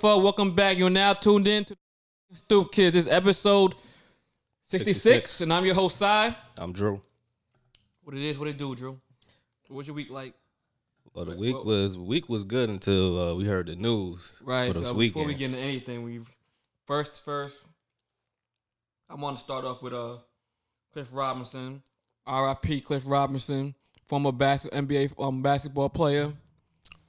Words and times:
fuck. 0.00 0.22
Welcome 0.22 0.54
back. 0.54 0.76
You're 0.78 0.90
now 0.90 1.12
tuned 1.12 1.48
in 1.48 1.64
to 1.64 1.76
Stoop 2.32 2.72
Kids. 2.72 2.94
This 2.94 3.06
episode 3.06 3.74
66, 4.64 5.00
66. 5.02 5.40
and 5.42 5.52
I'm 5.52 5.64
your 5.64 5.74
host, 5.74 5.96
Cy. 5.96 6.34
I'm 6.56 6.72
Drew. 6.72 7.00
What 8.02 8.16
it 8.16 8.22
is, 8.22 8.38
what 8.38 8.48
it 8.48 8.56
do, 8.58 8.74
Drew. 8.74 9.00
What's 9.68 9.88
your 9.88 9.94
week 9.94 10.10
like? 10.10 10.34
Well, 11.14 11.24
the 11.24 11.36
week 11.36 11.54
well- 11.54 11.64
was 11.64 11.98
week 11.98 12.28
was 12.28 12.44
good 12.44 12.70
until 12.70 13.20
uh, 13.30 13.34
we 13.34 13.44
heard 13.44 13.66
the 13.66 13.76
news 13.76 14.40
Right. 14.44 14.72
for 14.72 14.78
this 14.78 14.90
uh, 14.90 14.94
weekend. 14.94 15.14
before 15.14 15.26
we 15.26 15.34
get 15.34 15.46
into 15.46 15.58
anything, 15.58 16.02
we 16.02 16.20
first 16.86 17.24
first 17.24 17.58
I 19.10 19.14
want 19.14 19.36
to 19.38 19.42
start 19.42 19.64
off 19.64 19.82
with 19.82 19.94
uh 19.94 20.16
Cliff 20.92 21.08
Robinson, 21.12 21.82
R.I.P. 22.26 22.80
Cliff 22.82 23.04
Robinson, 23.06 23.74
former 24.06 24.32
bas- 24.32 24.64
NBA 24.66 25.12
um, 25.22 25.42
basketball 25.42 25.88
player. 25.90 26.32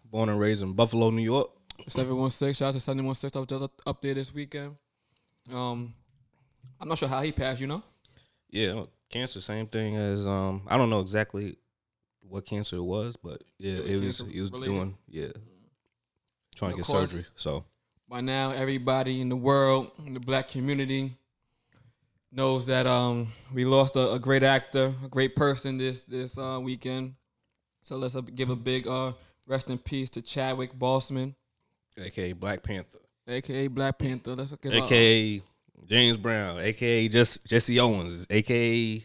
Born 0.05 0.30
and 0.30 0.40
raised 0.40 0.63
in 0.63 0.74
Buffalo, 0.74 1.12
New 1.12 1.21
York. 1.21 1.49
Seven 1.88 2.16
one 2.18 2.30
six. 2.30 2.58
Shout 2.58 2.70
out 2.70 2.74
to 2.76 2.80
seven 2.80 3.06
one 3.06 3.16
six. 3.16 3.36
I 3.36 3.40
was 3.40 3.48
just 3.48 3.72
up- 3.86 4.02
there 4.02 4.14
this 4.14 4.34
weekend. 4.34 4.76
Um, 5.52 5.94
I'm 6.80 6.88
not 6.88 6.98
sure 6.98 7.10
how 7.10 7.22
he 7.22 7.32
passed. 7.32 7.62
You 7.62 7.68
know. 7.68 7.84
Yeah, 8.50 8.84
cancer, 9.10 9.42
same 9.42 9.68
thing 9.68 9.96
as 9.96 10.26
um. 10.28 10.64
I 10.68 10.78
don't 10.78 10.90
know 10.90 11.02
exactly 11.02 11.58
what 12.22 12.46
cancer 12.46 12.76
it 12.78 12.84
was, 12.84 13.16
but 13.16 13.42
yeah, 13.58 13.80
It 13.80 14.02
was 14.04 14.20
it 14.22 14.42
was 14.42 14.52
was 14.52 14.62
doing 14.62 14.98
yeah, 15.08 15.28
trying 16.55 16.72
to 16.72 16.78
get 16.78 16.86
course. 16.86 17.10
surgery. 17.12 17.24
So 17.36 17.66
by 18.08 18.21
now 18.21 18.52
everybody 18.52 19.21
in 19.21 19.30
the 19.30 19.36
world, 19.36 19.91
in 20.05 20.14
the 20.14 20.20
black 20.20 20.48
community, 20.48 21.16
knows 22.32 22.66
that 22.68 22.86
um 22.86 23.27
we 23.54 23.66
lost 23.66 23.96
a, 23.96 24.14
a 24.14 24.20
great 24.20 24.43
actor, 24.43 24.93
a 25.04 25.08
great 25.08 25.36
person 25.36 25.77
this 25.77 26.04
this 26.04 26.38
uh, 26.38 26.60
weekend. 26.62 27.14
So 27.82 27.98
let's 27.98 28.20
give 28.21 28.49
a 28.49 28.55
big 28.55 28.88
uh 28.88 29.14
rest 29.48 29.70
in 29.70 29.77
peace 29.80 30.10
to 30.12 30.21
Chadwick 30.21 30.74
Boseman, 30.77 31.34
aka 31.98 32.34
Black 32.34 32.63
Panther, 32.63 32.99
aka 33.27 33.68
Black 33.68 33.98
Panther. 33.98 34.35
Let's 34.35 34.55
give 34.55 34.73
a, 34.73 34.84
aka 34.84 35.41
James 35.85 36.18
Brown, 36.18 36.59
aka 36.59 37.07
just 37.07 37.46
Jesse 37.46 37.79
Owens, 37.79 38.26
aka 38.29 39.04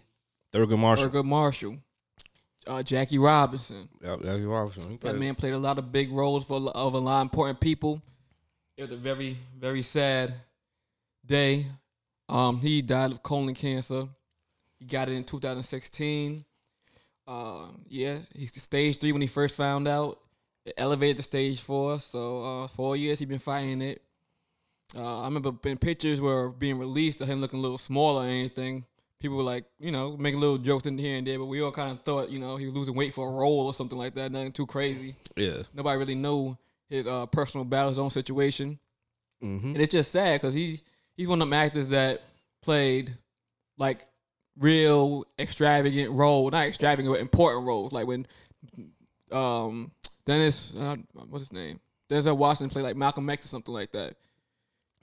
Thurgood 0.53 0.79
Marshall. 0.79 1.09
Thurgood 1.09 1.25
Marshall, 1.25 1.77
uh, 2.67 2.83
Jackie 2.83 3.19
Robinson. 3.19 3.89
That, 4.01 4.23
that 4.23 4.41
was 4.41 4.49
awesome. 4.49 4.91
He 4.91 4.97
That 4.99 5.19
man 5.19 5.35
played 5.35 5.55
a 5.55 5.59
lot 5.59 5.79
of 5.79 5.93
big 5.93 6.13
roles 6.13 6.47
for 6.47 6.59
a 6.59 6.65
of 6.67 6.95
a 6.95 6.99
lot 6.99 7.21
of 7.21 7.27
important 7.27 7.61
people. 7.61 8.03
It 8.77 8.83
was 8.83 8.93
a 8.93 8.97
very 8.97 9.37
very 9.59 9.83
sad 9.83 10.35
day. 11.25 11.67
Um, 12.29 12.61
he 12.61 12.83
died 12.83 13.11
of 13.11 13.23
colon 13.23 13.55
cancer. 13.55 14.09
He 14.79 14.87
got 14.87 15.09
it 15.09 15.13
in 15.13 15.25
2016. 15.25 16.45
Um, 17.27 17.83
yeah, 17.89 18.19
he's 18.35 18.61
stage 18.63 18.99
three 18.99 19.13
when 19.13 19.23
he 19.23 19.27
first 19.29 19.57
found 19.57 19.89
out. 19.89 20.19
Elevated 20.77 21.19
the 21.19 21.23
stage 21.23 21.61
four. 21.61 22.01
So 22.01 22.63
uh, 22.65 22.69
four 22.69 22.97
years 22.97 23.19
he 23.19 23.27
been 23.27 23.39
fighting 23.39 23.83
it. 23.83 24.03
Uh, 24.97 25.23
I 25.23 25.25
remember 25.25 25.51
when 25.51 25.77
pictures 25.77 26.21
were 26.21 26.51
being 26.51 26.79
released 26.79 27.21
of 27.21 27.29
him 27.29 27.41
looking 27.41 27.59
a 27.59 27.63
little 27.63 27.79
smaller 27.79 28.23
or 28.23 28.29
anything. 28.29 28.85
People 29.21 29.39
were 29.39 29.43
like, 29.43 29.65
you 29.79 29.91
know, 29.91 30.17
making 30.17 30.41
little 30.41 30.59
jokes 30.59 30.87
in 30.87 30.99
here 30.99 31.17
and 31.17 31.27
there, 31.27 31.39
but 31.39 31.47
we 31.47 31.63
all 31.63 31.73
kind 31.73 31.91
of 31.91 32.03
thought, 32.03 32.31
you 32.31 32.39
know, 32.39 32.57
he 32.57 32.67
was 32.67 32.75
losing 32.75 32.95
weight 32.95 33.15
for 33.15 33.29
a 33.29 33.33
role 33.33 33.67
or 33.67 33.75
something 33.75 33.99
like 33.99 34.15
that. 34.15 34.31
Nothing 34.31 34.53
too 34.53 34.67
crazy. 34.67 35.17
yeah. 35.37 35.63
Nobody 35.73 35.99
really 35.99 36.15
knew 36.15 36.57
his 36.89 37.07
uh, 37.07 37.27
personal 37.27 37.65
battle, 37.65 37.89
his 37.89 37.99
own 37.99 38.11
situation. 38.11 38.79
Mm-hmm. 39.43 39.69
And 39.69 39.77
it's 39.79 39.93
just 39.93 40.13
sad 40.13 40.41
because 40.41 40.55
he 40.55 40.81
he's 41.17 41.29
one 41.29 41.41
of 41.43 41.49
them 41.49 41.53
actors 41.55 41.91
that 41.91 42.23
played 42.63 43.17
like 43.79 44.07
real 44.59 45.25
extravagant 45.39 46.13
role, 46.13 46.51
not 46.51 46.67
extravagant, 46.67 47.15
but 47.15 47.21
important 47.21 47.67
roles. 47.67 47.93
Like 47.93 48.07
when 48.07 48.27
um 49.33 49.91
Dennis, 50.27 50.75
uh, 50.77 50.97
what's 51.29 51.43
his 51.49 51.53
name? 51.53 51.81
Denzel 52.11 52.37
Washington 52.37 52.71
played 52.71 52.83
like 52.83 52.97
Malcolm 52.97 53.29
X 53.31 53.47
or 53.47 53.49
something 53.49 53.75
like 53.75 53.93
that. 53.93 54.17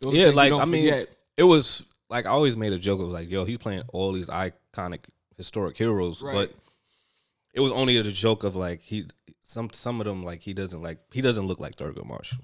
Those 0.02 0.14
Yeah, 0.16 0.30
like 0.30 0.52
I 0.52 0.66
mean, 0.66 0.90
forget. 0.90 1.10
it 1.38 1.44
was 1.44 1.84
like 2.10 2.26
I 2.26 2.30
always 2.30 2.58
made 2.58 2.74
a 2.74 2.80
joke. 2.80 3.00
It 3.00 3.04
was 3.04 3.14
like, 3.14 3.30
yo, 3.30 3.46
he's 3.46 3.58
playing 3.58 3.84
all 3.94 4.12
these 4.12 4.28
iconic 4.28 5.00
historic 5.38 5.78
heroes, 5.78 6.22
Right. 6.24 6.34
but 6.34 6.54
it 7.54 7.60
was 7.60 7.72
only 7.72 8.02
the 8.02 8.12
joke 8.12 8.44
of 8.44 8.56
like 8.56 8.82
he 8.82 9.06
some 9.42 9.70
some 9.74 10.00
of 10.00 10.06
them 10.06 10.24
like 10.24 10.42
he 10.42 10.54
doesn't 10.54 10.82
like 10.82 11.00
he 11.12 11.22
doesn't 11.22 11.46
look 11.48 11.60
like 11.60 11.76
Thurgood 11.76 12.06
Marshall. 12.06 12.40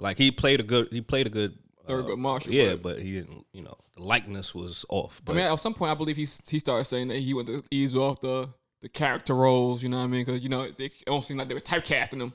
Like 0.00 0.18
he 0.18 0.30
played 0.30 0.60
a 0.60 0.64
good 0.64 0.88
he 0.90 1.00
played 1.00 1.26
a 1.26 1.30
good 1.30 1.56
uh, 1.86 1.90
Thurgood 1.90 2.18
Marshall, 2.18 2.52
yeah, 2.52 2.72
but- 2.72 2.82
but 2.82 3.02
he 3.02 3.12
didn't. 3.12 3.46
You 3.52 3.62
know, 3.62 3.76
the 3.96 4.02
likeness 4.02 4.54
was 4.54 4.84
off. 4.88 5.20
I 5.20 5.24
But 5.26 5.36
mean, 5.36 5.44
at 5.44 5.54
some 5.60 5.74
point, 5.74 5.90
I 5.92 5.94
believe 5.94 6.16
he 6.16 6.26
he 6.48 6.58
started 6.58 6.84
saying 6.84 7.08
that 7.08 7.18
he 7.18 7.32
went 7.34 7.48
to 7.48 7.62
ease 7.70 7.94
off 7.94 8.20
the 8.20 8.48
the 8.84 8.88
character 8.90 9.34
roles. 9.34 9.82
You 9.82 9.88
know 9.88 9.96
what 9.96 10.04
I 10.04 10.08
mean? 10.08 10.24
Because 10.26 10.42
you 10.42 10.50
know 10.50 10.68
they 10.70 10.90
don't 11.06 11.24
seem 11.24 11.38
like 11.38 11.48
they 11.48 11.54
were 11.54 11.60
typecasting 11.60 12.18
them. 12.18 12.34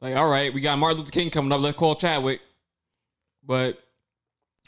Like, 0.00 0.16
all 0.16 0.28
right, 0.28 0.52
we 0.52 0.60
got 0.60 0.76
Martin 0.78 0.98
Luther 0.98 1.12
King 1.12 1.30
coming 1.30 1.52
up. 1.52 1.60
Let's 1.60 1.78
call 1.78 1.94
Chadwick. 1.94 2.40
But 3.46 3.78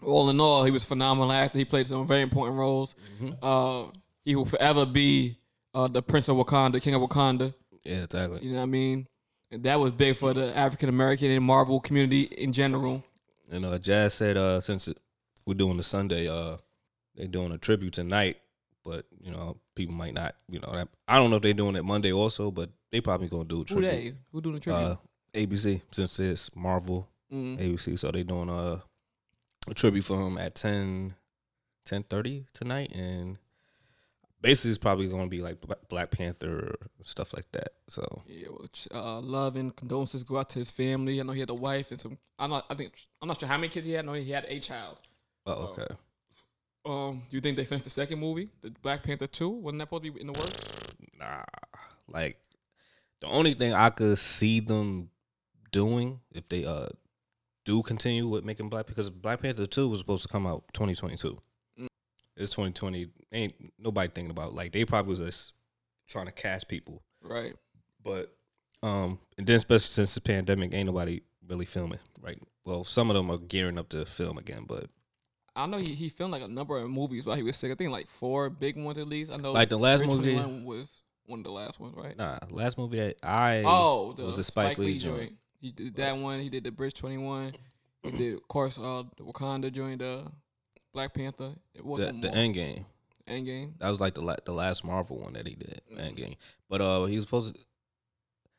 all 0.01 0.31
in 0.31 0.41
all, 0.41 0.63
he 0.63 0.71
was 0.71 0.85
phenomenal 0.85 1.33
actor. 1.33 1.59
He 1.59 1.65
played 1.65 1.89
some 1.89 2.07
very 2.07 2.23
important 2.23 2.57
roles. 2.57 2.95
Uh, 3.43 3.87
he 4.25 4.37
will 4.37 4.47
forever 4.47 4.87
be 4.87 5.37
uh, 5.75 5.89
the 5.89 6.03
Prince 6.03 6.29
of 6.29 6.37
Wakanda, 6.37 6.81
King 6.81 6.95
of 6.95 7.03
Wakanda. 7.03 7.53
yeah, 7.83 8.05
exactly. 8.05 8.41
You 8.43 8.53
know 8.53 8.59
what 8.59 8.63
I 8.63 8.67
mean? 8.67 9.09
And 9.51 9.65
that 9.65 9.81
was 9.81 9.91
big 9.93 10.15
for 10.17 10.33
the 10.35 10.57
African 10.57 10.89
American 10.89 11.33
and 11.33 11.45
Marvel 11.45 11.81
community 11.81 12.23
in 12.23 12.53
general. 12.53 13.05
And 13.51 13.65
uh, 13.65 13.79
Jazz 13.79 14.15
said 14.15 14.37
uh, 14.37 14.61
since 14.61 14.89
we're 15.45 15.55
doing 15.55 15.79
the 15.79 15.83
Sunday, 15.83 16.29
uh, 16.29 16.59
they 17.17 17.27
doing 17.27 17.51
a 17.51 17.59
tribute 17.59 17.95
tonight. 17.95 18.37
But 18.87 19.05
you 19.21 19.33
know, 19.33 19.59
people 19.75 19.95
might 19.97 20.15
not. 20.15 20.37
You 20.49 20.61
know, 20.61 20.71
that, 20.73 20.89
I 21.09 21.17
don't 21.17 21.31
know 21.31 21.37
if 21.37 21.43
they're 21.43 21.53
doing 21.53 21.75
it 21.77 21.85
Monday 21.85 22.13
also, 22.13 22.51
but 22.53 22.71
they 22.93 23.01
probably 23.01 23.27
gonna 23.29 23.45
do 23.45 23.57
a 23.57 23.59
Who 23.59 23.65
tribute. 23.65 23.91
they? 23.91 24.13
Who 24.33 24.41
doing 24.41 24.55
the 24.55 24.61
tribute? 24.61 24.81
uh, 24.81 24.97
ABC 25.35 25.83
since 25.91 26.19
it's 26.21 26.55
Marvel 26.55 27.09
Mm. 27.33 27.59
ABC, 27.59 27.99
so 27.99 28.13
they 28.13 28.23
doing 28.23 28.49
a, 28.49 28.81
a 29.69 29.75
tribute 29.75 30.05
for 30.05 30.25
him 30.25 30.39
at 30.39 30.55
10, 30.55 31.13
10.30 31.85 32.45
tonight, 32.55 32.95
and 32.95 33.37
basically 34.41 34.71
it's 34.71 34.79
probably 34.79 35.09
going 35.09 35.25
to 35.25 35.29
be 35.29 35.43
like 35.43 35.57
Black 35.89 36.13
Panther 36.13 36.77
stuff 37.03 37.35
like 37.35 37.51
that. 37.51 37.71
So 37.89 38.23
Yeah, 38.29 38.47
well, 38.51 38.69
uh, 38.95 39.21
love 39.21 39.57
and 39.57 39.75
condolences 39.75 40.23
go 40.23 40.39
out 40.39 40.51
to 40.51 40.61
his 40.61 40.71
family. 40.71 41.19
I 41.19 41.25
know 41.25 41.33
he 41.33 41.41
had 41.41 41.51
a 41.51 41.55
wife 41.55 41.91
and 41.91 42.01
some. 42.01 42.19
I'm 42.39 42.51
not. 42.51 42.65
I 42.71 42.75
think 42.75 42.93
I'm 43.21 43.27
not 43.27 43.41
sure 43.41 43.49
how 43.49 43.57
many 43.57 43.69
kids 43.69 43.87
he 43.87 43.93
had. 43.93 44.05
I 44.05 44.07
know 44.07 44.13
he 44.13 44.31
had 44.31 44.45
a 44.49 44.61
child. 44.61 44.99
oh, 45.47 45.53
okay, 45.71 45.87
Um, 46.87 47.23
do 47.29 47.37
you 47.37 47.41
think 47.41 47.57
they 47.57 47.65
finished 47.65 47.85
the 47.85 47.91
second 47.91 48.21
movie, 48.21 48.49
the 48.61 48.71
Black 48.83 49.03
Panther 49.03 49.27
two? 49.27 49.49
Wasn't 49.51 49.79
that 49.81 49.87
supposed 49.87 50.05
to 50.05 50.13
be 50.13 50.21
in 50.21 50.29
the 50.29 50.33
works? 50.33 50.77
nah, 51.19 51.43
like 52.09 52.39
the 53.21 53.27
only 53.27 53.55
thing 53.55 53.73
I 53.75 53.91
could 53.91 54.19
see 54.19 54.61
them 54.61 55.11
doing 55.73 56.21
if 56.33 56.49
they 56.49 56.65
uh 56.65 56.89
do 57.65 57.83
continue 57.83 58.29
with 58.29 58.45
making 58.45 58.69
Black 58.69 58.87
because 58.87 59.11
Black 59.11 59.43
Panther 59.43 59.67
two 59.67 59.89
was 59.89 59.99
supposed 59.99 60.23
to 60.23 60.29
come 60.29 60.47
out 60.47 60.65
twenty 60.73 60.95
twenty 60.95 61.17
two. 61.17 61.39
Mm. 61.81 61.89
It's 62.37 62.53
twenty 62.53 62.73
twenty. 62.73 63.09
Ain't 63.33 63.55
nobody 63.79 64.11
thinking 64.13 64.31
about 64.31 64.55
like 64.55 64.73
they 64.73 64.85
probably 64.85 65.11
was 65.11 65.21
just 65.21 65.53
trying 66.09 66.27
to 66.27 66.33
cast 66.33 66.69
people. 66.69 67.03
Right. 67.23 67.55
But 68.05 68.33
um, 68.83 69.19
and 69.37 69.47
then 69.47 69.57
especially 69.57 69.93
since 69.93 70.15
the 70.15 70.21
pandemic, 70.21 70.73
ain't 70.73 70.87
nobody 70.87 71.23
really 71.49 71.67
filming 71.67 71.99
right. 72.21 72.41
Well, 72.65 72.85
some 72.85 73.11
of 73.11 73.17
them 73.17 73.31
are 73.31 73.39
gearing 73.39 73.79
up 73.79 73.89
to 73.91 74.05
film 74.05 74.39
again, 74.39 74.65
but 74.67 74.87
I 75.57 75.67
know 75.67 75.79
he, 75.79 75.95
he 75.95 76.09
filmed 76.09 76.33
like 76.33 76.43
a 76.43 76.49
number 76.49 76.77
of 76.79 76.89
movies 76.91 77.27
while 77.27 77.37
he 77.37 77.43
was 77.43 77.57
sick. 77.57 77.73
I 77.73 77.75
think 77.75 77.91
like 77.91 78.09
four 78.09 78.51
big 78.51 78.77
ones 78.77 78.99
at 78.99 79.09
least. 79.09 79.33
I 79.33 79.37
know 79.37 79.53
Like 79.53 79.69
the 79.71 79.79
last 79.79 80.05
movie- 80.07 80.35
was 80.65 81.03
one 81.27 81.41
of 81.41 81.45
the 81.45 81.51
last 81.51 81.81
ones, 81.81 81.95
right? 81.97 82.17
nah. 82.17 82.39
Last 82.51 82.79
movie 82.79 82.99
that 82.99 83.17
I 83.23 83.63
oh, 83.67 84.13
the 84.13 84.25
was 84.27 84.39
a 84.39 84.45
Spike, 84.45 84.75
Spike 84.75 84.79
Lee 84.79 84.99
joint. 84.99 85.17
joint. 85.19 85.33
He 85.61 85.73
did 85.73 85.97
that 85.97 86.17
one. 86.17 86.41
He 86.41 86.49
did 86.51 86.63
the 86.65 86.71
Bridge 86.71 86.95
Twenty 86.95 87.17
One. 87.19 87.53
He 88.03 88.11
did, 88.13 88.35
of 88.35 88.47
course, 88.47 88.79
uh, 88.79 89.03
the 89.17 89.25
Wakanda 89.25 89.73
joined 89.73 90.03
uh, 90.03 90.23
Black 90.93 91.13
Panther. 91.15 91.53
It 91.75 91.85
was 91.85 92.01
the, 92.05 92.13
the 92.13 92.33
end 92.35 92.55
game. 92.55 92.85
Endgame. 93.27 93.73
That 93.81 93.91
was 93.91 93.99
like 93.99 94.15
the 94.15 94.21
la- 94.21 94.37
the 94.45 94.53
last 94.53 94.85
Marvel 94.85 95.19
one 95.19 95.33
that 95.33 95.49
he 95.49 95.57
did, 95.57 95.81
Mhm. 95.93 95.99
Endgame. 96.15 96.37
But 96.69 96.81
uh, 96.81 97.05
he 97.07 97.17
was 97.17 97.25
supposed 97.25 97.57
to. 97.57 97.61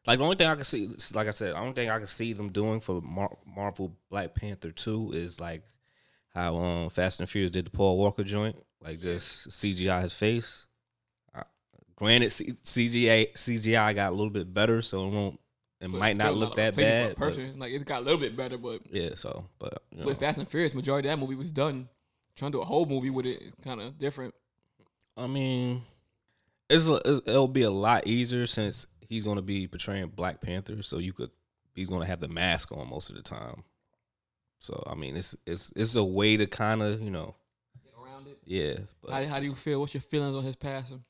Like 0.05 0.19
the 0.19 0.25
only 0.25 0.35
thing 0.35 0.47
I 0.47 0.55
can 0.55 0.63
see, 0.65 0.89
like 1.13 1.27
I 1.27 1.31
said, 1.31 1.53
the 1.53 1.57
only 1.59 1.73
thing 1.73 1.89
I 1.89 1.97
can 1.97 2.07
see 2.07 2.33
them 2.33 2.49
doing 2.49 2.79
for 2.81 3.01
Mar- 3.01 3.37
Marvel 3.45 3.95
Black 4.09 4.33
Panther 4.35 4.71
two 4.71 5.11
is 5.13 5.39
like 5.39 5.63
how 6.37 6.55
um 6.57 6.89
Fast 6.89 7.19
and 7.19 7.27
Furious 7.29 7.51
did 7.51 7.65
the 7.65 7.71
Paul 7.71 7.97
Walker 7.97 8.23
joint, 8.23 8.55
like 8.81 8.99
just 8.99 9.49
CGI 9.49 10.01
his 10.03 10.13
face. 10.13 10.65
I, 11.33 11.43
granted, 11.95 12.31
C- 12.31 12.53
CGI 12.63 13.33
CGI 13.33 13.95
got 13.95 14.09
a 14.09 14.15
little 14.15 14.29
bit 14.29 14.51
better, 14.53 14.81
so 14.81 15.07
it 15.07 15.11
won't. 15.11 15.39
It 15.79 15.91
But 15.91 15.99
might 15.99 16.17
not 16.17 16.33
look 16.35 16.55
that 16.55 16.73
figure 16.75 16.89
for 16.89 16.97
a 16.97 17.07
bad. 17.09 17.15
but- 17.15 17.25
Person 17.25 17.59
like 17.59 17.71
it 17.71 17.85
got 17.85 18.01
a 18.01 18.05
little 18.05 18.19
bit 18.19 18.35
better, 18.35 18.57
but 18.57 18.81
yeah, 18.91 19.09
so 19.15 19.45
but 19.59 19.81
you 19.91 19.99
know, 19.99 20.05
with 20.05 20.19
Fast 20.19 20.37
and 20.37 20.47
Furious, 20.47 20.73
majority 20.73 21.07
of 21.09 21.13
that 21.19 21.23
movie 21.23 21.35
was 21.35 21.51
done. 21.51 21.89
Trying 22.35 22.51
to 22.51 22.59
do 22.59 22.61
a 22.61 22.65
whole 22.65 22.85
movie 22.85 23.09
with 23.09 23.25
it, 23.25 23.41
kind 23.63 23.81
of 23.81 23.97
different. 23.97 24.35
I 25.15 25.25
mean, 25.25 25.81
it's, 26.69 26.87
a, 26.87 27.01
it's 27.03 27.27
it'll 27.27 27.47
be 27.47 27.63
a 27.63 27.71
lot 27.71 28.05
easier 28.05 28.45
since 28.45 28.85
he's 29.09 29.23
going 29.23 29.37
to 29.37 29.41
be 29.41 29.67
portraying 29.67 30.07
Black 30.09 30.39
Panther, 30.41 30.83
so 30.83 30.99
you 30.99 31.13
could 31.13 31.31
he's 31.73 31.89
going 31.89 32.01
to 32.01 32.07
have 32.07 32.19
the 32.19 32.27
mask 32.27 32.71
on 32.71 32.87
most 32.89 33.09
of 33.09 33.15
the 33.15 33.23
time. 33.23 33.63
So 34.59 34.83
I 34.87 34.95
mean, 34.95 35.15
it's 35.15 35.35
it's 35.45 35.71
it's 35.75 35.95
a 35.95 36.03
way 36.03 36.37
to 36.37 36.45
kind 36.47 36.81
of 36.81 37.01
you 37.01 37.11
know 37.11 37.35
Get 37.83 37.93
around 38.01 38.27
it. 38.27 38.39
yeah. 38.45 38.77
But 39.01 39.11
How, 39.13 39.25
how 39.25 39.39
do 39.39 39.45
you 39.45 39.55
feel? 39.55 39.79
What's 39.79 39.93
your 39.93 40.01
feelings 40.01 40.35
on 40.35 40.43
his 40.43 40.55
passing? 40.55 41.03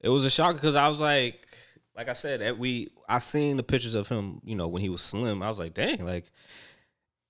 it 0.00 0.10
was 0.10 0.24
a 0.24 0.30
shock 0.30 0.54
because 0.54 0.76
I 0.76 0.88
was 0.88 1.00
like, 1.00 1.48
like 1.96 2.08
I 2.08 2.12
said, 2.12 2.40
that 2.40 2.58
we 2.58 2.88
I 3.08 3.18
seen 3.18 3.56
the 3.56 3.62
pictures 3.62 3.94
of 3.94 4.08
him, 4.08 4.40
you 4.44 4.54
know, 4.54 4.68
when 4.68 4.82
he 4.82 4.88
was 4.90 5.00
slim. 5.00 5.42
I 5.42 5.48
was 5.48 5.58
like, 5.58 5.72
dang, 5.74 6.04
like, 6.06 6.26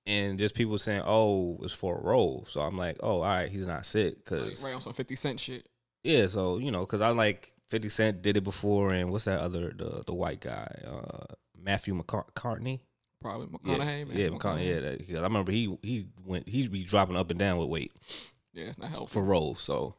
and 0.04 0.38
just 0.38 0.54
people 0.54 0.76
saying, 0.78 1.02
oh, 1.04 1.58
it's 1.62 1.72
for 1.72 1.96
a 1.96 2.04
role. 2.04 2.44
So 2.48 2.60
I'm 2.60 2.76
like, 2.76 2.98
oh, 3.00 3.20
all 3.20 3.22
right, 3.22 3.50
he's 3.50 3.66
not 3.66 3.86
sick 3.86 4.24
because 4.24 4.62
right 4.64 4.74
on 4.74 4.80
some 4.80 4.92
Fifty 4.92 5.14
Cent 5.16 5.38
shit. 5.40 5.68
yeah. 6.02 6.26
So 6.26 6.58
you 6.58 6.70
know, 6.72 6.80
because 6.80 7.00
I 7.00 7.10
like 7.10 7.52
Fifty 7.70 7.88
Cent 7.88 8.22
did 8.22 8.36
it 8.36 8.44
before, 8.44 8.92
and 8.92 9.10
what's 9.12 9.24
that 9.26 9.40
other 9.40 9.72
the 9.74 10.02
the 10.04 10.14
white 10.14 10.40
guy, 10.40 10.82
uh, 10.86 11.34
Matthew 11.56 11.94
McCartney. 12.00 12.80
Probably 13.20 13.48
Yeah, 13.64 13.76
McConaughey. 13.78 14.08
man. 14.08 14.16
yeah, 14.18 14.28
McConaughey. 14.28 15.08
Yeah, 15.08 15.18
I 15.20 15.22
remember 15.22 15.52
he 15.52 15.76
he 15.82 16.06
went 16.24 16.48
he'd 16.48 16.70
be 16.70 16.82
dropping 16.84 17.16
up 17.16 17.30
and 17.30 17.38
down 17.38 17.58
with 17.58 17.68
weight 17.68 17.92
Yeah, 18.52 18.64
it's 18.66 18.78
not 18.78 18.88
helpful. 18.90 19.06
for 19.08 19.24
roles. 19.24 19.60
So 19.60 19.96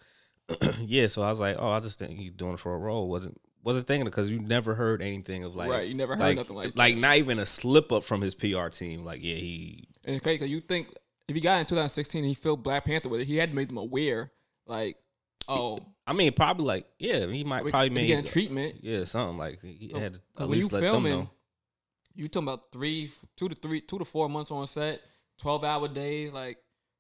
yeah, 0.82 1.08
so 1.08 1.22
I 1.24 1.30
was 1.30 1.40
like, 1.40 1.58
oh, 1.60 1.70
I 1.72 1.80
just 1.80 2.00
think 2.00 2.18
he's 2.18 2.32
doing 2.32 2.54
it 2.54 2.60
for 2.60 2.74
a 2.74 2.78
role. 2.78 3.10
wasn't 3.10 3.38
wasn't 3.64 3.86
thinking 3.88 4.06
because 4.06 4.30
you 4.30 4.40
never 4.40 4.76
heard 4.76 5.02
anything 5.02 5.44
of 5.44 5.56
like 5.56 5.70
right, 5.70 5.88
you 5.88 5.94
never 5.94 6.16
heard 6.16 6.24
like 6.24 6.38
nothing 6.38 6.56
like 6.56 6.78
like 6.78 6.96
that. 6.96 7.02
not 7.02 7.18
even 7.18 7.40
a 7.40 7.46
slip 7.46 7.92
up 7.92 8.04
from 8.04 8.22
his 8.22 8.34
PR 8.36 8.68
team. 8.70 9.04
Like 9.04 9.20
yeah, 9.22 9.36
he 9.36 9.88
And 10.06 10.16
it's 10.16 10.24
crazy 10.24 10.38
'cause 10.40 10.48
you 10.48 10.62
think 10.62 10.94
if 11.28 11.36
he 11.36 11.42
got 11.42 11.60
in 11.60 11.66
2016 11.66 12.20
and 12.20 12.28
he 12.30 12.34
filled 12.34 12.64
Black 12.64 12.86
Panther 12.86 13.10
with 13.10 13.20
it, 13.20 13.26
he 13.28 13.36
had 13.36 13.50
to 13.50 13.56
make 13.56 13.68
them 13.68 13.76
aware, 13.78 14.32
like, 14.66 14.96
oh, 15.50 15.80
I 16.06 16.14
mean 16.14 16.32
probably 16.32 16.66
like 16.66 16.86
yeah 17.00 17.26
he 17.28 17.44
might 17.44 17.66
probably 17.66 17.90
make 17.90 18.08
getting 18.08 18.24
treatment. 18.24 18.76
yeah 18.82 19.04
something 19.04 19.38
like 19.38 19.60
he 19.62 19.92
oh, 19.94 20.00
had 20.00 20.14
to 20.14 20.22
at 20.40 20.48
least 20.50 20.72
let 20.72 20.90
them 20.90 21.04
know. 21.04 21.30
You 22.18 22.28
talking 22.28 22.48
about 22.50 22.72
three, 22.72 23.10
two 23.36 23.48
to 23.48 23.56
three, 23.56 23.80
two 23.82 24.00
to 24.00 24.06
four 24.06 24.28
months 24.28 24.52
on 24.52 24.68
set, 24.68 25.02
12 25.40 25.64
hour 25.64 25.88
days, 25.88 26.34
like. 26.34 26.58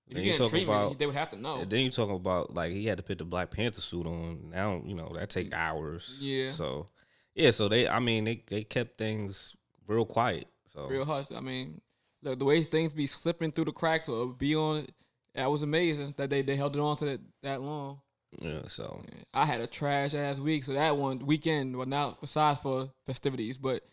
If 0.09 0.15
Then 0.15 0.23
you 0.23 0.31
you 0.31 0.37
treatment, 0.37 0.63
about- 0.69 0.99
they 0.99 1.05
would 1.05 1.15
have 1.15 1.31
to 1.31 1.35
know. 1.35 1.65
Then 1.65 1.81
you 1.81 1.91
talking 1.91 2.15
about 2.15 2.53
like 2.53 2.71
he 2.71 2.85
had 2.85 2.95
to 2.95 3.03
put 3.03 3.17
the 3.17 3.25
Black 3.25 3.51
Panther 3.51 3.81
suit 3.81 4.05
on. 4.07 4.51
Now 4.51 4.81
you 4.85 4.95
know 4.95 5.11
that 5.15 5.29
take 5.29 5.53
hours. 5.53 6.17
Yeah. 6.21 6.49
So 6.51 6.87
yeah, 7.35 7.51
so 7.51 7.67
they 7.67 7.89
I 7.89 7.99
mean 7.99 8.23
they 8.23 8.41
they 8.47 8.63
kept 8.63 8.97
things 8.97 9.53
real 9.85 10.05
quiet. 10.05 10.47
So 10.67 10.87
Real 10.87 11.03
hush. 11.03 11.25
I 11.35 11.41
mean, 11.41 11.81
look, 12.23 12.39
the 12.39 12.45
way 12.45 12.63
things 12.63 12.93
be 12.93 13.05
slipping 13.05 13.51
through 13.51 13.65
the 13.65 13.73
cracks 13.73 14.07
or 14.07 14.27
be 14.27 14.55
on 14.55 14.77
it, 14.77 14.91
that 15.35 15.51
was 15.51 15.63
amazing 15.63 16.13
that 16.15 16.29
they, 16.29 16.41
they 16.41 16.55
held 16.55 16.77
it 16.77 16.79
on 16.79 16.95
to 16.97 17.05
that, 17.05 17.19
that 17.43 17.61
long. 17.61 17.99
yeah, 18.39 18.61
so 18.67 19.03
I 19.33 19.43
had 19.45 19.59
a 19.59 19.67
trash 19.67 20.13
ass 20.13 20.39
week, 20.39 20.63
so 20.63 20.71
that 20.73 20.95
one 20.95 21.19
weekend, 21.25 21.75
well, 21.75 21.85
not 21.85 22.21
besides 22.21 22.61
for 22.61 22.89
festivities, 23.05 23.57
but 23.57 23.83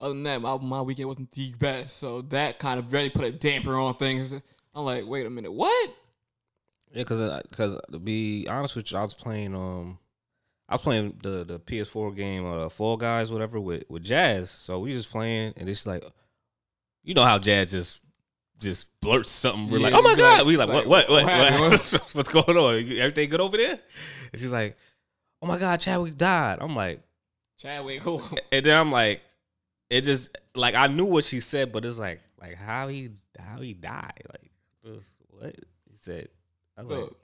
other 0.00 0.14
than 0.14 0.22
that, 0.24 0.40
my, 0.40 0.56
my 0.58 0.82
weekend 0.82 1.08
wasn't 1.08 1.32
the 1.32 1.52
best. 1.58 1.96
So 1.96 2.22
that 2.22 2.58
kind 2.58 2.78
of 2.78 2.92
really 2.92 3.10
put 3.10 3.24
a 3.24 3.32
damper 3.32 3.76
on 3.76 3.94
things. 3.94 4.32
I'm 4.74 4.84
like, 4.84 5.06
wait 5.06 5.26
a 5.26 5.30
minute, 5.30 5.52
what? 5.52 5.90
yeah, 6.92 7.00
because 7.00 7.42
because 7.48 7.76
to 7.92 7.98
be 7.98 8.46
honest 8.48 8.76
with 8.76 8.90
you, 8.92 8.98
I 8.98 9.02
was 9.02 9.14
playing 9.14 9.54
um. 9.54 9.98
I 10.70 10.74
was 10.74 10.82
playing 10.82 11.18
the, 11.22 11.44
the 11.44 11.58
PS4 11.58 12.14
game 12.14 12.44
uh, 12.44 12.68
Fall 12.68 12.98
Guys, 12.98 13.32
whatever, 13.32 13.58
with, 13.58 13.84
with 13.88 14.04
Jazz. 14.04 14.50
So 14.50 14.80
we 14.80 14.92
just 14.92 15.10
playing, 15.10 15.54
and 15.56 15.66
it's 15.66 15.86
like, 15.86 16.04
you 17.02 17.14
know 17.14 17.24
how 17.24 17.38
Jazz 17.38 17.70
just 17.70 18.00
just 18.60 19.00
blurts 19.00 19.30
something. 19.30 19.70
We're 19.70 19.78
like, 19.78 19.94
oh 19.94 20.02
my 20.02 20.10
like- 20.10 20.18
god! 20.18 20.46
We 20.46 20.58
like, 20.58 20.68
like, 20.68 20.86
what, 20.86 21.08
what, 21.08 21.24
what, 21.24 21.60
what 21.60 21.60
what? 21.60 22.10
what's 22.12 22.28
going 22.28 22.56
on? 22.56 22.98
Everything 22.98 23.30
good 23.30 23.40
over 23.40 23.56
there? 23.56 23.78
And 24.32 24.40
she's 24.40 24.52
like, 24.52 24.76
oh 25.40 25.46
my 25.46 25.58
god, 25.58 25.80
Chadwick 25.80 26.18
died. 26.18 26.58
I'm 26.60 26.76
like, 26.76 27.00
Chadwick, 27.56 28.02
who? 28.02 28.20
and 28.52 28.66
then 28.66 28.78
I'm 28.78 28.92
like, 28.92 29.22
it 29.90 30.02
just 30.02 30.36
like 30.54 30.74
I 30.74 30.86
knew 30.86 31.06
what 31.06 31.24
she 31.24 31.40
said, 31.40 31.72
but 31.72 31.84
it's 31.84 31.98
like 31.98 32.20
like 32.40 32.56
how 32.56 32.88
he 32.88 33.10
how 33.38 33.60
he 33.60 33.74
died. 33.74 34.22
Like 34.30 35.00
what 35.30 35.54
he 35.90 35.96
said. 35.96 36.28
I 36.76 36.82
was 36.82 36.90
like, 36.90 37.00
Look, 37.00 37.16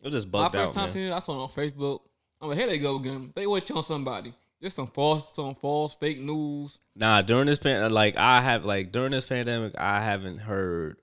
it 0.00 0.04
was 0.04 0.14
just 0.14 0.32
my 0.32 0.48
first 0.48 0.56
out, 0.56 0.72
time 0.74 0.84
man. 0.84 0.92
seeing 0.92 1.06
it, 1.06 1.12
I 1.12 1.18
saw 1.18 1.32
it 1.40 1.42
on 1.42 1.48
Facebook. 1.48 2.00
I'm 2.40 2.48
like, 2.48 2.58
here 2.58 2.66
they 2.66 2.78
go 2.78 2.96
again. 2.96 3.32
They 3.34 3.46
watch 3.46 3.70
on 3.70 3.82
somebody. 3.82 4.34
Just 4.62 4.76
some 4.76 4.86
false, 4.86 5.34
some 5.34 5.54
false, 5.54 5.94
fake 5.96 6.20
news. 6.20 6.78
Nah, 6.94 7.22
during 7.22 7.46
this 7.46 7.58
pan, 7.58 7.90
like 7.92 8.16
I 8.16 8.40
have 8.40 8.64
like 8.64 8.92
during 8.92 9.10
this 9.10 9.26
pandemic, 9.26 9.74
I 9.78 10.00
haven't 10.02 10.38
heard 10.38 10.96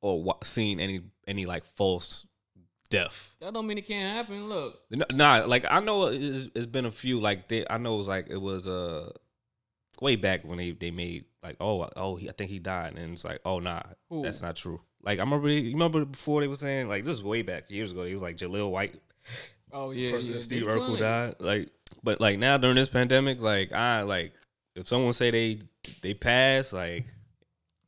or 0.00 0.22
wa- 0.22 0.36
seen 0.44 0.80
any 0.80 1.00
any 1.26 1.46
like 1.46 1.64
false 1.64 2.26
death. 2.90 3.34
That 3.40 3.54
don't 3.54 3.66
mean 3.66 3.78
it 3.78 3.86
can't 3.86 4.14
happen. 4.14 4.48
Look, 4.48 4.78
Nah, 5.12 5.44
like 5.46 5.64
I 5.68 5.80
know 5.80 6.06
it's, 6.06 6.48
it's 6.54 6.66
been 6.66 6.84
a 6.84 6.90
few. 6.90 7.20
Like 7.20 7.48
they, 7.48 7.64
I 7.68 7.78
know 7.78 7.94
it 7.94 7.98
was 7.98 8.08
like 8.08 8.26
it 8.30 8.40
was 8.40 8.68
uh 8.68 9.10
way 10.00 10.16
back 10.16 10.44
when 10.44 10.58
they 10.58 10.72
they 10.72 10.90
made 10.90 11.24
like 11.42 11.56
oh 11.60 11.88
oh 11.96 12.16
he, 12.16 12.28
I 12.28 12.32
think 12.32 12.50
he 12.50 12.58
died 12.58 12.94
and 12.96 13.12
it's 13.12 13.24
like 13.24 13.40
oh 13.44 13.58
nah 13.58 13.82
Who? 14.10 14.22
that's 14.22 14.42
not 14.42 14.56
true. 14.56 14.80
Like 15.02 15.18
I 15.18 15.22
remember 15.22 15.48
you 15.48 15.72
remember 15.72 16.04
before 16.04 16.40
they 16.40 16.48
were 16.48 16.56
saying 16.56 16.88
like 16.88 17.04
this 17.04 17.14
is 17.14 17.22
way 17.22 17.42
back 17.42 17.70
years 17.70 17.92
ago. 17.92 18.04
He 18.04 18.12
was 18.12 18.22
like 18.22 18.36
Jaleel 18.36 18.70
White, 18.70 19.00
oh 19.72 19.90
yeah, 19.90 20.16
yeah. 20.16 20.38
Steve 20.38 20.62
Urkel 20.62 20.98
died. 20.98 21.36
Like 21.38 21.70
but 22.02 22.20
like 22.20 22.38
now 22.38 22.56
during 22.56 22.76
this 22.76 22.88
pandemic, 22.88 23.40
like 23.40 23.72
I 23.72 24.02
like 24.02 24.32
if 24.74 24.88
someone 24.88 25.12
say 25.12 25.30
they 25.30 25.58
they 26.02 26.14
pass, 26.14 26.72
like 26.72 27.06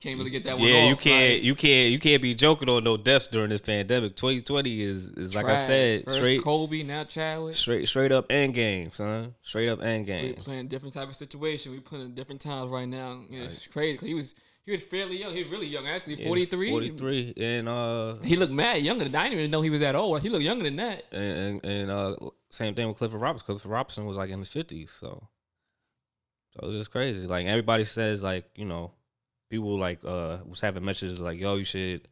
Can't 0.01 0.19
really 0.19 0.31
get 0.31 0.45
that 0.45 0.59
one. 0.59 0.69
yeah, 0.69 0.89
you 0.89 0.95
can't 0.97 1.35
like, 1.37 1.43
you 1.43 1.55
can't 1.55 1.91
you 1.91 1.99
can't 1.99 2.21
be 2.21 2.35
joking 2.35 2.69
on 2.69 2.85
no 2.85 2.97
deaths 2.99 3.29
during 3.29 3.49
this 3.49 3.63
pandemic. 3.63 4.15
Twenty 4.15 4.43
twenty 4.43 4.83
is 4.83 5.09
is 5.11 5.35
like 5.35 5.47
I 5.47 5.57
said 5.57 6.05
First 6.05 6.17
straight 6.19 6.43
Kobe, 6.43 6.83
now 6.83 7.05
Chadwick. 7.05 7.55
straight 7.55 7.89
straight 7.89 8.13
up 8.13 8.27
end 8.31 8.53
game, 8.55 8.91
son. 8.91 9.35
Straight 9.41 9.69
up 9.71 9.83
end 9.83 10.07
game. 10.07 10.27
We 10.27 10.33
playing 10.35 10.69
different 10.69 10.93
type 10.95 11.09
of 11.09 11.17
situation. 11.17 11.73
We 11.73 11.81
playing 11.81 12.05
in 12.07 12.15
different 12.15 12.43
times 12.43 12.71
right 12.71 12.87
now. 12.87 13.13
And 13.13 13.27
It's 13.31 13.67
crazy 13.67 13.97
'cause 13.97 14.07
he 14.09 14.15
was 14.15 14.35
he 14.67 14.73
was 14.73 14.85
fairly 14.85 15.17
young. 15.19 15.33
He 15.35 15.43
was 15.45 15.51
really 15.51 15.67
young 15.67 15.87
actually. 15.89 16.17
Forty 16.25 16.45
three. 16.45 16.71
Forty 16.71 16.91
three, 16.91 17.33
and 17.37 17.67
uh, 17.69 18.17
He 18.23 18.37
looked 18.37 18.53
mad 18.53 18.83
younger 18.83 19.05
than 19.05 19.15
I 19.15 19.25
didn't 19.29 19.39
even 19.39 19.51
know 19.51 19.63
he 19.63 19.71
was 19.71 19.81
that 19.81 19.95
old. 19.95 20.21
He 20.21 20.29
looked 20.29 20.45
younger 20.45 20.65
than 20.65 20.77
that. 20.77 21.05
and 21.11 21.63
and, 21.65 21.65
and 21.65 21.91
uh, 21.91 22.17
same 22.51 22.75
thing 22.75 22.87
with 22.89 22.99
Clifford 22.99 23.21
Robinson. 23.21 23.47
Clifford 23.47 23.71
Robinson 23.71 24.05
was 24.05 24.19
like 24.19 24.29
in 24.29 24.41
his 24.41 24.53
fifties, 24.53 24.91
so 24.91 25.27
so 26.53 26.67
it's 26.69 26.77
just 26.77 26.91
crazy. 26.91 27.27
Like 27.27 27.47
everybody 27.47 27.85
says, 27.85 28.23
like 28.23 28.45
you 28.57 28.65
know, 28.67 28.93
people 29.49 29.79
like 29.79 30.01
uh 30.05 30.39
was 30.47 30.61
having 30.61 30.85
messages 30.85 31.21
like, 31.21 31.39
"Yo, 31.41 31.57
you 31.57 31.65
should 31.65 32.09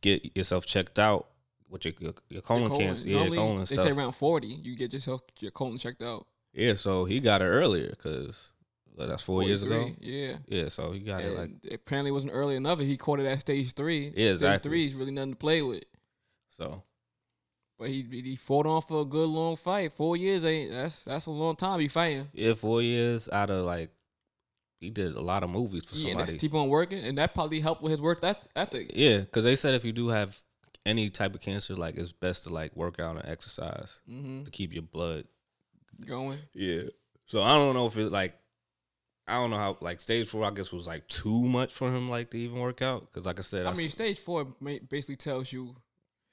get 0.00 0.36
yourself 0.36 0.66
checked 0.66 0.98
out 0.98 1.28
with 1.68 1.84
your 1.84 1.94
your, 2.00 2.14
your 2.28 2.42
colon, 2.42 2.68
Colon. 2.68 2.80
cancer, 2.86 3.08
yeah, 3.08 3.16
Normally, 3.16 3.38
colon 3.38 3.56
They 3.58 3.64
stuff." 3.64 3.84
say 3.86 3.90
around 3.92 4.12
forty, 4.12 4.48
you 4.48 4.76
get 4.76 4.92
yourself 4.92 5.22
your 5.40 5.50
colon 5.52 5.78
checked 5.78 6.02
out. 6.02 6.26
yeah, 6.52 6.74
so 6.74 7.04
he 7.04 7.20
got 7.20 7.40
it 7.42 7.46
earlier 7.46 7.90
because 7.90 8.50
that's 8.98 9.22
four 9.22 9.42
years 9.42 9.62
ago. 9.62 9.90
Yeah. 10.00 10.36
Yeah, 10.46 10.68
so 10.68 10.92
he 10.92 11.00
got 11.00 11.22
it 11.24 11.36
like 11.36 11.50
apparently 11.72 12.10
it 12.10 12.12
wasn't 12.12 12.32
early 12.34 12.56
enough. 12.56 12.78
and 12.78 12.86
He 12.88 12.96
caught 12.96 13.20
it 13.20 13.26
at 13.26 13.40
stage 13.40 13.72
three. 13.72 14.12
Yeah, 14.14 14.36
Stage 14.36 14.62
three 14.62 14.86
is 14.86 14.94
really 14.94 15.10
nothing 15.12 15.32
to 15.32 15.36
play 15.38 15.62
with. 15.62 15.84
so. 16.50 16.82
But 17.78 17.88
he 17.88 18.02
he 18.12 18.36
fought 18.36 18.66
on 18.66 18.80
for 18.82 19.00
a 19.00 19.04
good 19.04 19.28
long 19.28 19.56
fight. 19.56 19.92
Four 19.92 20.16
years 20.16 20.44
ain't 20.44 20.70
that's 20.70 21.04
that's 21.04 21.26
a 21.26 21.32
long 21.32 21.56
time 21.56 21.80
he 21.80 21.88
fighting. 21.88 22.28
Yeah, 22.32 22.52
four 22.52 22.80
years 22.80 23.28
out 23.30 23.50
of 23.50 23.64
like 23.64 23.90
he 24.82 24.90
did 24.90 25.14
a 25.16 25.20
lot 25.20 25.42
of 25.42 25.50
movies 25.50 25.84
for 25.86 25.96
Yeah, 25.96 26.08
and 26.08 26.10
somebody. 26.18 26.32
just 26.32 26.40
keep 26.40 26.54
on 26.54 26.68
working, 26.68 27.02
and 27.04 27.16
that 27.18 27.32
probably 27.34 27.60
helped 27.60 27.82
with 27.82 27.92
his 27.92 28.00
work 28.00 28.22
eth- 28.22 28.46
ethic. 28.54 28.90
Yeah, 28.94 29.20
because 29.20 29.44
they 29.44 29.56
said 29.56 29.74
if 29.74 29.84
you 29.84 29.92
do 29.92 30.08
have 30.08 30.36
any 30.84 31.08
type 31.10 31.34
of 31.34 31.40
cancer, 31.40 31.74
like 31.76 31.96
it's 31.96 32.12
best 32.12 32.42
to 32.44 32.50
like 32.50 32.76
work 32.76 32.98
out 33.00 33.16
and 33.16 33.26
exercise 33.28 34.00
hmm 34.06 34.42
to 34.44 34.50
keep 34.50 34.72
your 34.74 34.82
blood. 34.82 35.24
Going. 36.04 36.38
Yeah. 36.54 36.82
So 37.26 37.42
I 37.42 37.56
don't 37.56 37.74
know 37.74 37.86
if 37.86 37.96
it 37.96 38.10
like 38.10 38.34
I 39.28 39.34
don't 39.34 39.50
know 39.50 39.56
how 39.56 39.78
like 39.80 40.00
stage 40.00 40.26
four 40.26 40.44
I 40.44 40.50
guess 40.50 40.72
was 40.72 40.86
like 40.86 41.06
too 41.06 41.40
much 41.46 41.72
for 41.72 41.88
him 41.94 42.10
like 42.10 42.30
to 42.32 42.38
even 42.38 42.58
work 42.58 42.82
out 42.82 43.06
because 43.06 43.24
like 43.24 43.38
I 43.38 43.42
said, 43.42 43.66
I 43.66 43.70
I 43.70 43.74
mean, 43.74 43.88
stage 43.88 44.18
four 44.18 44.44
basically 44.88 45.16
tells 45.16 45.52
you 45.52 45.76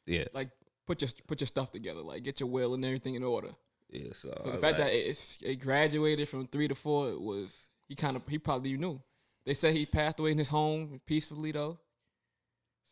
yeah, 0.08 0.24
like 0.34 0.50
put 0.88 1.02
your 1.04 1.10
put 1.28 1.40
your 1.42 1.48
stuff 1.48 1.72
together, 1.72 2.02
like 2.02 2.24
get 2.24 2.40
your 2.40 2.50
will 2.50 2.74
and 2.74 2.84
everything 2.84 3.14
in 3.14 3.24
order. 3.24 3.50
yeah. 3.92 4.12
So, 4.14 4.36
So 4.44 4.50
I 4.50 4.54
the 4.54 4.58
fact 4.58 4.80
like- 4.80 4.88
that 4.88 4.94
it's 4.94 5.38
it 5.44 5.58
graduated 5.58 6.28
from 6.28 6.48
three 6.48 6.68
to 6.68 6.74
four 6.76 7.10
it 7.10 7.22
was 7.22 7.68
he 7.90 7.96
kind 7.96 8.16
of 8.16 8.22
he 8.30 8.38
probably 8.38 8.78
knew. 8.78 9.02
They 9.46 9.54
said 9.54 9.74
he 9.74 9.86
passed 9.86 10.20
away 10.20 10.32
in 10.32 10.38
his 10.38 10.48
home 10.48 11.02
peacefully 11.06 11.52
though. 11.52 11.80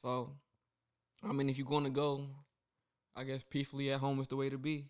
So, 0.01 0.31
I 1.23 1.31
mean, 1.31 1.49
if 1.49 1.57
you're 1.57 1.67
going 1.67 1.85
to 1.85 1.89
go, 1.89 2.21
I 3.15 3.23
guess 3.23 3.43
peacefully 3.43 3.91
at 3.91 3.99
home 3.99 4.19
is 4.19 4.27
the 4.27 4.35
way 4.35 4.49
to 4.49 4.57
be, 4.57 4.85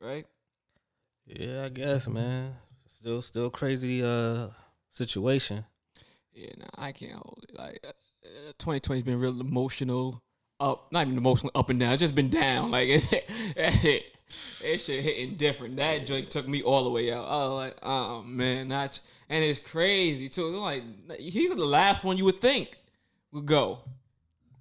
right? 0.00 0.26
yeah, 1.26 1.64
I 1.64 1.68
guess 1.68 2.08
man, 2.08 2.54
still 2.88 3.22
still 3.22 3.50
crazy 3.50 4.02
uh 4.02 4.48
situation. 4.90 5.64
Yeah, 6.32 6.50
nah, 6.58 6.66
I 6.76 6.92
can't 6.92 7.12
hold 7.12 7.44
it. 7.48 7.58
Like, 7.58 7.80
uh, 7.86 8.52
2020's 8.58 9.02
been 9.02 9.20
real 9.20 9.38
emotional. 9.40 10.22
Up, 10.58 10.92
not 10.92 11.06
even 11.06 11.18
emotional, 11.18 11.50
up 11.54 11.70
and 11.70 11.80
down. 11.80 11.92
It's 11.92 12.00
just 12.00 12.14
been 12.14 12.30
down. 12.30 12.70
Like 12.70 12.88
it's 12.88 13.08
shit, 13.80 14.16
that 14.62 14.80
shit 14.80 15.04
hitting 15.04 15.36
different. 15.36 15.76
That 15.76 16.06
joint 16.06 16.30
took 16.30 16.46
me 16.48 16.62
all 16.62 16.84
the 16.84 16.90
way 16.90 17.12
out. 17.12 17.24
I 17.24 17.36
was 17.46 17.52
like, 17.52 17.76
oh 17.82 18.22
man, 18.22 18.68
not. 18.68 18.98
And 19.28 19.44
it's 19.44 19.58
crazy 19.58 20.28
too. 20.28 20.48
Like 20.56 20.82
he's 21.18 21.54
the 21.54 21.64
last 21.64 22.04
one 22.04 22.16
you 22.16 22.24
would 22.26 22.40
think 22.40 22.76
would 23.32 23.46
go. 23.46 23.80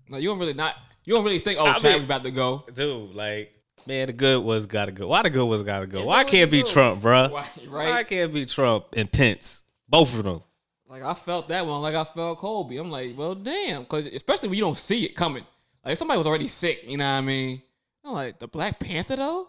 Like 0.10 0.22
you 0.22 0.30
don't 0.30 0.40
really 0.40 0.54
not. 0.54 0.76
You 1.04 1.16
don't 1.16 1.24
really 1.24 1.40
think, 1.40 1.60
oh, 1.60 1.66
I 1.66 1.74
Chadwick 1.74 1.94
mean- 1.94 2.04
about 2.04 2.24
to 2.24 2.32
go. 2.32 2.64
Dude, 2.74 3.16
like 3.16 3.54
man, 3.88 4.08
the 4.08 4.14
good 4.14 4.44
was 4.44 4.66
gotta 4.66 4.92
go. 4.92 5.08
Why 5.08 5.24
the 5.24 5.30
good 5.30 5.46
was 5.46 5.64
gotta 5.64 5.88
go? 5.88 6.00
It's 6.00 6.08
Why 6.08 6.24
can't 6.24 6.52
be 6.52 6.62
good. 6.62 6.72
Trump, 6.72 7.02
bruh? 7.02 7.32
Why- 7.32 7.92
Why 7.92 8.04
can't 8.04 8.34
be 8.34 8.46
Trump 8.46 8.86
and 8.96 9.12
Pence? 9.12 9.64
Both 9.90 10.16
of 10.18 10.24
them. 10.24 10.42
Like 10.88 11.04
I 11.04 11.14
felt 11.14 11.48
that 11.48 11.66
one, 11.66 11.82
like 11.82 11.96
I 11.96 12.04
felt 12.04 12.40
Kobe. 12.40 12.76
I'm 12.76 12.92
like, 12.92 13.18
well, 13.18 13.34
damn, 13.34 13.84
because 13.84 14.08
especially 14.08 14.50
when 14.50 14.58
you 14.58 14.64
don't 14.64 14.78
see 14.78 15.06
it 15.06 15.16
coming. 15.16 15.46
Like 15.86 15.98
somebody 15.98 16.18
was 16.18 16.28
already 16.28 16.48
sick, 16.48 16.84
you 16.88 16.98
know 16.98 17.06
what 17.06 17.18
I 17.18 17.22
mean? 17.22 17.62
I'm 18.04 18.14
like, 18.14 18.40
the 18.40 18.48
Black 18.48 18.80
Panther 18.80 19.16
though. 19.16 19.48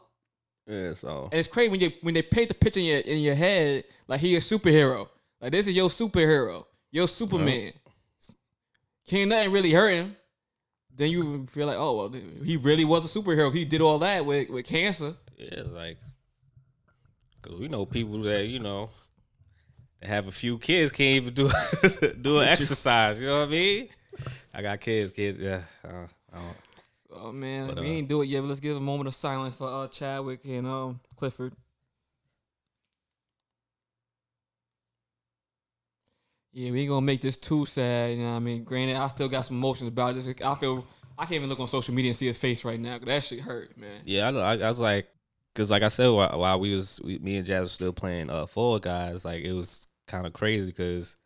Yeah, 0.66 0.95
so 0.95 1.28
And 1.33 1.38
it's 1.38 1.49
crazy 1.49 1.69
when 1.69 1.81
you 1.81 1.92
when 2.02 2.14
they 2.14 2.23
paint 2.23 2.49
the 2.49 2.54
picture 2.54 2.81
in 2.81 2.87
your 2.87 2.99
in 2.99 3.21
your 3.21 3.35
head 3.35 3.85
like 4.07 4.21
he 4.21 4.37
a 4.37 4.38
superhero. 4.38 5.09
Like 5.40 5.52
this 5.52 5.66
is 5.66 5.75
your 5.75 5.88
superhero, 5.88 6.64
your 6.90 7.09
Superman. 7.09 7.73
Can't 9.09 9.31
nothing 9.31 9.50
really 9.52 9.73
hurt 9.73 9.90
him. 9.90 10.16
Then 10.95 11.11
you 11.11 11.47
feel 11.52 11.66
like, 11.66 11.78
oh 11.78 11.97
well, 11.97 12.21
he 12.45 12.57
really 12.59 12.85
was 12.85 13.04
a 13.04 13.19
superhero. 13.19 13.52
He 13.52 13.64
did 13.64 13.81
all 13.81 13.99
that 14.00 14.25
with 14.25 14.50
with 14.50 14.64
cancer. 14.66 15.14
yeah, 15.37 15.49
it's 15.50 15.73
like 15.73 15.99
because 17.42 17.59
we 17.59 17.66
know 17.69 17.85
people 17.85 18.21
that 18.23 18.47
you 18.47 18.61
know 18.61 18.90
that 20.00 20.09
have 20.09 20.28
a 20.28 20.33
few 20.33 20.59
kids 20.59 20.92
can't 20.92 21.16
even 21.16 21.35
do 21.35 21.50
do 22.21 22.38
an 22.38 22.49
exercise. 22.49 23.21
You 23.21 23.26
know 23.26 23.40
what 23.40 23.49
I 23.49 23.50
mean? 23.50 23.88
I 24.54 24.62
got 24.62 24.81
kids, 24.81 25.11
kids. 25.11 25.40
Yeah, 25.40 25.62
uh, 25.85 26.07
I 26.33 26.38
don't. 26.38 26.57
Oh 27.14 27.33
man, 27.33 27.69
But, 27.69 27.81
we 27.81 27.87
uh, 27.87 27.90
ain't 27.90 28.09
do 28.09 28.23
it 28.23 28.26
yet. 28.26 28.40
But 28.40 28.49
let's 28.49 28.61
give 28.61 28.76
a 28.76 28.81
moment 28.81 29.09
of 29.09 29.14
silence 29.14 29.57
for 29.57 29.69
uh, 29.69 29.88
Chadwick 29.88 30.45
and 30.45 30.66
um 30.66 31.00
Clifford. 31.16 31.54
Yeah, 36.52 36.71
we 36.71 36.81
ain't 36.81 36.90
gonna 36.90 37.07
make 37.07 37.23
this 37.23 37.37
too 37.37 37.64
sad. 37.64 38.11
You 38.11 38.25
know 38.25 38.31
what 38.31 38.37
I 38.37 38.40
mean? 38.40 38.64
Granted, 38.64 38.97
I 38.97 39.07
still 39.09 39.28
got 39.28 39.42
some 39.42 39.57
emotions 39.57 39.88
about 39.88 40.14
this. 40.14 40.28
I 40.28 40.54
feel 40.54 40.87
I 41.19 41.23
can't 41.23 41.37
even 41.37 41.49
look 41.49 41.61
on 41.61 41.69
social 41.69 41.95
media 41.95 42.11
and 42.11 42.16
see 42.16 42.26
his 42.26 42.38
face 42.38 42.64
right 42.64 42.78
now. 42.78 42.99
that 42.99 43.25
shit 43.25 43.40
hurt, 43.40 43.76
man. 43.78 44.02
Yeah, 44.04 44.28
I 44.28 44.31
know. 44.31 44.40
I, 44.40 44.52
I 44.54 44.69
was 44.69 44.81
like, 44.81 45.09
because 45.54 45.71
like 45.71 45.83
I 45.83 45.88
said, 45.88 46.09
while, 46.09 46.38
while 46.38 46.61
we 46.61 46.75
was 46.75 47.00
we, 47.02 47.19
me 47.19 47.37
and 47.37 47.47
Jazz 47.47 47.62
was 47.62 47.73
still 47.73 47.92
playing 47.92 48.28
uh 48.28 48.47
Fall 48.47 48.78
Guys, 48.78 49.25
like 49.25 49.45
it 49.45 49.52
was 49.52 49.87
kind 50.09 50.26
of 50.26 50.33
crazy 50.33 50.66
because 50.66 51.16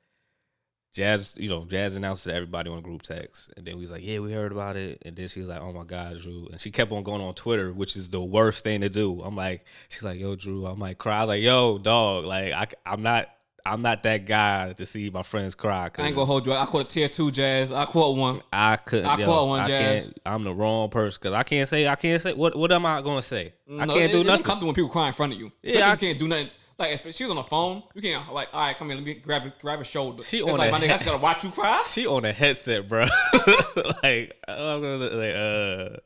Jazz, 0.96 1.34
you 1.38 1.50
know, 1.50 1.66
Jazz 1.66 1.96
announced 1.96 2.24
to 2.24 2.32
everybody 2.34 2.70
on 2.70 2.80
group 2.80 3.02
text, 3.02 3.52
and 3.54 3.66
then 3.66 3.74
we 3.74 3.82
was 3.82 3.90
like, 3.90 4.02
yeah, 4.02 4.18
we 4.18 4.32
heard 4.32 4.50
about 4.50 4.76
it, 4.76 5.02
and 5.04 5.14
then 5.14 5.28
she 5.28 5.40
was 5.40 5.48
like, 5.50 5.60
oh 5.60 5.70
my 5.70 5.84
god, 5.84 6.18
Drew, 6.18 6.48
and 6.50 6.58
she 6.58 6.70
kept 6.70 6.90
on 6.90 7.02
going 7.02 7.20
on 7.20 7.34
Twitter, 7.34 7.70
which 7.70 7.96
is 7.96 8.08
the 8.08 8.20
worst 8.20 8.64
thing 8.64 8.80
to 8.80 8.88
do. 8.88 9.20
I'm 9.20 9.36
like, 9.36 9.66
she's 9.90 10.02
like, 10.04 10.18
yo, 10.18 10.36
Drew, 10.36 10.64
I'm 10.64 10.78
like, 10.80 10.96
cry. 10.96 11.18
I 11.18 11.20
was 11.20 11.28
like, 11.28 11.42
yo, 11.42 11.76
dog, 11.76 12.24
like 12.24 12.52
I, 12.54 12.66
I'm 12.86 13.02
not. 13.02 13.28
I'm 13.68 13.82
not 13.82 14.04
that 14.04 14.26
guy 14.26 14.74
to 14.74 14.86
see 14.86 15.10
my 15.10 15.24
friends 15.24 15.56
cry. 15.56 15.90
I 15.98 16.02
ain't 16.06 16.14
gonna 16.14 16.24
hold 16.24 16.46
you. 16.46 16.52
I 16.52 16.64
caught 16.66 16.82
a 16.82 16.84
tier 16.84 17.08
two, 17.08 17.32
Jazz. 17.32 17.72
I 17.72 17.84
caught 17.84 18.16
one. 18.16 18.40
I 18.52 18.76
couldn't. 18.76 19.06
I 19.06 19.18
yo, 19.18 19.26
caught 19.26 19.48
one, 19.48 19.58
I 19.58 19.66
Jazz. 19.66 20.12
I'm 20.24 20.44
the 20.44 20.54
wrong 20.54 20.88
person 20.88 21.18
because 21.20 21.34
I 21.34 21.42
can't 21.42 21.68
say. 21.68 21.88
I 21.88 21.96
can't 21.96 22.22
say. 22.22 22.32
What? 22.32 22.54
What 22.54 22.70
am 22.70 22.86
I 22.86 23.02
gonna 23.02 23.22
say? 23.22 23.54
I 23.68 23.86
can't 23.86 23.90
it- 23.90 24.12
do 24.12 24.18
it's 24.20 24.26
nothing. 24.28 24.40
uncomfortable 24.42 24.68
when 24.68 24.74
people 24.76 24.90
cry 24.90 25.08
in 25.08 25.12
front 25.14 25.32
of 25.32 25.40
you. 25.40 25.50
Yeah, 25.64 25.78
Yeah, 25.80 25.88
I- 25.88 25.92
you 25.94 25.98
can't 25.98 26.16
do 26.20 26.28
nothing. 26.28 26.50
Like 26.78 26.90
she 27.12 27.24
was 27.24 27.30
on 27.30 27.36
the 27.36 27.42
phone, 27.42 27.82
you 27.94 28.02
can't 28.02 28.32
like, 28.34 28.48
all 28.52 28.60
right, 28.60 28.76
come 28.76 28.88
here, 28.88 28.96
let 28.96 29.06
me 29.06 29.14
grab 29.14 29.50
grab 29.60 29.78
his 29.78 29.88
shoulder. 29.88 30.22
She 30.22 30.40
it's 30.40 30.52
on 30.52 30.58
like 30.58 30.70
my 30.70 30.78
nigga, 30.78 30.84
I 30.84 30.88
just 30.88 31.06
gotta 31.06 31.22
watch 31.22 31.42
you 31.42 31.50
cry. 31.50 31.82
She 31.88 32.06
on 32.06 32.26
a 32.26 32.32
headset, 32.32 32.86
bro. 32.86 33.06
like 34.02 34.36
I'm 34.46 34.82
gonna 34.82 34.96
like 34.96 35.34
uh. 35.34 35.96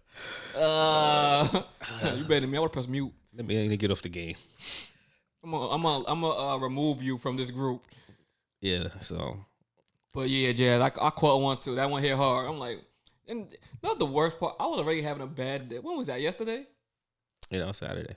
Uh, 0.56 1.62
you 2.16 2.24
better 2.24 2.40
than 2.40 2.50
me. 2.50 2.58
I 2.58 2.60
would 2.60 2.72
press 2.72 2.86
mute. 2.86 3.12
Let 3.34 3.46
me, 3.46 3.60
let 3.60 3.68
me 3.68 3.76
get 3.76 3.90
off 3.90 4.02
the 4.02 4.08
game. 4.08 4.36
I'm 5.42 5.50
gonna, 5.50 5.68
I'm 5.70 5.82
gonna, 5.82 6.04
I'm 6.06 6.20
gonna 6.20 6.54
uh, 6.54 6.58
remove 6.58 7.02
you 7.02 7.18
from 7.18 7.36
this 7.36 7.50
group. 7.50 7.82
Yeah. 8.60 8.88
So 9.00 9.44
But 10.14 10.28
yeah, 10.28 10.52
Jazz, 10.52 10.80
I, 10.80 10.86
I 10.86 11.10
caught 11.10 11.40
one 11.40 11.56
too. 11.58 11.74
That 11.74 11.90
one 11.90 12.02
hit 12.02 12.16
hard. 12.16 12.48
I'm 12.48 12.58
like, 12.58 12.80
and 13.26 13.46
not 13.82 13.98
the 13.98 14.06
worst 14.06 14.38
part. 14.38 14.56
I 14.60 14.66
was 14.66 14.78
already 14.78 15.02
having 15.02 15.22
a 15.22 15.26
bad 15.26 15.68
day. 15.68 15.78
When 15.78 15.96
was 15.96 16.06
that? 16.08 16.20
Yesterday? 16.20 16.66
you 17.50 17.58
know 17.58 17.72
Saturday. 17.72 18.14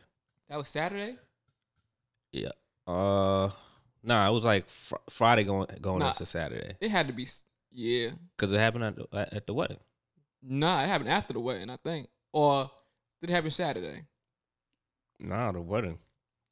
That 0.49 0.57
was 0.57 0.67
Saturday. 0.67 1.15
Yeah. 2.33 2.49
Uh. 2.85 3.49
Nah, 4.03 4.27
it 4.29 4.33
was 4.33 4.43
like 4.43 4.69
fr- 4.69 4.95
Friday 5.09 5.45
going 5.45 5.67
going 5.79 5.99
Nah. 5.99 6.07
into 6.09 6.25
Saturday 6.25 6.75
It 6.81 6.91
had 6.91 7.07
to 7.07 7.13
be. 7.13 7.23
s- 7.23 7.45
Yeah. 7.71 8.09
because 8.35 8.51
it 8.51 8.57
happened 8.57 8.83
at 8.83 8.95
the, 8.97 9.33
at 9.35 9.47
the 9.47 9.53
wedding. 9.53 9.79
Nah, 10.41 10.83
it 10.83 10.87
happened 10.87 11.09
after 11.09 11.31
the 11.33 11.39
wedding, 11.39 11.69
I 11.69 11.77
think. 11.77 12.09
Or 12.33 12.69
did 13.21 13.29
it 13.29 13.33
happen 13.33 13.49
Saturday? 13.51 14.03
Nah, 15.19 15.53
the 15.53 15.61
wedding. 15.61 15.99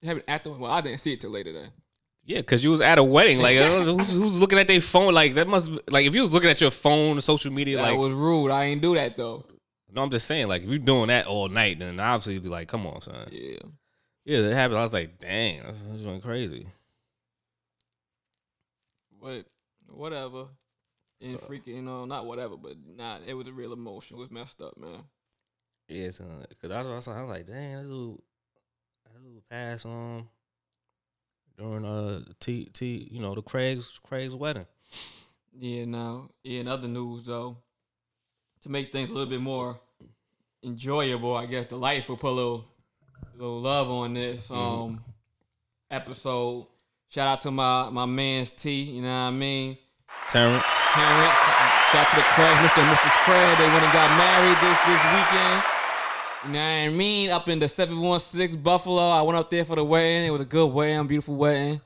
It 0.02 0.06
happened 0.08 0.24
after. 0.30 0.52
Well, 0.52 0.72
I 0.72 0.80
didn't 0.82 1.00
see 1.02 1.12
it 1.14 1.20
till 1.22 1.32
later 1.32 1.52
then. 1.52 1.72
Yeah, 2.24 2.38
because 2.38 2.64
you 2.64 2.70
was 2.72 2.80
at 2.82 3.00
a 3.00 3.04
wedding. 3.04 3.40
Like, 3.40 3.58
who's, 3.58 4.14
who's 4.16 4.40
looking 4.40 4.60
at 4.60 4.68
their 4.68 4.80
phone? 4.80 5.14
Like, 5.14 5.34
that 5.34 5.48
must 5.48 5.72
like 5.90 6.06
if 6.06 6.16
you 6.16 6.22
was 6.22 6.34
looking 6.34 6.50
at 6.50 6.62
your 6.62 6.72
phone, 6.72 7.20
social 7.20 7.52
media, 7.52 7.78
That 7.78 7.90
like. 7.90 7.98
was 7.98 8.12
rude. 8.14 8.52
I 8.52 8.66
ain't 8.66 8.82
do 8.82 8.96
that 8.96 9.18
though. 9.18 9.44
no, 9.92 10.04
I'm 10.04 10.10
just 10.10 10.26
saying, 10.28 10.48
like, 10.48 10.64
if 10.64 10.70
you're 10.70 10.80
doing 10.80 11.08
that 11.08 11.26
all 11.28 11.50
night, 11.50 11.80
then 11.80 12.00
obviously, 12.00 12.40
like, 12.50 12.70
come 12.70 12.88
on, 12.88 13.02
son. 13.02 13.28
Yeah. 13.32 13.58
Yeah, 14.26 14.40
it 14.40 14.54
happened. 14.54 14.80
I 14.80 14.84
was 14.84 14.94
like, 14.94 15.20
dang, 15.20 15.64
that's, 15.64 15.78
that's 15.90 16.04
going 16.04 16.22
crazy. 16.22 16.68
But 19.22 19.46
whatever. 19.90 20.46
And 21.22 21.40
So- 21.40 21.48
freaking, 21.48 21.68
you 21.68 21.82
know, 21.82 22.06
not 22.06 22.26
whatever, 22.26 22.58
but 22.58 22.76
nah, 22.98 23.18
it 23.26 23.34
was 23.34 23.48
a 23.48 23.54
real 23.54 23.74
emotion. 23.74 24.18
It 24.18 24.20
was 24.20 24.32
messed 24.32 24.62
up, 24.62 24.78
man. 24.78 25.04
Yeah, 25.88 26.10
because 26.50 26.72
I 26.72 26.82
was, 26.84 27.08
I 27.08 27.22
was 27.22 27.30
like, 27.30 27.46
dang, 27.48 27.76
that 27.76 27.84
little, 27.84 28.24
that 29.06 29.22
little 29.24 29.44
pass 29.50 29.86
on 29.86 30.28
during 31.58 31.84
uh 31.86 32.22
T 32.40 32.66
T, 32.74 33.10
you 33.12 33.20
know, 33.20 33.36
the 33.36 33.42
Craig's 33.42 34.00
Craig's 34.02 34.34
wedding. 34.34 34.66
Yeah, 35.60 35.86
now, 35.86 36.30
yeah, 36.44 36.62
in 36.62 36.68
other 36.70 36.88
news 36.88 37.26
though, 37.26 37.58
to 38.62 38.70
make 38.70 38.92
things 38.94 39.10
a 39.10 39.14
little 39.14 39.30
bit 39.30 39.42
more 39.42 39.80
enjoyable, 40.64 41.36
I 41.36 41.46
guess 41.46 41.66
delightful, 41.66 42.16
put 42.16 42.30
a 42.30 42.32
little, 42.32 42.66
little 43.36 43.62
love 43.62 43.90
on 43.90 44.14
this 44.14 44.50
um 44.52 45.04
episode. 45.90 46.68
Shout 47.10 47.28
out 47.28 47.42
to 47.42 47.52
my 47.52 47.90
my 47.90 48.06
man's 48.06 48.52
T, 48.52 48.84
you 48.84 49.02
know 49.02 49.08
what 49.08 49.28
I 49.28 49.32
mean? 49.32 49.78
Terrence, 50.30 50.64
Terrence, 50.94 51.38
shout 51.92 52.06
out 52.06 52.10
to 52.12 52.16
the 52.16 52.22
Craig, 52.22 52.56
Mr. 52.58 52.82
and 52.82 52.98
Mrs. 52.98 53.18
Craig. 53.26 53.58
They 53.58 53.68
went 53.68 53.84
and 53.84 53.94
got 53.94 54.10
married 54.18 54.58
this 54.62 54.80
this 54.88 55.04
weekend. 55.14 55.64
You 56.44 56.52
know 56.54 56.60
what 56.60 56.86
I 56.86 56.90
mean? 56.90 57.30
Up 57.30 57.50
in 57.50 57.60
the 57.60 57.68
716 57.68 58.62
Buffalo. 58.62 59.10
I 59.10 59.22
went 59.22 59.38
up 59.38 59.50
there 59.50 59.64
for 59.66 59.76
the 59.76 59.84
wedding. 59.84 60.26
It 60.26 60.32
was 60.32 60.42
a 60.42 60.46
good 60.46 60.74
wedding, 60.74 61.06
beautiful 61.08 61.36
wedding. 61.36 61.82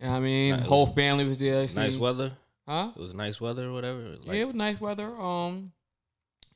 You 0.00 0.06
know 0.06 0.10
what 0.12 0.16
I 0.16 0.20
mean? 0.20 0.56
Nice. 0.56 0.66
Whole 0.66 0.86
family 0.86 1.24
was 1.24 1.38
there. 1.38 1.66
See- 1.66 1.80
nice 1.80 1.96
weather. 1.96 2.32
Huh? 2.66 2.90
It 2.96 3.00
was 3.00 3.14
nice 3.14 3.40
weather 3.40 3.68
or 3.68 3.72
whatever. 3.72 4.00
Like, 4.24 4.26
yeah, 4.26 4.42
it 4.42 4.46
was 4.46 4.56
nice 4.56 4.80
weather. 4.80 5.18
Um, 5.20 5.72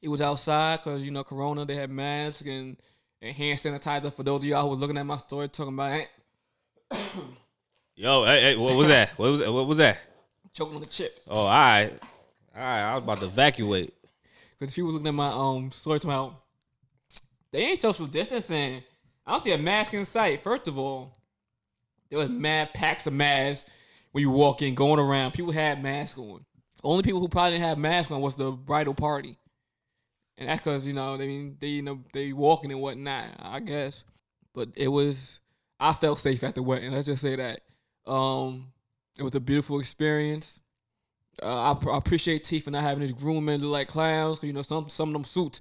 it 0.03 0.09
was 0.09 0.21
outside 0.23 0.79
because 0.79 1.03
you 1.03 1.11
know 1.11 1.25
Corona. 1.25 1.65
They 1.65 1.75
had 1.75 1.91
masks 1.91 2.43
and, 2.43 2.77
and 3.21 3.35
hand 3.35 3.59
sanitizer. 3.59 4.13
For 4.13 4.23
those 4.23 4.43
of 4.43 4.49
y'all 4.49 4.63
who 4.63 4.69
was 4.69 4.79
looking 4.79 4.99
at 4.99 5.07
my 5.07 5.19
story, 5.19 5.49
talking 5.49 5.75
about 5.75 5.93
eh, 5.93 6.07
Yo, 7.95 8.25
hey, 8.25 8.41
hey, 8.41 8.57
what 8.57 8.77
was 8.77 8.89
that? 8.89 9.11
What 9.19 9.31
was 9.31 9.41
that? 9.41 9.53
What 9.53 9.67
was 9.67 9.79
that? 9.79 9.99
choking 10.59 10.75
on 10.75 10.81
the 10.81 10.87
chips. 10.87 11.29
Oh, 11.31 11.41
all 11.41 11.49
right, 11.49 11.91
all 12.55 12.63
right. 12.63 12.91
I 12.91 12.95
was 12.95 13.05
about 13.05 13.19
to 13.19 13.27
evacuate. 13.27 13.95
Because 14.53 14.73
if 14.73 14.79
you 14.79 14.87
was 14.87 14.95
looking 14.95 15.09
at 15.09 15.15
my 15.15 15.29
um 15.29 15.71
story, 15.71 16.01
talking 16.01 16.11
about 16.11 16.43
they 17.53 17.61
ain't 17.61 17.81
social 17.81 18.07
distancing. 18.07 18.83
I 19.27 19.31
don't 19.31 19.41
see 19.41 19.53
a 19.53 19.59
mask 19.59 19.95
in 19.95 20.05
sight. 20.05 20.43
First 20.43 20.69
of 20.69 20.79
all, 20.79 21.13
there 22.11 22.19
was 22.19 22.29
mad 22.29 22.73
packs 22.75 23.07
of 23.07 23.13
masks 23.13 23.71
when 24.13 24.23
you 24.23 24.31
walk 24.31 24.63
in, 24.63 24.75
going 24.75 24.99
around. 24.99 25.33
People 25.33 25.53
had 25.53 25.83
masks 25.83 26.19
on. 26.19 26.45
Only 26.83 27.03
people 27.03 27.21
who 27.21 27.29
probably 27.29 27.53
didn't 27.53 27.67
have 27.69 27.79
masks 27.79 28.11
on 28.11 28.21
was 28.21 28.37
the 28.37 28.51
bridal 28.53 28.95
party, 28.95 29.37
and 30.39 30.49
that's 30.49 30.61
because 30.63 30.87
you 30.87 30.93
know 30.93 31.17
they 31.17 31.27
mean 31.27 31.57
they 31.61 31.67
you 31.69 31.83
know 31.83 32.01
they 32.13 32.33
walking 32.33 32.71
and 32.73 32.81
whatnot. 32.81 33.27
I 33.39 33.61
guess, 33.61 34.05
but 34.55 34.71
it 34.77 34.89
was 34.89 35.41
I 35.81 35.93
felt 35.93 36.19
safe 36.19 36.43
at 36.45 36.55
the 36.55 36.63
wedding. 36.63 36.93
Let's 36.93 37.07
just 37.07 37.23
say 37.23 37.37
that. 37.37 37.61
Um, 38.07 38.73
it 39.19 39.23
was 39.23 39.35
a 39.35 39.41
beautiful 39.41 39.81
experience. 39.81 40.61
Uh, 41.43 41.71
I, 41.71 41.75
pr- 41.75 41.93
I 41.93 41.99
appreciate 41.99 42.43
T 42.45 42.59
for 42.61 42.71
not 42.71 42.83
having 42.83 43.03
his 43.03 43.13
groommen 43.13 43.61
look 43.61 43.71
like 43.71 43.89
clowns. 43.89 44.39
'cause, 44.39 44.47
you 44.47 44.53
know, 44.53 44.63
some 44.63 44.89
some 44.89 45.11
of 45.11 45.13
them 45.13 45.25
suits 45.25 45.61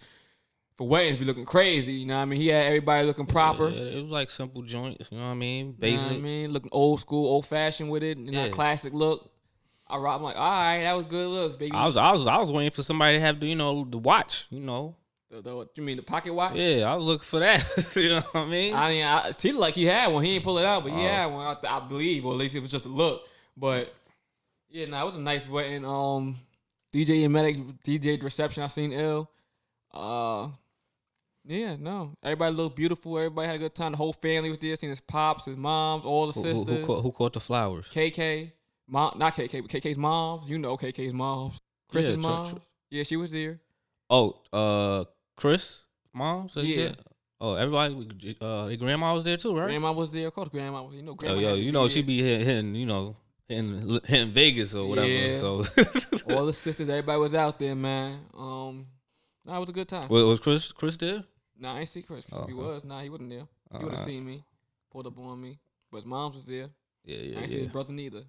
for 0.75 0.87
weddings 0.87 1.17
be 1.17 1.25
looking 1.25 1.45
crazy. 1.45 1.93
You 1.93 2.05
know 2.07 2.15
what 2.15 2.21
I 2.23 2.25
mean? 2.25 2.39
He 2.41 2.47
had 2.47 2.65
everybody 2.67 3.05
looking 3.05 3.25
proper. 3.25 3.69
Yeah, 3.69 3.97
it 3.97 4.01
was 4.01 4.11
like 4.11 4.29
simple 4.29 4.61
joints. 4.63 5.09
You 5.11 5.17
know 5.17 5.25
what 5.25 5.31
I 5.31 5.35
mean? 5.35 5.75
You 5.81 5.97
know 5.97 6.07
I 6.09 6.17
mean? 6.17 6.51
Looking 6.53 6.69
old 6.71 6.99
school, 6.99 7.27
old 7.27 7.45
fashioned 7.45 7.89
with 7.91 8.03
it. 8.03 8.17
Know, 8.17 8.43
Yeah. 8.45 8.49
classic 8.49 8.93
look. 8.93 9.31
I 9.89 9.97
rock. 9.97 10.17
I'm 10.17 10.23
like, 10.23 10.35
all 10.35 10.41
right, 10.49 10.83
that 10.83 10.95
was 10.95 11.05
good 11.05 11.27
looks, 11.27 11.57
baby. 11.57 11.71
I 11.73 11.85
was, 11.85 11.97
I 11.97 12.11
was, 12.11 12.27
I 12.27 12.37
was 12.39 12.51
waiting 12.51 12.71
for 12.71 12.83
somebody 12.83 13.17
to 13.17 13.21
have 13.21 13.39
the, 13.39 13.47
you 13.47 13.55
know, 13.55 13.85
the 13.89 13.97
watch. 13.97 14.47
You 14.49 14.59
know. 14.59 14.95
the, 15.29 15.41
the, 15.41 15.67
you 15.75 15.83
mean 15.83 15.97
the 15.97 16.03
pocket 16.03 16.33
watch? 16.33 16.55
Yeah, 16.55 16.91
I 16.91 16.95
was 16.95 17.05
looking 17.05 17.23
for 17.23 17.39
that. 17.39 17.93
you 17.95 18.09
know 18.09 18.21
what 18.31 18.43
I 18.43 18.45
mean? 18.45 18.73
I 18.73 18.89
mean, 18.89 19.05
I, 19.05 19.31
T 19.31 19.49
looked 19.51 19.61
like 19.61 19.73
he 19.73 19.85
had 19.85 20.07
one. 20.11 20.23
He 20.23 20.35
ain't 20.35 20.43
pull 20.43 20.57
it 20.57 20.65
out, 20.65 20.83
but 20.83 20.91
he 20.91 20.97
Oh. 20.99 21.07
had 21.07 21.25
one. 21.27 21.45
I, 21.45 21.77
I 21.77 21.79
believe, 21.81 22.25
or 22.25 22.33
at 22.33 22.37
least 22.37 22.55
it 22.55 22.61
was 22.61 22.71
just 22.71 22.85
a 22.85 22.89
look. 22.89 23.27
But 23.55 23.93
yeah, 24.69 24.85
no, 24.87 25.01
it 25.01 25.05
was 25.05 25.15
a 25.15 25.21
nice 25.21 25.47
wedding. 25.47 25.85
Um, 25.85 26.35
DJ 26.93 27.23
and 27.23 27.33
Medic 27.33 27.57
DJ 27.85 28.21
reception. 28.21 28.63
I 28.63 28.67
seen 28.67 28.91
ill. 28.91 29.29
Uh, 29.93 30.49
yeah, 31.45 31.77
no, 31.79 32.13
everybody 32.21 32.53
looked 32.53 32.75
beautiful. 32.75 33.17
Everybody 33.17 33.47
had 33.47 33.55
a 33.55 33.59
good 33.59 33.73
time. 33.73 33.91
The 33.91 33.97
whole 33.97 34.11
family 34.13 34.49
was 34.49 34.59
there. 34.59 34.75
Seen 34.75 34.89
his 34.89 34.99
pops, 35.01 35.45
his 35.45 35.55
moms, 35.55 36.03
all 36.05 36.27
the 36.27 36.33
who, 36.33 36.41
who, 36.45 36.53
sisters. 36.55 36.77
who, 36.81 36.85
caught, 36.85 37.01
who 37.01 37.11
caught 37.11 37.33
the 37.33 37.39
flowers? 37.39 37.87
KK, 37.93 38.51
mom, 38.87 39.17
not 39.17 39.33
KK, 39.33 39.61
but 39.61 39.71
KK's 39.71 39.97
moms. 39.97 40.47
You 40.49 40.57
know 40.57 40.77
KK's 40.77 41.13
moms. 41.13 41.59
Chris's 41.89 42.15
Yeah, 42.17 42.21
Tr- 42.23 42.27
mom. 42.29 42.45
Tr- 42.47 42.55
yeah, 42.89 43.03
she 43.03 43.15
was 43.17 43.31
there. 43.31 43.59
Oh, 44.09 44.41
uh, 44.53 45.03
Chris, 45.35 45.83
mom. 46.13 46.49
So 46.49 46.61
Yeah. 46.61 46.91
Oh, 47.39 47.53
everybody. 47.53 48.35
Uh, 48.41 48.65
their 48.67 48.77
grandma 48.77 49.13
was 49.13 49.23
there 49.23 49.37
too, 49.37 49.55
right? 49.55 49.67
Grandma 49.67 49.91
was 49.91 50.09
there. 50.11 50.27
Of 50.27 50.33
course, 50.33 50.49
grandma 50.49 50.81
was. 50.81 50.95
You 50.95 51.03
know, 51.03 51.11
Oh, 51.11 51.15
grandma. 51.15 51.39
yo, 51.39 51.55
to 51.55 51.61
you 51.61 51.71
know 51.71 51.81
there. 51.81 51.89
she 51.89 52.01
be 52.01 52.21
hitting, 52.23 52.45
hitting 52.47 52.75
you 52.75 52.85
know, 52.87 53.15
hitting, 53.47 53.99
hitting 54.05 54.31
Vegas 54.33 54.73
or 54.73 54.87
whatever. 54.89 55.07
Yeah. 55.07 55.35
So, 55.37 55.63
all 56.31 56.45
the 56.47 56.53
sisters, 56.65 56.89
everybody 56.89 57.19
was 57.19 57.35
out 57.35 57.59
there, 57.59 57.75
man. 57.75 58.19
Um, 58.35 58.87
nah, 59.45 59.57
it 59.57 59.59
was 59.59 59.69
a 59.69 59.73
good 59.73 59.87
time. 59.87 60.07
was 60.09 60.23
was 60.23 60.39
Chris 60.39 60.71
Chris 60.71 60.97
there? 60.97 61.23
Nah, 61.59 61.75
I 61.75 61.79
ain't 61.81 61.89
see 61.89 62.01
Chris. 62.01 62.25
Oh, 62.31 62.37
he 62.47 62.53
okay. 62.53 62.53
was. 62.53 62.83
Nah, 62.83 63.01
he 63.01 63.09
wasn't 63.09 63.29
there. 63.29 63.43
He 63.71 63.83
would 63.83 63.91
have 63.91 64.01
Uh, 64.01 64.03
seen 64.03 64.25
me, 64.25 64.43
pulled 64.91 65.05
up 65.07 65.19
on 65.19 65.39
me, 65.41 65.59
but 65.91 65.97
his 65.97 66.05
mom's 66.07 66.35
was 66.37 66.45
there. 66.45 66.69
Yeah, 67.05 67.17
I 67.17 67.19
yeah, 67.21 67.39
ain't 67.39 67.49
seen 67.49 67.59
yeah. 67.59 67.63
his 67.65 67.71
brother 67.71 67.93
neither. 67.93 68.23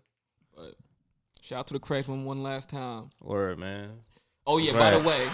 But 0.59 0.75
shout 1.41 1.61
out 1.61 1.67
to 1.69 1.75
the 1.75 1.79
Craigs 1.81 2.09
one 2.09 2.25
one 2.25 2.43
last 2.43 2.69
time. 2.71 3.11
Word, 3.23 3.59
man. 3.59 3.91
Oh 4.47 4.59
yeah, 4.59 4.73
by 4.73 4.91
the 4.91 4.99
way, 5.01 5.29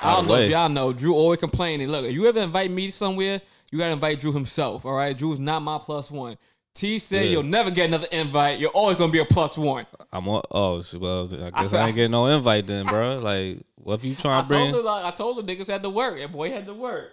I 0.00 0.14
don't 0.16 0.26
know 0.28 0.34
way. 0.34 0.44
if 0.46 0.50
y'all 0.50 0.68
know. 0.68 0.92
Drew 0.92 1.14
always 1.14 1.38
complaining. 1.40 1.88
Look, 1.88 2.04
if 2.04 2.12
you 2.12 2.26
ever 2.28 2.40
invite 2.40 2.70
me 2.70 2.90
somewhere, 2.90 3.40
you 3.70 3.78
gotta 3.78 3.92
invite 3.92 4.20
Drew 4.20 4.32
himself. 4.32 4.84
All 4.86 4.92
right, 4.94 5.16
Drew's 5.16 5.40
not 5.40 5.60
my 5.62 5.78
plus 5.78 6.10
one. 6.10 6.36
T 6.74 6.98
said 6.98 7.24
Yeah. 7.26 7.30
you'll 7.32 7.42
never 7.42 7.70
get 7.70 7.88
another 7.88 8.06
invite. 8.12 8.58
You're 8.60 8.70
always 8.70 8.96
gonna 8.98 9.12
be 9.12 9.18
a 9.18 9.24
plus 9.24 9.58
one. 9.58 9.86
I'm 10.12 10.28
on. 10.28 10.42
Oh, 10.50 10.82
well, 10.98 11.24
I 11.32 11.50
guess 11.50 11.52
I, 11.54 11.66
said- 11.66 11.86
ain't 11.86 11.96
getting 11.96 12.10
no 12.12 12.26
invite 12.26 12.66
then, 12.66 12.86
bro. 12.86 13.18
Like, 13.22 13.58
what 13.76 13.94
if 13.94 14.04
you 14.04 14.14
trying 14.14 14.44
to 14.44 14.48
bring? 14.48 14.72
told 14.72 14.84
her, 14.84 14.90
like, 14.90 15.04
I 15.04 15.10
told 15.10 15.44
the 15.46 15.54
niggas 15.54 15.66
had 15.66 15.82
to 15.82 15.90
work. 15.90 16.18
That 16.18 16.32
boy 16.32 16.50
had 16.50 16.66
to 16.66 16.74
work. 16.74 17.10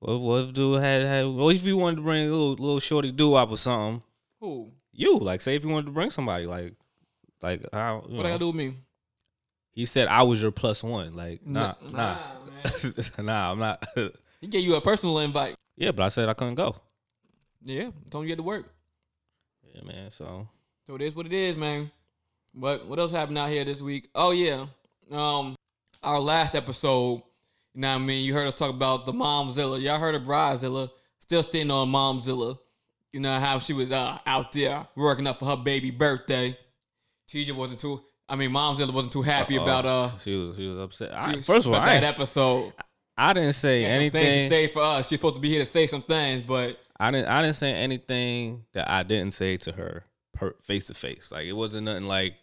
What, 0.00 0.18
what 0.20 0.42
if 0.44 0.52
dude 0.52 0.82
had 0.82 1.02
had? 1.02 1.26
What 1.26 1.54
if 1.56 1.64
you 1.64 1.76
wanted 1.76 1.96
to 1.96 2.02
bring 2.02 2.22
a 2.26 2.30
little 2.30 2.50
little 2.52 2.80
shorty 2.80 3.10
doo 3.10 3.30
wop 3.30 3.50
or 3.50 3.56
something? 3.56 4.02
Who? 4.40 4.70
You 4.94 5.18
like, 5.18 5.40
say 5.40 5.56
if 5.56 5.64
you 5.64 5.70
wanted 5.70 5.86
to 5.86 5.92
bring 5.92 6.10
somebody, 6.10 6.46
like, 6.46 6.74
like 7.42 7.62
how? 7.72 8.04
What 8.06 8.10
I 8.10 8.16
know. 8.16 8.22
gotta 8.22 8.38
do 8.38 8.46
with 8.48 8.56
me? 8.56 8.74
He 9.72 9.86
said 9.86 10.06
I 10.08 10.22
was 10.22 10.40
your 10.40 10.52
plus 10.52 10.84
one. 10.84 11.16
Like, 11.16 11.44
nah, 11.46 11.74
Nah, 11.92 11.92
nah, 11.92 12.16
man. 12.46 12.94
nah. 13.26 13.52
I'm 13.52 13.58
not. 13.58 13.84
He 14.40 14.46
gave 14.48 14.62
you 14.62 14.74
a 14.76 14.80
personal 14.82 15.20
invite. 15.20 15.56
yeah, 15.74 15.90
but 15.90 16.02
I 16.02 16.08
said 16.08 16.28
I 16.28 16.34
couldn't 16.34 16.56
go. 16.56 16.76
Yeah, 17.62 17.88
told 18.10 18.24
you 18.26 18.30
had 18.30 18.38
to 18.38 18.42
work. 18.44 18.66
Yeah, 19.74 19.82
man. 19.84 20.10
So 20.10 20.46
So 20.86 20.96
it 20.96 21.00
is 21.02 21.16
what 21.16 21.24
it 21.24 21.32
is, 21.32 21.56
man. 21.56 21.90
But 22.54 22.86
what 22.86 22.98
else 22.98 23.10
happened 23.10 23.38
out 23.38 23.48
here 23.48 23.64
this 23.64 23.80
week? 23.80 24.10
Oh 24.14 24.32
yeah, 24.32 24.66
um, 25.10 25.56
our 26.02 26.20
last 26.20 26.54
episode. 26.54 27.22
You 27.74 27.80
know 27.80 27.88
what 27.88 27.94
I 27.94 27.98
mean? 28.04 28.24
You 28.24 28.34
heard 28.34 28.46
us 28.46 28.52
talk 28.54 28.68
about 28.70 29.06
the 29.06 29.12
Momzilla. 29.12 29.80
Y'all 29.80 29.98
heard 29.98 30.14
of 30.14 30.22
Bridezilla. 30.24 30.90
Still 31.20 31.42
standing 31.42 31.70
on 31.70 31.88
Momzilla. 31.88 32.58
You 33.14 33.20
know 33.20 33.38
how 33.38 33.60
she 33.60 33.72
was 33.72 33.92
uh, 33.92 34.18
out 34.26 34.50
there 34.50 34.88
working 34.96 35.28
up 35.28 35.38
for 35.38 35.44
her 35.44 35.56
baby 35.56 35.92
birthday. 35.92 36.58
TJ 37.28 37.52
wasn't 37.52 37.78
too. 37.78 38.02
I 38.28 38.34
mean, 38.34 38.50
Momzilla 38.50 38.92
wasn't 38.92 39.12
too 39.12 39.22
happy 39.22 39.56
uh-oh. 39.56 39.62
about 39.62 39.86
uh. 39.86 40.10
she 40.18 40.34
was 40.34 40.56
she 40.56 40.66
was 40.66 40.78
upset. 40.80 41.14
I, 41.14 41.36
was- 41.36 41.46
first 41.46 41.68
of 41.68 41.74
all, 41.74 41.80
that 41.80 42.02
episode. 42.02 42.72
I 43.16 43.32
didn't 43.32 43.52
say 43.52 43.82
Had 43.82 43.92
some 43.92 44.10
things 44.10 44.12
to 44.12 44.18
anything. 44.18 44.48
say 44.48 44.66
for 44.66 44.82
us. 44.82 45.08
She's 45.08 45.20
supposed 45.20 45.36
to 45.36 45.40
be 45.40 45.48
here 45.48 45.60
to 45.60 45.64
say 45.64 45.86
some 45.86 46.02
things, 46.02 46.42
but 46.42 46.76
I 46.98 47.12
didn't 47.12 47.28
I 47.28 47.40
didn't 47.42 47.54
say 47.54 47.72
anything 47.72 48.64
that 48.72 48.90
I 48.90 49.04
didn't 49.04 49.30
say 49.30 49.58
to 49.58 49.70
her 49.70 50.04
face 50.62 50.88
to 50.88 50.94
face. 50.94 51.30
Like 51.30 51.46
it 51.46 51.52
wasn't 51.52 51.84
nothing 51.84 52.08
like 52.08 52.34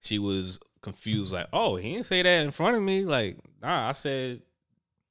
she 0.00 0.20
was 0.20 0.60
confused. 0.80 1.32
Like, 1.32 1.48
oh, 1.52 1.74
he 1.74 1.94
didn't 1.94 2.06
say 2.06 2.22
that 2.22 2.44
in 2.44 2.52
front 2.52 2.76
of 2.76 2.84
me. 2.84 3.04
Like, 3.04 3.38
nah, 3.60 3.88
I 3.88 3.92
said 3.92 4.42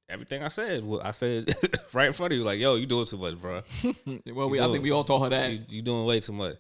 everything 0.10 0.44
I 0.44 0.48
said. 0.50 0.84
Well, 0.84 1.02
I 1.04 1.12
said 1.12 1.54
right 1.94 2.08
in 2.08 2.14
front 2.14 2.34
of 2.34 2.40
you. 2.40 2.44
Like, 2.46 2.60
yo, 2.60 2.76
you 2.76 2.86
doing 2.86 3.06
too 3.06 3.18
much, 3.18 3.38
bro. 3.38 3.62
well, 4.34 4.50
we, 4.50 4.58
You 4.60 4.64
I 4.64 4.72
think 4.72 4.84
we 4.84 4.92
all 4.92 5.04
told 5.04 5.24
her 5.24 5.30
that. 5.30 5.52
You, 5.52 5.60
you 5.70 5.82
doing 5.82 6.06
way 6.06 6.20
too 6.20 6.34
much. 6.34 6.56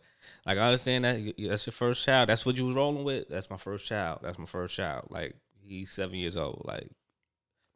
Like 0.46 0.58
I 0.58 0.62
understand 0.68 1.06
that 1.06 1.20
you- 1.20 1.50
that's 1.50 1.66
your 1.66 1.72
first 1.72 2.04
child. 2.06 2.30
That's 2.30 2.46
what 2.46 2.58
you 2.58 2.66
was 2.66 2.76
rolling 2.76 3.04
with. 3.04 3.30
That's 3.30 3.50
my 3.50 3.58
first 3.58 3.86
child. 3.86 4.20
That's 4.24 4.40
my 4.40 4.46
first 4.46 4.76
child. 4.76 5.08
Like 5.10 5.36
he's 5.62 5.92
seven 5.92 6.16
years 6.16 6.38
old. 6.38 6.64
Like 6.66 6.90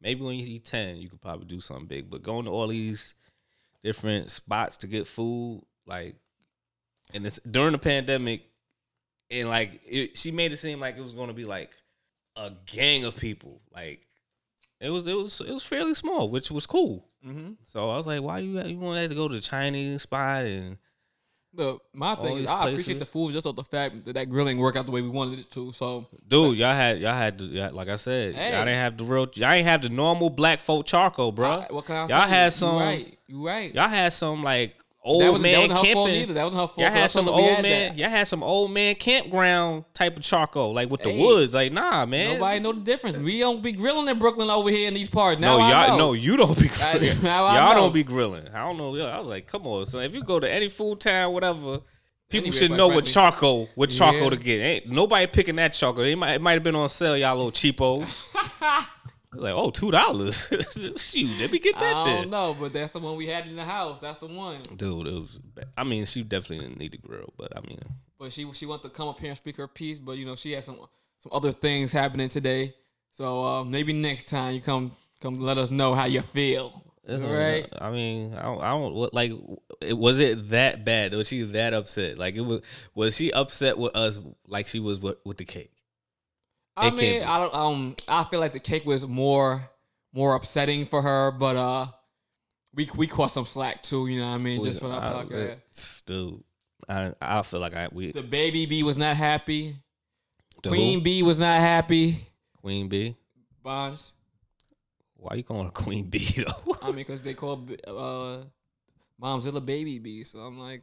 maybe 0.00 0.22
when 0.22 0.38
he's 0.38 0.62
ten, 0.62 0.96
you 0.96 1.08
could 1.08 1.20
probably 1.20 1.46
do 1.46 1.60
something 1.60 1.86
big. 1.86 2.10
But 2.10 2.22
going 2.22 2.44
to 2.46 2.50
all 2.50 2.68
these 2.68 3.14
different 3.82 4.30
spots 4.30 4.78
to 4.78 4.86
get 4.86 5.06
food, 5.06 5.62
like, 5.86 6.16
and 7.14 7.24
this 7.24 7.38
during 7.50 7.72
the 7.72 7.78
pandemic, 7.78 8.42
and 9.30 9.48
like 9.48 9.80
it, 9.86 10.18
she 10.18 10.30
made 10.30 10.52
it 10.52 10.56
seem 10.58 10.80
like 10.80 10.96
it 10.96 11.02
was 11.02 11.12
going 11.12 11.28
to 11.28 11.34
be 11.34 11.44
like 11.44 11.70
a 12.36 12.52
gang 12.66 13.04
of 13.04 13.16
people. 13.16 13.60
Like 13.74 14.06
it 14.80 14.90
was, 14.90 15.06
it 15.06 15.14
was, 15.16 15.40
it 15.40 15.52
was 15.52 15.64
fairly 15.64 15.94
small, 15.94 16.28
which 16.30 16.50
was 16.50 16.66
cool. 16.66 17.04
Mm-hmm. 17.26 17.52
So 17.64 17.90
I 17.90 17.96
was 17.96 18.06
like, 18.06 18.22
why 18.22 18.38
you 18.38 18.60
you 18.62 18.78
want 18.78 19.08
to 19.08 19.14
go 19.14 19.28
to 19.28 19.34
the 19.34 19.40
Chinese 19.40 20.02
spot 20.02 20.44
and 20.44 20.76
Look, 21.54 21.82
my 21.94 22.14
thing 22.14 22.36
is, 22.38 22.48
I 22.48 22.68
appreciate 22.68 22.94
the 22.94 23.06
places. 23.06 23.08
food 23.12 23.32
just 23.32 23.46
off 23.46 23.56
the 23.56 23.64
fact 23.64 24.04
that 24.04 24.12
that 24.12 24.28
grilling 24.28 24.58
worked 24.58 24.76
out 24.76 24.84
the 24.84 24.92
way 24.92 25.00
we 25.00 25.08
wanted 25.08 25.38
it 25.40 25.50
to. 25.52 25.72
So 25.72 26.06
Dude, 26.28 26.58
y'all 26.58 26.74
had 26.74 27.00
y'all 27.00 27.14
had 27.14 27.40
y'all, 27.40 27.72
like 27.72 27.88
I 27.88 27.96
said, 27.96 28.34
Hey. 28.34 28.50
y'all 28.52 28.66
didn't 28.66 28.78
have 28.80 28.96
the 28.98 29.04
real, 29.04 29.26
y'all 29.34 29.50
ain't 29.50 29.66
have 29.66 29.80
the 29.82 29.88
normal 29.88 30.28
black 30.30 30.60
folk 30.60 30.84
charcoal, 30.86 31.32
bro. 31.32 31.50
I- 31.50 31.66
what 31.72 31.86
can 31.86 31.96
I 31.96 32.06
y'all 32.06 32.28
had 32.28 32.44
You 32.44 32.50
some, 32.50 32.76
right. 32.78 33.18
You 33.26 33.46
right. 33.46 33.74
y'all 33.74 33.88
had 33.88 34.12
some 34.12 34.42
like 34.44 34.76
old 35.08 35.22
that 35.22 35.32
that 35.32 35.38
man 35.40 35.68
wasn't 35.68 35.86
camping. 35.86 36.14
either. 36.14 36.34
That 36.34 36.44
wasn't 36.44 36.60
her 36.62 36.66
fault. 36.68 36.78
Y'all 36.78 36.86
I 36.88 36.98
had 36.98 37.10
some 37.10 37.24
told 37.26 37.36
her 37.40 37.42
we 37.42 37.54
old 37.54 37.62
man, 37.62 37.88
that. 37.96 37.98
y'all 37.98 38.10
had 38.10 38.28
some 38.28 38.42
old 38.42 38.70
man 38.70 38.94
campground 38.96 39.84
type 39.94 40.16
of 40.16 40.22
charcoal, 40.22 40.72
like 40.74 40.90
with 40.90 41.02
the 41.02 41.12
woods. 41.20 41.54
Like, 41.54 41.72
nah, 41.72 42.06
man. 42.06 42.34
Nobody 42.34 42.60
know 42.60 42.72
the 42.72 42.80
difference. 42.80 43.16
We 43.16 43.40
don't 43.40 43.62
be 43.62 43.72
grilling 43.72 44.08
in 44.08 44.18
Brooklyn 44.18 44.50
over 44.50 44.70
here 44.70 44.86
in 44.88 44.94
these 44.94 45.10
parts. 45.10 45.40
no, 45.40 45.58
Now 45.58 45.64
I 45.64 45.70
y'all, 45.86 45.88
know. 45.98 46.06
no, 46.08 46.12
you 46.12 46.36
don't 46.36 46.58
be 46.58 46.68
I- 46.82 46.98
grilling. 46.98 47.22
now 47.22 47.44
I 47.44 47.56
y'all 47.56 47.74
know. 47.74 47.80
don't 47.82 47.94
be 47.94 48.04
grilling. 48.04 48.46
I 48.48 48.58
don't 48.64 48.76
know. 48.76 48.94
I 49.06 49.18
was 49.18 49.26
like, 49.28 49.46
come 49.46 49.66
on, 49.66 49.86
son. 49.86 50.02
If 50.04 50.14
you 50.14 50.22
go 50.22 50.38
to 50.38 50.50
any 50.50 50.68
food 50.68 51.00
town, 51.00 51.32
whatever, 51.32 51.80
people 52.28 52.52
should 52.52 52.70
know 52.72 52.88
what 52.88 53.06
charcoal, 53.06 53.68
what 53.74 53.90
charcoal 53.90 54.24
Yeah. 54.24 54.30
to 54.30 54.36
get. 54.36 54.60
Ain't 54.60 54.88
nobody 54.88 55.26
picking 55.26 55.56
that 55.56 55.72
charcoal. 55.72 56.04
It 56.04 56.16
might, 56.16 56.34
it 56.34 56.40
might 56.42 56.52
have 56.52 56.62
been 56.62 56.76
on 56.76 56.88
sale, 56.88 57.16
y'all 57.16 57.34
little 57.36 57.50
cheapos. 57.52 58.26
Like, 59.32 59.54
oh, 59.54 59.70
two 59.70 59.90
dollars. 59.90 60.48
Shoot, 60.96 61.40
let 61.40 61.52
me 61.52 61.58
get 61.58 61.74
that 61.78 61.96
I 61.96 62.04
then. 62.04 62.22
don't 62.22 62.30
know, 62.30 62.56
but 62.58 62.72
that's 62.72 62.92
the 62.92 62.98
one 62.98 63.16
we 63.16 63.26
had 63.26 63.46
in 63.46 63.56
the 63.56 63.64
house. 63.64 64.00
That's 64.00 64.18
the 64.18 64.26
one. 64.26 64.62
Dude, 64.76 65.06
it 65.06 65.12
was. 65.12 65.38
Bad. 65.38 65.66
I 65.76 65.84
mean, 65.84 66.06
she 66.06 66.22
definitely 66.22 66.66
didn't 66.66 66.78
need 66.78 66.94
a 66.94 66.96
grill, 66.96 67.32
but 67.36 67.56
I 67.56 67.60
mean, 67.66 67.78
But 68.18 68.32
she 68.32 68.50
she 68.52 68.64
wanted 68.66 68.84
to 68.84 68.90
come 68.90 69.08
up 69.08 69.20
here 69.20 69.28
and 69.28 69.36
speak 69.36 69.56
her 69.56 69.68
piece, 69.68 69.98
but 69.98 70.16
you 70.16 70.24
know 70.24 70.34
she 70.34 70.52
had 70.52 70.64
some 70.64 70.78
some 71.18 71.32
other 71.32 71.52
things 71.52 71.92
happening 71.92 72.28
today. 72.28 72.74
So 73.10 73.44
uh, 73.44 73.64
maybe 73.64 73.92
next 73.92 74.28
time 74.28 74.54
you 74.54 74.60
come 74.60 74.92
come 75.20 75.34
let 75.34 75.58
us 75.58 75.70
know 75.70 75.94
how 75.94 76.06
you 76.06 76.22
feel. 76.22 76.84
Right. 77.06 77.66
I 77.80 77.90
mean, 77.90 78.34
I 78.34 78.42
don't, 78.42 78.62
I 78.62 78.70
don't 78.70 78.94
what 78.94 79.14
like. 79.14 79.32
It, 79.80 79.96
was 79.96 80.20
it 80.20 80.50
that 80.50 80.84
bad? 80.84 81.14
Was 81.14 81.28
she 81.28 81.42
that 81.42 81.72
upset? 81.72 82.18
Like 82.18 82.34
it 82.34 82.42
was. 82.42 82.60
Was 82.94 83.16
she 83.16 83.32
upset 83.32 83.78
with 83.78 83.96
us? 83.96 84.18
Like 84.46 84.66
she 84.68 84.78
was 84.78 85.00
with, 85.00 85.16
with 85.24 85.38
the 85.38 85.44
cake? 85.46 85.72
I 86.78 86.88
It 86.88 86.94
mean. 86.94 87.22
I 87.22 87.38
don't. 87.38 87.54
Um, 87.54 87.96
I 88.08 88.24
feel 88.24 88.40
like 88.40 88.52
the 88.52 88.60
cake 88.60 88.84
was 88.86 89.06
more 89.06 89.68
more 90.12 90.34
upsetting 90.36 90.86
for 90.86 91.02
her, 91.02 91.30
but 91.32 91.56
uh, 91.56 91.86
we 92.74 92.88
we 92.96 93.06
caught 93.06 93.30
some 93.30 93.44
slack 93.46 93.82
too. 93.82 94.06
You 94.06 94.20
know 94.20 94.28
what 94.28 94.34
I 94.34 94.38
mean? 94.38 94.62
Just 94.62 94.80
for 94.80 94.86
I- 94.92 94.98
podcast. 95.24 96.02
dude. 96.06 96.42
I 96.88 97.12
I 97.20 97.42
feel 97.42 97.60
like 97.60 97.74
I 97.74 97.88
we 97.92 98.12
The 98.12 98.22
baby 98.22 98.64
B 98.66 98.82
was 98.82 98.96
not 98.96 99.16
happy. 99.16 99.76
the 100.62 100.70
Queen 100.70 100.98
who? 100.98 101.04
B 101.04 101.22
was 101.22 101.38
not 101.38 101.60
happy. 101.60 102.16
Queen 102.62 102.88
B. 102.88 103.14
Bonds. 103.62 104.14
Why 105.16 105.34
you 105.34 105.42
calling 105.42 105.64
her 105.66 105.70
Queen 105.70 106.08
B 106.08 106.18
though? 106.36 106.76
I 106.82 106.86
mean, 106.86 106.96
because 106.96 107.20
they 107.22 107.34
call 107.34 107.66
uh, 107.86 108.38
Momzilla 109.20 109.64
Baby 109.64 109.98
B. 109.98 110.22
So 110.24 110.38
I'm 110.38 110.58
like, 110.58 110.82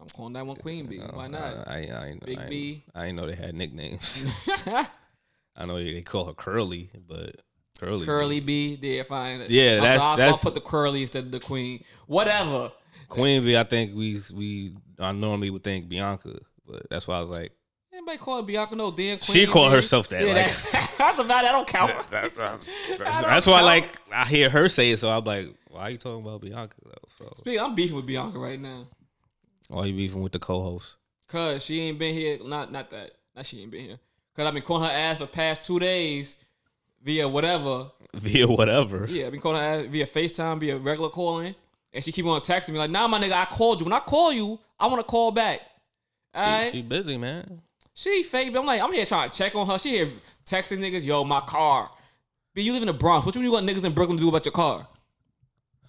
I'm 0.00 0.08
calling 0.08 0.34
that 0.34 0.46
one 0.46 0.56
Queen 0.56 0.86
B. 0.86 0.98
Why 0.98 1.26
not? 1.28 1.66
I, 1.68 1.88
I, 1.90 2.04
I, 2.06 2.18
Big 2.24 2.38
I, 2.38 2.44
I, 2.44 2.48
B. 2.48 2.84
I 2.94 3.00
didn't 3.06 3.16
know 3.16 3.26
they 3.26 3.34
had 3.34 3.54
nicknames. 3.54 4.48
I 5.56 5.64
know 5.64 5.76
they 5.82 6.02
call 6.02 6.26
her 6.26 6.34
Curly, 6.34 6.90
but 7.08 7.36
Curly. 7.80 8.04
Curly 8.04 8.40
B. 8.40 8.78
Yeah, 8.80 9.02
fine. 9.04 9.42
Yeah, 9.48 9.76
that's- 9.80 10.00
I'll, 10.00 10.16
that's- 10.16 10.34
I'll 10.34 10.50
put 10.50 10.54
the 10.54 10.60
Curly 10.60 11.02
instead 11.02 11.24
of 11.24 11.30
the 11.32 11.40
Queen. 11.40 11.82
Whatever. 12.06 12.72
Queen 13.08 13.42
B. 13.44 13.56
I 13.56 13.62
think 13.64 13.94
we 13.94 14.18
we 14.34 14.74
I 14.98 15.12
normally 15.12 15.50
would 15.50 15.62
think 15.62 15.88
Bianca, 15.88 16.38
but 16.66 16.88
that's 16.90 17.06
why 17.08 17.18
I 17.18 17.20
was 17.20 17.30
like, 17.30 17.52
Anybody 17.92 18.18
call 18.18 18.36
her 18.38 18.42
Bianca? 18.42 18.76
No, 18.76 18.90
damn 18.90 19.16
Queen. 19.16 19.20
She 19.20 19.46
called 19.46 19.70
B? 19.70 19.76
herself 19.76 20.08
that, 20.08 20.20
Yeah, 20.20 20.26
like- 20.34 20.44
that's, 20.46 20.96
that's 20.98 21.18
about 21.18 21.42
that. 21.42 21.52
don't 21.52 21.66
count. 21.66 22.10
that- 22.10 22.34
that's, 22.34 22.36
I 22.36 22.96
that's, 23.04 23.20
don't 23.22 23.30
that's 23.30 23.46
why 23.46 23.60
know. 23.60 23.66
like 23.66 23.96
I 24.12 24.24
hear 24.26 24.50
her 24.50 24.68
say 24.68 24.90
it, 24.90 24.98
so 24.98 25.08
I'm 25.08 25.24
like, 25.24 25.48
why 25.70 25.82
are 25.82 25.90
you 25.90 25.98
talking 25.98 26.22
about 26.26 26.40
Bianca 26.42 26.74
though? 26.84 27.08
So 27.18 27.32
Speaking, 27.36 27.60
I'm 27.60 27.74
beefing 27.74 27.96
with 27.96 28.06
Bianca 28.06 28.38
right 28.38 28.60
now. 28.60 28.86
Why 29.68 29.84
you 29.86 29.94
beefing 29.94 30.22
with 30.22 30.32
the 30.32 30.38
co-host? 30.38 30.96
Cause 31.28 31.64
she 31.64 31.80
ain't 31.82 31.98
been 31.98 32.14
here. 32.14 32.38
Not 32.44 32.70
not 32.72 32.90
that. 32.90 33.10
Not 33.34 33.46
she 33.46 33.60
ain't 33.62 33.70
been 33.70 33.84
here. 33.86 33.98
Cause 34.34 34.46
I've 34.46 34.54
been 34.54 34.62
calling 34.62 34.84
her 34.84 34.90
ass 34.94 35.18
for 35.18 35.26
past 35.26 35.64
two 35.64 35.78
days 35.78 36.36
via 37.02 37.28
whatever. 37.28 37.90
Via 38.14 38.46
whatever. 38.46 39.06
Yeah, 39.08 39.26
I've 39.26 39.32
been 39.32 39.40
calling 39.40 39.60
her 39.60 39.66
ass 39.66 39.86
via 39.86 40.06
FaceTime, 40.06 40.60
via 40.60 40.76
regular 40.78 41.08
calling. 41.10 41.54
And 41.92 42.04
she 42.04 42.12
keep 42.12 42.26
on 42.26 42.40
texting 42.42 42.70
me 42.70 42.78
like, 42.78 42.90
nah, 42.90 43.08
my 43.08 43.18
nigga, 43.18 43.32
I 43.32 43.46
called 43.46 43.80
you. 43.80 43.86
When 43.86 43.92
I 43.94 44.00
call 44.00 44.32
you, 44.32 44.58
I 44.78 44.86
want 44.86 44.98
to 44.98 45.04
call 45.04 45.32
back. 45.32 45.60
All 46.34 46.44
She, 46.44 46.50
right? 46.64 46.72
she 46.72 46.82
busy, 46.82 47.16
man. 47.16 47.62
She 47.94 48.22
fake, 48.22 48.52
but 48.52 48.60
I'm 48.60 48.66
like, 48.66 48.82
I'm 48.82 48.92
here 48.92 49.06
trying 49.06 49.30
to 49.30 49.36
check 49.36 49.54
on 49.54 49.66
her. 49.66 49.78
She 49.78 49.90
here 49.90 50.08
texting 50.44 50.78
niggas, 50.78 51.04
yo, 51.04 51.24
my 51.24 51.40
car. 51.40 51.90
But 52.54 52.62
you 52.64 52.72
live 52.74 52.82
in 52.82 52.88
the 52.88 52.92
Bronx. 52.92 53.24
What 53.24 53.34
you 53.34 53.50
want 53.50 53.66
niggas 53.68 53.84
in 53.86 53.94
Brooklyn 53.94 54.18
to 54.18 54.22
do 54.22 54.28
about 54.28 54.44
your 54.44 54.52
car? 54.52 54.86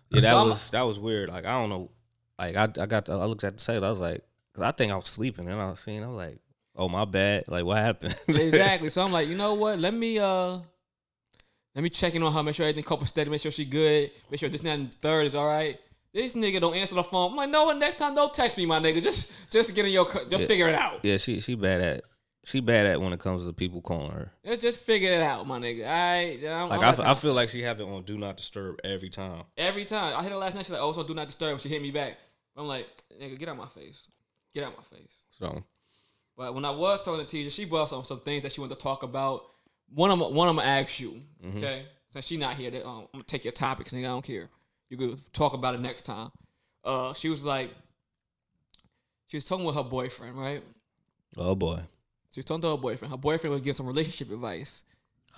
Yeah, 0.09 0.21
that 0.21 0.29
So 0.31 0.37
I'm- 0.37 0.49
was 0.49 0.69
that 0.71 0.81
was 0.83 0.97
weird. 0.99 1.29
Like 1.29 1.43
I 1.45 1.59
don't 1.59 1.69
know. 1.69 1.89
Like 2.39 2.55
I 2.55 2.63
I 2.81 2.85
got 2.85 3.05
the, 3.05 3.13
I 3.17 3.25
looked 3.25 3.43
at 3.43 3.55
the 3.57 3.63
sale. 3.63 3.83
I 3.85 3.89
was 3.89 3.99
like, 3.99 4.23
cause 4.53 4.63
I 4.63 4.71
think 4.71 4.91
I 4.91 4.95
was 4.95 5.07
sleeping, 5.07 5.47
and 5.49 5.59
I 5.61 5.69
was 5.69 5.79
seeing. 5.79 6.03
I 6.03 6.07
was 6.07 6.17
like, 6.17 6.39
oh 6.75 6.87
my 6.89 7.05
bad. 7.05 7.45
Like 7.47 7.65
what 7.65 7.77
happened? 7.77 8.15
exactly. 8.27 8.89
So 8.89 9.03
I'm 9.03 9.11
like, 9.11 9.27
you 9.27 9.35
know 9.35 9.53
what? 9.55 9.79
Let 9.79 9.93
me 9.93 10.19
uh 10.19 10.57
let 11.75 11.83
me 11.83 11.89
check 11.89 12.15
in 12.15 12.23
on 12.23 12.33
her, 12.33 12.41
make 12.43 12.55
sure 12.55 12.65
everything 12.67 12.83
copacetic, 12.83 13.29
make 13.29 13.41
sure 13.41 13.51
she 13.51 13.65
good, 13.65 14.11
make 14.31 14.39
sure 14.39 14.49
this 14.49 14.61
and 14.61 14.67
that 14.67 14.79
and 14.79 14.93
third 14.95 15.27
is 15.27 15.35
all 15.35 15.45
right. 15.47 15.79
This 16.13 16.35
nigga 16.35 16.59
don't 16.59 16.75
answer 16.75 16.95
the 16.95 17.03
phone. 17.03 17.31
I'm 17.31 17.37
like, 17.37 17.49
no, 17.51 17.71
next 17.73 17.95
time 17.95 18.15
don't 18.15 18.33
text 18.33 18.57
me, 18.57 18.65
my 18.65 18.79
nigga. 18.79 19.03
Just 19.03 19.51
just 19.51 19.75
get 19.75 19.85
in 19.85 19.91
your 19.91 20.05
just 20.05 20.29
Yeah. 20.31 20.47
figure 20.47 20.67
it 20.69 20.75
out. 20.75 21.03
yeah, 21.03 21.17
she 21.17 21.39
she 21.39 21.53
bad 21.55 21.81
at 21.81 22.01
she 22.45 22.61
bad 22.61 22.85
at 22.87 23.01
when 23.01 23.11
it 23.13 23.19
comes 23.19 23.45
to 23.45 23.53
people 23.53 23.81
calling 23.81 24.11
her. 24.11 24.31
Let's 24.43 24.61
just 24.63 24.81
figure 24.81 25.11
it 25.11 25.21
out, 25.21 25.45
my 25.45 25.59
nigga. 25.59 25.85
I, 25.85 26.39
I'm, 26.49 26.69
Like 26.69 26.79
I'm 26.79 26.83
I, 26.83 26.87
not 26.91 26.99
f- 26.99 27.05
I 27.05 27.13
feel 27.13 27.33
like 27.33 27.49
she 27.49 27.61
have 27.63 27.79
it 27.81 27.83
on 27.83 28.03
do 28.03 28.17
not 28.17 28.37
disturb 28.37 28.79
every 28.83 29.09
time. 29.09 29.43
every 29.57 29.85
time 29.85 30.15
I 30.15 30.23
hit 30.23 30.31
her 30.31 30.37
last 30.37 30.55
night. 30.55 30.65
She's 30.65 30.71
like, 30.71 30.81
"Oh, 30.81 30.93
so 30.93 31.03
do 31.03 31.13
not 31.13 31.27
disturb." 31.27 31.59
She 31.59 31.69
hit 31.69 31.81
me 31.81 31.91
back. 31.91 32.17
I'm 32.57 32.67
like, 32.67 32.87
"Nigga, 33.21 33.37
get 33.37 33.49
out 33.49 33.57
my 33.57 33.67
face. 33.67 34.09
Get 34.53 34.63
out 34.63 34.75
my 34.75 34.83
face." 34.83 35.23
So 35.29 35.63
But 36.35 36.53
when 36.55 36.65
I 36.65 36.71
was 36.71 37.01
talking 37.01 37.25
to 37.25 37.35
Tisha, 37.37 37.51
she 37.51 37.65
brought 37.65 37.91
up 37.93 38.05
some 38.05 38.19
things 38.19 38.43
that 38.43 38.51
she 38.51 38.61
wanted 38.61 38.75
to 38.75 38.81
talk 38.81 39.03
about. 39.03 39.43
One 39.93 40.11
of 40.11 40.19
one 40.19 40.49
I'm 40.49 40.55
gonna 40.57 40.67
ask 40.67 40.99
you, 40.99 41.21
Mm-hmm. 41.43 41.57
okay? 41.57 41.85
Since 42.09 42.25
she 42.27 42.37
not 42.37 42.55
here, 42.55 42.71
that, 42.71 42.85
um, 42.85 42.99
I'm 42.99 43.07
gonna 43.13 43.23
take 43.25 43.43
your 43.45 43.51
topics, 43.53 43.93
nigga. 43.93 44.05
I 44.05 44.07
don't 44.09 44.25
care. 44.25 44.49
You 44.89 44.97
could 44.97 45.19
talk 45.33 45.53
about 45.53 45.75
it 45.75 45.81
next 45.81 46.03
time. 46.03 46.29
Uh, 46.83 47.13
she 47.13 47.29
was 47.29 47.43
like, 47.43 47.69
she 49.27 49.37
was 49.37 49.45
talking 49.45 49.65
with 49.65 49.75
her 49.75 49.83
boyfriend, 49.83 50.37
right? 50.37 50.63
oh 51.37 51.53
boy, 51.55 51.79
She 52.31 52.39
was 52.39 52.45
talking 52.45 52.61
to 52.63 52.69
her 52.71 52.77
boyfriend. 52.77 53.11
Her 53.11 53.17
boyfriend 53.17 53.51
was 53.53 53.61
giving 53.61 53.73
some 53.75 53.85
relationship 53.87 54.31
advice 54.31 54.83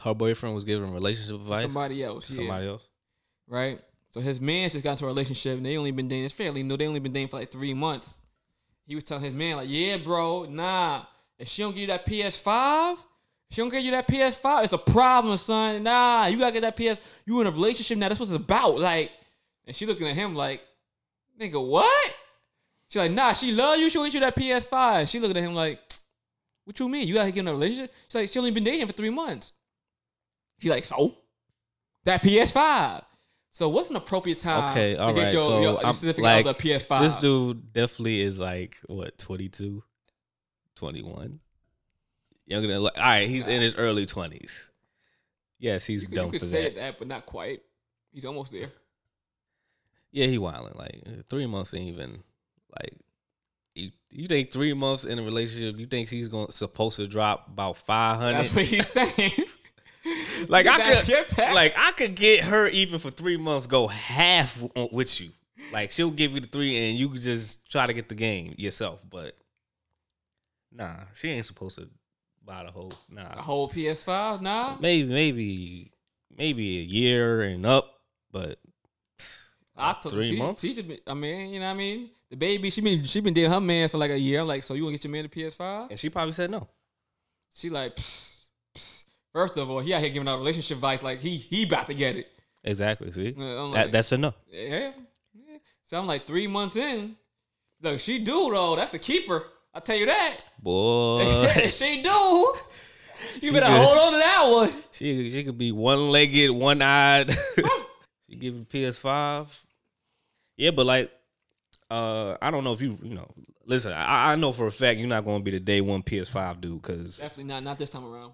her 0.03 0.13
boyfriend 0.13 0.55
was 0.55 0.63
giving 0.63 0.93
relationship 0.93 1.35
advice. 1.35 1.61
somebody 1.63 2.03
else. 2.03 2.29
yeah. 2.29 2.35
somebody 2.37 2.67
else. 2.67 2.81
right? 3.47 3.81
So 4.09 4.21
his 4.21 4.41
man 4.41 4.69
just 4.69 4.83
got 4.83 4.91
into 4.91 5.05
a 5.05 5.07
relationship 5.07 5.57
and 5.57 5.65
they 5.65 5.77
only 5.77 5.91
been 5.91 6.07
dating. 6.07 6.25
It's 6.25 6.33
fairly 6.33 6.63
new. 6.63 6.77
They 6.77 6.87
only 6.87 6.99
been 6.99 7.13
dating 7.13 7.27
for 7.27 7.39
like 7.39 7.51
three 7.51 7.73
months. 7.73 8.15
He 8.85 8.95
was 8.95 9.03
telling 9.03 9.23
his 9.23 9.33
man 9.33 9.57
like, 9.57 9.67
"Yeah, 9.69 9.97
bro, 9.97 10.45
nah. 10.49 11.03
If 11.37 11.47
she 11.47 11.61
don't 11.61 11.71
give 11.71 11.81
you 11.81 11.87
that 11.87 12.05
PS5, 12.05 12.93
if 13.49 13.55
she 13.55 13.61
don't 13.61 13.69
give 13.69 13.83
you 13.83 13.91
that 13.91 14.07
PS5, 14.07 14.63
it's 14.63 14.73
a 14.73 14.77
problem, 14.77 15.37
son. 15.37 15.83
Nah, 15.83 16.27
you 16.27 16.37
gotta 16.37 16.59
get 16.59 16.61
that 16.61 16.75
PS. 16.75 17.21
You 17.25 17.39
in 17.41 17.47
a 17.47 17.51
relationship 17.51 17.97
now. 17.97 18.09
That's 18.09 18.19
what 18.19 18.29
it's 18.29 18.35
about. 18.35 18.79
Like, 18.79 19.11
and 19.65 19.75
she 19.75 19.85
looking 19.85 20.07
at 20.07 20.15
him 20.15 20.35
like, 20.35 20.61
nigga, 21.39 21.65
what? 21.65 22.13
She 22.87 22.99
like, 22.99 23.11
nah, 23.11 23.33
she 23.33 23.51
love 23.51 23.77
you. 23.77 23.89
She'll 23.89 24.03
get 24.03 24.13
you 24.15 24.19
that 24.21 24.35
PS5. 24.35 25.07
She 25.07 25.19
looking 25.19 25.37
at 25.37 25.43
him 25.43 25.53
like, 25.53 25.79
what 26.65 26.79
you 26.79 26.89
mean? 26.89 27.07
You 27.07 27.15
gotta 27.15 27.31
get 27.31 27.41
in 27.41 27.47
a 27.47 27.53
relationship? 27.53 27.93
She's 28.07 28.15
like, 28.15 28.29
she 28.29 28.39
only 28.39 28.51
been 28.51 28.63
dating 28.63 28.87
for 28.87 28.93
three 28.93 29.09
months. 29.09 29.53
He 30.59 30.69
like, 30.69 30.83
so 30.83 31.15
that 32.03 32.21
PS5. 32.21 33.03
So 33.51 33.67
what's 33.69 33.89
an 33.89 33.95
appropriate 33.95 34.37
time 34.37 34.71
Okay, 34.71 34.93
to 34.93 35.01
all 35.01 35.13
get 35.13 35.23
right. 35.23 35.33
your, 35.33 35.41
so 35.41 35.61
your, 35.61 35.81
your 35.81 35.93
significant 35.93 36.23
like, 36.23 36.45
other 36.45 36.57
PS5? 36.59 36.99
this 36.99 37.15
dude 37.15 37.73
definitely 37.73 38.21
is 38.21 38.37
like 38.39 38.77
what 38.87 39.17
22, 39.17 39.83
21, 40.75 41.39
younger 42.45 42.67
than. 42.67 42.83
Like, 42.83 42.97
all 42.97 43.03
right, 43.03 43.27
he's 43.27 43.47
in 43.47 43.61
his 43.61 43.75
early 43.75 44.05
twenties. 44.05 44.71
Yes, 45.57 45.85
he's 45.85 46.03
you 46.03 46.07
could, 46.09 46.17
you 46.17 46.31
could 46.31 46.39
for 46.41 46.45
say 46.45 46.63
that. 46.63 46.75
that, 46.75 46.99
but 46.99 47.07
not 47.07 47.25
quite. 47.25 47.61
He's 48.11 48.25
almost 48.25 48.51
there. 48.51 48.69
Yeah, 50.11 50.27
he 50.27 50.37
wilding. 50.37 50.73
Like 50.75 51.27
three 51.29 51.45
months 51.47 51.73
ain't 51.73 51.87
even 51.89 52.23
like. 52.79 52.93
You, 53.75 53.91
you 54.09 54.27
think 54.27 54.51
three 54.51 54.73
months 54.73 55.05
in 55.05 55.19
a 55.19 55.21
relationship? 55.21 55.79
You 55.79 55.85
think 55.85 56.07
she's 56.07 56.27
gonna 56.27 56.51
supposed 56.51 56.97
to 56.97 57.07
drop 57.07 57.47
about 57.47 57.77
five 57.77 58.17
hundred? 58.17 58.37
That's 58.43 58.55
what 58.55 58.65
he's 58.65 58.87
saying. 58.87 59.31
Like 60.49 60.67
I 60.67 60.95
could, 60.95 61.05
get 61.05 61.37
like 61.53 61.73
I 61.77 61.91
could 61.91 62.15
get 62.15 62.43
her 62.45 62.67
even 62.67 62.99
for 62.99 63.11
three 63.11 63.37
months. 63.37 63.67
Go 63.67 63.87
half 63.87 64.63
with 64.91 65.19
you. 65.19 65.29
Like 65.73 65.91
she'll 65.91 66.11
give 66.11 66.31
you 66.33 66.39
the 66.39 66.47
three, 66.47 66.89
and 66.89 66.97
you 66.97 67.09
could 67.09 67.21
just 67.21 67.69
try 67.69 67.85
to 67.85 67.93
get 67.93 68.09
the 68.09 68.15
game 68.15 68.55
yourself. 68.57 69.01
But 69.09 69.35
nah, 70.71 70.95
she 71.15 71.29
ain't 71.29 71.45
supposed 71.45 71.77
to 71.77 71.89
buy 72.45 72.63
the 72.63 72.71
whole. 72.71 72.93
a 73.11 73.13
Nah, 73.13 73.41
whole 73.41 73.69
PS5? 73.69 74.41
Nah. 74.41 74.77
maybe, 74.79 75.07
maybe, 75.07 75.91
maybe 76.35 76.79
a 76.79 76.83
year 76.83 77.41
and 77.41 77.65
up. 77.65 77.99
But 78.31 78.59
I 79.77 79.93
told 79.93 80.13
three 80.15 80.31
teacher, 80.31 80.43
months? 80.43 80.63
Been- 80.81 80.99
I 81.07 81.13
mean, 81.13 81.53
you 81.53 81.59
know 81.59 81.65
what 81.67 81.71
I 81.71 81.77
mean? 81.77 82.09
The 82.29 82.35
baby, 82.35 82.69
she 82.69 82.81
been 82.81 83.03
she 83.03 83.21
been 83.21 83.33
dating 83.33 83.51
her 83.51 83.61
man 83.61 83.89
for 83.89 83.97
like 83.97 84.11
a 84.11 84.19
year. 84.19 84.41
I'm 84.41 84.47
like, 84.47 84.63
so 84.63 84.73
you 84.75 84.83
want 84.83 84.93
to 84.93 84.97
get 84.99 85.03
your 85.05 85.11
man 85.11 85.25
a 85.25 85.29
PS5? 85.29 85.89
and 85.89 85.99
she 85.99 86.09
probably 86.09 86.33
said 86.33 86.51
no. 86.51 86.67
She 87.53 87.69
like, 87.69 87.95
psst, 87.95 88.45
psst. 88.75 89.05
First 89.33 89.57
of 89.57 89.69
all, 89.69 89.79
he 89.79 89.93
out 89.93 90.01
here 90.01 90.09
giving 90.09 90.27
out 90.27 90.39
relationship 90.39 90.77
advice 90.77 91.03
like 91.03 91.21
he 91.21 91.35
he 91.37 91.65
about 91.65 91.87
to 91.87 91.93
get 91.93 92.15
it. 92.15 92.27
Exactly. 92.63 93.11
See, 93.11 93.35
I'm 93.37 93.71
that, 93.73 93.91
that's 93.91 94.11
enough. 94.11 94.35
yeah, 94.51 94.91
yeah. 95.33 95.57
So 95.83 95.97
I'm 95.97 96.07
like 96.07 96.27
three 96.27 96.47
months 96.47 96.75
in. 96.75 97.15
Look, 97.81 97.99
she 97.99 98.19
do 98.19 98.49
though. 98.53 98.75
That's 98.75 98.93
a 98.93 98.99
keeper. 98.99 99.43
I 99.73 99.79
tell 99.79 99.95
you 99.95 100.07
that. 100.07 100.39
Boy, 100.61 101.47
she 101.67 102.01
do. 102.01 102.53
You 103.41 103.49
She 103.49 103.51
better 103.51 103.65
good. 103.65 103.81
hold 103.85 103.97
on 103.97 104.13
to 104.13 104.17
that 104.19 104.43
one. 104.49 104.83
she 104.93 105.29
she 105.29 105.43
could 105.43 105.57
be 105.57 105.73
one 105.73 106.09
legged, 106.09 106.51
one 106.51 106.81
eyed. 106.81 107.29
she 108.29 108.35
give 108.37 108.55
you 108.55 108.65
PS 108.91 108.95
Five. 108.97 109.47
Yeah, 110.55 110.71
but 110.71 110.85
like, 110.85 111.11
uh, 111.91 112.37
I 112.41 112.49
don't 112.49 112.63
know 112.63 112.71
if 112.71 112.79
you 112.79 112.97
you 113.03 113.15
know. 113.15 113.27
Listen, 113.65 113.91
I, 113.91 114.31
I 114.31 114.35
know 114.37 114.53
for 114.53 114.67
a 114.67 114.71
fact 114.71 114.99
you're 114.99 115.09
not 115.09 115.25
going 115.25 115.39
to 115.39 115.43
be 115.43 115.51
the 115.51 115.59
day 115.59 115.81
one 115.81 116.01
PS 116.01 116.29
Five 116.29 116.61
dude 116.61 116.81
because 116.81 117.17
Definitely 117.17 117.53
not. 117.53 117.61
Not 117.63 117.77
this 117.77 117.89
time 117.89 118.05
around. 118.05 118.31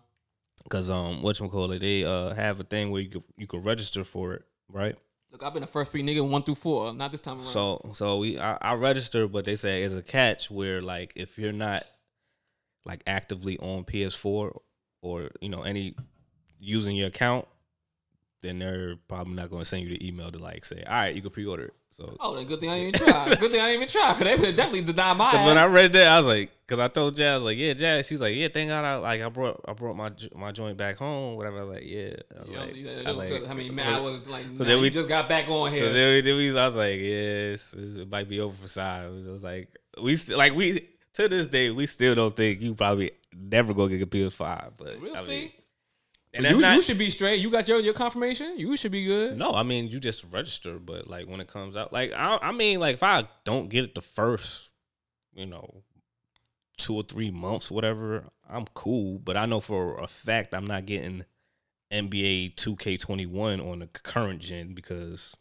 Because 0.65 0.89
um 0.89 1.21
what 1.21 1.39
you 1.39 1.47
call 1.47 1.71
it 1.71 1.79
they 1.79 2.03
uh 2.03 2.33
have 2.33 2.59
a 2.59 2.63
thing 2.63 2.91
where 2.91 3.01
you 3.01 3.09
could 3.09 3.23
you 3.37 3.47
could 3.47 3.63
register 3.63 4.03
for 4.03 4.33
it 4.33 4.43
right. 4.71 4.95
Look, 5.31 5.43
I've 5.43 5.51
been 5.53 5.61
the 5.61 5.67
first 5.67 5.91
three 5.91 6.01
nigga 6.01 6.27
one 6.27 6.43
through 6.43 6.55
four. 6.55 6.93
Not 6.93 7.11
this 7.11 7.19
time 7.19 7.37
around. 7.37 7.47
So 7.47 7.89
so 7.93 8.19
we 8.19 8.39
I, 8.39 8.57
I 8.61 8.73
register, 8.75 9.27
but 9.27 9.43
they 9.43 9.57
say 9.57 9.81
it's 9.83 9.93
a 9.93 10.01
catch 10.01 10.49
where 10.49 10.81
like 10.81 11.11
if 11.15 11.37
you're 11.37 11.51
not 11.51 11.83
like 12.85 13.01
actively 13.05 13.57
on 13.59 13.83
PS4 13.83 14.57
or 15.01 15.29
you 15.41 15.49
know 15.49 15.63
any 15.63 15.95
using 16.59 16.95
your 16.95 17.09
account, 17.09 17.47
then 18.41 18.59
they're 18.59 18.95
probably 19.07 19.33
not 19.33 19.49
going 19.49 19.61
to 19.61 19.65
send 19.65 19.83
you 19.83 19.89
the 19.89 20.07
email 20.07 20.31
to 20.31 20.39
like 20.39 20.63
say, 20.63 20.83
all 20.87 20.93
right, 20.93 21.15
you 21.15 21.21
can 21.21 21.31
pre-order 21.31 21.65
it. 21.65 21.73
So 21.95 22.13
oh, 22.19 22.35
then 22.35 22.45
good 22.45 22.59
thing 22.59 22.69
I 22.69 22.77
didn't 22.77 23.01
even 23.01 23.07
try. 23.13 23.35
good 23.35 23.51
thing 23.51 23.61
I 23.61 23.67
didn't 23.67 23.83
even 23.83 23.87
try. 23.87 24.09
Cause 24.09 24.19
they 24.19 24.35
would 24.35 24.53
definitely 24.53 24.81
deny 24.81 25.13
my 25.13 25.31
Cause 25.31 25.45
when 25.47 25.57
I 25.57 25.65
read 25.65 25.93
that, 25.93 26.07
I 26.09 26.17
was 26.17 26.27
like, 26.27 26.51
cause 26.67 26.77
I 26.77 26.89
told 26.89 27.15
Jazz 27.15 27.41
like, 27.41 27.57
yeah, 27.57 27.71
Jazz. 27.71 28.05
She's 28.05 28.19
like, 28.19 28.35
yeah, 28.35 28.49
thank 28.49 28.67
God, 28.67 28.83
I 28.83 28.97
like 28.97 29.21
I 29.21 29.29
brought 29.29 29.61
I 29.65 29.71
brought 29.71 29.95
my 29.95 30.11
my 30.35 30.51
joint 30.51 30.75
back 30.75 30.97
home, 30.97 31.37
whatever. 31.37 31.59
I 31.59 31.61
was 31.61 31.69
like, 31.69 31.83
yeah. 31.85 32.15
I 32.35 32.41
was 32.41 32.49
know, 32.49 32.59
like, 32.59 32.75
you 32.75 32.83
know, 32.83 33.03
I 33.05 33.11
like- 33.11 33.49
I 33.49 33.53
mean, 33.53 33.73
man, 33.73 33.93
I 33.93 33.99
was 34.01 34.27
like, 34.27 34.43
so 34.55 34.65
then 34.65 34.81
we 34.81 34.89
just 34.89 35.07
got 35.07 35.29
back 35.29 35.47
on 35.47 35.71
here. 35.71 35.79
So 35.79 35.93
then 35.93 36.15
we, 36.15 36.21
then 36.21 36.37
we, 36.37 36.49
I 36.59 36.65
was 36.65 36.75
like, 36.75 36.99
yes, 36.99 37.73
it 37.73 38.09
might 38.09 38.27
be 38.27 38.41
over 38.41 38.55
for 38.57 38.67
Cy. 38.67 39.05
It 39.05 39.11
was, 39.13 39.25
it 39.27 39.31
was 39.31 39.43
like 39.45 39.69
we 40.01 40.17
still 40.17 40.37
like 40.37 40.53
we 40.53 40.89
to 41.13 41.29
this 41.29 41.47
day 41.47 41.71
we 41.71 41.85
still 41.85 42.13
don't 42.13 42.35
think 42.35 42.59
you 42.59 42.75
probably 42.75 43.11
never 43.33 43.73
gonna 43.73 43.95
get 43.97 44.01
a 44.01 44.05
PS5, 44.05 44.71
but 44.75 44.99
we'll 44.99 45.13
I 45.15 45.19
mean, 45.19 45.25
see. 45.25 45.55
And 46.35 46.45
you, 46.45 46.61
not, 46.61 46.75
you 46.75 46.81
should 46.81 46.97
be 46.97 47.09
straight. 47.09 47.39
You 47.39 47.49
got 47.49 47.67
your, 47.67 47.79
your 47.79 47.93
confirmation. 47.93 48.55
You 48.57 48.75
should 48.77 48.91
be 48.91 49.05
good. 49.05 49.37
no, 49.37 49.51
I 49.51 49.63
mean 49.63 49.87
you 49.87 49.99
just 49.99 50.25
register, 50.31 50.79
but 50.79 51.07
like 51.07 51.27
when 51.27 51.39
it 51.39 51.47
comes 51.47 51.75
out, 51.75 51.93
like 51.93 52.11
I, 52.15 52.37
I 52.41 52.51
mean, 52.51 52.79
like 52.79 52.95
if 52.95 53.03
I 53.03 53.27
don't 53.43 53.69
get 53.69 53.83
it 53.85 53.95
the 53.95 54.01
first, 54.01 54.69
you 55.33 55.45
know, 55.45 55.83
two 56.77 56.95
or 56.95 57.03
three 57.03 57.31
months, 57.31 57.71
whatever, 57.71 58.25
I'm 58.49 58.65
cool. 58.73 59.19
But 59.19 59.37
I 59.37 59.45
know 59.45 59.59
for 59.59 59.97
a 59.97 60.07
fact 60.07 60.53
I'm 60.53 60.65
not 60.65 60.85
getting 60.85 61.25
NBA 61.91 62.55
2K21 62.55 63.65
on 63.65 63.79
the 63.79 63.87
current 63.87 64.39
gen 64.39 64.73
because 64.73 65.35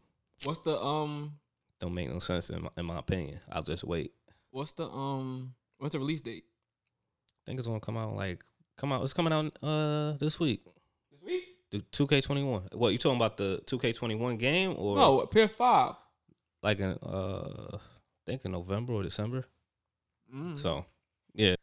What's 0.44 0.60
the 0.60 0.80
um? 0.80 1.34
don't 1.80 1.94
make 1.94 2.08
no 2.08 2.18
sense 2.18 2.50
in 2.50 2.62
my, 2.62 2.68
in 2.76 2.86
my 2.86 2.98
opinion. 2.98 3.40
I'll 3.50 3.62
just 3.62 3.84
wait. 3.84 4.12
What's 4.50 4.72
the 4.72 4.88
um? 4.88 5.54
What's 5.78 5.92
the 5.92 5.98
release 5.98 6.20
date? 6.20 6.44
I 6.44 7.42
think 7.46 7.58
it's 7.58 7.66
gonna 7.66 7.80
come 7.80 7.96
out 7.96 8.14
like 8.14 8.44
come 8.76 8.92
out. 8.92 9.02
It's 9.02 9.12
coming 9.12 9.32
out 9.32 9.52
uh 9.62 10.12
this 10.18 10.38
week. 10.38 10.62
The 11.74 11.80
2K21. 12.06 12.74
What 12.74 12.90
you 12.92 12.98
talking 12.98 13.16
about 13.16 13.36
the 13.36 13.60
2K21 13.66 14.38
game 14.38 14.74
or 14.76 14.96
No, 14.96 15.20
PS5. 15.26 15.96
like 16.62 16.78
in 16.78 16.90
uh 17.02 17.76
I 17.76 17.78
think 18.26 18.44
in 18.44 18.52
November 18.52 18.92
or 18.94 19.02
December. 19.02 19.44
Mm. 20.34 20.58
So 20.58 20.84
yeah, 21.34 21.56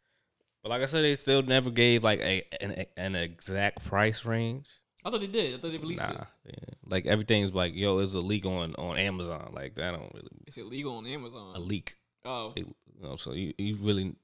but 0.62 0.68
like 0.70 0.82
I 0.82 0.86
said, 0.86 1.02
they 1.02 1.14
still 1.14 1.42
never 1.42 1.70
gave 1.70 2.04
like 2.04 2.20
a 2.20 2.42
an, 2.60 2.84
an 2.96 3.14
exact 3.16 3.84
price 3.84 4.24
range. 4.24 4.66
I 5.04 5.10
thought 5.10 5.20
they 5.20 5.26
did. 5.26 5.54
I 5.54 5.58
thought 5.58 5.72
they 5.72 5.78
released 5.78 6.02
Nah, 6.06 6.10
it. 6.12 6.26
yeah. 6.46 6.74
like 6.86 7.06
everything's 7.06 7.52
like 7.52 7.74
yo, 7.74 7.98
it's 8.00 8.14
a 8.14 8.20
leak 8.20 8.44
on 8.46 8.74
on 8.76 8.98
Amazon. 8.98 9.50
Like 9.54 9.74
that 9.76 9.90
don't 9.92 10.12
really 10.14 10.28
It's 10.46 10.58
illegal 10.58 10.96
on 10.98 11.06
Amazon. 11.06 11.56
a 11.56 11.58
leak. 11.58 11.96
Oh, 12.24 12.52
They- 12.54 12.62
you 12.62 13.08
know, 13.08 13.16
so 13.16 13.32
you, 13.32 13.52
you 13.58 13.76
really 13.80 14.14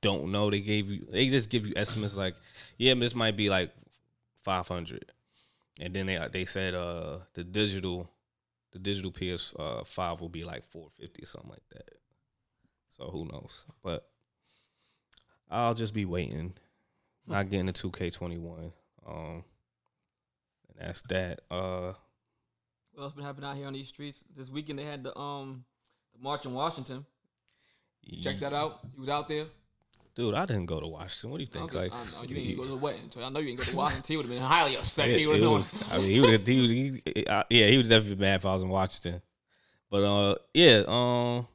don't 0.00 0.30
know. 0.32 0.50
They 0.50 0.60
gave 0.60 0.90
you 0.90 1.04
they 1.10 1.28
just 1.28 1.50
give 1.50 1.66
you 1.66 1.74
estimates 1.76 2.16
like, 2.16 2.34
yeah, 2.78 2.94
this 2.94 3.14
might 3.14 3.36
be 3.36 3.50
like 3.50 3.70
five 4.42 4.66
hundred, 4.66 5.04
and 5.80 5.94
then 5.94 6.06
they 6.06 6.28
they 6.32 6.44
said 6.44 6.74
uh 6.74 7.18
the 7.34 7.44
digital 7.44 8.10
the 8.72 8.78
digital 8.78 9.10
PS 9.10 9.54
uh, 9.58 9.84
five 9.84 10.20
will 10.20 10.28
be 10.28 10.44
like 10.44 10.64
four 10.64 10.88
fifty 10.98 11.22
or 11.22 11.26
something 11.26 11.50
like 11.50 11.68
that. 11.72 11.88
So 12.88 13.04
who 13.10 13.26
knows? 13.26 13.64
But 13.82 14.06
I'll 15.50 15.74
just 15.74 15.92
be 15.92 16.06
waiting, 16.06 16.54
not 17.26 17.50
getting 17.50 17.66
the 17.66 17.72
two 17.72 17.90
K 17.90 18.10
twenty 18.10 18.38
one. 18.38 18.72
Um, 19.06 19.44
and 20.68 20.86
that's 20.86 21.02
that. 21.02 21.40
Uh, 21.50 21.92
what 22.92 23.04
else 23.04 23.12
been 23.12 23.24
happening 23.24 23.48
out 23.48 23.56
here 23.56 23.66
on 23.66 23.72
these 23.74 23.88
streets? 23.88 24.24
This 24.34 24.50
weekend 24.50 24.78
they 24.78 24.84
had 24.84 25.04
the 25.04 25.16
um 25.18 25.64
the 26.14 26.22
march 26.22 26.46
in 26.46 26.54
Washington. 26.54 27.04
Check 28.20 28.38
that 28.38 28.52
out. 28.52 28.80
You 28.94 29.00
was 29.00 29.08
out 29.08 29.28
there. 29.28 29.46
Dude. 30.14 30.34
I 30.34 30.46
didn't 30.46 30.66
go 30.66 30.80
to 30.80 30.86
Washington. 30.86 31.30
What 31.30 31.38
do 31.38 31.44
you 31.44 31.50
think? 31.50 31.74
like 31.74 31.92
I 31.92 32.04
know 32.16 32.22
you 32.28 32.36
ain't 32.36 32.56
go 32.58 32.64
to 32.64 32.70
the 32.70 32.76
wedding, 32.76 33.10
so 33.10 33.22
I 33.22 33.28
know 33.28 33.40
you 33.40 33.50
ain't 33.50 33.58
go 33.58 33.64
to 33.64 33.76
Washington. 33.84 34.12
He 34.12 34.16
would 34.16 34.26
have 34.26 34.34
been 34.34 34.42
highly 34.42 34.76
upset. 34.76 35.08
Yeah, 35.10 35.16
he 35.16 35.26
would 35.26 35.36
have 35.36 35.42
known. 35.44 35.54
was- 35.54 35.82
I 35.90 35.98
mean, 35.98 36.10
he 36.10 36.20
would. 36.20 36.46
He, 36.46 37.02
he, 37.04 37.24
yeah, 37.26 37.66
he 37.68 37.76
would 37.76 37.88
definitely 37.88 38.16
be 38.16 38.20
mad 38.22 38.36
if 38.36 38.46
I 38.46 38.52
was 38.52 38.62
in 38.62 38.68
Washington. 38.68 39.22
But 39.90 40.04
uh, 40.04 40.34
yeah, 40.54 40.82
um, 40.88 41.46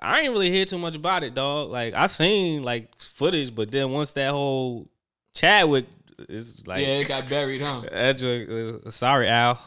I 0.00 0.20
ain't 0.20 0.30
really 0.32 0.50
hear 0.50 0.64
too 0.64 0.78
much 0.78 0.94
about 0.96 1.24
it, 1.24 1.34
dog. 1.34 1.70
Like 1.70 1.94
I 1.94 2.06
seen 2.06 2.62
like 2.62 2.96
footage, 3.00 3.54
but 3.54 3.70
then 3.70 3.90
once 3.90 4.12
that 4.12 4.30
whole 4.30 4.88
Chadwick 5.34 5.86
is 6.28 6.66
like, 6.66 6.82
yeah, 6.82 6.98
it 6.98 7.08
got 7.08 7.28
buried, 7.28 7.60
huh? 7.60 7.82
joint, 8.12 8.50
uh, 8.50 8.90
sorry, 8.90 9.28
Al. 9.28 9.60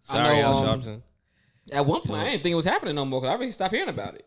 Sorry, 0.00 0.40
know, 0.40 0.48
Al 0.48 0.68
um, 0.68 1.02
At 1.72 1.86
one 1.86 2.02
point, 2.02 2.20
I 2.20 2.30
didn't 2.30 2.42
think 2.42 2.52
it 2.52 2.56
was 2.56 2.64
happening 2.64 2.94
no 2.94 3.04
more 3.04 3.20
because 3.20 3.34
I 3.34 3.38
really 3.38 3.52
stopped 3.52 3.74
hearing 3.74 3.88
about 3.88 4.14
it. 4.14 4.26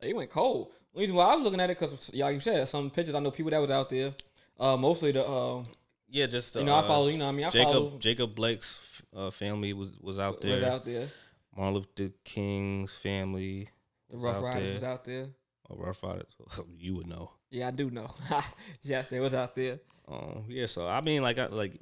Like, 0.00 0.10
it 0.10 0.16
went 0.16 0.30
cold. 0.30 0.72
The 0.94 1.00
reason 1.00 1.16
why 1.16 1.26
I 1.26 1.34
was 1.34 1.44
looking 1.44 1.60
at 1.60 1.70
it 1.70 1.78
because, 1.78 2.12
like 2.14 2.34
you 2.34 2.40
said, 2.40 2.66
some 2.68 2.90
pictures 2.90 3.14
I 3.14 3.20
know 3.20 3.30
people 3.30 3.50
that 3.50 3.60
was 3.60 3.70
out 3.70 3.88
there. 3.88 4.14
Uh, 4.58 4.76
mostly 4.76 5.12
the, 5.12 5.26
uh, 5.26 5.62
Yeah, 6.08 6.26
just 6.26 6.56
uh, 6.56 6.60
you 6.60 6.66
know, 6.66 6.76
I 6.76 6.82
follow. 6.82 7.08
You 7.08 7.18
know, 7.18 7.26
what 7.26 7.32
I 7.32 7.36
mean, 7.36 7.46
I 7.46 7.50
follow. 7.50 7.90
Jacob 7.90 8.00
Jacob 8.00 8.34
Blake's 8.34 9.02
uh, 9.14 9.30
family 9.30 9.72
was 9.72 9.98
was 10.00 10.18
out 10.18 10.40
there. 10.40 10.56
was 10.56 10.64
out 10.64 10.84
there. 10.84 11.08
Martin 11.56 11.74
Luther 11.74 12.14
King's 12.24 12.96
family. 12.96 13.68
The 14.08 14.16
Rough 14.16 14.42
Riders 14.42 14.64
there. 14.64 14.72
was 14.72 14.84
out 14.84 15.04
there. 15.04 15.26
Oh, 15.68 15.76
Rough 15.76 16.02
Riders. 16.02 16.34
you 16.78 16.96
would 16.96 17.06
know. 17.06 17.30
Yeah, 17.50 17.68
I 17.68 17.70
do 17.70 17.90
know. 17.90 18.10
yes, 18.82 19.08
they 19.08 19.20
was 19.20 19.34
out 19.34 19.54
there. 19.54 19.80
Um, 20.08 20.44
yeah, 20.48 20.66
so 20.66 20.88
I 20.88 21.00
mean, 21.02 21.22
like, 21.22 21.38
I, 21.38 21.46
like, 21.46 21.78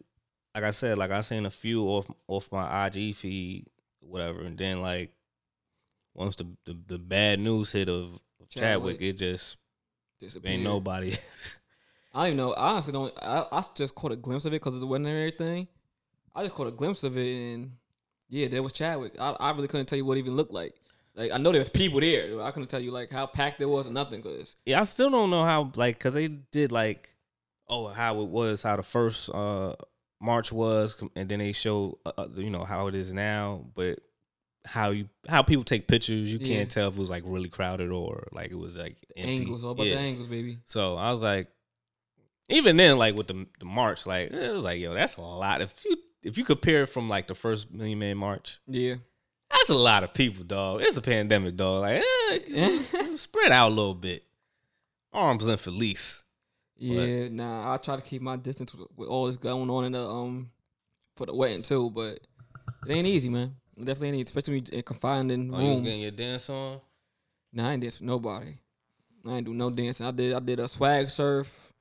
like 0.55 0.65
I 0.65 0.71
said, 0.71 0.99
like 0.99 1.11
I 1.11 1.21
seen 1.23 1.47
a 1.47 1.51
few 1.51 1.85
off 1.87 2.07
off 2.27 2.53
my 2.53 2.87
IG 2.87 3.15
feed, 3.15 3.67
whatever, 4.01 4.43
and 4.43 4.59
then 4.59 4.81
like 4.83 5.13
once 6.19 6.37
the 6.37 6.47
the, 6.65 6.77
the 6.87 6.99
bad 6.99 7.41
news 7.41 7.73
hit 7.73 7.89
of, 7.89 8.19
of 8.41 8.49
Chadwick, 8.49 8.99
Chadwick. 8.99 9.03
it 9.03 9.13
just 9.15 9.57
Disappeared. 10.21 10.55
ain't 10.55 10.65
nobody. 10.65 11.13
I 12.15 12.21
don't 12.21 12.27
even 12.27 12.37
know. 12.39 12.53
I 12.55 12.71
honestly 12.73 12.93
don't. 12.93 13.15
I, 13.23 13.47
I 13.53 13.63
just 13.75 13.95
caught 13.95 14.13
a 14.13 14.17
glimpse 14.17 14.45
of 14.45 14.53
it 14.53 14.57
because 14.57 14.81
it 14.83 14.85
wasn't 14.85 15.07
and 15.07 15.17
everything. 15.17 15.69
I 16.35 16.43
just 16.43 16.55
caught 16.55 16.67
a 16.67 16.73
glimpse 16.73 17.05
of 17.05 17.17
it, 17.17 17.55
and 17.55 17.73
yeah, 18.29 18.49
there 18.49 18.63
was 18.63 18.73
Chadwick. 18.73 19.15
I, 19.21 19.37
I 19.39 19.51
really 19.53 19.69
couldn't 19.69 19.87
tell 19.87 19.97
you 19.97 20.05
what 20.05 20.17
it 20.17 20.21
even 20.21 20.35
looked 20.35 20.53
like. 20.53 20.75
Like 21.15 21.33
I 21.33 21.39
know 21.39 21.53
there 21.53 21.61
was 21.61 21.69
people 21.69 22.01
there. 22.01 22.41
I 22.43 22.51
couldn't 22.51 22.69
tell 22.69 22.81
you 22.81 22.91
like 22.91 23.11
how 23.11 23.27
packed 23.27 23.61
it 23.61 23.67
was 23.69 23.87
or 23.87 23.93
nothing. 23.93 24.23
Cause 24.23 24.57
yeah, 24.67 24.81
I 24.81 24.85
still 24.85 25.11
don't 25.11 25.31
know 25.31 25.45
how, 25.45 25.71
like, 25.77 25.99
cause 25.99 26.15
they 26.15 26.29
did 26.29 26.73
like, 26.73 27.15
oh, 27.69 27.89
how 27.89 28.21
it 28.21 28.29
was, 28.29 28.63
how 28.63 28.77
the 28.77 28.83
first 28.83 29.31
uh 29.31 29.75
march 30.21 30.53
was, 30.53 31.01
and 31.15 31.29
then 31.29 31.39
they 31.39 31.53
show, 31.53 31.99
uh, 32.05 32.13
uh, 32.19 32.29
you 32.35 32.51
know, 32.51 32.65
how 32.65 32.89
it 32.89 32.95
is 32.97 33.13
now, 33.15 33.65
but. 33.75 34.01
How 34.69 34.91
you 34.91 35.09
how 35.29 35.43
people 35.43 35.65
take 35.65 35.89
pictures, 35.89 36.31
you 36.33 36.39
can't 36.39 36.71
tell 36.71 36.89
if 36.89 36.95
it 36.97 37.01
was 37.01 37.09
like 37.11 37.23
really 37.27 37.49
crowded 37.49 37.91
or 37.91 38.29
like 38.33 38.51
it 38.51 38.59
was 38.59 38.77
like 38.77 38.97
empty. 39.17 39.37
angles, 39.37 39.65
all 39.65 39.71
about 39.73 39.85
the 39.85 39.95
angles, 39.97 40.29
baby. 40.29 40.59
So 40.67 40.97
I 40.97 41.11
was 41.11 41.23
like, 41.23 41.49
even 42.51 42.77
then, 42.77 42.99
like 42.99 43.15
with 43.17 43.29
the 43.29 43.47
the 43.61 43.65
march, 43.65 44.07
like 44.07 44.31
it 44.31 44.53
was 44.53 44.65
like, 44.65 44.79
yo, 44.81 44.93
that's 44.95 45.17
a 45.17 45.23
lot. 45.23 45.63
If 45.63 45.85
you 45.85 45.97
if 46.23 46.37
you 46.37 46.45
compare 46.45 46.83
it 46.83 46.89
from 46.89 47.09
like 47.09 47.29
the 47.29 47.35
first 47.35 47.73
Million 47.73 47.99
Man 47.99 48.19
March, 48.19 48.61
Yeah, 48.67 48.97
that's 49.51 49.71
a 49.71 49.75
lot 49.75 50.05
of 50.05 50.13
people, 50.13 50.45
dog. 50.45 50.83
It's 50.83 50.97
a 50.97 51.03
pandemic, 51.03 51.57
dog. 51.57 51.83
Like, 51.83 52.03
eh, 52.53 52.79
spread 53.17 53.53
out 53.53 53.69
a 53.69 53.75
little 53.75 53.95
bit. 53.95 54.25
Arms 55.13 55.47
length 55.47 55.67
at 55.67 55.73
least. 55.73 56.25
yeah. 56.77 57.29
Nah, 57.29 57.73
I 57.73 57.79
try 57.79 57.97
to 57.97 58.03
keep 58.03 58.21
my 58.21 58.37
distance 58.37 58.75
with, 58.75 58.89
with 58.97 59.09
all 59.09 59.27
this 59.27 59.37
going 59.37 59.71
on 59.71 59.85
in 59.85 59.93
the 59.93 60.01
um 60.07 60.51
for 61.17 61.25
the 61.27 61.35
wedding 61.35 61.63
too, 61.63 61.91
but 61.91 62.21
it 62.87 62.93
ain't 62.93 63.07
easy, 63.07 63.31
man. 63.31 63.57
It 63.79 63.85
definitely 63.85 64.19
easy, 64.19 64.25
especially 64.25 64.65
in 64.73 64.83
confined 64.83 65.31
in 65.33 65.55
Oh, 65.55 65.61
you 65.61 65.71
was 65.73 65.81
getting 65.83 66.01
your 66.03 66.11
dance 66.11 66.51
on. 66.51 66.81
Nah, 67.53 67.69
I 67.69 67.73
ain't 67.75 67.83
dance 67.83 68.01
with 68.01 68.07
nobody. 68.09 68.55
I 69.27 69.37
ain't 69.37 69.47
do 69.47 69.55
no 69.55 69.71
dancing. 69.71 70.07
I 70.07 70.11
did 70.11 70.33
I 70.35 70.41
did 70.41 70.59
a 70.61 70.69
swag 70.69 71.11
surf. 71.11 71.73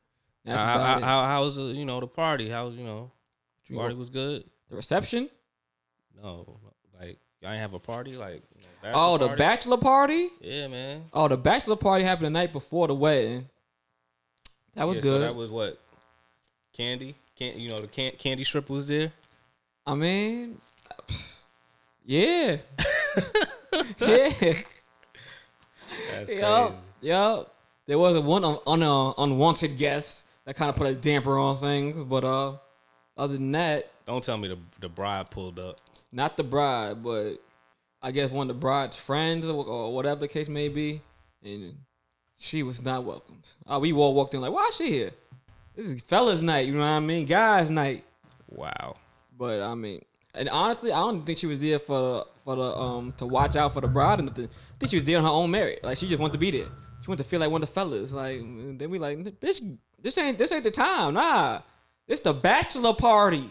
That's 0.46 0.62
how, 0.62 0.76
about 0.76 0.88
how, 0.88 0.98
it. 0.98 1.04
how, 1.04 1.24
how 1.26 1.44
was 1.44 1.56
the 1.58 1.64
you 1.64 1.86
know 1.86 2.00
the 2.00 2.08
party? 2.08 2.50
How 2.50 2.66
was 2.68 2.76
you 2.76 2.84
know 2.84 3.12
You 3.68 3.78
party 3.78 3.96
was 3.96 4.10
good? 4.10 4.44
the 4.70 4.76
reception? 4.76 5.30
No, 6.22 6.60
like 7.00 7.18
y'all 7.42 7.52
ain't 7.52 7.60
have 7.62 7.74
a 7.74 7.80
party 7.80 8.16
like. 8.16 8.44
You 8.56 8.62
know, 8.92 8.92
Oh, 8.94 9.18
the 9.18 9.28
party? 9.28 9.40
bachelor 9.40 9.78
party? 9.78 10.30
Yeah, 10.40 10.68
man. 10.68 11.06
Oh, 11.14 11.28
the 11.28 11.38
bachelor 11.38 11.76
party 11.76 12.04
happened 12.04 12.28
the 12.28 12.30
night 12.30 12.54
before 12.54 12.88
the 12.88 12.96
wedding. 12.96 13.50
That 14.76 14.88
was 14.88 14.98
Yeah, 14.98 15.04
good. 15.04 15.14
So 15.14 15.20
that 15.20 15.36
was 15.36 15.50
what? 15.50 15.80
Candy, 16.74 17.16
can 17.36 17.60
you 17.60 17.70
know 17.70 17.80
the 17.80 17.88
can- 17.88 18.14
candy 18.18 18.44
strip 18.44 18.70
was 18.70 18.88
there? 18.88 19.12
I 19.86 19.96
mean, 19.96 20.60
yeah, 22.08 22.58
yeah, 24.00 24.30
That's 26.12 26.30
crazy. 26.30 26.42
yup. 27.02 27.54
There 27.86 27.98
was 28.00 28.16
a 28.16 28.22
one 28.22 28.44
un, 28.44 28.58
un, 28.66 28.84
uh, 28.84 29.14
unwanted 29.18 29.78
guest 29.78 30.26
that 30.46 30.56
kind 30.56 30.70
of 30.70 30.76
put 30.76 30.88
a 30.88 30.96
damper 30.96 31.38
on 31.38 31.58
things, 31.58 32.04
but 32.04 32.24
uh, 32.24 32.54
other 33.18 33.34
than 33.34 33.52
that, 33.54 33.92
Don't 34.06 34.24
tell 34.24 34.38
me 34.38 34.48
the 34.48 34.58
the 34.80 34.90
bride 34.90 35.30
pulled 35.30 35.60
up. 35.60 35.80
not 36.12 36.36
the 36.38 36.44
bride, 36.44 37.04
but 37.04 37.36
I 38.02 38.12
guess 38.12 38.30
one 38.32 38.50
of 38.50 38.56
the 38.56 38.60
bride's 38.60 38.98
friends 38.98 39.48
or, 39.50 39.66
or 39.66 39.94
whatever 39.94 40.20
the 40.22 40.28
case 40.28 40.50
may 40.50 40.68
be, 40.70 41.02
and 41.44 41.76
she 42.38 42.62
was 42.64 42.82
not 42.84 43.04
welcomed. 43.04 43.48
Uh, 43.66 43.80
we 43.82 43.92
all 43.94 44.14
walked 44.14 44.34
in 44.34 44.42
like, 44.42 44.52
why 44.52 44.68
is 44.70 44.76
she 44.76 44.92
here? 44.92 45.12
This 45.76 45.88
is 45.88 46.02
fellas' 46.02 46.42
night, 46.42 46.66
you 46.68 46.74
know 46.74 46.80
what 46.80 46.86
I 46.88 47.00
mean? 47.00 47.26
Guys' 47.26 47.70
night. 47.70 48.04
Wow. 48.50 48.96
But 49.38 49.62
I 49.62 49.76
mean, 49.76 50.02
and 50.38 50.50
honestly, 50.50 50.92
I 50.92 51.00
don't 51.00 51.26
think 51.26 51.38
she 51.38 51.48
was 51.48 51.62
there 51.62 51.80
for 51.80 52.26
for 52.44 52.56
the 52.56 52.76
um 52.78 53.12
to 53.14 53.26
watch 53.26 53.56
out 53.56 53.74
for 53.74 53.82
the 53.82 53.88
bride 53.88 54.20
or 54.20 54.24
nothing. 54.24 54.46
I 54.46 54.78
think 54.80 54.92
she 54.92 54.98
was 54.98 55.04
there 55.04 55.18
on 55.18 55.24
her 55.24 55.30
own 55.30 55.52
merit. 55.52 55.84
Like 55.84 55.98
she 55.98 56.08
just 56.08 56.20
wanted 56.20 56.34
to 56.34 56.40
be 56.40 56.52
there. 56.52 56.68
She 57.02 57.10
wanted 57.10 57.24
to 57.24 57.30
feel 57.30 57.40
like 57.40 57.52
one 57.52 57.62
of 57.62 57.68
the 57.68 57.74
fellas. 57.74 58.12
Like 58.12 58.40
then 58.78 58.90
we 58.90 59.00
like, 59.00 59.18
bitch, 59.20 59.78
this 60.02 60.18
ain't 60.18 60.38
this 60.38 60.52
ain't 60.52 60.64
the 60.64 60.72
time. 60.72 61.16
Nah, 61.16 61.62
it's 62.08 62.22
the 62.22 62.34
bachelor 62.34 62.94
party. 62.94 63.50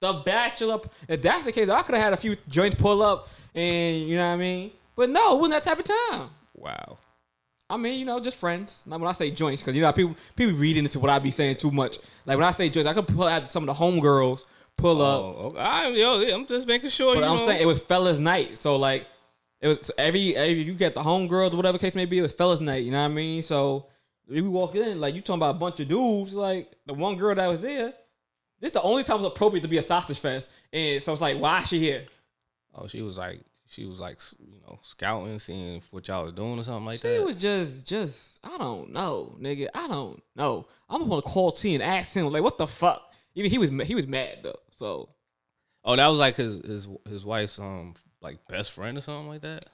The 0.00 0.12
bachelor. 0.24 0.80
If 1.08 1.22
that's 1.22 1.44
the 1.46 1.52
case, 1.52 1.68
I 1.68 1.82
could 1.82 1.94
have 1.94 2.04
had 2.04 2.12
a 2.12 2.18
few 2.18 2.36
joints 2.48 2.76
pull 2.76 3.02
up, 3.02 3.28
and 3.54 4.08
you 4.08 4.16
know 4.16 4.28
what 4.28 4.34
I 4.34 4.36
mean. 4.36 4.72
But 4.94 5.10
no, 5.10 5.36
it 5.36 5.40
wasn't 5.40 5.64
that 5.64 5.64
type 5.64 5.78
of 5.78 5.84
time. 5.84 6.30
Wow. 6.54 6.98
I 7.68 7.76
mean, 7.76 7.98
you 7.98 8.04
know, 8.06 8.20
just 8.20 8.38
friends. 8.38 8.84
Now, 8.86 8.98
when 8.98 9.08
I 9.08 9.12
say 9.12 9.30
joints, 9.30 9.62
because 9.62 9.76
you 9.76 9.82
know 9.82 9.92
people 9.92 10.16
people 10.36 10.54
read 10.54 10.76
into 10.76 10.98
what 11.00 11.10
I 11.10 11.18
be 11.18 11.30
saying 11.30 11.56
too 11.56 11.70
much. 11.70 11.98
Like 12.24 12.38
when 12.38 12.46
I 12.46 12.50
say 12.50 12.68
joints, 12.68 12.88
I 12.88 12.94
could 12.94 13.08
pull 13.08 13.24
out 13.24 13.50
some 13.50 13.68
of 13.68 13.76
the 13.76 13.84
homegirls 13.84 14.44
pull 14.76 15.02
up. 15.02 15.20
Oh, 15.20 15.42
okay. 15.48 15.58
I, 15.58 15.88
yo, 15.88 16.34
I'm 16.34 16.46
just 16.46 16.66
making 16.66 16.90
sure. 16.90 17.14
But 17.14 17.24
I'm 17.24 17.36
know. 17.36 17.46
saying 17.46 17.60
it 17.60 17.66
was 17.66 17.80
fellas 17.80 18.18
night. 18.18 18.56
So 18.56 18.76
like 18.76 19.06
it 19.60 19.68
was 19.68 19.90
every, 19.98 20.36
every 20.36 20.62
you 20.62 20.74
get 20.74 20.94
the 20.94 21.02
homegirls 21.02 21.54
or 21.54 21.56
whatever 21.56 21.78
case 21.78 21.94
may 21.94 22.04
be, 22.04 22.18
it 22.18 22.22
was 22.22 22.34
fellas 22.34 22.60
night, 22.60 22.84
you 22.84 22.90
know 22.90 23.02
what 23.02 23.10
I 23.10 23.14
mean? 23.14 23.42
So 23.42 23.86
we 24.28 24.40
walk 24.42 24.74
in, 24.74 25.00
like 25.00 25.14
you 25.14 25.20
talking 25.20 25.38
about 25.40 25.56
a 25.56 25.58
bunch 25.58 25.80
of 25.80 25.88
dudes, 25.88 26.34
like 26.34 26.72
the 26.86 26.94
one 26.94 27.16
girl 27.16 27.34
that 27.34 27.46
was 27.46 27.62
there, 27.62 27.92
this 28.60 28.72
the 28.72 28.82
only 28.82 29.02
time 29.02 29.16
it 29.16 29.20
was 29.20 29.26
appropriate 29.28 29.62
to 29.62 29.68
be 29.68 29.78
a 29.78 29.82
sausage 29.82 30.18
fest. 30.18 30.50
And 30.72 31.02
so 31.02 31.12
it's 31.12 31.22
like, 31.22 31.38
why 31.38 31.60
is 31.60 31.68
she 31.68 31.78
here? 31.78 32.04
Oh, 32.74 32.86
she 32.86 33.02
was 33.02 33.16
like, 33.16 33.40
she 33.68 33.84
was 33.84 33.98
like, 33.98 34.20
you 34.38 34.60
know, 34.66 34.78
scouting, 34.82 35.38
seeing 35.38 35.82
what 35.90 36.06
y'all 36.06 36.24
was 36.24 36.32
doing 36.32 36.58
or 36.58 36.62
something 36.62 36.84
like 36.84 37.00
She 37.00 37.08
that. 37.08 37.14
She 37.14 37.24
was 37.24 37.36
just 37.36 37.86
just 37.86 38.40
I 38.44 38.56
don't 38.58 38.92
know, 38.92 39.36
nigga. 39.40 39.68
I 39.74 39.88
don't 39.88 40.22
know. 40.34 40.68
I'm 40.88 41.08
gonna 41.08 41.22
call 41.22 41.50
T 41.50 41.74
and 41.74 41.82
ask 41.82 42.14
him, 42.14 42.30
like, 42.30 42.42
what 42.42 42.58
the 42.58 42.66
fuck? 42.66 43.02
Even 43.34 43.50
he 43.50 43.58
was 43.58 43.70
he 43.86 43.94
was 43.94 44.06
mad 44.06 44.38
though. 44.42 44.58
So 44.76 45.08
oh, 45.84 45.96
that 45.96 46.06
was 46.08 46.18
like 46.18 46.36
his 46.36 46.56
his 46.66 46.88
his 47.08 47.24
wife's 47.24 47.58
um 47.58 47.94
like 48.20 48.36
best 48.48 48.72
friend 48.72 48.96
or 48.98 49.00
something 49.00 49.28
like 49.28 49.40
that. 49.40 49.66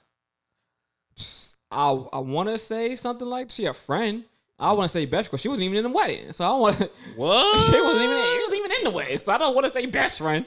I 1.71 1.89
I 2.13 2.19
wanna 2.19 2.57
say 2.57 2.95
something 2.95 3.27
like 3.27 3.49
she 3.49 3.65
a 3.65 3.73
friend. 3.73 4.23
I 4.59 4.71
want 4.71 4.83
to 4.83 4.89
say 4.89 5.05
best 5.05 5.29
because 5.29 5.41
she 5.41 5.49
wasn't 5.49 5.65
even 5.65 5.77
in 5.79 5.83
the 5.83 5.89
wedding. 5.97 6.31
So 6.31 6.45
I 6.45 6.57
want 6.57 6.77
What? 7.15 7.71
she 7.73 7.81
wasn't 7.81 8.03
even 8.03 8.17
she 8.23 8.39
wasn't 8.39 8.57
even 8.59 8.71
in 8.77 8.83
the 8.85 8.91
wedding. 8.91 9.17
So 9.17 9.33
I 9.33 9.37
don't 9.39 9.53
want 9.55 9.65
to 9.65 9.73
say 9.73 9.85
best 9.87 10.19
friend. 10.19 10.45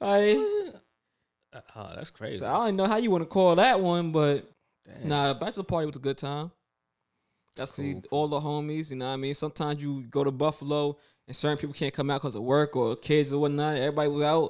I 0.00 0.72
Oh, 1.76 1.92
that's 1.94 2.08
crazy. 2.10 2.38
so 2.38 2.46
I 2.46 2.66
don't 2.66 2.76
know 2.76 2.86
how 2.86 2.96
you 2.96 3.10
want 3.10 3.22
to 3.22 3.26
call 3.26 3.56
that 3.56 3.78
one, 3.80 4.10
but 4.10 4.48
Damn. 4.86 5.08
nah, 5.08 5.32
the 5.32 5.38
bachelor 5.38 5.64
party 5.64 5.86
was 5.86 5.96
a 5.96 5.98
good 5.98 6.16
time. 6.16 6.50
I 7.60 7.66
see 7.66 7.92
Cool, 7.94 8.02
all 8.10 8.28
the 8.28 8.40
homies. 8.40 8.90
You 8.90 8.96
know 8.96 9.08
what 9.08 9.12
I 9.14 9.16
mean? 9.16 9.34
Sometimes 9.34 9.82
you 9.82 10.04
go 10.08 10.24
to 10.24 10.30
Buffalo 10.30 10.96
and 11.26 11.34
certain 11.36 11.58
people 11.58 11.74
can't 11.74 11.94
come 11.94 12.10
out 12.10 12.20
because 12.20 12.36
of 12.36 12.42
work 12.42 12.76
or 12.76 12.96
kids 12.96 13.32
or 13.32 13.40
whatnot. 13.40 13.76
Everybody 13.76 14.08
was 14.08 14.24
out. 14.24 14.44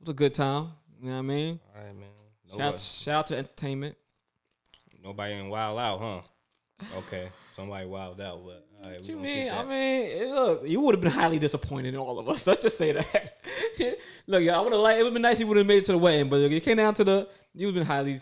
It 0.00 0.06
was 0.06 0.08
a 0.10 0.14
good 0.14 0.34
time. 0.34 0.68
You 1.00 1.06
know 1.08 1.12
what 1.14 1.18
I 1.18 1.22
mean? 1.22 1.60
All 1.76 1.82
right, 1.84 1.94
man. 1.94 2.08
Shout 2.48 2.58
Nobody, 2.58 2.74
out, 2.74 2.80
shout 2.80 3.14
out 3.18 3.26
to 3.28 3.36
entertainment. 3.38 3.96
nobody 5.02 5.34
in 5.34 5.48
wild 5.48 5.78
out, 5.78 5.98
huh? 6.00 6.20
Okay, 6.98 7.28
somebody 7.56 7.86
wild 7.86 8.20
out, 8.20 8.40
but 8.44 8.66
all 8.82 8.90
right, 8.90 8.98
What 9.00 9.08
you 9.08 9.16
mean? 9.16 9.50
I 9.52 9.64
mean, 9.64 10.34
look, 10.34 10.62
you 10.66 10.80
would 10.80 10.94
have 10.96 11.00
been 11.00 11.10
highly 11.12 11.38
disappointed 11.38 11.94
in 11.94 12.00
all 12.00 12.18
of 12.18 12.28
us. 12.28 12.46
Let's 12.48 12.62
just 12.62 12.76
say 12.76 12.92
that. 12.92 13.38
look, 14.26 14.42
yeah, 14.42 14.58
I 14.58 14.60
would 14.60 14.72
have 14.72 14.82
liked. 14.82 14.98
It 14.98 15.02
would 15.02 15.06
have 15.08 15.12
been 15.14 15.22
nice 15.22 15.34
if 15.34 15.40
you 15.40 15.46
would 15.46 15.56
have 15.58 15.66
made 15.66 15.78
it 15.78 15.84
to 15.86 15.92
the 15.92 15.98
wedding, 15.98 16.28
but 16.28 16.40
look, 16.40 16.52
it 16.52 16.62
came 16.62 16.76
down 16.76 16.94
to 16.94 17.04
the. 17.04 17.28
You 17.54 17.66
would 17.68 17.76
have 17.76 17.84
been 17.86 17.94
highly. 17.96 18.20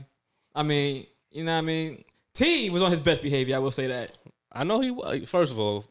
I 0.54 0.62
mean, 0.62 1.06
you 1.30 1.44
know 1.44 1.52
what 1.52 1.58
I 1.58 1.62
mean. 1.62 2.04
T 2.34 2.70
was 2.70 2.82
on 2.82 2.90
his 2.90 3.00
best 3.00 3.22
behavior. 3.22 3.56
I 3.56 3.58
will 3.58 3.70
say 3.70 3.86
that. 3.88 4.16
I 4.52 4.64
know 4.64 4.80
he. 4.80 4.90
wa- 4.90 5.16
First 5.24 5.52
of 5.52 5.58
all, 5.58 5.84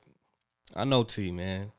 I 0.75 0.85
know 0.85 1.03
T 1.03 1.31
man. 1.31 1.71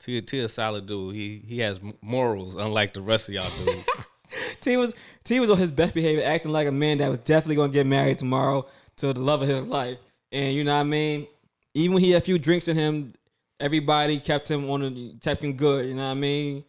T 0.00 0.20
T 0.22 0.40
a 0.40 0.48
solid 0.48 0.86
dude. 0.86 1.14
He 1.14 1.42
he 1.46 1.58
has 1.60 1.80
morals, 2.00 2.54
unlike 2.56 2.94
the 2.94 3.00
rest 3.00 3.28
of 3.28 3.34
y'all 3.34 3.50
dudes. 3.64 3.88
T 4.60 4.76
was 4.76 4.92
T 5.24 5.40
was 5.40 5.50
on 5.50 5.58
his 5.58 5.72
best 5.72 5.94
behavior, 5.94 6.24
acting 6.24 6.52
like 6.52 6.68
a 6.68 6.72
man 6.72 6.98
that 6.98 7.08
was 7.08 7.18
definitely 7.18 7.56
gonna 7.56 7.72
get 7.72 7.86
married 7.86 8.18
tomorrow 8.18 8.66
to 8.96 9.12
the 9.12 9.20
love 9.20 9.42
of 9.42 9.48
his 9.48 9.66
life. 9.66 9.98
And 10.30 10.54
you 10.54 10.64
know 10.64 10.74
what 10.74 10.82
I 10.82 10.84
mean. 10.84 11.26
Even 11.74 11.94
when 11.94 12.02
he 12.02 12.10
had 12.10 12.22
a 12.22 12.24
few 12.24 12.38
drinks 12.38 12.68
in 12.68 12.76
him, 12.76 13.14
everybody 13.60 14.18
kept 14.18 14.50
him 14.50 14.68
on, 14.70 15.18
kept 15.22 15.42
him 15.42 15.54
good. 15.54 15.86
You 15.86 15.94
know 15.94 16.04
what 16.04 16.12
I 16.12 16.14
mean. 16.14 16.64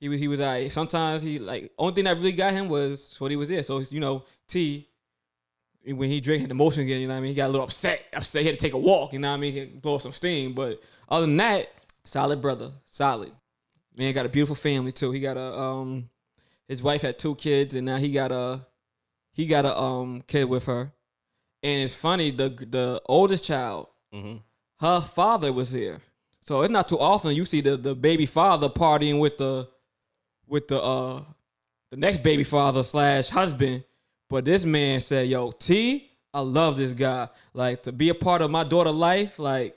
He 0.00 0.08
was 0.08 0.20
he 0.20 0.28
was 0.28 0.40
alright. 0.40 0.70
Sometimes 0.70 1.22
he 1.22 1.38
like 1.38 1.72
only 1.78 1.94
thing 1.94 2.04
that 2.04 2.16
really 2.16 2.32
got 2.32 2.52
him 2.52 2.68
was 2.68 3.16
what 3.18 3.30
he 3.30 3.36
was 3.36 3.48
there. 3.48 3.62
So 3.62 3.80
you 3.80 4.00
know 4.00 4.24
T, 4.46 4.88
when 5.84 6.08
he 6.08 6.20
drinking 6.20 6.48
the 6.48 6.54
emotion 6.54 6.84
again, 6.84 7.00
you 7.00 7.08
know 7.08 7.14
what 7.14 7.18
I 7.18 7.22
mean? 7.22 7.30
He 7.30 7.34
got 7.34 7.46
a 7.46 7.52
little 7.52 7.64
upset. 7.64 8.04
Upset. 8.12 8.42
He 8.42 8.48
had 8.48 8.58
to 8.58 8.64
take 8.64 8.74
a 8.74 8.78
walk, 8.78 9.12
you 9.12 9.18
know 9.18 9.30
what 9.30 9.38
I 9.38 9.40
mean? 9.40 9.52
He 9.52 9.64
blow 9.64 9.98
some 9.98 10.12
steam. 10.12 10.54
But 10.54 10.80
other 11.08 11.26
than 11.26 11.36
that, 11.38 11.72
solid 12.08 12.40
brother. 12.40 12.72
Solid. 12.84 13.32
Man 13.96 14.14
got 14.14 14.26
a 14.26 14.28
beautiful 14.28 14.56
family 14.56 14.92
too. 14.92 15.10
He 15.12 15.20
got 15.20 15.36
a 15.36 15.58
um 15.58 16.08
his 16.66 16.82
wife 16.82 17.02
had 17.02 17.18
two 17.18 17.34
kids 17.34 17.74
and 17.74 17.86
now 17.86 17.96
he 17.96 18.12
got 18.12 18.32
a 18.32 18.66
he 19.32 19.46
got 19.46 19.64
a 19.64 19.78
um 19.78 20.22
kid 20.26 20.44
with 20.48 20.66
her. 20.66 20.92
And 21.62 21.84
it's 21.84 21.94
funny, 21.94 22.30
the 22.30 22.48
the 22.48 23.02
oldest 23.06 23.44
child, 23.44 23.88
hmm 24.12 24.36
her 24.80 25.00
father 25.00 25.52
was 25.52 25.72
here. 25.72 26.00
So 26.40 26.62
it's 26.62 26.70
not 26.70 26.86
too 26.86 27.00
often 27.00 27.34
you 27.34 27.44
see 27.44 27.60
the, 27.60 27.76
the 27.76 27.96
baby 27.96 28.26
father 28.26 28.68
partying 28.68 29.18
with 29.18 29.36
the 29.36 29.68
with 30.46 30.68
the 30.68 30.80
uh 30.80 31.22
the 31.90 31.96
next 31.96 32.22
baby 32.22 32.44
father 32.44 32.82
slash 32.82 33.28
husband. 33.28 33.84
But 34.30 34.44
this 34.44 34.64
man 34.64 35.00
said, 35.00 35.28
Yo, 35.28 35.50
T, 35.50 36.10
I 36.32 36.40
love 36.40 36.76
this 36.76 36.92
guy. 36.94 37.28
Like 37.54 37.82
to 37.84 37.92
be 37.92 38.10
a 38.10 38.14
part 38.14 38.40
of 38.42 38.50
my 38.50 38.62
daughter 38.62 38.90
life, 38.92 39.38
like 39.38 39.74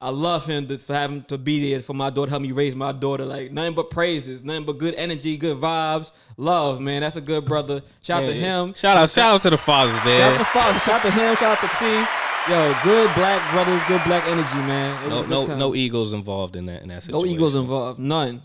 I 0.00 0.10
love 0.10 0.46
him 0.46 0.66
to 0.68 0.78
for 0.78 0.94
having 0.94 1.24
to 1.24 1.36
be 1.36 1.70
there 1.70 1.80
for 1.80 1.92
my 1.92 2.08
daughter, 2.10 2.30
help 2.30 2.42
me 2.42 2.52
raise 2.52 2.76
my 2.76 2.92
daughter. 2.92 3.24
Like 3.24 3.50
nothing 3.50 3.74
but 3.74 3.90
praises, 3.90 4.44
nothing 4.44 4.64
but 4.64 4.78
good 4.78 4.94
energy, 4.94 5.36
good 5.36 5.58
vibes, 5.58 6.12
love, 6.36 6.80
man. 6.80 7.00
That's 7.00 7.16
a 7.16 7.20
good 7.20 7.44
brother. 7.44 7.82
Shout 8.02 8.22
out 8.22 8.28
to 8.28 8.32
him. 8.32 8.74
Shout 8.74 8.96
out, 8.96 9.10
shout 9.10 9.34
out 9.34 9.42
to 9.42 9.50
the 9.50 9.58
fathers, 9.58 9.96
Shout 9.96 10.04
man. 10.04 10.20
out 10.20 10.32
to 10.34 10.38
the 10.38 10.44
father. 10.44 10.78
Shout 10.78 10.94
out 10.94 11.02
to 11.02 11.10
him. 11.10 11.36
Shout 11.36 11.62
out 11.64 11.68
to 11.68 11.78
T. 11.78 12.06
Yo, 12.48 12.74
good 12.84 13.12
black 13.14 13.52
brothers, 13.52 13.82
good 13.84 14.02
black 14.04 14.24
energy, 14.28 14.58
man. 14.58 15.08
No, 15.10 15.22
no, 15.24 15.42
time. 15.42 15.58
no 15.58 15.74
egos 15.74 16.12
involved 16.12 16.54
in 16.54 16.66
that 16.66 16.82
in 16.82 16.88
that 16.88 17.02
situation. 17.02 17.28
no 17.28 17.34
egos 17.34 17.56
involved. 17.56 17.98
None. 17.98 18.42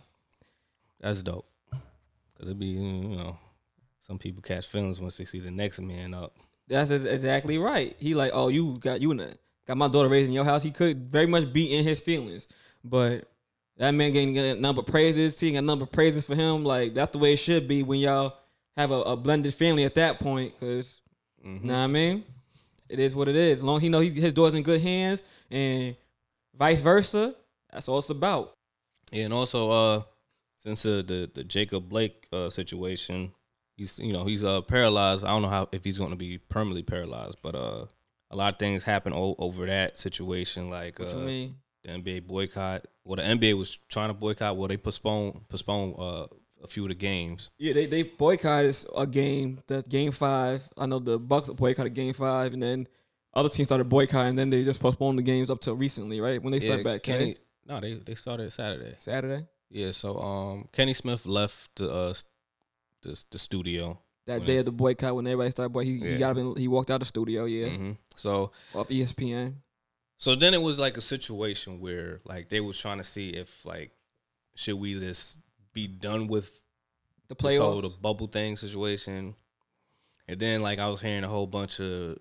That's 1.00 1.22
dope. 1.22 1.48
Cause 2.40 2.50
it 2.50 2.58
be 2.58 2.66
you 2.66 3.16
know, 3.16 3.38
some 4.02 4.18
people 4.18 4.42
catch 4.42 4.66
feelings 4.68 5.00
once 5.00 5.18
they 5.18 5.26
see 5.26 5.40
the 5.40 5.52
next 5.52 5.80
man 5.80 6.14
up. 6.14 6.36
That's 6.68 6.90
exactly 6.90 7.58
right. 7.58 7.96
He 8.00 8.16
like, 8.16 8.32
oh, 8.34 8.48
you 8.48 8.78
got 8.80 9.02
you 9.02 9.12
in 9.12 9.18
the, 9.18 9.38
got 9.68 9.78
my 9.78 9.88
daughter 9.88 10.10
raised 10.10 10.28
in 10.28 10.34
your 10.34 10.46
house. 10.46 10.64
He 10.64 10.72
could 10.72 11.10
very 11.10 11.28
much 11.28 11.52
be 11.52 11.76
in 11.76 11.84
his 11.84 12.02
feelings, 12.02 12.48
but 12.84 13.26
that 13.78 13.92
man 13.92 14.12
getting 14.12 14.38
a 14.38 14.56
number 14.56 14.82
of 14.82 14.86
praises, 14.86 15.36
seeing 15.36 15.58
a 15.58 15.62
number 15.62 15.84
of 15.84 15.92
praises 15.92 16.26
for 16.26 16.36
him. 16.36 16.64
Like 16.64 16.94
that's 16.94 17.12
the 17.12 17.18
way 17.20 17.34
it 17.34 17.38
should 17.38 17.68
be 17.68 17.84
when 17.84 18.00
y'all 18.00 18.36
have 18.78 18.92
a, 18.92 19.02
a 19.02 19.18
blended 19.18 19.54
family 19.54 19.84
at 19.84 19.96
that 19.96 20.20
point. 20.20 20.54
because 20.60 21.02
Mm-hmm. 21.46 21.68
know 21.68 21.74
what 21.74 21.80
I 21.80 21.88
mean? 21.88 22.24
It 22.90 23.00
is 23.00 23.16
what 23.16 23.28
it 23.28 23.36
is. 23.36 23.58
As 23.58 23.64
long 23.64 23.78
as 23.78 23.84
he 23.84 23.90
know 23.90 24.00
he, 24.00 24.10
his 24.10 24.34
daughter's 24.34 24.54
in 24.54 24.64
good 24.64 24.82
hands 24.82 25.24
and 25.52 25.96
vice 26.56 26.82
versa, 26.82 27.36
that's 27.72 27.90
all 27.90 27.98
it's 27.98 28.10
about. 28.10 28.54
Yeah, 29.12 29.26
and 29.26 29.34
also 29.34 29.72
uh 29.72 30.02
since 30.58 30.86
uh, 30.86 31.04
the 31.06 31.30
the 31.34 31.44
Jacob 31.44 31.90
Blake 31.90 32.28
uh 32.32 32.50
situation, 32.50 33.34
he's 33.76 34.00
you 34.00 34.14
know, 34.14 34.24
he's 34.24 34.44
uh 34.44 34.62
paralyzed. 34.62 35.26
I 35.26 35.30
don't 35.30 35.42
know 35.42 35.50
how 35.50 35.68
if 35.72 35.84
he's 35.84 35.98
going 35.98 36.12
to 36.12 36.16
be 36.16 36.38
permanently 36.38 36.84
paralyzed, 36.84 37.40
but 37.42 37.56
uh 37.56 37.86
a 38.34 38.36
lot 38.36 38.54
of 38.54 38.60
things 38.60 38.84
happen 38.84 39.14
o- 39.14 39.36
over 39.38 39.66
that 39.68 39.98
situation 39.98 40.70
like 40.70 41.00
What 41.00 41.14
uh 41.14 41.20
you 41.20 41.26
mean? 41.26 41.56
the 41.84 41.90
NBA 41.92 42.28
boycott. 42.28 42.86
Well, 43.06 43.18
the 43.18 43.24
NBA 43.24 43.58
was 43.58 43.78
trying 43.90 44.10
to 44.10 44.14
boycott. 44.14 44.56
Well, 44.58 44.68
they 44.68 44.78
postponed 44.78 45.48
postpone 45.50 45.96
uh, 46.00 46.28
a 46.64 46.68
few 46.68 46.84
of 46.84 46.90
the 46.90 46.96
games. 46.96 47.52
Yeah, 47.58 47.74
they 47.74 47.86
they 47.86 48.04
boycotted 48.04 48.76
a 48.96 49.06
game, 49.06 49.60
the 49.68 49.84
game 49.88 50.12
five. 50.12 50.68
I 50.78 50.86
know 50.86 51.00
the 51.00 51.20
Bucks 51.20 51.50
boycotted 51.50 51.94
game 51.94 52.14
five, 52.14 52.54
and 52.54 52.64
then 52.64 52.88
other 53.34 53.50
teams 53.50 53.68
started 53.68 53.90
boycotting. 53.90 54.36
then 54.36 54.50
they 54.50 54.64
just 54.64 54.80
postponed 54.80 55.18
the 55.20 55.24
games 55.24 55.50
up 55.50 55.60
till 55.60 55.76
recently, 55.76 56.22
right? 56.22 56.42
When 56.42 56.52
they 56.52 56.60
start 56.62 56.84
back, 56.84 57.04
Kenny. 57.04 57.34
Kenny 57.34 57.36
No, 57.68 57.80
they 57.82 57.96
they 57.96 58.16
started 58.16 58.52
Saturday. 58.52 58.96
Saturday. 59.00 59.46
Yeah, 59.70 59.92
so 59.92 60.18
um, 60.20 60.70
Kenny 60.72 60.94
Smith 60.94 61.26
left 61.26 61.76
the 61.76 61.92
uh, 61.92 62.14
the, 63.02 63.22
the 63.32 63.38
studio. 63.38 64.00
That 64.26 64.40
When- 64.40 64.46
day 64.48 64.58
of 64.58 64.66
the 64.66 64.72
boycott, 64.72 65.16
when 65.16 65.28
everybody 65.28 65.52
started 65.52 65.74
boy, 65.74 65.84
he, 65.84 65.92
Yeah. 65.96 66.12
he 66.12 66.18
got 66.18 66.32
up 66.32 66.38
and 66.38 66.58
he 66.58 66.68
walked 66.70 66.90
out 66.90 66.96
of 66.96 67.00
the 67.02 67.06
studio, 67.06 67.46
yeah, 67.46 67.68
hmm 67.70 67.92
So 68.16 68.52
off 68.74 68.88
ESPN. 68.90 69.56
so 70.18 70.36
then 70.36 70.54
it 70.54 70.62
was 70.62 70.80
like 70.80 70.96
a 70.98 71.02
situation 71.02 71.80
where 71.82 72.22
like 72.24 72.48
they 72.50 72.62
was 72.62 72.80
trying 72.80 73.00
to 73.00 73.04
see 73.04 73.30
if 73.32 73.66
like 73.66 73.92
should 74.56 74.76
we 74.76 74.98
just 74.98 75.40
be 75.74 75.88
done 75.88 76.28
with 76.28 76.62
The 77.28 77.36
this 77.36 77.58
whole 77.58 77.82
the 77.82 77.90
bubble 77.90 78.28
thing 78.28 78.56
situation, 78.56 79.36
and 80.28 80.40
then 80.40 80.62
like 80.62 80.80
I 80.80 80.88
was 80.90 81.02
hearing 81.02 81.24
a 81.24 81.28
whole 81.28 81.48
bunch 81.48 81.80
of 81.82 82.18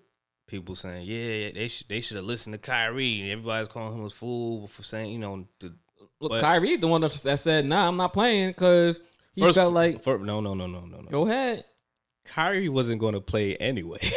people 0.47 0.75
saying, 0.75 1.05
yeah, 1.07 1.51
they 1.53 1.67
should 1.69 1.87
they 1.87 2.01
should 2.01 2.17
have 2.17 2.25
listened 2.25 2.53
to 2.53 2.59
Kyrie. 2.59 3.31
Everybody's 3.31 3.67
calling 3.69 3.97
him 3.97 4.05
a 4.05 4.09
fool 4.09 4.67
for 4.67 4.83
saying, 4.83 5.11
you 5.13 5.19
know, 5.19 5.47
the, 5.59 5.73
Look, 6.19 6.31
but- 6.31 6.41
Kyrie, 6.41 6.75
the 6.77 6.87
one 6.87 7.01
that 7.01 7.11
said, 7.39 7.65
"Nah, 7.65 7.87
I'm 7.87 7.95
not 7.97 8.11
playing," 8.13 8.49
because 8.49 8.99
he 9.33 9.41
first, 9.41 9.57
felt 9.57 9.73
like, 9.73 10.01
fir- 10.03 10.17
no, 10.19 10.39
no, 10.41 10.53
no, 10.53 10.67
no, 10.67 10.81
no, 10.81 10.97
no. 11.01 11.09
"Go 11.09 11.27
ahead." 11.27 11.65
Kyrie 12.25 12.69
wasn't 12.69 12.99
going 12.99 13.13
to 13.13 13.21
play 13.21 13.55
anyway. 13.57 13.99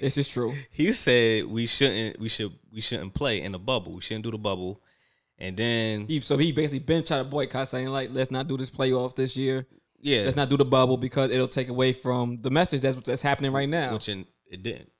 This 0.00 0.16
is 0.16 0.28
true. 0.28 0.54
he 0.70 0.92
said 0.92 1.44
we 1.44 1.66
shouldn't 1.66 2.18
we 2.18 2.28
should 2.28 2.52
we 2.72 2.80
shouldn't 2.80 3.12
play 3.12 3.42
in 3.42 3.52
the 3.52 3.58
bubble. 3.58 3.92
We 3.92 4.00
shouldn't 4.00 4.24
do 4.24 4.30
the 4.30 4.38
bubble. 4.38 4.80
And 5.38 5.56
then 5.56 6.06
He, 6.06 6.20
so 6.20 6.36
he 6.36 6.52
basically 6.52 6.80
been 6.80 7.04
trying 7.04 7.24
to 7.24 7.30
boycott, 7.30 7.68
saying 7.68 7.88
like, 7.88 8.10
"Let's 8.12 8.30
not 8.30 8.46
do 8.46 8.56
this 8.56 8.70
playoff 8.70 9.14
this 9.14 9.36
year. 9.36 9.66
yeah, 10.00 10.22
Let's 10.24 10.36
not 10.36 10.48
do 10.48 10.56
the 10.56 10.64
bubble 10.64 10.96
because 10.96 11.30
it'll 11.30 11.48
take 11.48 11.68
away 11.68 11.92
from 11.92 12.36
the 12.38 12.50
message 12.50 12.80
that's 12.82 12.96
that's 12.98 13.22
happening 13.22 13.52
right 13.52 13.68
now." 13.68 13.92
which 13.94 14.08
in, 14.08 14.26
it 14.50 14.62
didn't. 14.62 14.90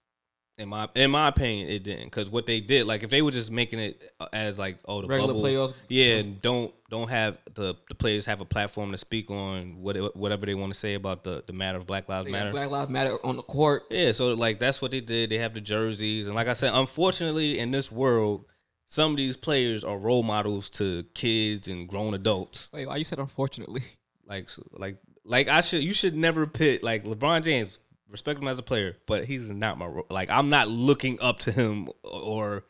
In 0.61 0.69
my 0.69 0.89
in 0.95 1.11
my 1.11 1.29
opinion, 1.29 1.69
it 1.69 1.83
didn't 1.83 2.05
because 2.05 2.29
what 2.29 2.45
they 2.45 2.61
did, 2.61 2.87
like 2.87 3.03
if 3.03 3.09
they 3.09 3.23
were 3.23 3.31
just 3.31 3.51
making 3.51 3.79
it 3.79 4.13
uh, 4.21 4.27
as 4.33 4.59
like 4.59 4.77
oh 4.85 5.01
the 5.01 5.09
Regular 5.09 5.33
bubble, 5.33 5.43
playoffs. 5.47 5.73
yeah, 5.89 6.17
and 6.19 6.41
don't 6.43 6.73
don't 6.91 7.09
have 7.09 7.39
the 7.55 7.75
the 7.89 7.95
players 7.95 8.27
have 8.27 8.43
a 8.43 8.45
platform 8.45 8.93
to 8.93 8.99
speak 8.99 9.31
on 9.31 9.81
what 9.81 9.97
whatever 10.15 10.45
they 10.45 10.55
want 10.55 10.71
to 10.71 10.79
say 10.79 10.95
about 10.95 11.25
the 11.25 11.43
the 11.47 11.55
matter 11.55 11.79
of 11.79 11.87
Black 11.87 12.11
Lives 12.11 12.29
Matter. 12.31 12.51
Black 12.51 12.69
Lives 12.69 12.91
Matter 12.91 13.17
on 13.25 13.37
the 13.37 13.43
court. 13.43 13.85
Yeah, 13.91 14.13
so 14.13 14.35
like 14.35 14.59
that's 14.59 14.83
what 14.83 14.91
they 14.91 15.01
did. 15.01 15.31
They 15.31 15.39
have 15.39 15.55
the 15.55 15.63
jerseys, 15.63 16.27
and 16.27 16.37
like 16.37 16.47
I 16.49 16.53
said, 16.53 16.73
unfortunately, 16.75 17.59
in 17.59 17.71
this 17.71 17.91
world, 17.91 18.45
some 18.87 19.13
of 19.13 19.17
these 19.17 19.39
players 19.39 19.83
are 19.83 19.99
role 19.99 20.23
models 20.23 20.69
to 20.71 21.05
kids 21.15 21.69
and 21.69 21.89
grown 21.89 22.13
adults. 22.13 22.69
Wait, 22.75 22.87
why 22.87 22.97
you 22.97 23.05
said 23.05 23.19
unfortunately? 23.19 23.83
Like, 24.27 24.49
so- 24.49 24.63
like, 24.73 24.97
like 25.25 25.49
I 25.49 25.61
should, 25.61 25.83
you 25.83 25.93
should 25.95 26.15
never 26.15 26.47
pit 26.47 26.83
like 26.85 27.05
LeBron 27.05 27.43
James. 27.43 27.81
Respect 28.11 28.41
him 28.41 28.49
as 28.49 28.59
a 28.59 28.63
player, 28.63 28.97
but 29.07 29.25
he's 29.25 29.51
not 29.51 29.79
my 29.79 29.89
like. 30.11 30.31
I'm 30.31 30.49
not 30.49 30.69
looking 30.69 31.19
up 31.21 31.39
to 31.41 31.53
him 31.53 31.89
or 32.03 32.65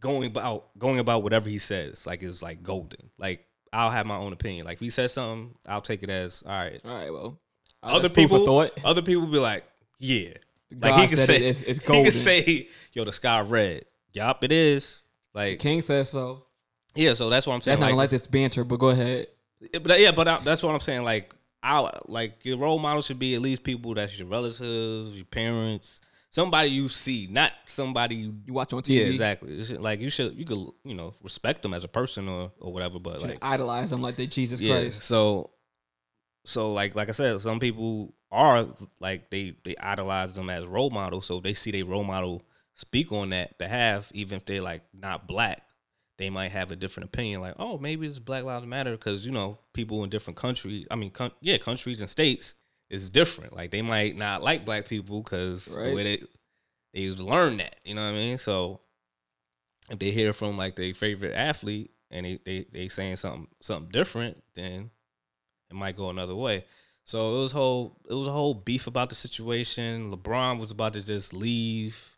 going 0.00 0.26
about 0.26 0.76
going 0.78 0.98
about 0.98 1.22
whatever 1.22 1.48
he 1.48 1.58
says. 1.58 2.06
Like 2.06 2.22
it's 2.22 2.42
like 2.42 2.62
golden. 2.62 3.10
Like 3.18 3.46
I'll 3.72 3.90
have 3.90 4.06
my 4.06 4.16
own 4.16 4.32
opinion. 4.32 4.66
Like 4.66 4.74
if 4.74 4.80
he 4.80 4.90
says 4.90 5.12
something, 5.12 5.54
I'll 5.66 5.80
take 5.80 6.02
it 6.02 6.10
as 6.10 6.42
all 6.46 6.52
right. 6.52 6.80
All 6.84 6.94
right, 6.94 7.12
well, 7.12 7.38
uh, 7.82 7.86
other 7.86 8.02
that's 8.02 8.14
food 8.14 8.28
for 8.28 8.38
people, 8.40 8.46
thought. 8.46 8.84
other 8.84 9.02
people 9.02 9.26
be 9.26 9.38
like, 9.38 9.64
yeah. 9.98 10.30
God 10.78 10.90
Like 10.90 11.00
he 11.02 11.16
can 11.16 11.16
say, 11.16 11.36
it, 11.36 11.42
it's, 11.42 11.62
it's 11.62 11.80
he 11.86 11.86
golden. 11.86 12.04
can 12.04 12.12
say, 12.12 12.68
yo, 12.92 13.04
the 13.04 13.12
sky 13.12 13.40
red. 13.40 13.84
Yup, 14.12 14.44
it 14.44 14.52
is. 14.52 15.02
Like, 15.34 15.58
King 15.60 15.80
says 15.80 16.10
so. 16.10 16.44
yeah. 16.94 17.14
So 17.14 17.30
that's 17.30 17.46
what 17.46 17.54
I'm 17.54 17.60
saying. 17.60 17.78
That's 17.80 17.90
not 17.90 17.96
like, 17.96 18.04
like 18.04 18.10
this 18.10 18.26
banter, 18.26 18.64
but 18.64 18.78
go 18.78 18.90
ahead. 18.90 19.28
But 19.82 20.00
yeah, 20.00 20.12
but 20.12 20.26
I, 20.28 20.38
that's 20.38 20.62
what 20.62 20.72
I'm 20.74 20.80
saying. 20.80 21.02
Like, 21.04 21.32
I 21.62 21.90
like 22.06 22.44
your 22.44 22.58
role 22.58 22.78
model 22.78 23.02
should 23.02 23.18
be 23.18 23.34
at 23.34 23.42
least 23.42 23.62
people 23.62 23.94
that's 23.94 24.18
your 24.18 24.28
relatives, 24.28 25.16
your 25.16 25.26
parents, 25.26 26.00
somebody 26.30 26.70
you 26.70 26.88
see, 26.88 27.28
not 27.30 27.52
somebody 27.66 28.14
you. 28.16 28.34
You 28.46 28.54
watch 28.54 28.72
on 28.72 28.82
TV. 28.82 29.00
Yeah, 29.00 29.06
exactly. 29.06 29.64
Should- 29.64 29.80
like 29.80 30.00
you 30.00 30.10
should, 30.10 30.34
you 30.36 30.44
could, 30.44 30.58
you 30.84 30.94
know, 30.94 31.12
respect 31.22 31.62
them 31.62 31.74
as 31.74 31.84
a 31.84 31.88
person 31.88 32.28
or 32.28 32.52
or 32.60 32.72
whatever. 32.72 32.98
But 32.98 33.22
like, 33.22 33.44
idolize 33.44 33.90
them 33.90 34.02
like 34.02 34.16
they 34.16 34.26
Jesus 34.26 34.60
yeah. 34.60 34.80
Christ. 34.80 35.02
So, 35.02 35.50
so 36.44 36.72
like 36.72 36.94
like 36.94 37.08
I 37.08 37.12
said, 37.12 37.40
some 37.40 37.60
people 37.60 38.14
are 38.30 38.66
like 39.00 39.30
they 39.30 39.56
they 39.64 39.76
idolize 39.76 40.34
them 40.34 40.48
as 40.48 40.66
role 40.66 40.90
models. 40.90 41.26
So 41.26 41.38
if 41.38 41.42
they 41.42 41.54
see 41.54 41.72
their 41.72 41.84
role 41.84 42.04
model 42.04 42.42
speak 42.74 43.12
on 43.12 43.30
that 43.30 43.58
behalf, 43.58 44.10
even 44.14 44.36
if 44.36 44.46
they're 44.46 44.62
like 44.62 44.82
not 44.94 45.26
black, 45.26 45.62
they 46.20 46.28
might 46.28 46.52
have 46.52 46.70
a 46.70 46.76
different 46.76 47.08
opinion. 47.08 47.40
Like, 47.40 47.54
oh, 47.58 47.78
maybe 47.78 48.06
it's 48.06 48.18
Black 48.18 48.44
Lives 48.44 48.66
Matter 48.66 48.92
because 48.92 49.24
you 49.24 49.32
know 49.32 49.58
people 49.72 50.04
in 50.04 50.10
different 50.10 50.36
countries. 50.36 50.86
I 50.90 50.94
mean, 50.94 51.10
con- 51.10 51.32
yeah, 51.40 51.56
countries 51.56 52.02
and 52.02 52.10
states 52.10 52.54
is 52.90 53.08
different. 53.08 53.56
Like 53.56 53.70
they 53.70 53.80
might 53.80 54.16
not 54.18 54.42
like 54.42 54.66
black 54.66 54.86
people 54.86 55.22
because 55.22 55.64
the 55.64 55.78
Right. 55.80 55.94
way 55.94 56.02
they 56.04 56.22
they 56.92 57.00
used 57.00 57.18
to 57.18 57.24
learn 57.24 57.56
that. 57.56 57.76
You 57.84 57.94
know 57.94 58.02
what 58.04 58.10
I 58.16 58.20
mean? 58.20 58.36
So 58.36 58.80
if 59.90 59.98
they 59.98 60.10
hear 60.10 60.34
from 60.34 60.58
like 60.58 60.76
their 60.76 60.92
favorite 60.92 61.34
athlete 61.34 61.90
and 62.10 62.26
they, 62.26 62.38
they 62.44 62.66
they 62.70 62.88
saying 62.88 63.16
something 63.16 63.48
something 63.60 63.90
different, 63.90 64.42
then 64.54 64.90
it 65.70 65.74
might 65.74 65.96
go 65.96 66.10
another 66.10 66.34
way. 66.34 66.66
So 67.06 67.36
it 67.38 67.40
was 67.40 67.52
whole 67.52 67.96
it 68.10 68.14
was 68.14 68.26
a 68.26 68.32
whole 68.32 68.52
beef 68.52 68.86
about 68.86 69.08
the 69.08 69.14
situation. 69.14 70.12
LeBron 70.14 70.58
was 70.60 70.70
about 70.70 70.92
to 70.92 71.02
just 71.02 71.32
leave. 71.32 72.14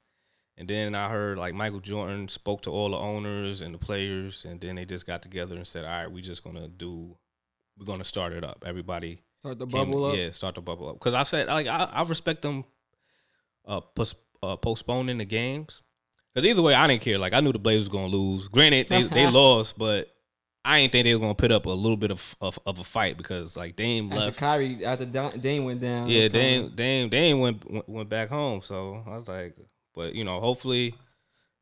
And 0.58 0.68
then 0.68 0.94
I 0.94 1.08
heard 1.08 1.38
like 1.38 1.54
Michael 1.54 1.80
Jordan 1.80 2.28
spoke 2.28 2.62
to 2.62 2.70
all 2.70 2.90
the 2.90 2.96
owners 2.98 3.62
and 3.62 3.74
the 3.74 3.78
players, 3.78 4.44
and 4.44 4.60
then 4.60 4.76
they 4.76 4.84
just 4.84 5.06
got 5.06 5.22
together 5.22 5.56
and 5.56 5.66
said, 5.66 5.84
"All 5.84 5.90
right, 5.90 6.10
we're 6.12 6.22
just 6.22 6.44
gonna 6.44 6.68
do, 6.68 7.16
we're 7.78 7.86
gonna 7.86 8.04
start 8.04 8.32
it 8.34 8.44
up. 8.44 8.62
Everybody, 8.66 9.18
Start 9.40 9.58
the 9.58 9.66
came- 9.66 9.72
bubble 9.90 10.04
up. 10.04 10.16
yeah, 10.16 10.30
start 10.30 10.54
the 10.54 10.60
bubble 10.60 10.90
up." 10.90 10.94
Because 10.96 11.14
I 11.14 11.22
said, 11.22 11.46
like, 11.48 11.66
I, 11.66 11.84
I 11.84 12.02
respect 12.04 12.42
them, 12.42 12.64
uh, 13.66 13.80
pos- 13.80 14.14
uh, 14.42 14.56
postponing 14.56 15.18
the 15.18 15.24
games. 15.24 15.82
Because 16.34 16.48
either 16.48 16.62
way, 16.62 16.74
I 16.74 16.86
didn't 16.86 17.02
care. 17.02 17.18
Like, 17.18 17.32
I 17.32 17.40
knew 17.40 17.52
the 17.52 17.58
Blazers 17.58 17.88
was 17.88 17.98
gonna 18.00 18.08
lose. 18.14 18.48
Granted, 18.48 18.88
they 18.88 19.02
they 19.04 19.30
lost, 19.30 19.78
but 19.78 20.14
I 20.64 20.78
ain't 20.80 20.92
think 20.92 21.04
they 21.04 21.14
were 21.14 21.20
gonna 21.20 21.34
put 21.34 21.50
up 21.50 21.64
a 21.66 21.70
little 21.70 21.96
bit 21.96 22.10
of 22.10 22.36
of, 22.42 22.58
of 22.66 22.78
a 22.78 22.84
fight 22.84 23.16
because 23.16 23.56
like 23.56 23.74
Dame 23.74 24.12
After 24.12 24.24
left. 24.26 24.38
Kyrie, 24.38 24.84
after 24.84 25.06
Da- 25.06 25.30
Dame 25.30 25.64
went 25.64 25.80
down. 25.80 26.08
Yeah, 26.10 26.24
it 26.24 26.32
Dame 26.32 26.72
Dame 26.74 27.08
Dame 27.08 27.40
went 27.40 27.70
went- 27.70 27.88
went 27.88 28.08
back 28.10 28.28
home. 28.28 28.60
So 28.62 29.02
I 29.06 29.18
was 29.18 29.28
like, 29.28 29.56
but 29.94 30.14
you 30.14 30.24
know, 30.24 30.40
hopefully, 30.40 30.94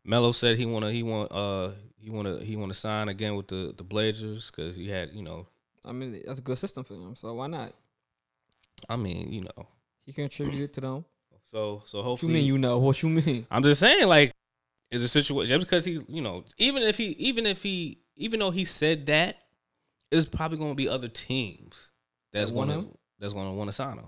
Melo 0.05 0.33
said 0.33 0.57
he 0.57 0.67
wanna 0.67 0.91
he 0.93 1.03
want 1.03 1.31
uh 1.33 1.71
he 1.99 2.11
wanna 2.11 2.39
he 2.39 2.57
wanna 2.57 2.75
sign 2.75 3.09
again 3.09 3.35
with 3.37 3.49
the 3.49 3.75
the 3.77 3.85
Blazers 3.85 4.51
because 4.51 4.75
he 4.77 4.89
had 4.89 5.13
you 5.13 5.23
know 5.23 5.47
I 5.85 5.93
mean, 5.93 6.21
that's 6.27 6.39
a 6.39 6.43
good 6.43 6.59
system 6.59 6.85
for 6.85 6.95
him. 6.95 7.17
So 7.17 7.33
why 7.35 7.47
not? 7.47 7.73
I 8.89 8.97
mean 8.97 9.33
you 9.33 9.43
know 9.43 9.67
He 10.07 10.13
contributed 10.13 10.73
to 10.75 10.81
them. 10.81 11.05
so 11.45 11.83
so 11.87 12.03
What 12.03 12.23
you 12.23 12.29
mean 12.29 12.45
you 12.45 12.59
know? 12.59 12.79
What 12.79 13.03
you 13.03 13.09
mean? 13.11 13.47
I'm 13.51 13.63
just 13.63 13.81
saying, 13.81 14.07
like, 14.07 14.33
it's 14.91 15.05
a 15.05 15.09
situation 15.09 15.49
just 15.49 15.67
because 15.67 15.85
he, 15.85 16.01
you 16.09 16.23
know, 16.23 16.45
even 16.59 16.83
if 16.83 16.97
he, 16.97 17.09
even 17.11 17.47
if 17.47 17.63
he, 17.63 17.99
even 18.17 18.41
though 18.41 18.51
he 18.51 18.65
said 18.65 19.07
that, 19.07 19.37
there's 20.11 20.27
probably 20.27 20.59
going 20.59 20.71
to 20.73 20.75
be 20.77 20.89
other 20.89 21.09
teams 21.09 21.91
that's 22.33 22.51
going 22.51 22.69
to 22.69 22.89
that's 23.21 23.35
going 23.35 23.47
to 23.47 23.53
want 23.53 23.69
to 23.69 23.73
sign 23.73 23.99
him, 23.99 24.07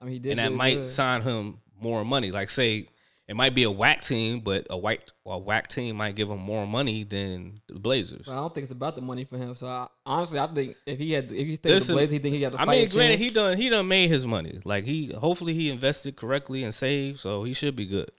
I 0.00 0.04
mean, 0.04 0.12
he 0.14 0.18
did. 0.20 0.30
and 0.32 0.38
that 0.40 0.52
might 0.52 0.74
good. 0.74 0.90
sign 0.90 1.22
him 1.22 1.58
more 1.80 2.04
money. 2.04 2.30
Like, 2.30 2.50
say 2.50 2.86
it 3.32 3.34
might 3.34 3.54
be 3.54 3.62
a 3.62 3.70
whack 3.70 4.02
team, 4.02 4.40
but 4.40 4.66
a 4.68 4.76
white 4.76 5.10
a 5.24 5.38
whack 5.38 5.66
team 5.66 5.96
might 5.96 6.14
give 6.14 6.28
him 6.28 6.38
more 6.38 6.66
money 6.66 7.02
than 7.02 7.54
the 7.66 7.78
Blazers. 7.78 8.26
But 8.26 8.32
I 8.32 8.36
don't 8.36 8.52
think 8.52 8.64
it's 8.64 8.72
about 8.72 8.94
the 8.94 9.00
money 9.00 9.24
for 9.24 9.38
him. 9.38 9.54
So 9.54 9.66
I, 9.66 9.86
honestly, 10.04 10.38
I 10.38 10.46
think 10.48 10.76
if 10.84 10.98
he 10.98 11.12
had, 11.12 11.32
if 11.32 11.46
he 11.46 11.56
stayed 11.56 11.70
Listen, 11.70 11.94
the 11.94 12.00
Blazers, 12.00 12.12
he 12.12 12.18
think 12.18 12.34
he 12.34 12.42
got 12.42 12.52
to 12.52 12.60
I 12.60 12.66
mean, 12.66 12.86
granted, 12.90 13.18
he 13.18 13.30
done 13.30 13.56
he 13.56 13.70
done 13.70 13.88
made 13.88 14.10
his 14.10 14.26
money. 14.26 14.60
Like 14.66 14.84
he, 14.84 15.14
hopefully, 15.14 15.54
he 15.54 15.70
invested 15.70 16.14
correctly 16.14 16.62
and 16.62 16.74
saved, 16.74 17.20
so 17.20 17.42
he 17.42 17.54
should 17.54 17.74
be 17.74 17.86
good. 17.86 18.10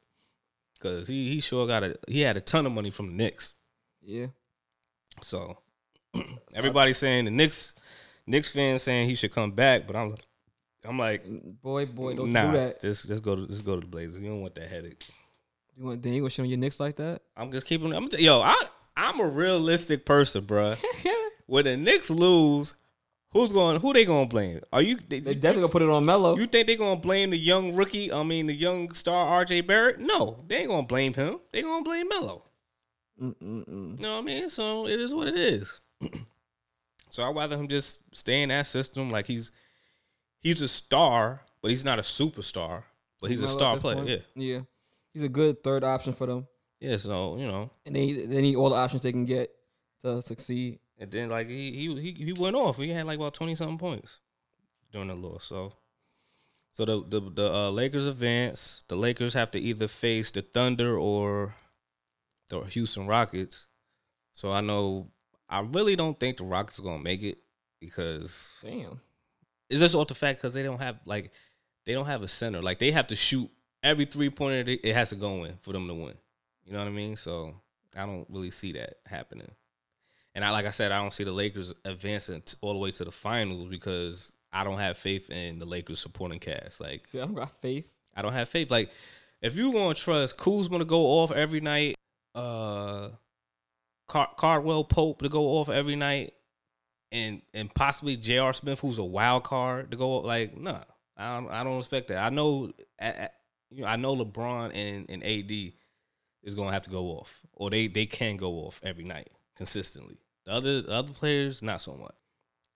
Cause 0.81 1.07
he 1.07 1.29
he 1.29 1.41
sure 1.41 1.67
got 1.67 1.83
a 1.83 1.95
he 2.07 2.21
had 2.21 2.35
a 2.35 2.41
ton 2.41 2.65
of 2.65 2.71
money 2.71 2.89
from 2.89 3.05
the 3.05 3.13
Knicks. 3.13 3.53
yeah. 4.01 4.27
So 5.21 5.59
everybody's 6.55 6.97
saying 6.97 7.25
the 7.25 7.31
Knicks 7.31 7.75
Knicks 8.25 8.49
fans 8.49 8.81
saying 8.81 9.09
he 9.09 9.13
should 9.13 9.31
come 9.31 9.51
back, 9.51 9.85
but 9.85 9.95
I'm 9.95 10.15
I'm 10.85 10.97
like 10.97 11.25
mm, 11.25 11.61
Boy, 11.61 11.85
boy, 11.85 12.15
don't 12.15 12.31
nah, 12.31 12.51
do 12.51 12.57
that. 12.57 12.81
just 12.81 13.07
just 13.07 13.23
go 13.23 13.35
to 13.35 13.47
just 13.47 13.65
go 13.65 13.75
to 13.75 13.81
the 13.81 13.87
Blazers. 13.87 14.19
You 14.21 14.29
don't 14.29 14.41
want 14.41 14.55
that 14.55 14.67
headache. 14.67 15.03
You 15.77 15.85
want 15.85 16.01
then 16.01 16.13
you 16.13 16.21
gonna 16.21 16.29
show 16.29 16.43
your 16.43 16.57
Knicks 16.57 16.79
like 16.79 16.95
that? 16.97 17.21
I'm 17.35 17.51
just 17.51 17.65
keeping. 17.65 17.93
I'm 17.93 18.07
t- 18.09 18.23
yo. 18.23 18.41
I 18.41 18.55
I'm 18.95 19.19
a 19.19 19.27
realistic 19.27 20.05
person, 20.05 20.43
bruh. 20.43 20.77
when 21.47 21.63
the 21.65 21.75
Knicks 21.77 22.09
lose, 22.11 22.75
who's 23.31 23.51
going? 23.51 23.79
Who 23.81 23.91
they 23.93 24.05
gonna 24.05 24.27
blame? 24.27 24.61
Are 24.71 24.81
you? 24.81 24.97
They, 25.09 25.19
They 25.19 25.33
definitely 25.33 25.61
gonna 25.61 25.71
put 25.71 25.81
it 25.81 25.89
on 25.89 26.05
Melo. 26.05 26.37
you 26.37 26.45
think 26.45 26.67
they 26.67 26.75
gonna 26.75 26.99
blame 26.99 27.31
the 27.31 27.37
young 27.37 27.75
rookie? 27.75 28.11
I 28.11 28.21
mean, 28.23 28.45
the 28.47 28.53
young 28.53 28.91
star 28.91 29.25
R.J. 29.27 29.61
Barrett? 29.61 29.99
No, 29.99 30.43
they 30.47 30.57
ain't 30.57 30.69
gonna 30.69 30.85
blame 30.85 31.13
him. 31.13 31.39
They 31.51 31.61
gonna 31.63 31.83
blame 31.83 32.07
Melo. 32.07 32.43
Mm-mm-mm. 33.21 33.97
You 33.97 34.03
know 34.03 34.15
what 34.15 34.19
I 34.19 34.21
mean? 34.21 34.49
So 34.49 34.87
it 34.87 34.99
is 34.99 35.13
what 35.13 35.27
it 35.27 35.35
is. 35.37 35.79
so 37.09 37.23
I'd 37.23 37.35
rather 37.35 37.57
him 37.57 37.67
just 37.67 38.01
stay 38.15 38.41
in 38.43 38.49
that 38.49 38.67
system. 38.67 39.09
Like 39.09 39.25
he's 39.27 39.51
he's 40.43 40.61
a 40.61 40.67
star, 40.67 41.41
but 41.61 41.71
he's 41.71 41.83
not 41.85 41.97
a 41.97 42.03
superstar. 42.03 42.83
But 43.19 43.29
he's 43.29 43.41
a 43.41 43.47
star 43.47 43.77
player. 43.77 43.95
point? 43.95 44.09
Yeah. 44.09 44.17
yeah. 44.35 44.59
He's 45.13 45.23
a 45.23 45.29
good 45.29 45.63
third 45.63 45.83
option 45.83 46.13
for 46.13 46.27
them, 46.27 46.45
Yeah. 46.79 46.97
So 46.97 47.37
you 47.37 47.47
know, 47.47 47.71
and 47.85 47.95
they 47.95 48.11
they 48.11 48.41
need 48.41 48.55
all 48.55 48.69
the 48.69 48.75
options 48.75 49.01
they 49.01 49.11
can 49.11 49.25
get 49.25 49.49
to 50.01 50.21
succeed. 50.21 50.79
and 50.99 51.09
then 51.09 51.29
like 51.29 51.47
he 51.47 51.71
he 51.71 52.01
he, 52.01 52.25
he 52.25 52.33
went 52.33 52.55
off. 52.55 52.77
He 52.77 52.89
had 52.89 53.05
like 53.05 53.17
about 53.17 53.33
twenty 53.33 53.55
something 53.55 53.77
points 53.77 54.19
during 54.91 55.07
the 55.07 55.15
loss. 55.15 55.45
So. 55.45 55.73
So 56.71 56.85
the 56.85 57.03
the 57.07 57.21
the 57.29 57.53
uh, 57.53 57.69
Lakers 57.69 58.07
advance. 58.07 58.83
The 58.87 58.95
Lakers 58.95 59.35
have 59.35 59.51
to 59.51 59.59
either 59.59 59.87
face 59.87 60.31
the 60.31 60.41
Thunder 60.41 60.97
or 60.97 61.53
the 62.49 62.61
Houston 62.61 63.05
Rockets. 63.05 63.67
So 64.31 64.51
I 64.51 64.61
know 64.61 65.11
I 65.47 65.59
really 65.59 65.95
don't 65.95 66.19
think 66.19 66.37
the 66.37 66.45
Rockets 66.45 66.79
are 66.79 66.83
gonna 66.83 67.03
make 67.03 67.21
it 67.21 67.37
because 67.79 68.49
Damn. 68.63 68.99
It's 69.73 69.81
just 69.81 69.95
off 69.95 70.07
the 70.07 70.15
fact 70.15 70.39
because 70.39 70.53
they 70.53 70.63
don't 70.63 70.79
have 70.79 70.99
like 71.05 71.31
they 71.85 71.93
don't 71.93 72.05
have 72.05 72.21
a 72.21 72.27
center. 72.27 72.61
Like 72.61 72.79
they 72.79 72.91
have 72.91 73.07
to 73.07 73.15
shoot 73.15 73.49
every 73.81 74.05
three 74.05 74.29
pointer. 74.29 74.63
It 74.83 74.93
has 74.93 75.09
to 75.09 75.15
go 75.15 75.43
in 75.43 75.55
for 75.61 75.73
them 75.73 75.87
to 75.87 75.93
win. 75.93 76.13
You 76.65 76.73
know 76.73 76.79
what 76.79 76.87
I 76.87 76.91
mean? 76.91 77.15
So 77.15 77.55
I 77.97 78.05
don't 78.05 78.25
really 78.29 78.51
see 78.51 78.73
that 78.73 78.95
happening. 79.05 79.49
And 80.35 80.45
I 80.45 80.51
like 80.51 80.65
I 80.65 80.71
said, 80.71 80.91
I 80.91 80.99
don't 80.99 81.13
see 81.13 81.23
the 81.23 81.31
Lakers 81.31 81.73
advancing 81.85 82.41
t- 82.41 82.55
all 82.61 82.73
the 82.73 82.79
way 82.79 82.91
to 82.91 83.03
the 83.03 83.11
finals 83.11 83.67
because 83.67 84.31
I 84.51 84.63
don't 84.63 84.77
have 84.79 84.97
faith 84.97 85.29
in 85.29 85.59
the 85.59 85.65
Lakers 85.65 85.99
supporting 85.99 86.39
cast. 86.39 86.79
Like 86.79 87.05
See, 87.07 87.19
I 87.19 87.25
don't 87.25 87.33
got 87.33 87.51
faith. 87.51 87.91
I 88.15 88.21
don't 88.21 88.33
have 88.33 88.49
faith. 88.49 88.71
Like 88.71 88.91
if 89.41 89.55
you 89.55 89.71
want 89.71 89.97
to 89.97 90.03
trust 90.03 90.37
Kuzma 90.37 90.79
to 90.79 90.85
go 90.85 91.01
off 91.01 91.31
every 91.31 91.59
night, 91.61 91.95
uh, 92.35 93.09
Car- 94.07 94.31
Cardwell 94.37 94.83
Pope 94.83 95.21
to 95.21 95.29
go 95.29 95.57
off 95.57 95.69
every 95.69 95.95
night, 95.95 96.33
and 97.13 97.41
and 97.53 97.73
possibly 97.73 98.17
J.R. 98.17 98.51
Smith, 98.51 98.79
who's 98.79 98.97
a 98.97 99.03
wild 99.03 99.43
card, 99.43 99.91
to 99.91 99.97
go 99.97 100.17
up. 100.19 100.25
like 100.25 100.57
nah, 100.59 100.81
I 101.15 101.39
don't 101.39 101.51
I 101.51 101.63
don't 101.63 101.77
expect 101.77 102.09
that. 102.09 102.17
I 102.17 102.29
know, 102.29 102.73
I, 102.99 103.29
you 103.69 103.83
know, 103.83 103.87
I 103.87 103.95
know 103.95 104.15
LeBron 104.15 104.71
and 104.73 105.05
and 105.09 105.23
AD 105.23 105.73
is 106.41 106.55
gonna 106.55 106.71
have 106.71 106.81
to 106.83 106.89
go 106.89 107.05
off, 107.11 107.41
or 107.53 107.69
they 107.69 107.87
they 107.87 108.07
can 108.07 108.35
go 108.35 108.65
off 108.65 108.81
every 108.83 109.03
night 109.03 109.29
consistently. 109.55 110.17
The 110.45 110.51
other 110.51 110.81
the 110.81 110.91
other 110.91 111.13
players, 111.13 111.61
not 111.61 111.81
so 111.81 111.93
much, 111.93 112.15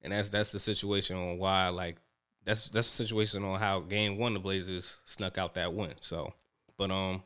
and 0.04 0.14
that's 0.14 0.30
that's 0.30 0.52
the 0.52 0.60
situation 0.60 1.18
on 1.18 1.40
why 1.40 1.70
like 1.70 1.98
that's 2.46 2.70
that's 2.70 2.96
the 2.96 3.04
situation 3.04 3.44
on 3.44 3.60
how 3.60 3.80
game 3.80 4.20
one 4.20 4.36
the 4.36 4.40
Blazers 4.40 4.98
snuck 5.06 5.40
out 5.40 5.56
that 5.56 5.74
win. 5.74 5.94
So, 6.00 6.32
but 6.78 6.92
um, 6.92 7.24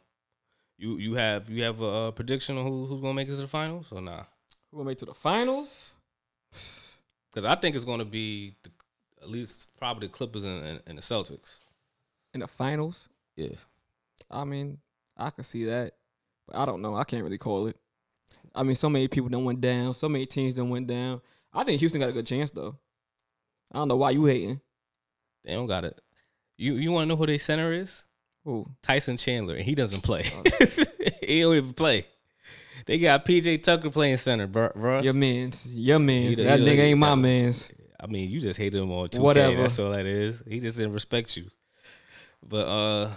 you 0.78 0.98
you 0.98 1.16
have 1.16 1.50
you 1.50 1.64
have 1.64 1.82
a, 1.82 2.14
prediction 2.14 2.58
on 2.58 2.66
who 2.66 2.86
who's 2.86 3.02
gonna 3.02 3.14
make 3.14 3.28
it 3.28 3.32
to 3.32 3.38
the 3.38 3.48
finals 3.48 3.92
or 3.92 4.02
nah? 4.02 4.24
Who 4.72 4.78
gonna 4.78 4.88
make 4.88 4.96
it 4.96 5.00
to 5.00 5.06
the 5.08 5.14
finals? 5.14 5.92
Because 7.32 7.50
I 7.50 7.56
think 7.56 7.76
it's 7.76 7.86
gonna 7.86 8.06
be 8.06 8.56
the, 8.64 8.72
at 9.22 9.30
least 9.30 9.70
probably 9.78 10.08
the 10.08 10.14
Clippers 10.14 10.44
and, 10.44 10.66
and, 10.66 10.82
and 10.88 10.98
the 10.98 11.02
Celtics. 11.02 11.60
In 12.34 12.42
the 12.42 12.48
finals? 12.48 13.10
Yeah, 13.36 13.56
I 14.30 14.44
mean, 14.44 14.80
I 15.18 15.30
can 15.30 15.44
see 15.44 15.66
that, 15.66 15.94
but 16.48 16.58
I 16.58 16.66
don't 16.66 16.82
know. 16.82 16.96
I 16.96 17.04
can't 17.04 17.24
really 17.24 17.38
call 17.38 17.68
it. 17.68 17.78
I 18.54 18.64
mean, 18.64 18.76
so 18.76 18.90
many 18.90 19.08
people 19.08 19.30
done 19.30 19.46
went 19.46 19.62
down. 19.62 19.94
So 19.94 20.10
many 20.10 20.26
teams 20.26 20.56
done 20.56 20.70
went 20.70 20.88
down. 20.88 21.22
I 21.54 21.64
think 21.64 21.80
Houston 21.80 22.02
got 22.02 22.10
a 22.10 22.14
good 22.14 22.28
chance 22.28 22.52
though. 22.52 22.78
I 23.72 23.78
don't 23.78 23.88
know 23.88 23.98
why 23.98 24.12
you 24.12 24.26
hating. 24.26 24.60
they 25.44 25.54
don't 25.54 25.68
got 25.68 25.86
it. 25.86 26.00
You 26.58 26.74
you 26.76 26.92
want 26.92 27.04
to 27.04 27.08
know 27.08 27.16
who 27.16 27.26
their 27.26 27.40
center 27.40 27.74
is? 27.74 28.04
Who? 28.44 28.68
Tyson 28.82 29.18
Chandler, 29.18 29.56
and 29.56 29.64
he 29.64 29.76
doesn't 29.76 30.04
play. 30.04 30.24
Oh. 30.34 30.44
he 31.22 31.42
don't 31.42 31.56
even 31.56 31.74
play. 31.74 32.06
They 32.86 33.00
got 33.00 33.26
PJ 33.26 33.64
Tucker 33.64 33.90
playing 33.90 34.18
center, 34.18 34.48
bro. 34.48 34.70
bruh. 34.70 35.04
Your 35.04 35.14
man's. 35.14 35.76
Your 35.76 36.00
man. 36.00 36.36
That 36.36 36.60
nigga 36.60 36.80
ain't 36.80 37.00
my 37.00 37.16
man's. 37.16 37.72
I 38.00 38.08
mean, 38.08 38.30
you 38.30 38.40
just 38.40 38.58
hate 38.58 38.74
him 38.74 38.92
on 38.92 39.10
2K. 39.10 39.20
Whatever. 39.20 39.62
That's 39.62 39.78
all 39.80 39.92
that 39.92 40.06
is. 40.06 40.44
He 40.48 40.60
just 40.60 40.78
didn't 40.78 40.94
respect 40.94 41.38
you. 41.38 41.46
But 42.48 42.68
uh, 42.68 43.12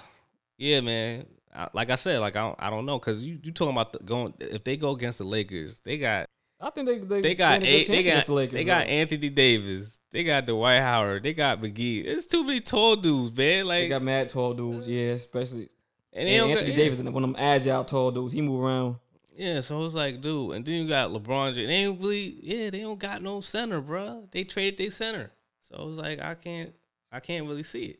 yeah, 0.59 0.81
man. 0.81 1.27
I, 1.55 1.69
like 1.73 1.91
I 1.91 1.95
said, 1.95 2.21
like 2.21 2.37
I 2.37 2.41
don't, 2.41 2.57
I 2.59 2.69
don't 2.69 2.85
know 2.85 2.99
because 2.99 3.23
you 3.23 3.39
you 3.43 3.53
talking 3.53 3.73
about 3.73 3.93
the 3.93 4.01
going 4.01 4.35
if 4.41 4.65
they 4.65 4.77
go 4.77 4.91
against 4.91 5.19
the 5.19 5.25
Lakers, 5.25 5.79
they 5.79 5.99
got 5.99 6.27
I 6.61 6.71
think 6.71 6.89
they 6.89 6.99
they, 6.99 7.21
they 7.21 7.35
got 7.35 7.63
a 7.63 7.85
they 7.85 8.03
got 8.03 8.27
the 8.27 8.33
Lakers. 8.33 8.55
they 8.55 8.65
got 8.65 8.87
though. 8.87 8.93
Anthony 8.93 9.29
Davis, 9.29 10.01
they 10.11 10.25
got 10.25 10.47
Dwight 10.47 10.81
Howard, 10.81 11.23
they 11.23 11.33
got 11.33 11.61
McGee. 11.61 12.05
It's 12.05 12.27
too 12.27 12.43
many 12.43 12.61
tall 12.61 12.97
dudes, 12.97 13.37
man. 13.37 13.67
Like 13.67 13.83
They 13.83 13.89
got 13.89 14.03
mad 14.03 14.29
tall 14.31 14.55
dudes, 14.55 14.89
yeah, 14.89 15.13
especially 15.13 15.69
and 16.13 16.29
and 16.29 16.51
Anthony 16.51 16.71
got, 16.71 16.77
Davis 16.77 17.01
and 17.01 17.13
one 17.15 17.23
of 17.23 17.31
them 17.31 17.37
agile 17.39 17.85
tall 17.85 18.11
dudes. 18.11 18.33
He 18.33 18.41
move 18.41 18.65
around. 18.65 18.97
Yeah, 19.37 19.61
so 19.61 19.85
it's 19.85 19.95
like, 19.95 20.21
dude, 20.21 20.55
and 20.55 20.65
then 20.65 20.83
you 20.83 20.89
got 20.89 21.11
LeBron. 21.11 21.55
James. 21.55 21.69
They 21.69 21.75
ain't 21.75 22.01
really, 22.01 22.39
yeah, 22.41 22.71
they 22.71 22.81
don't 22.81 22.99
got 22.99 23.23
no 23.23 23.41
center, 23.41 23.81
bro. 23.81 24.29
They 24.31 24.45
traded 24.45 24.79
their 24.79 24.91
center, 24.91 25.33
so 25.61 25.89
it's 25.89 25.99
like 25.99 26.21
I 26.21 26.35
can't, 26.35 26.73
I 27.11 27.21
can't 27.21 27.47
really 27.47 27.65
see 27.65 27.87
it. 27.87 27.99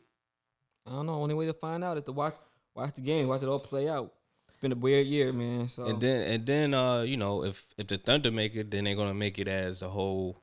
I 0.87 0.91
don't 0.91 1.05
know. 1.07 1.15
Only 1.15 1.35
way 1.35 1.45
to 1.47 1.53
find 1.53 1.83
out 1.83 1.97
is 1.97 2.03
to 2.03 2.11
watch 2.13 2.35
watch 2.73 2.93
the 2.93 3.01
game, 3.01 3.27
watch 3.27 3.43
it 3.43 3.49
all 3.49 3.59
play 3.59 3.89
out. 3.89 4.13
It's 4.47 4.61
been 4.61 4.71
a 4.71 4.75
weird 4.75 5.07
year, 5.07 5.33
man. 5.33 5.67
So 5.67 5.85
And 5.85 5.99
then 5.99 6.21
and 6.21 6.45
then 6.45 6.73
uh, 6.73 7.01
you 7.01 7.17
know, 7.17 7.43
if 7.43 7.65
if 7.77 7.87
the 7.87 7.97
Thunder 7.97 8.31
make 8.31 8.55
it, 8.55 8.71
then 8.71 8.85
they're 8.85 8.95
gonna 8.95 9.13
make 9.13 9.37
it 9.39 9.47
as 9.47 9.79
the 9.79 9.89
whole 9.89 10.41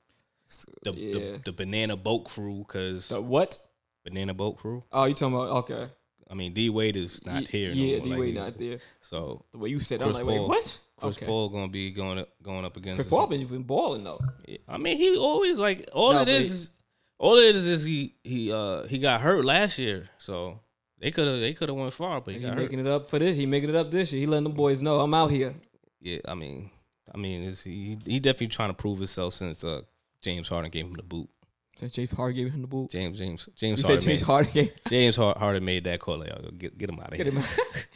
the 0.82 0.92
yeah. 0.92 1.14
the, 1.14 1.40
the 1.46 1.52
banana 1.52 1.96
boat 1.96 2.24
crew, 2.24 2.64
cause 2.68 3.08
The 3.08 3.20
what? 3.20 3.58
banana 4.04 4.34
boat 4.34 4.58
crew. 4.58 4.84
Oh, 4.92 5.04
you 5.04 5.14
talking 5.14 5.34
about 5.34 5.50
okay? 5.50 5.88
I 6.32 6.34
mean, 6.34 6.54
D 6.54 6.70
Wade 6.70 6.96
is 6.96 7.24
not 7.26 7.46
here. 7.46 7.70
Yeah, 7.72 7.98
more, 7.98 8.04
D 8.04 8.10
like 8.10 8.20
Wade 8.20 8.34
he 8.34 8.40
not 8.40 8.58
there. 8.58 8.78
So 9.02 9.44
The 9.52 9.58
way 9.58 9.68
you 9.68 9.78
said, 9.80 10.00
it, 10.00 10.04
Chris 10.04 10.16
I'm 10.16 10.26
like, 10.26 10.34
wait, 10.40 10.48
what? 10.48 10.80
Chris 10.98 11.16
okay. 11.18 11.26
Paul 11.26 11.50
gonna 11.50 11.68
be 11.68 11.90
going 11.90 12.18
up, 12.20 12.30
going 12.42 12.64
up 12.64 12.76
against. 12.78 13.02
Chris. 13.02 13.08
Paul 13.08 13.26
been 13.26 13.46
been 13.46 13.64
balling 13.64 14.02
though. 14.02 14.20
I 14.66 14.78
mean, 14.78 14.96
he 14.96 15.16
always 15.18 15.58
like 15.58 15.90
all 15.92 16.14
No, 16.14 16.22
it 16.22 16.28
is 16.28 16.50
is 16.50 16.70
all 17.18 17.36
it 17.36 17.54
is 17.54 17.66
is 17.66 17.84
he 17.84 18.14
he 18.24 18.50
uh 18.50 18.84
he 18.84 18.98
got 18.98 19.20
hurt 19.20 19.44
last 19.44 19.78
year, 19.78 20.08
so 20.16 20.60
they 20.98 21.10
could 21.10 21.28
have 21.28 21.38
they 21.40 21.52
could 21.52 21.68
have 21.68 21.76
went 21.76 21.92
far, 21.92 22.22
but 22.22 22.32
he 22.32 22.40
He 22.40 22.46
got 22.46 22.54
hurt. 22.54 22.62
making 22.62 22.78
it 22.78 22.86
up 22.86 23.08
for 23.08 23.18
this. 23.18 23.36
He 23.36 23.44
making 23.44 23.68
it 23.68 23.76
up 23.76 23.90
this 23.90 24.12
year. 24.12 24.20
He 24.20 24.26
letting 24.26 24.44
the 24.44 24.50
boys 24.50 24.80
know 24.82 25.00
I'm 25.00 25.12
out 25.12 25.30
here. 25.30 25.54
Yeah, 26.00 26.18
I 26.26 26.34
mean, 26.34 26.70
I 27.14 27.18
mean, 27.18 27.52
he 27.64 27.98
he 28.06 28.20
definitely 28.20 28.48
trying 28.48 28.70
to 28.70 28.74
prove 28.74 28.98
himself 28.98 29.34
since 29.34 29.64
uh 29.64 29.82
James 30.22 30.48
Harden 30.48 30.70
gave 30.70 30.86
him 30.86 30.94
the 30.94 31.02
boot. 31.02 31.28
Since 31.76 31.92
James 31.92 32.12
Harden 32.12 32.36
gave 32.36 32.52
him 32.52 32.60
the 32.62 32.68
boot. 32.68 32.90
James 32.90 33.18
James 33.18 33.48
You 33.48 33.52
James 33.56 33.80
said 33.82 34.00
James 34.00 34.20
made, 34.20 34.26
Harden 34.26 34.52
gave 34.52 34.72
James 34.88 35.16
Harden 35.16 35.64
made 35.64 35.84
that 35.84 35.98
call. 36.00 36.18
Like, 36.18 36.28
"Yo, 36.28 36.50
get 36.58 36.76
get 36.78 36.90
him 36.90 37.00
out 37.00 37.12
of 37.12 37.16
get 37.16 37.26
here. 37.26 37.34
him. 37.34 37.42
Get 37.42 37.86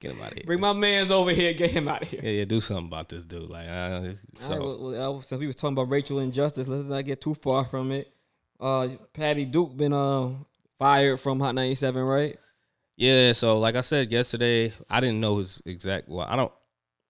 Get 0.00 0.10
him 0.12 0.20
out 0.22 0.28
of 0.32 0.34
here. 0.38 0.44
Bring 0.46 0.60
my 0.60 0.72
man's 0.74 1.10
over 1.10 1.30
here. 1.30 1.54
Get 1.54 1.70
him 1.70 1.88
out 1.88 2.02
of 2.02 2.08
here. 2.10 2.20
yeah, 2.22 2.30
yeah, 2.30 2.44
do 2.44 2.60
something 2.60 2.86
about 2.86 3.08
this 3.08 3.24
dude. 3.24 3.48
Like, 3.48 3.66
uh, 3.68 4.12
so 4.38 4.50
right, 4.52 4.60
well, 4.60 4.90
well, 4.92 5.22
since 5.22 5.40
we 5.40 5.46
was 5.46 5.56
talking 5.56 5.72
about 5.74 5.88
Rachel 5.90 6.18
Injustice, 6.20 6.68
let's 6.68 6.88
not 6.88 7.04
get 7.04 7.20
too 7.20 7.34
far 7.34 7.64
from 7.64 7.90
it. 7.92 8.12
Uh, 8.60 8.88
Patty 9.14 9.46
Duke 9.46 9.76
been 9.76 9.92
uh 9.92 10.30
fired 10.78 11.18
from 11.18 11.40
Hot 11.40 11.54
97, 11.54 12.02
right? 12.02 12.36
yeah. 12.96 13.32
So 13.32 13.58
like 13.58 13.76
I 13.76 13.80
said 13.80 14.12
yesterday, 14.12 14.72
I 14.90 15.00
didn't 15.00 15.20
know 15.20 15.38
his 15.38 15.62
exact. 15.64 16.08
Well, 16.08 16.26
I 16.28 16.36
don't. 16.36 16.52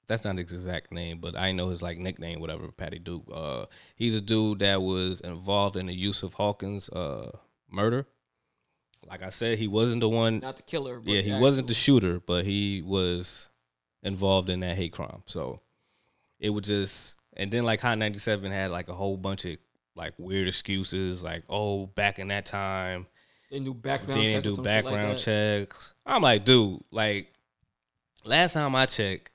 That's 0.07 0.25
not 0.25 0.37
his 0.37 0.53
exact 0.53 0.93
name, 0.93 1.19
but 1.19 1.37
I 1.37 1.53
know 1.53 1.71
his 1.71 1.83
like 1.83 1.99
nickname, 1.99 2.41
whatever. 2.41 2.69
Patty 2.71 2.99
Duke. 2.99 3.25
Uh, 3.33 3.67
he's 3.97 4.15
a 4.15 4.21
dude 4.21 4.59
that 4.61 4.83
was 4.83 5.21
involved 5.21 5.77
in 5.77 5.87
the 5.87 5.95
Yusuf 5.95 6.35
Hawkins 6.35 6.89
uh 6.91 7.31
murder. 7.71 8.07
Like 9.07 9.23
I 9.23 9.29
said, 9.31 9.59
he 9.59 9.69
wasn't 9.69 10.01
the 10.01 10.09
one. 10.09 10.39
Not 10.41 10.57
the 10.57 10.63
killer. 10.63 10.99
But 11.01 11.13
yeah, 11.13 11.21
he 11.23 11.35
wasn't 11.35 11.69
the 11.69 11.75
shooter, 11.75 12.21
but 12.21 12.45
he 12.45 12.83
was 12.83 13.51
involved 14.03 14.49
in 14.51 14.61
that 14.61 14.77
hate 14.77 14.93
crime. 14.93 15.23
So 15.27 15.61
it 16.41 16.51
was 16.51 16.67
just, 16.67 17.19
and 17.37 17.51
then 17.51 17.65
like 17.65 17.81
Hot 17.81 17.99
97 17.99 18.51
had 18.51 18.71
like 18.71 18.89
a 18.89 18.95
whole 18.95 19.17
bunch 19.17 19.45
of 19.45 19.57
like 19.95 20.15
weird 20.19 20.49
excuses, 20.49 21.23
like, 21.23 21.45
oh, 21.49 21.87
back 21.87 22.19
in 22.19 22.29
that 22.29 22.47
time, 22.47 23.07
They 23.51 23.61
do 23.61 23.75
background. 23.75 24.21
they 24.21 24.29
didn't 24.29 24.45
do 24.45 24.51
shit 24.51 24.59
like 24.59 24.65
background 24.65 25.19
checks. 25.19 25.95
I'm 26.07 26.23
like, 26.23 26.45
dude, 26.45 26.83
like, 26.91 27.33
last 28.25 28.55
time 28.55 28.75
I 28.75 28.87
checked, 28.87 29.31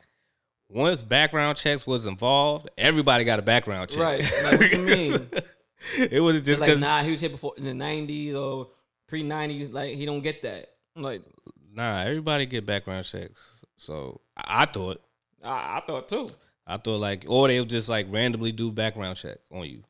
once 0.69 1.01
background 1.01 1.57
checks 1.57 1.85
was 1.85 2.05
involved, 2.05 2.69
everybody 2.77 3.23
got 3.23 3.39
a 3.39 3.41
background 3.41 3.89
check. 3.89 3.99
Right. 3.99 4.31
Like, 4.43 4.59
what 4.59 4.71
you 4.71 4.83
mean? 4.83 5.29
it 6.11 6.21
wasn't 6.21 6.45
just 6.45 6.61
like, 6.61 6.69
because, 6.69 6.81
nah, 6.81 7.01
he 7.01 7.11
was 7.11 7.21
here 7.21 7.29
before 7.29 7.53
in 7.57 7.63
the 7.63 7.71
90s 7.71 8.35
or 8.35 8.69
pre 9.07 9.23
90s. 9.23 9.73
Like, 9.73 9.95
he 9.95 10.05
don't 10.05 10.21
get 10.21 10.41
that. 10.43 10.67
Like, 10.95 11.21
nah, 11.73 12.01
everybody 12.01 12.45
get 12.45 12.65
background 12.65 13.05
checks. 13.05 13.53
So 13.77 14.21
I, 14.37 14.63
I 14.63 14.65
thought, 14.65 15.01
I, 15.43 15.77
I 15.77 15.83
thought 15.85 16.07
too. 16.07 16.29
I 16.67 16.77
thought 16.77 16.99
like, 16.99 17.25
or 17.27 17.47
they'll 17.47 17.65
just 17.65 17.89
like 17.89 18.11
randomly 18.11 18.51
do 18.51 18.71
background 18.71 19.17
check 19.17 19.37
on 19.51 19.65
you. 19.65 19.83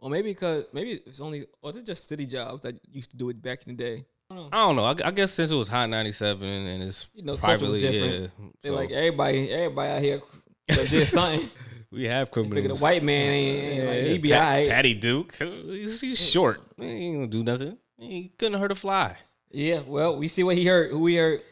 Or 0.00 0.10
maybe 0.10 0.30
because, 0.30 0.64
maybe 0.72 1.00
it's 1.06 1.20
only, 1.20 1.46
or 1.62 1.72
they're 1.72 1.82
just 1.82 2.08
city 2.08 2.26
jobs 2.26 2.62
that 2.62 2.74
used 2.90 3.12
to 3.12 3.16
do 3.16 3.30
it 3.30 3.40
back 3.40 3.66
in 3.66 3.76
the 3.76 3.82
day. 3.82 4.04
I 4.34 4.36
don't 4.36 4.50
know. 4.50 4.56
I 4.56 4.66
don't 4.66 4.76
know. 4.98 5.04
I, 5.04 5.08
I 5.08 5.10
guess 5.12 5.32
since 5.32 5.50
it 5.50 5.54
was 5.54 5.68
Hot 5.68 5.88
97 5.88 6.48
and 6.48 6.82
it's 6.82 7.08
You 7.14 7.22
know, 7.24 7.36
culture 7.36 7.66
was 7.66 7.78
privately, 7.78 7.80
different. 7.80 8.32
yeah. 8.38 8.46
They're 8.62 8.72
so 8.72 8.78
like, 8.78 8.90
everybody, 8.90 9.50
everybody 9.52 9.90
out 9.90 10.02
here 10.02 10.20
did 10.68 10.86
something. 10.88 11.48
we 11.90 12.04
have 12.04 12.30
criminals. 12.30 12.78
The 12.80 12.82
white 12.84 13.02
man 13.04 13.30
ain't, 13.32 13.86
like, 13.86 14.04
he 14.04 14.18
be 14.18 14.30
Pat- 14.30 14.42
alright. 14.42 14.68
Patty 14.68 14.94
Duke, 14.94 15.34
he's, 15.36 16.00
he's 16.00 16.30
short. 16.30 16.62
He 16.76 16.84
ain't 16.84 17.16
gonna 17.16 17.26
do 17.28 17.44
nothing. 17.44 17.78
He 17.98 18.32
couldn't 18.38 18.58
hurt 18.60 18.72
a 18.72 18.74
fly. 18.74 19.16
Yeah, 19.50 19.80
well, 19.86 20.16
we 20.16 20.26
see 20.28 20.42
what 20.42 20.56
he 20.56 20.66
hurt, 20.66 20.90
who 20.90 21.06
he 21.06 21.16
hurt. 21.16 21.42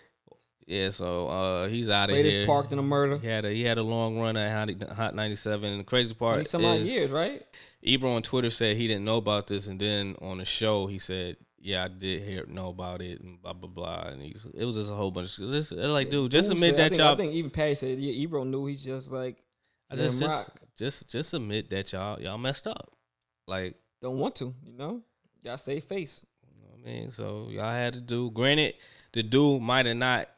Yeah, 0.67 0.91
so 0.91 1.29
uh, 1.29 1.69
he's 1.69 1.91
out 1.91 2.11
of 2.11 2.17
here. 2.17 2.47
parked 2.47 2.73
in 2.73 2.79
a 2.79 2.83
murder. 2.83 3.19
He 3.19 3.27
had 3.27 3.45
a 3.45 3.51
he 3.53 3.63
had 3.63 3.79
a 3.79 3.83
long 3.83 4.19
run 4.19 4.37
at 4.37 4.51
Hot, 4.51 4.91
Hot 4.97 5.15
97. 5.15 5.71
And 5.71 5.81
the 5.81 5.85
crazy 5.85 6.15
part 6.15 6.53
odd 6.55 6.81
years, 6.81 7.11
right? 7.11 7.45
Ebro 7.83 8.13
on 8.13 8.23
Twitter 8.23 8.49
said 8.49 8.77
he 8.77 8.87
didn't 8.89 9.05
know 9.05 9.17
about 9.17 9.49
this, 9.49 9.67
and 9.67 9.79
then 9.79 10.17
on 10.23 10.39
the 10.39 10.45
show 10.45 10.87
he 10.87 10.99
said, 10.99 11.37
"Yeah, 11.63 11.85
I 11.85 11.89
did 11.89 12.23
hear 12.23 12.45
know 12.47 12.69
about 12.71 13.01
it," 13.01 13.21
and 13.21 13.41
blah 13.41 13.53
blah 13.53 13.71
blah. 13.71 14.09
And 14.09 14.21
he's, 14.23 14.47
it 14.55 14.65
was 14.65 14.77
just 14.77 14.91
a 14.91 14.95
whole 14.95 15.11
bunch. 15.11 15.39
Of, 15.39 15.49
this, 15.51 15.73
like, 15.73 16.11
dude, 16.11 16.31
just 16.31 16.49
Dude 16.49 16.59
admit 16.59 16.71
said- 16.73 16.81
I 16.81 16.83
that 16.83 16.89
think, 16.91 16.99
y'all. 17.01 17.15
I 17.15 17.17
think 17.17 17.33
even 17.35 17.51
Patty 17.51 17.75
said, 17.77 17.99
yeah, 17.99 18.13
Ebro 18.13 18.45
knew. 18.45 18.67
He's 18.67 18.85
just 18.85 19.11
like, 19.11 19.39
I 19.91 19.97
just 19.97 20.21
just, 20.21 20.49
rock. 20.49 20.61
just 20.77 21.09
just 21.11 21.35
admit 21.35 21.71
that 21.71 21.93
y'all 21.93 22.21
y'all 22.21 22.39
messed 22.39 22.67
up. 22.67 22.93
Like, 23.47 23.77
don't 24.01 24.19
want 24.19 24.35
to, 24.37 24.55
you 24.65 24.73
know? 24.73 25.03
Y'all 25.45 25.57
save 25.59 25.85
face. 25.85 26.25
you 26.49 26.61
know 26.63 26.69
what 26.71 26.81
I 26.89 26.93
mean, 26.93 27.11
so 27.11 27.49
y'all 27.51 27.73
had 27.73 27.95
to 27.95 28.01
do. 28.01 28.31
Granted, 28.31 28.75
the 29.13 29.23
dude 29.23 29.63
might 29.63 29.87
have 29.87 29.97
not. 29.97 30.29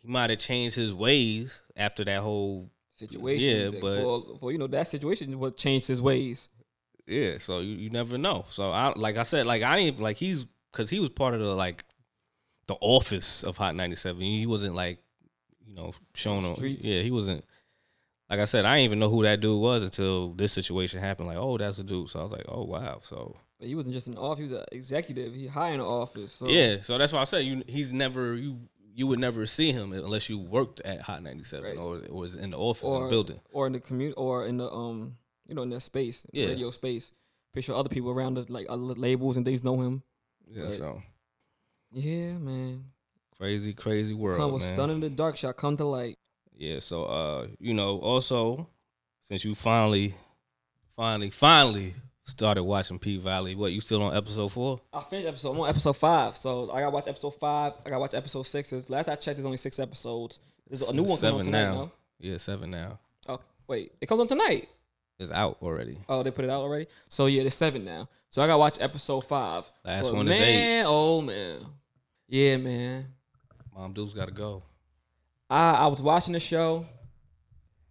He 0.00 0.08
might 0.08 0.28
have 0.30 0.38
changed 0.38 0.76
his 0.76 0.92
ways 0.94 1.62
after 1.76 2.04
that 2.04 2.20
whole 2.20 2.70
Situation. 2.96 3.48
Yeah, 3.56 3.70
that 3.70 3.80
but- 3.80 4.00
for, 4.02 4.38
for 4.38 4.52
you 4.52 4.58
know 4.58 4.68
that 4.68 4.86
situation, 4.86 5.36
what 5.40 5.56
changed 5.56 5.88
his 5.88 6.00
ways. 6.00 6.48
Yeah, 7.06 7.38
so 7.38 7.58
you, 7.58 7.74
you 7.74 7.90
never 7.90 8.16
know. 8.16 8.44
So 8.48 8.70
I 8.70 8.92
like 8.96 9.16
I 9.16 9.24
said, 9.24 9.46
like 9.46 9.62
I 9.62 9.76
didn't 9.76 9.98
like 10.00 10.16
he's 10.16 10.46
because 10.74 10.90
he 10.90 10.98
was 11.00 11.08
part 11.10 11.34
of 11.34 11.40
the 11.40 11.54
like 11.54 11.84
the 12.66 12.76
office 12.80 13.44
of 13.44 13.56
Hot 13.56 13.74
97. 13.76 14.20
He 14.20 14.46
wasn't 14.46 14.74
like 14.74 14.98
you 15.66 15.74
know 15.74 15.92
shown 16.14 16.44
on. 16.44 16.56
Yeah, 16.60 17.02
he 17.02 17.10
wasn't. 17.10 17.44
Like 18.30 18.40
I 18.40 18.46
said, 18.46 18.64
I 18.64 18.76
didn't 18.76 18.84
even 18.86 18.98
know 18.98 19.10
who 19.10 19.22
that 19.22 19.40
dude 19.40 19.60
was 19.60 19.84
until 19.84 20.32
this 20.32 20.50
situation 20.52 20.98
happened. 21.00 21.28
Like, 21.28 21.36
oh, 21.36 21.58
that's 21.58 21.76
the 21.76 21.84
dude. 21.84 22.08
So 22.08 22.20
I 22.20 22.22
was 22.24 22.32
like, 22.32 22.46
oh 22.48 22.64
wow. 22.64 23.00
So 23.02 23.36
But 23.58 23.68
he 23.68 23.74
wasn't 23.74 23.94
just 23.94 24.08
an 24.08 24.16
office; 24.16 24.38
he 24.38 24.42
was 24.44 24.52
an 24.52 24.64
executive. 24.72 25.34
He 25.34 25.46
high 25.46 25.70
in 25.70 25.78
the 25.78 25.86
office. 25.86 26.32
So 26.32 26.48
yeah, 26.48 26.80
so 26.82 26.98
that's 26.98 27.12
why 27.12 27.20
I 27.20 27.24
said 27.24 27.44
you. 27.44 27.62
He's 27.68 27.92
never 27.92 28.34
you. 28.34 28.58
You 28.96 29.08
would 29.08 29.18
never 29.18 29.44
see 29.46 29.72
him 29.72 29.92
unless 29.92 30.28
you 30.30 30.38
worked 30.38 30.80
at 30.82 31.00
Hot 31.00 31.20
97 31.20 31.64
Right. 31.68 31.76
or, 31.76 31.96
or 32.08 32.20
was 32.20 32.36
in 32.36 32.50
the 32.50 32.58
office 32.58 32.88
in 32.88 33.02
the 33.02 33.08
building. 33.08 33.40
or 33.50 33.66
in 33.66 33.72
the 33.72 33.80
community, 33.80 34.14
or 34.16 34.46
in 34.46 34.56
the 34.58 34.70
um, 34.70 35.16
you 35.48 35.54
know, 35.56 35.62
in 35.62 35.70
that 35.70 35.80
space, 35.80 36.24
Yeah. 36.32 36.46
radio 36.46 36.70
space. 36.70 37.12
Pretty 37.52 37.66
sure 37.66 37.74
other 37.76 37.88
people 37.88 38.10
around 38.10 38.34
the 38.34 38.46
like 38.52 38.66
labels 38.70 39.36
and 39.36 39.44
things 39.44 39.64
know 39.64 39.80
him. 39.80 40.02
Yeah, 40.50 40.64
Right. 40.64 40.72
so 40.72 41.02
Yeah, 41.92 42.32
man. 42.38 42.84
crazy, 43.38 43.72
crazy 43.72 44.14
world. 44.14 44.38
Come 44.38 44.52
with 44.52 44.62
man. 44.62 44.74
stunning 44.74 44.94
in 44.96 45.00
the 45.00 45.10
dark 45.10 45.36
shot 45.36 45.56
come 45.56 45.76
to 45.76 45.84
light. 45.84 46.16
Yeah, 46.56 46.78
so 46.78 47.04
uh, 47.04 47.46
you 47.58 47.74
know, 47.74 47.98
also 47.98 48.68
since 49.20 49.44
you 49.44 49.54
finally, 49.54 50.14
finally, 50.96 51.30
finally 51.30 51.94
started 52.26 52.62
watching 52.62 52.98
P 52.98 53.16
Valley, 53.18 53.54
what 53.54 53.72
you 53.72 53.80
still 53.80 54.02
on 54.02 54.16
episode 54.16 54.48
four? 54.52 54.80
I 54.92 55.00
finished 55.00 55.26
episode. 55.28 55.52
I'm 55.52 55.60
on 55.60 55.68
episode 55.68 55.96
five, 55.96 56.36
so 56.36 56.70
I 56.70 56.80
gotta 56.80 56.90
watch 56.90 57.08
episode 57.08 57.34
five. 57.36 57.72
I 57.84 57.90
gotta 57.90 58.00
watch 58.00 58.14
episode 58.14 58.44
six. 58.44 58.72
Last 58.88 59.08
I 59.08 59.14
checked, 59.16 59.36
there's 59.36 59.46
only 59.46 59.56
six 59.56 59.78
episodes. 59.78 60.38
There's 60.68 60.88
a 60.88 60.92
new 60.94 61.02
one 61.02 61.18
coming 61.18 61.38
on 61.40 61.44
tonight. 61.44 61.64
now. 61.64 61.74
No? 61.74 61.92
Yeah, 62.20 62.36
seven 62.38 62.70
now. 62.70 62.98
Okay. 63.28 63.42
wait, 63.66 63.92
it 64.00 64.06
comes 64.06 64.20
on 64.20 64.28
tonight. 64.28 64.68
It's 65.18 65.30
out 65.30 65.58
already. 65.62 65.98
Oh, 66.08 66.22
they 66.22 66.30
put 66.30 66.44
it 66.44 66.50
out 66.50 66.62
already. 66.62 66.86
So 67.08 67.26
yeah, 67.26 67.42
there's 67.42 67.54
seven 67.54 67.84
now. 67.84 68.08
So 68.30 68.42
I 68.42 68.46
gotta 68.46 68.58
watch 68.58 68.78
episode 68.80 69.20
five. 69.22 69.70
Last 69.84 70.10
But 70.10 70.16
one 70.16 70.28
is 70.28 70.38
man, 70.38 70.84
oh 70.88 71.20
man, 71.22 71.58
yeah, 72.28 72.56
man. 72.56 73.06
Mom 73.74 73.92
Dude's 73.92 74.12
got 74.12 74.26
to 74.26 74.34
go. 74.34 74.62
I 75.48 75.74
I 75.74 75.86
was 75.86 76.02
watching 76.02 76.32
the 76.32 76.40
show. 76.40 76.86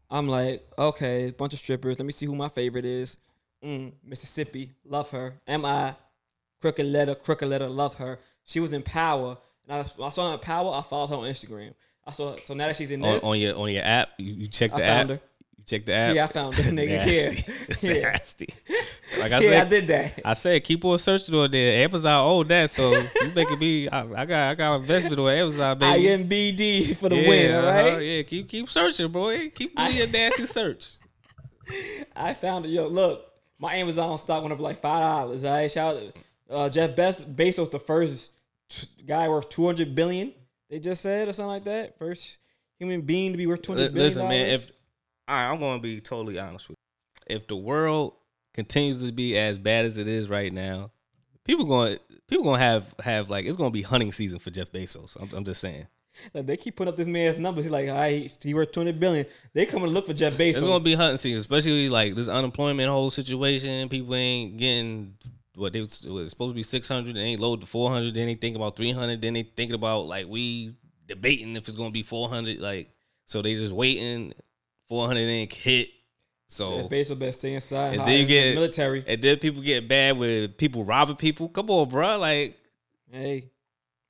I'm 0.09 0.27
like, 0.27 0.63
okay, 0.77 1.31
bunch 1.37 1.53
of 1.53 1.59
strippers. 1.59 1.97
Let 1.97 2.05
me 2.05 2.11
see 2.11 2.25
who 2.25 2.35
my 2.35 2.49
favorite 2.49 2.85
is. 2.85 3.17
Mm, 3.63 3.93
Mississippi, 4.03 4.71
love 4.85 5.09
her. 5.11 5.33
Am 5.47 5.65
I? 5.65 5.95
Crooked 6.61 6.85
letter, 6.85 7.15
crooked 7.15 7.47
letter, 7.47 7.67
love 7.67 7.95
her. 7.95 8.19
She 8.45 8.59
was 8.59 8.73
in 8.73 8.83
Power, 8.83 9.37
and 9.67 9.73
I, 9.99 10.03
I 10.05 10.09
saw 10.09 10.27
her 10.29 10.33
in 10.35 10.39
Power. 10.39 10.73
I 10.75 10.81
followed 10.81 11.07
her 11.07 11.15
on 11.15 11.23
Instagram. 11.23 11.73
I 12.05 12.11
saw 12.11 12.35
so 12.35 12.53
now 12.53 12.67
that 12.67 12.75
she's 12.75 12.91
in 12.91 13.03
On, 13.03 13.13
this, 13.13 13.23
on 13.23 13.39
your 13.39 13.57
on 13.57 13.71
your 13.71 13.83
app, 13.83 14.09
you, 14.17 14.33
you 14.33 14.47
check 14.47 14.73
I 14.73 14.75
the 14.77 14.81
found 14.83 15.11
app. 15.11 15.19
her. 15.19 15.25
You 15.63 15.77
check 15.77 15.85
the 15.85 15.93
app. 15.93 16.15
Yeah, 16.15 16.25
I 16.25 16.27
found 16.27 16.53
this 16.53 16.67
nigga. 16.71 16.89
Nasty. 16.89 17.87
Yeah, 17.87 18.11
Nasty. 18.11 18.47
Like 19.19 19.31
I 19.31 19.39
yeah. 19.39 19.61
I 19.61 19.65
did 19.65 19.87
that. 19.87 20.19
I 20.25 20.33
said 20.33 20.63
keep 20.63 20.83
on 20.83 20.97
searching 20.97 21.35
on 21.35 21.51
there. 21.51 21.83
Amazon 21.83 22.25
own 22.25 22.47
that, 22.47 22.69
so 22.69 22.91
you 22.91 23.31
making 23.35 23.59
me. 23.59 23.87
I, 23.89 24.01
I 24.01 24.25
got 24.25 24.51
I 24.51 24.55
got 24.55 24.75
investment 24.75 25.19
on 25.19 25.29
Amazon, 25.29 25.77
baby. 25.77 26.07
IMBD 26.07 26.95
for 26.97 27.09
the 27.09 27.15
yeah, 27.15 27.27
win. 27.27 27.55
All 27.55 27.65
uh-huh, 27.65 27.95
right. 27.95 28.01
Yeah, 28.01 28.23
keep 28.23 28.47
keep 28.49 28.67
searching, 28.69 29.09
boy. 29.09 29.49
Keep 29.49 29.75
doing 29.75 29.91
I- 29.91 29.95
your 29.95 30.07
nasty 30.07 30.47
search. 30.47 30.95
I 32.15 32.33
found 32.33 32.65
it. 32.65 32.69
Yo, 32.69 32.87
look, 32.87 33.25
my 33.57 33.75
Amazon 33.75 34.17
stock 34.17 34.41
went 34.41 34.53
up 34.53 34.59
like 34.59 34.77
five 34.77 35.01
dollars. 35.01 35.45
I 35.45 35.67
shout 35.67 35.97
uh, 36.49 36.69
Jeff 36.69 36.95
Best 36.95 37.35
Bezos, 37.35 37.71
the 37.71 37.79
first 37.79 38.31
t- 38.69 38.87
guy 39.05 39.29
worth 39.29 39.49
two 39.49 39.65
hundred 39.65 39.95
billion. 39.95 40.33
They 40.69 40.79
just 40.79 41.01
said 41.01 41.27
or 41.27 41.33
something 41.33 41.49
like 41.49 41.63
that. 41.65 41.97
First 41.97 42.37
human 42.79 43.01
being 43.01 43.31
to 43.31 43.37
be 43.37 43.47
worth 43.47 43.61
two 43.61 43.73
hundred 43.73 43.93
billion. 43.93 44.07
Listen, 44.07 44.27
man. 44.27 44.47
If 44.49 44.71
all 45.27 45.35
right, 45.35 45.51
I'm 45.51 45.59
going 45.59 45.79
to 45.79 45.81
be 45.81 45.99
totally 45.99 46.39
honest 46.39 46.69
with 46.69 46.77
you. 46.77 47.35
If 47.35 47.47
the 47.47 47.55
world 47.55 48.13
continues 48.53 49.05
to 49.05 49.11
be 49.11 49.37
as 49.37 49.57
bad 49.57 49.85
as 49.85 49.97
it 49.97 50.07
is 50.07 50.29
right 50.29 50.51
now, 50.51 50.91
people 51.43 51.65
going 51.65 51.97
people 52.27 52.43
going 52.43 52.59
to 52.59 52.65
have 52.65 52.93
have 53.03 53.29
like 53.29 53.45
it's 53.45 53.57
going 53.57 53.71
to 53.71 53.73
be 53.73 53.81
hunting 53.81 54.11
season 54.11 54.39
for 54.39 54.51
Jeff 54.51 54.71
Bezos. 54.71 55.17
I'm, 55.21 55.29
I'm 55.37 55.43
just 55.43 55.61
saying. 55.61 55.87
like, 56.33 56.45
they 56.45 56.57
keep 56.57 56.75
putting 56.75 56.89
up 56.89 56.97
this 56.97 57.07
man's 57.07 57.39
numbers, 57.39 57.65
he's 57.65 57.71
like, 57.71 57.89
all 57.89 57.95
right, 57.95 58.37
he 58.43 58.53
worth 58.53 58.71
two 58.71 58.81
hundred 58.81 58.99
billion. 58.99 59.25
They 59.53 59.65
coming 59.65 59.87
to 59.87 59.91
look 59.91 60.05
for 60.05 60.13
Jeff 60.13 60.33
Bezos. 60.33 60.49
It's 60.49 60.59
going 60.59 60.79
to 60.79 60.83
be 60.83 60.95
hunting 60.95 61.17
season, 61.17 61.39
especially 61.39 61.89
like 61.89 62.15
this 62.15 62.27
unemployment 62.27 62.89
whole 62.89 63.09
situation. 63.09 63.89
People 63.89 64.15
ain't 64.15 64.57
getting 64.57 65.15
what 65.55 65.73
they 65.73 65.81
was, 65.81 66.01
was 66.01 66.29
supposed 66.31 66.51
to 66.51 66.55
be 66.55 66.63
600, 66.63 67.15
they 67.15 67.19
ain't 67.19 67.41
load 67.41 67.61
to 67.61 67.67
400. 67.67 68.13
Then 68.13 68.27
they 68.27 68.35
think 68.35 68.55
about 68.55 68.75
300. 68.75 69.21
Then 69.21 69.33
they 69.33 69.43
thinking 69.43 69.75
about 69.75 70.07
like 70.07 70.27
we 70.27 70.75
debating 71.07 71.55
if 71.55 71.67
it's 71.67 71.77
going 71.77 71.89
to 71.89 71.93
be 71.93 72.03
400. 72.03 72.59
Like 72.59 72.89
so 73.25 73.41
they 73.41 73.53
just 73.53 73.73
waiting. 73.73 74.33
400 74.93 75.19
ain't 75.21 75.51
hit. 75.53 75.89
So 76.47 76.81
Jeff 76.81 76.91
Bezos 76.91 77.17
better 77.17 77.31
stay 77.31 77.53
inside. 77.55 77.95
And 77.95 78.01
then 78.07 78.19
you 78.19 78.25
the 78.27 78.31
get- 78.31 78.53
military. 78.53 79.03
And 79.07 79.19
then 79.23 79.39
people 79.39 79.63
get 79.63 79.87
bad 79.87 80.19
with 80.19 80.55
people 80.55 80.83
robbing 80.85 81.15
people. 81.15 81.49
Come 81.49 81.71
on, 81.71 81.89
bro. 81.89 82.19
Like, 82.19 82.59
Hey, 83.11 83.49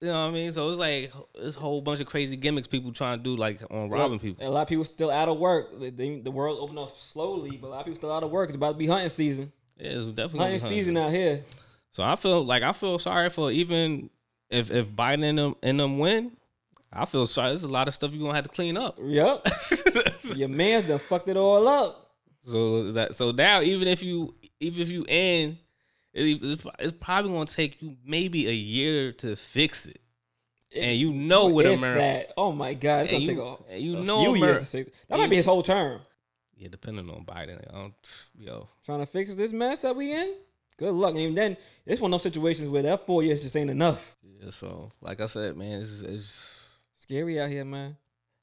you 0.01 0.07
know 0.09 0.23
what 0.23 0.27
I 0.27 0.31
mean? 0.31 0.51
So 0.51 0.69
it's 0.69 0.77
like 0.79 1.13
this 1.35 1.55
whole 1.55 1.79
bunch 1.81 2.01
of 2.01 2.07
crazy 2.07 2.35
gimmicks 2.35 2.67
people 2.67 2.91
trying 2.91 3.19
to 3.19 3.23
do, 3.23 3.37
like 3.37 3.61
on 3.71 3.89
robbing 3.89 4.11
look, 4.13 4.21
people. 4.21 4.43
and 4.43 4.49
A 4.49 4.51
lot 4.53 4.63
of 4.63 4.67
people 4.67 4.83
still 4.83 5.09
out 5.09 5.29
of 5.29 5.37
work. 5.39 5.69
They- 5.79 6.19
the 6.19 6.31
world 6.31 6.57
opened 6.59 6.79
up 6.79 6.97
slowly, 6.97 7.55
but 7.55 7.67
a 7.67 7.69
lot 7.69 7.79
of 7.79 7.85
people 7.85 7.95
still 7.97 8.11
out 8.11 8.23
of 8.23 8.29
work. 8.31 8.49
It's 8.49 8.57
about 8.57 8.73
to 8.73 8.77
be 8.77 8.87
hunting 8.87 9.07
season. 9.07 9.53
Yeah, 9.77 9.91
it's 9.91 10.05
definitely 10.07 10.39
Hunting 10.39 10.59
hunting. 10.59 10.77
season 10.77 10.97
out 10.97 11.11
here. 11.11 11.45
So 11.91 12.03
I 12.03 12.17
feel 12.17 12.43
like 12.43 12.63
I 12.63 12.73
feel 12.73 12.99
sorry 12.99 13.29
for 13.29 13.51
even 13.51 14.09
if 14.49 14.69
if 14.69 14.87
Biden 14.89 15.23
and 15.23 15.37
them 15.37 15.55
and 15.63 15.79
them 15.79 15.97
win. 15.97 16.33
I 16.95 17.05
feel 17.05 17.25
sorry. 17.25 17.49
There's 17.49 17.63
a 17.63 17.67
lot 17.67 17.87
of 17.87 17.93
stuff 17.93 18.13
you're 18.13 18.21
gonna 18.23 18.35
have 18.35 18.43
to 18.45 18.49
clean 18.49 18.77
up. 18.77 18.99
Yep. 19.01 19.47
Your 20.35 20.49
man's 20.49 20.87
done 20.87 20.99
fucked 20.99 21.29
it 21.29 21.37
all 21.37 21.67
up. 21.67 22.11
So 22.43 22.91
that 22.91 23.15
so 23.15 23.31
now 23.31 23.61
even 23.61 23.87
if 23.87 24.03
you 24.03 24.35
even 24.59 24.81
if 24.81 24.91
you 24.91 25.05
end, 25.07 25.57
it- 26.13 26.43
it's, 26.43 26.65
it's 26.79 26.93
probably 26.99 27.31
gonna 27.31 27.45
take 27.45 27.81
you 27.81 27.95
maybe 28.05 28.47
a 28.47 28.51
year 28.53 29.11
to 29.13 29.35
fix 29.35 29.85
it. 29.87 29.99
And 30.75 30.97
you 30.97 31.13
know 31.13 31.47
what 31.49 31.65
America, 31.67 31.99
that. 31.99 32.33
Oh 32.35 32.51
my 32.51 32.73
god, 32.73 33.05
it's 33.05 33.13
And 33.13 33.37
gonna 33.37 33.49
you- 33.51 33.57
take 33.67 33.75
a, 33.75 33.79
you 33.79 33.97
a 33.97 34.01
know 34.01 34.33
few 34.33 34.45
years 34.45 34.59
to 34.59 34.65
fix. 34.65 35.05
That 35.07 35.17
might 35.19 35.29
be 35.29 35.35
his 35.35 35.45
whole 35.45 35.61
term. 35.63 36.01
yeah, 36.57 36.67
depending 36.69 37.09
on 37.09 37.23
Biden, 37.25 37.59
I 37.69 37.71
don't, 37.77 37.93
yo, 38.37 38.67
Trying 38.83 38.99
to 38.99 39.05
fix 39.05 39.35
this 39.35 39.53
mess 39.53 39.79
that 39.79 39.95
we 39.95 40.11
in. 40.13 40.33
Good 40.77 40.91
luck. 40.93 41.11
And 41.11 41.19
even 41.19 41.35
then, 41.35 41.57
it's 41.85 42.01
one 42.01 42.09
of 42.09 42.13
those 42.15 42.23
situations 42.23 42.67
where 42.69 42.81
that 42.81 43.05
four 43.05 43.21
years 43.23 43.41
just 43.43 43.55
ain't 43.55 43.69
enough. 43.69 44.15
yeah. 44.23 44.49
So 44.49 44.91
like 44.99 45.21
I 45.21 45.27
said, 45.27 45.55
man, 45.55 45.81
it's, 45.83 46.01
it's 46.01 46.59
Scary 47.03 47.39
out 47.39 47.49
here, 47.49 47.65
man. 47.65 47.97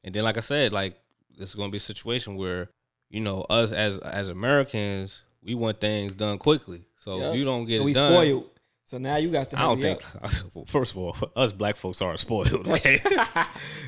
And 0.05 0.15
then, 0.15 0.23
like 0.25 0.37
I 0.37 0.41
said, 0.41 0.73
like 0.73 0.99
this 1.39 1.49
is 1.49 1.55
going 1.55 1.71
to 1.71 1.73
be 1.73 1.79
a 1.79 1.81
situation 1.81 2.37
where 2.37 2.69
you 3.09 3.21
know 3.21 3.41
us 3.49 3.73
as 3.73 3.99
as 3.99 4.29
Americans, 4.29 5.23
we 5.43 5.55
want 5.55 5.81
things 5.81 6.15
done 6.15 6.37
quickly. 6.39 6.85
So 6.99 7.19
Yep. 7.19 7.31
if 7.33 7.37
you 7.39 7.45
don't 7.45 7.65
get 7.65 7.77
And 7.77 7.83
it 7.83 7.85
we 7.87 7.93
done, 7.95 8.13
spoiled. 8.13 8.51
So 8.85 8.99
now 8.99 9.17
you 9.17 9.31
got 9.31 9.51
to. 9.53 9.59
I 9.59 9.63
don't 9.63 9.81
think. 9.81 10.03
up. 10.23 10.31
First 10.69 10.93
of 10.93 10.99
all, 10.99 11.17
us 11.37 11.53
black 11.53 11.77
folks 11.77 12.03
are 12.03 12.17
spoiled. 12.19 12.67
Okay, 12.69 12.99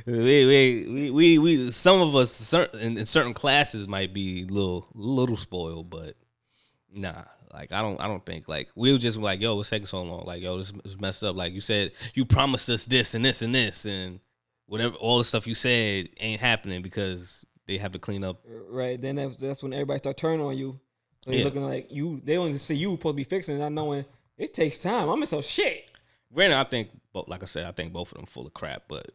we, 0.07 0.15
we, 0.47 0.87
we 0.89 1.11
we 1.11 1.39
we 1.39 1.71
some 1.71 2.01
of 2.01 2.15
us 2.17 2.31
certain 2.33 2.81
in, 2.81 2.99
in 2.99 3.07
certain 3.07 3.35
classes 3.35 3.87
might 3.87 4.15
be 4.15 4.45
little 4.47 4.87
little 4.95 5.37
spoiled, 5.37 5.91
but 5.91 6.15
nah. 6.93 7.23
Like 7.53 7.71
I 7.71 7.83
don't 7.83 8.01
I 8.01 8.07
don't 8.09 8.25
think 8.25 8.49
like 8.49 8.71
we 8.75 8.93
were 8.93 8.99
just 8.99 9.19
be 9.19 9.23
like 9.25 9.39
yo, 9.43 9.57
what's 9.57 9.69
taking 9.69 9.87
so 9.87 10.03
long? 10.03 10.25
Like 10.25 10.43
yo, 10.43 10.57
this 10.57 10.73
is 10.87 10.99
messed 10.99 11.23
up. 11.23 11.37
Like 11.37 11.53
you 11.53 11.61
said, 11.61 11.93
you 12.15 12.25
promised 12.25 12.71
us 12.71 12.87
this 12.87 13.13
and 13.15 13.23
this 13.23 13.43
and 13.43 13.55
this 13.55 13.85
and 13.85 14.21
whatever 14.73 14.95
all 14.97 15.19
the 15.19 15.25
stuff 15.25 15.47
you 15.47 15.55
said 15.55 16.09
ain't 16.19 16.41
happening 16.41 16.81
because 16.81 17.45
they 17.67 17.77
have 17.77 17.93
to 17.93 17.99
clean 17.99 18.25
up. 18.25 18.43
Right. 18.71 18.99
Then 19.01 19.17
that's, 19.17 19.37
that's 19.37 19.63
when 19.63 19.75
everybody 19.75 19.99
start 19.99 20.17
turning 20.17 20.41
on 20.41 20.57
you. 20.57 20.81
They 21.27 21.39
Yeah. 21.41 21.45
looking 21.45 21.63
like 21.63 21.89
you. 21.91 22.23
They 22.25 22.39
only 22.39 22.57
see 22.57 22.77
you 22.77 22.93
supposed 22.93 23.13
to 23.13 23.17
be 23.19 23.25
fixing, 23.25 23.57
it, 23.57 23.59
not 23.59 23.73
knowing 23.73 24.07
it 24.39 24.55
takes 24.55 24.79
time. 24.79 25.11
I'm 25.11 25.21
in 25.21 25.27
some 25.27 25.43
shit. 25.43 25.91
Granted, 26.33 26.57
I 26.57 26.65
think, 26.65 26.89
like 27.27 27.43
I 27.43 27.47
said, 27.47 27.67
I 27.67 27.73
think 27.73 27.93
both 27.93 28.13
of 28.13 28.17
them 28.17 28.25
full 28.25 28.47
of 28.47 28.55
crap, 28.55 28.85
but 28.89 29.09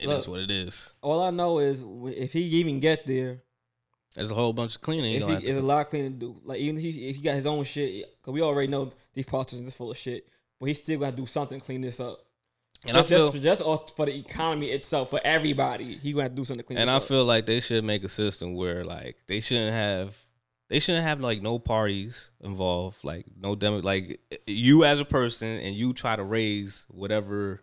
it 0.00 0.08
is 0.08 0.26
Look. 0.26 0.28
what 0.28 0.40
it 0.40 0.50
is. 0.50 0.94
All 1.02 1.22
I 1.22 1.30
know 1.30 1.58
is 1.58 1.84
if 2.16 2.32
he 2.32 2.40
even 2.40 2.80
get 2.80 3.06
there, 3.06 3.42
There's 4.14 4.30
a 4.30 4.34
whole 4.34 4.54
bunch 4.54 4.76
of 4.76 4.80
cleaning. 4.80 5.10
You 5.12 5.18
if 5.18 5.26
gonna 5.26 5.40
he, 5.40 5.46
it's 5.46 5.58
a 5.60 5.62
lot 5.62 5.82
of 5.84 5.90
cleaning 5.90 6.14
to 6.14 6.18
do. 6.18 6.40
Like 6.42 6.58
even 6.58 6.78
if 6.78 6.82
he, 6.82 7.10
if 7.10 7.16
he 7.16 7.22
got 7.22 7.34
his 7.36 7.44
own 7.44 7.64
shit, 7.64 8.06
because 8.18 8.32
we 8.32 8.40
already 8.40 8.68
know 8.68 8.90
these 9.12 9.26
politicians 9.26 9.68
is 9.68 9.74
full 9.74 9.90
of 9.90 9.98
shit, 9.98 10.26
but 10.58 10.66
he 10.68 10.74
still 10.74 10.98
gonna 10.98 11.14
do 11.14 11.26
something 11.26 11.60
to 11.60 11.64
clean 11.66 11.82
this 11.82 12.00
up. 12.00 12.18
And 12.86 12.96
I 12.96 13.00
just, 13.00 13.08
feel, 13.08 13.32
just, 13.40 13.62
just 13.62 13.96
for 13.96 14.06
the 14.06 14.16
economy 14.16 14.66
itself, 14.66 15.10
for 15.10 15.20
everybody, 15.24 15.96
he 15.96 16.12
gonna 16.12 16.24
have 16.24 16.32
to 16.32 16.36
do 16.36 16.44
something 16.44 16.62
to 16.62 16.66
clean 16.66 16.78
and 16.78 16.90
I 16.90 16.96
up. 16.96 17.02
feel 17.02 17.24
like 17.24 17.46
they 17.46 17.60
should 17.60 17.84
make 17.84 18.04
a 18.04 18.08
system 18.08 18.54
where 18.54 18.84
like 18.84 19.16
they 19.26 19.40
shouldn't 19.40 19.72
have, 19.72 20.16
they 20.68 20.80
shouldn't 20.80 21.04
have 21.04 21.20
like 21.20 21.42
no 21.42 21.58
parties 21.58 22.30
involved, 22.40 23.04
like 23.04 23.26
no 23.38 23.54
demo, 23.54 23.80
like 23.80 24.20
you 24.46 24.84
as 24.84 25.00
a 25.00 25.04
person 25.04 25.48
and 25.48 25.74
you 25.74 25.92
try 25.92 26.16
to 26.16 26.24
raise 26.24 26.86
whatever, 26.88 27.62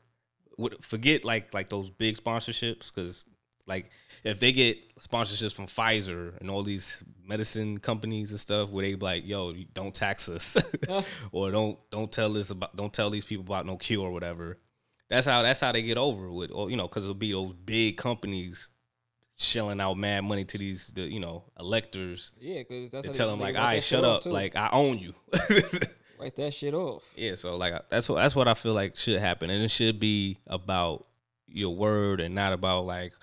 what 0.55 0.83
forget 0.83 1.25
like 1.25 1.53
like 1.53 1.69
those 1.69 1.89
big 1.89 2.15
sponsorships 2.15 2.93
because 2.93 3.25
like 3.65 3.89
if 4.23 4.39
they 4.39 4.51
get 4.51 4.95
sponsorships 4.97 5.53
from 5.53 5.67
Pfizer 5.67 6.37
and 6.39 6.49
all 6.49 6.63
these 6.63 7.03
medicine 7.25 7.79
companies 7.79 8.31
and 8.31 8.39
stuff 8.39 8.69
where 8.69 8.85
they 8.85 8.93
be 8.93 9.05
like 9.05 9.25
yo 9.25 9.53
don't 9.73 9.93
tax 9.93 10.29
us 10.29 10.57
or 11.31 11.51
don't 11.51 11.77
don't 11.89 12.11
tell 12.11 12.37
us 12.37 12.51
about 12.51 12.75
don't 12.75 12.93
tell 12.93 13.09
these 13.09 13.25
people 13.25 13.45
about 13.45 13.65
no 13.65 13.77
cure 13.77 14.07
or 14.07 14.11
whatever 14.11 14.57
that's 15.13 15.27
how 15.27 15.41
that's 15.43 15.59
how 15.59 15.71
they 15.71 15.81
get 15.81 15.97
over 15.97 16.31
with 16.31 16.51
or 16.51 16.69
you 16.69 16.77
know 16.77 16.87
because 16.87 17.03
it'll 17.03 17.13
be 17.15 17.31
those 17.31 17.53
big 17.53 17.97
companies 17.97 18.69
shelling 19.35 19.81
out 19.81 19.97
mad 19.97 20.21
money 20.21 20.45
to 20.45 20.57
these 20.57 20.87
the, 20.95 21.01
you 21.01 21.19
know 21.19 21.43
electors 21.59 22.31
yeah, 22.39 22.59
because 22.59 22.91
that's 22.91 23.07
how 23.07 23.13
tell 23.13 23.27
they- 23.27 23.31
them 23.33 23.39
they 23.39 23.45
like 23.45 23.55
all 23.57 23.63
right 23.63 23.83
shut 23.83 24.03
up 24.03 24.21
too. 24.21 24.29
like 24.29 24.55
I 24.55 24.69
own 24.71 24.99
you 24.99 25.13
write 26.19 26.35
that 26.37 26.53
shit 26.53 26.73
off. 26.73 27.03
Yeah, 27.15 27.35
so 27.35 27.57
like 27.57 27.73
that's 27.89 28.07
what 28.09 28.15
that's 28.15 28.35
what 28.35 28.47
I 28.47 28.53
feel 28.53 28.73
like 28.73 28.95
should 28.95 29.19
happen, 29.19 29.49
and 29.49 29.63
it 29.63 29.69
should 29.71 29.99
be 29.99 30.37
about 30.47 31.05
your 31.47 31.75
word 31.75 32.19
and 32.21 32.33
not 32.33 32.53
about 32.53 32.85
like 32.85 33.13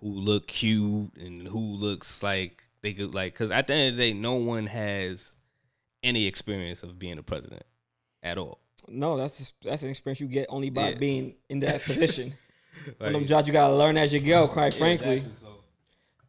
who 0.00 0.08
look 0.08 0.48
cute 0.48 1.10
and 1.16 1.46
who 1.46 1.60
looks 1.60 2.22
like 2.22 2.62
they 2.82 2.92
could 2.92 3.14
like. 3.14 3.32
Because 3.34 3.50
at 3.50 3.66
the 3.66 3.74
end 3.74 3.90
of 3.92 3.96
the 3.96 4.10
day, 4.12 4.18
no 4.18 4.34
one 4.34 4.66
has 4.66 5.34
any 6.02 6.26
experience 6.26 6.82
of 6.82 6.98
being 6.98 7.18
a 7.18 7.22
president 7.22 7.64
at 8.22 8.38
all. 8.38 8.60
No, 8.90 9.16
that's 9.16 9.52
that's 9.62 9.82
an 9.82 9.90
experience 9.90 10.20
you 10.20 10.26
get 10.28 10.46
only 10.48 10.70
by 10.70 10.90
Yeah. 10.90 10.94
being 10.98 11.34
in 11.48 11.60
that 11.60 11.80
position. 11.86 12.34
One 12.98 13.08
of 13.08 13.12
them 13.14 13.26
jobs 13.26 13.46
you 13.46 13.52
gotta 13.52 13.74
learn 13.74 13.96
as 13.96 14.12
you 14.12 14.20
go. 14.20 14.48
Quite 14.48 14.72
Yeah, 14.72 14.78
frankly, 14.78 15.16
exactly, 15.18 15.34
so- 15.40 15.64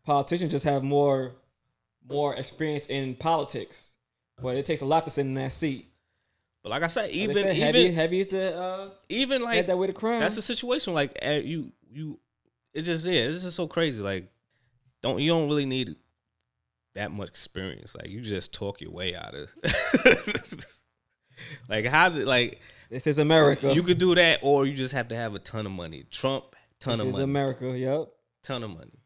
politicians 0.06 0.52
just 0.52 0.66
have 0.66 0.84
more 0.84 1.36
more 2.08 2.36
experience 2.36 2.88
in 2.88 3.16
politics, 3.16 3.92
but 4.42 4.58
it 4.58 4.66
takes 4.66 4.82
a 4.82 4.86
lot 4.86 5.04
to 5.06 5.12
sit 5.12 5.22
in 5.26 5.34
that 5.36 5.52
seat. 5.52 5.86
But 6.64 6.70
like 6.72 6.84
I 6.84 6.88
said, 6.88 7.04
Like 7.04 7.14
even 7.14 7.36
said, 7.36 7.56
even 7.56 7.66
heavy, 7.66 7.92
heavy 7.92 8.20
is 8.22 8.28
the 8.28 8.56
uh, 8.56 8.90
even 9.10 9.42
like 9.42 9.68
that 9.68 9.78
way 9.78 9.88
to 9.88 9.94
crown. 9.94 10.20
that's 10.20 10.38
a 10.38 10.42
situation 10.42 10.94
like 10.94 11.18
eh, 11.22 11.38
you 11.40 11.72
you 11.92 12.20
it 12.74 12.82
just 12.82 13.06
yeah 13.06 13.22
it's 13.22 13.44
just 13.44 13.56
so 13.56 13.68
crazy 13.68 14.02
like 14.02 14.30
don't 15.02 15.20
you 15.20 15.30
don't 15.32 15.48
really 15.48 15.66
need 15.66 15.96
that 16.96 17.12
much 17.12 17.30
experience 17.30 17.96
like 17.96 18.10
you 18.10 18.22
just 18.22 18.54
talk 18.54 18.82
your 18.82 18.92
way 18.92 19.16
out 19.16 19.34
of 19.36 19.50
like 21.70 21.86
how 21.86 22.10
did 22.10 22.28
like 22.28 22.60
this 22.90 23.06
is 23.08 23.18
America. 23.18 23.74
you 23.74 23.84
could 23.84 23.98
do 23.98 24.16
that 24.16 24.40
or 24.42 24.66
you 24.66 24.74
just 24.74 24.94
have 24.94 25.10
to 25.10 25.16
have 25.16 25.36
a 25.36 25.40
ton 25.40 25.66
of 25.66 25.72
money 25.72 26.06
trump 26.12 26.56
ton 26.80 26.94
this 26.94 27.02
of 27.02 27.08
is 27.08 27.14
money 27.14 27.24
America. 27.24 27.78
Yep. 27.78 28.08
ton 28.44 28.64
of 28.64 28.70
money 28.72 29.00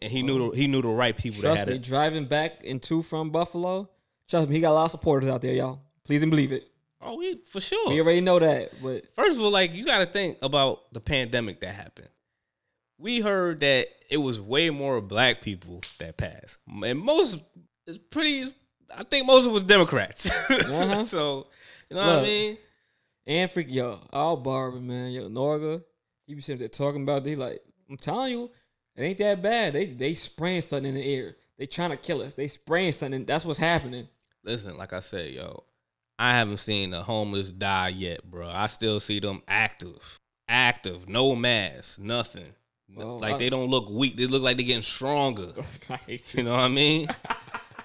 and 0.00 0.10
he 0.10 0.22
knew 0.22 0.50
the, 0.50 0.56
he 0.56 0.66
knew 0.66 0.82
the 0.82 0.88
right 0.88 1.16
people 1.16 1.40
that 1.40 1.48
Trust 1.48 1.58
had 1.60 1.68
me, 1.68 1.74
it 1.74 1.82
driving 1.82 2.26
back 2.26 2.62
into 2.64 3.02
from 3.02 3.30
Buffalo. 3.30 3.88
Trust 4.28 4.48
me, 4.48 4.56
he 4.56 4.60
got 4.60 4.72
a 4.72 4.74
lot 4.74 4.84
of 4.86 4.90
supporters 4.90 5.30
out 5.30 5.42
there, 5.42 5.54
y'all. 5.54 5.80
Please 6.04 6.22
and 6.22 6.30
believe 6.30 6.52
it. 6.52 6.68
oh 7.00 7.16
we 7.16 7.40
for 7.44 7.60
sure 7.60 7.90
We 7.90 8.00
already 8.00 8.20
know 8.20 8.38
that, 8.38 8.70
but 8.82 9.04
First 9.14 9.36
of 9.36 9.42
all, 9.42 9.50
like 9.50 9.72
you 9.72 9.84
got 9.84 9.98
to 9.98 10.06
think 10.06 10.38
about 10.42 10.92
the 10.92 11.00
pandemic 11.00 11.60
that 11.60 11.74
happened. 11.74 12.08
We 12.98 13.20
heard 13.20 13.60
that 13.60 13.88
it 14.10 14.16
was 14.16 14.40
way 14.40 14.70
more 14.70 15.00
black 15.00 15.42
people 15.42 15.82
that 15.98 16.16
passed, 16.16 16.58
and 16.82 16.98
most 16.98 17.38
it's 17.86 17.98
pretty. 17.98 18.52
I 18.94 19.04
think 19.04 19.26
most 19.26 19.44
of 19.46 19.50
it 19.50 19.54
was 19.54 19.62
Democrats. 19.64 20.30
Uh-huh. 20.50 21.04
so 21.04 21.46
you 21.90 21.96
know 21.96 22.02
what 22.02 22.18
I 22.18 22.22
mean. 22.22 22.56
and 23.26 23.50
freak 23.50 23.66
yo, 23.70 23.98
all 24.12 24.36
barber 24.36 24.80
man, 24.80 25.12
yo 25.12 25.28
Norga, 25.28 25.82
he 26.26 26.34
be 26.34 26.40
sitting 26.40 26.58
there 26.58 26.68
talking 26.68 27.02
about. 27.02 27.24
They 27.24 27.36
like, 27.36 27.60
I'm 27.88 27.96
telling 27.96 28.32
you, 28.32 28.50
it 28.96 29.02
ain't 29.02 29.18
that 29.18 29.42
bad. 29.42 29.72
They 29.74 29.86
they 29.86 30.14
spraying 30.14 30.62
something 30.62 30.88
in 30.88 30.94
the 30.94 31.14
air. 31.14 31.36
They 31.58 31.66
trying 31.66 31.90
to 31.90 31.96
kill 31.96 32.22
us. 32.22 32.34
They 32.34 32.48
spraying 32.48 32.92
something. 32.92 33.24
That's 33.24 33.44
what's 33.44 33.58
happening. 33.58 34.08
Listen, 34.44 34.76
like 34.76 34.92
I 34.92 35.00
said, 35.00 35.30
yo, 35.32 35.64
I 36.18 36.32
haven't 36.32 36.58
seen 36.58 36.92
a 36.94 37.02
homeless 37.02 37.50
die 37.52 37.88
yet, 37.88 38.28
bro. 38.30 38.48
I 38.48 38.66
still 38.66 39.00
see 39.00 39.20
them 39.20 39.42
active, 39.48 40.20
active, 40.48 41.08
no 41.08 41.34
mask, 41.34 41.98
nothing. 41.98 42.48
Well, 42.94 43.18
like 43.18 43.34
I- 43.34 43.38
they 43.38 43.50
don't 43.50 43.68
look 43.70 43.88
weak. 43.90 44.16
They 44.16 44.26
look 44.26 44.42
like 44.42 44.56
they're 44.56 44.66
getting 44.66 44.82
stronger. 44.82 45.48
You 46.32 46.42
know 46.42 46.52
what 46.52 46.60
I 46.60 46.68
mean? 46.68 47.08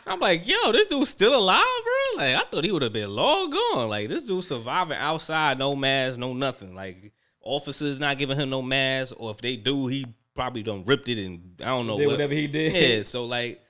I'm 0.08 0.20
like, 0.20 0.48
yo, 0.48 0.72
this 0.72 0.88
dude's 0.88 1.10
still 1.10 1.36
alive, 1.36 1.64
bro. 1.84 2.24
Like, 2.24 2.36
I 2.36 2.42
thought 2.50 2.66
he 2.66 2.72
would 2.72 2.82
have 2.82 2.94
been 2.94 3.10
long 3.10 3.50
gone. 3.50 3.90
Like, 3.90 4.10
this 4.10 4.24
dude 4.24 4.44
surviving 4.44 4.98
outside, 4.98 5.60
no 5.60 5.76
mask, 5.76 6.18
no 6.18 6.34
nothing. 6.34 6.74
Like, 6.74 7.14
officers 7.42 8.00
not 8.00 8.18
giving 8.18 8.38
him 8.38 8.50
no 8.50 8.62
mask, 8.62 9.16
or 9.20 9.32
if 9.32 9.38
they 9.38 9.58
do, 9.58 9.88
he 9.88 10.06
probably 10.34 10.64
done 10.64 10.84
ripped 10.86 11.10
it 11.10 11.24
and 11.24 11.56
I 11.62 11.66
don't 11.66 11.88
know 11.88 11.98
did 11.98 12.08
what. 12.08 12.14
whatever 12.14 12.34
he 12.34 12.48
did. 12.48 12.74
Yeah, 12.74 13.04
so 13.04 13.26
like, 13.26 13.62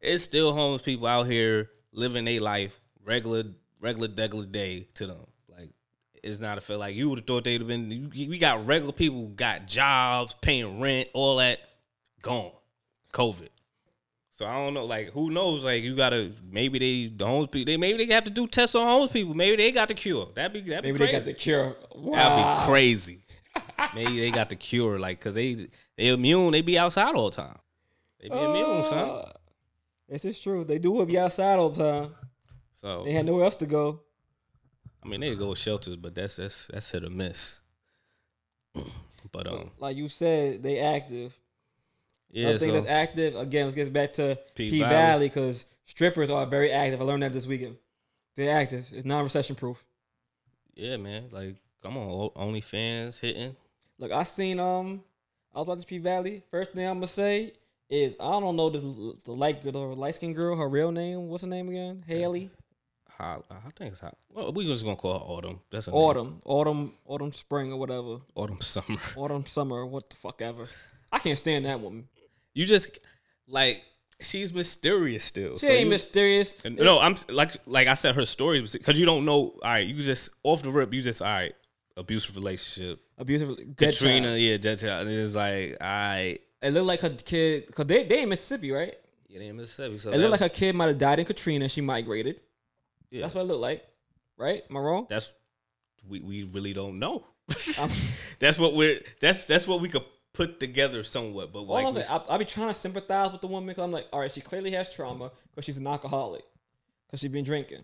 it's 0.00 0.24
still 0.24 0.52
homeless 0.52 0.82
people 0.82 1.06
out 1.06 1.26
here 1.26 1.70
living 1.92 2.24
their 2.24 2.40
life 2.40 2.80
regular, 3.04 3.44
regular, 3.80 4.08
regular 4.16 4.46
day 4.46 4.88
to 4.94 5.06
them. 5.06 5.26
Like, 5.48 5.70
it's 6.22 6.40
not 6.40 6.58
a 6.58 6.60
feel 6.60 6.78
like 6.78 6.94
you 6.94 7.08
would 7.08 7.20
have 7.20 7.26
thought 7.26 7.44
they'd 7.44 7.60
have 7.60 7.68
been. 7.68 7.90
You, 7.90 8.28
we 8.28 8.38
got 8.38 8.66
regular 8.66 8.92
people 8.92 9.28
got 9.28 9.66
jobs, 9.66 10.34
paying 10.40 10.80
rent, 10.80 11.08
all 11.14 11.36
that, 11.36 11.60
gone. 12.22 12.52
COVID. 13.12 13.48
So 14.40 14.46
I 14.46 14.54
don't 14.54 14.72
know, 14.72 14.86
like 14.86 15.10
who 15.10 15.30
knows? 15.30 15.64
Like 15.64 15.82
you 15.82 15.94
gotta 15.94 16.32
maybe 16.50 16.78
they 16.78 17.14
the 17.14 17.26
homeless 17.26 17.50
people 17.52 17.70
they 17.70 17.76
maybe 17.76 18.06
they 18.06 18.14
have 18.14 18.24
to 18.24 18.30
do 18.30 18.46
tests 18.46 18.74
on 18.74 18.86
homeless 18.86 19.12
people. 19.12 19.34
Maybe 19.34 19.56
they 19.56 19.70
got 19.70 19.88
the 19.88 19.92
cure. 19.94 20.28
That'd 20.34 20.54
be 20.54 20.60
that'd 20.70 20.82
be 20.82 20.92
Maybe 20.92 20.98
crazy. 20.98 21.12
they 21.12 21.18
got 21.18 21.24
the 21.26 21.34
cure. 21.34 21.76
Wow. 21.94 22.16
That'd 22.16 22.62
be 22.62 22.66
crazy. 22.66 23.20
maybe 23.94 24.18
they 24.18 24.30
got 24.30 24.48
the 24.48 24.56
cure, 24.56 24.98
like 24.98 25.20
cause 25.20 25.34
they 25.34 25.68
they 25.98 26.08
immune. 26.08 26.52
They 26.52 26.62
be 26.62 26.78
outside 26.78 27.14
all 27.14 27.28
the 27.28 27.36
time. 27.36 27.58
They 28.18 28.30
be 28.30 28.34
immune, 28.34 28.84
son. 28.84 29.10
Uh, 29.10 29.32
This 30.08 30.24
is 30.24 30.40
true. 30.40 30.64
They 30.64 30.78
do 30.78 31.04
be 31.04 31.18
outside 31.18 31.58
all 31.58 31.68
the 31.68 31.84
time. 31.84 32.14
So 32.72 33.04
They 33.04 33.12
had 33.12 33.26
nowhere 33.26 33.44
else 33.44 33.56
to 33.56 33.66
go. 33.66 34.00
I 35.04 35.08
mean 35.08 35.20
they 35.20 35.34
go 35.34 35.52
shelters, 35.52 35.96
but 35.96 36.14
that's 36.14 36.36
that's 36.36 36.66
that's 36.68 36.90
hit 36.90 37.04
or 37.04 37.10
miss. 37.10 37.60
But 39.32 39.46
um 39.48 39.70
Like 39.78 39.98
you 39.98 40.08
said, 40.08 40.62
they 40.62 40.78
active. 40.78 41.38
Yeah, 42.30 42.44
Another 42.44 42.58
thing 42.58 42.68
so 42.68 42.74
that's 42.74 42.86
active 42.86 43.36
again. 43.36 43.66
Let's 43.66 43.74
get 43.74 43.92
back 43.92 44.12
to 44.14 44.38
P 44.54 44.70
P 44.70 44.80
Valley. 44.80 45.28
Because 45.28 45.64
strippers 45.84 46.30
are 46.30 46.46
very 46.46 46.70
active. 46.70 47.00
I 47.00 47.04
learned 47.04 47.22
that 47.22 47.32
this 47.32 47.46
weekend. 47.46 47.76
They're 48.36 48.56
active. 48.56 48.88
It's 48.92 49.04
non-recession 49.04 49.56
proof. 49.56 49.84
yeah, 50.74 50.96
man. 50.96 51.24
Like 51.30 51.56
come 51.82 51.96
on, 51.98 52.30
OnlyFans 52.30 53.18
hitting. 53.18 53.56
Look, 53.98 54.12
I 54.12 54.22
seen 54.22 54.60
um, 54.60 55.02
I 55.54 55.58
was 55.58 55.66
watching 55.68 55.84
P 55.84 55.98
Valley. 55.98 56.42
First 56.50 56.72
thing 56.72 56.86
I'm 56.86 56.96
gonna 56.96 57.06
say 57.06 57.52
is 57.88 58.16
I 58.20 58.30
don't 58.38 58.56
know 58.56 58.70
the 58.70 58.78
the 59.24 59.32
light 59.32 59.62
the 59.62 59.76
light 59.78 60.14
skinned 60.14 60.36
girl. 60.36 60.56
Her 60.56 60.68
real 60.68 60.92
name. 60.92 61.28
What's 61.28 61.42
her 61.42 61.50
name 61.50 61.68
again? 61.68 62.04
Haley. 62.06 62.50
Hot, 63.18 63.44
I 63.50 63.56
think 63.76 63.92
it's 63.92 64.00
hot. 64.00 64.16
Well, 64.32 64.50
we 64.52 64.64
just 64.64 64.82
gonna 64.82 64.96
call 64.96 65.18
her 65.18 65.24
Autumn. 65.26 65.60
That's 65.70 65.86
her 65.86 65.92
name. 65.92 66.00
Autumn. 66.00 66.38
Autumn. 66.46 66.92
Autumn. 67.04 67.32
Spring 67.32 67.70
or 67.72 67.76
whatever. 67.78 68.20
Autumn 68.34 68.60
Summer. 68.62 68.98
Autumn. 69.16 69.44
Summer. 69.44 69.84
What 69.84 70.08
the 70.08 70.16
fuck 70.16 70.40
ever. 70.40 70.66
I 71.12 71.18
can't 71.18 71.36
stand 71.36 71.66
that 71.66 71.80
woman. 71.80 72.08
You 72.54 72.66
just 72.66 72.98
like 73.46 73.82
she's 74.20 74.52
mysterious 74.52 75.24
still. 75.24 75.54
She 75.56 75.66
So 75.66 75.72
ain't 75.72 75.84
you- 75.84 75.90
mysterious. 75.90 76.52
No, 76.64 76.98
I'm 76.98 77.14
like 77.28 77.52
like 77.66 77.88
I 77.88 77.94
said, 77.94 78.14
her 78.16 78.26
stories 78.26 78.72
because 78.72 78.98
you 78.98 79.06
don't 79.06 79.24
know. 79.24 79.34
All 79.34 79.60
right, 79.62 79.86
you 79.86 79.94
just 80.02 80.30
off 80.42 80.62
the 80.62 80.70
rip, 80.70 80.92
you 80.92 81.02
just 81.02 81.22
all 81.22 81.28
right, 81.28 81.54
abusive 81.96 82.36
relationship. 82.36 83.00
Abusive. 83.18 83.56
Dead 83.76 83.92
Katrina, 83.92 84.28
child. 84.28 84.40
yeah, 84.40 84.56
dead 84.56 84.78
child. 84.78 85.06
And 85.06 85.16
it's 85.16 85.34
like 85.34 85.76
I 85.80 86.38
It 86.62 86.70
looked 86.72 86.86
like 86.86 87.00
her 87.00 87.10
kid. 87.10 87.72
Cause 87.74 87.86
they 87.86 88.04
they 88.04 88.22
in 88.22 88.28
Mississippi, 88.28 88.70
right? 88.72 88.94
yeah, 89.28 89.38
they 89.38 89.46
in 89.46 89.56
Mississippi. 89.56 89.98
So 89.98 90.10
It 90.10 90.18
looked 90.18 90.32
like 90.32 90.40
her 90.40 90.48
kid 90.48 90.74
might 90.74 90.88
have 90.88 90.98
died 90.98 91.18
in 91.20 91.24
Katrina. 91.26 91.64
and 91.64 91.70
She 91.72 91.80
migrated. 91.80 92.40
yeah, 93.10 93.22
That's 93.22 93.34
what 93.34 93.42
it 93.42 93.44
looked 93.44 93.60
like, 93.60 93.84
right? 94.36 94.62
Am 94.68 94.76
I 94.76 94.80
wrong? 94.80 95.06
that's 95.08 95.32
we 96.08 96.20
we 96.20 96.44
really 96.44 96.72
don't 96.72 96.98
know. 96.98 97.24
That's 98.38 98.58
what 98.58 98.74
we're 98.74 99.00
that's 99.20 99.44
that's 99.44 99.66
what 99.68 99.80
we 99.80 99.88
could 99.88 100.04
put 100.32 100.60
together 100.60 101.02
somewhat. 101.02 101.52
But 101.52 101.62
like 101.62 101.86
I'm 101.86 101.94
we- 101.94 102.02
saying, 102.02 102.20
I, 102.28 102.34
I 102.34 102.38
be 102.38 102.44
trying 102.44 102.68
to 102.68 102.74
sympathize 102.74 103.32
with 103.32 103.40
the 103.40 103.46
woman 103.48 103.68
because 103.68 103.84
I'm 103.84 103.92
like, 103.92 104.06
all 104.12 104.20
right, 104.20 104.30
she 104.30 104.40
clearly 104.40 104.70
has 104.72 104.94
trauma 104.94 105.30
because 105.50 105.64
she's 105.64 105.76
an 105.78 105.86
alcoholic, 105.86 106.42
because 107.06 107.20
she's 107.20 107.30
been 107.30 107.44
drinking. 107.44 107.82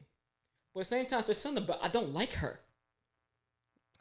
But 0.75 0.81
at 0.81 0.83
the 0.83 0.89
same 0.97 1.07
time, 1.07 1.23
there's 1.27 1.39
something 1.39 1.65
about 1.65 1.85
I 1.85 1.89
don't 1.89 2.13
like 2.13 2.33
her. 2.35 2.61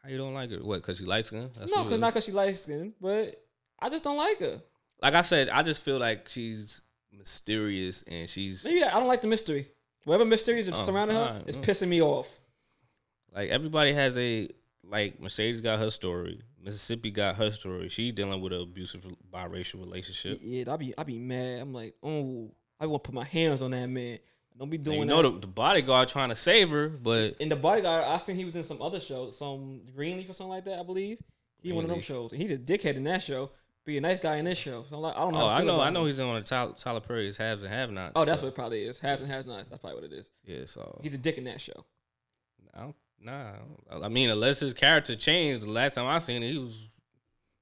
how 0.03 0.09
you 0.09 0.17
don't 0.17 0.33
like 0.33 0.51
her? 0.51 0.57
What? 0.57 0.77
Because 0.81 0.97
she 0.97 1.05
light 1.05 1.25
skin? 1.25 1.49
no, 1.73 1.83
because 1.83 1.99
not 1.99 2.13
because 2.13 2.25
she 2.25 2.31
light 2.31 2.55
skinned, 2.55 2.93
but 3.01 3.41
I 3.79 3.89
just 3.89 4.03
don't 4.03 4.17
like 4.17 4.39
her. 4.39 4.61
like 5.01 5.13
I 5.13 5.21
said, 5.21 5.49
I 5.49 5.63
just 5.63 5.81
feel 5.81 5.97
like 5.99 6.27
she's 6.29 6.81
mysterious 7.11 8.03
and 8.03 8.29
she's 8.29 8.65
Maybe 8.65 8.83
I 8.83 8.91
don't 8.91 9.07
like 9.07 9.21
the 9.21 9.27
mystery. 9.27 9.67
Whatever 10.03 10.25
mystery 10.25 10.59
is 10.59 10.69
Oh, 10.69 10.75
surrounding 10.75 11.17
her 11.17 11.23
alright, 11.23 11.49
is 11.49 11.57
mm. 11.57 11.63
pissing 11.63 11.87
me 11.87 12.01
off. 12.01 12.39
like 13.33 13.49
everybody 13.49 13.93
has 13.93 14.17
a 14.17 14.49
like 14.83 15.19
Mercedes 15.19 15.61
got 15.61 15.79
her 15.79 15.89
story, 15.89 16.41
Mississippi 16.65 17.11
got 17.11 17.35
her 17.35 17.51
story. 17.51 17.87
She 17.89 18.11
dealing 18.11 18.41
with 18.41 18.51
an 18.51 18.61
abusive 18.61 19.05
biracial 19.31 19.79
relationship. 19.79 20.39
Yeah, 20.41 20.73
I 20.73 20.77
be 20.77 20.93
I 20.97 21.03
be 21.03 21.19
mad. 21.19 21.61
I'm 21.61 21.73
like, 21.73 21.93
oh, 22.01 22.51
I 22.79 22.87
want 22.87 23.03
to 23.03 23.07
put 23.09 23.15
my 23.15 23.23
hands 23.23 23.61
on 23.61 23.71
that 23.71 23.87
man. 23.87 24.17
Don't 24.57 24.69
be 24.69 24.77
And 24.77 24.85
doing 24.85 24.99
you 24.99 25.05
know 25.05 25.21
the, 25.21 25.39
the 25.39 25.47
bodyguard 25.47 26.07
trying 26.07 26.29
to 26.29 26.35
save 26.35 26.71
her, 26.71 26.87
but 26.89 27.35
In 27.39 27.49
the 27.49 27.55
bodyguard, 27.55 28.05
I 28.05 28.17
seen 28.17 28.35
he 28.35 28.45
was 28.45 28.55
in 28.55 28.63
some 28.63 28.81
other 28.81 28.99
show, 28.99 29.29
some 29.29 29.81
Greenleaf 29.95 30.29
or 30.29 30.33
something 30.33 30.51
like 30.51 30.65
that. 30.65 30.79
I 30.79 30.83
believe 30.83 31.21
he 31.61 31.71
one 31.71 31.83
of 31.83 31.89
them 31.89 32.01
shows. 32.01 32.31
And 32.31 32.41
he's 32.41 32.51
a 32.51 32.57
dickhead 32.57 32.95
in 32.95 33.03
that 33.03 33.21
show. 33.21 33.51
Be 33.85 33.97
a 33.97 34.01
nice 34.01 34.17
guy 34.17 34.37
in 34.37 34.45
this 34.45 34.57
show. 34.57 34.81
So 34.83 34.95
I'm 34.95 35.01
like, 35.03 35.15
I 35.15 35.19
don't 35.19 35.33
know. 35.33 35.45
oh, 35.45 35.49
how 35.49 35.57
to 35.57 35.63
I 35.63 35.65
know, 35.67 35.79
I 35.79 35.89
know 35.91 36.01
him. 36.01 36.07
he's 36.07 36.17
in 36.17 36.27
one 36.27 36.37
of 36.37 36.45
Tyler, 36.45 36.73
Tyler 36.75 37.01
Perry's 37.01 37.37
haves 37.37 37.61
and 37.61 37.71
have 37.71 37.91
nots. 37.91 38.13
Oh, 38.15 38.25
that's 38.25 38.41
what 38.41 38.47
it 38.47 38.55
probably 38.55 38.83
is. 38.85 38.99
Has 39.01 39.21
and 39.21 39.29
has 39.29 39.45
nots. 39.45 39.69
That's 39.69 39.79
probably 39.81 40.01
what 40.01 40.11
it 40.11 40.13
is. 40.15 40.29
yeah. 40.45 40.65
So 40.65 40.99
He's 41.03 41.13
a 41.13 41.19
dick 41.19 41.37
in 41.37 41.43
that 41.43 41.61
show. 41.61 41.85
I 42.73 42.79
don't, 42.81 42.95
nah, 43.19 43.53
I 43.91 44.09
mean, 44.09 44.29
unless 44.29 44.59
his 44.59 44.73
character 44.73 45.15
changed, 45.15 45.65
the 45.65 45.71
last 45.71 45.95
time 45.95 46.07
I 46.07 46.17
seen 46.19 46.43
it, 46.43 46.51
he 46.51 46.57
was 46.57 46.89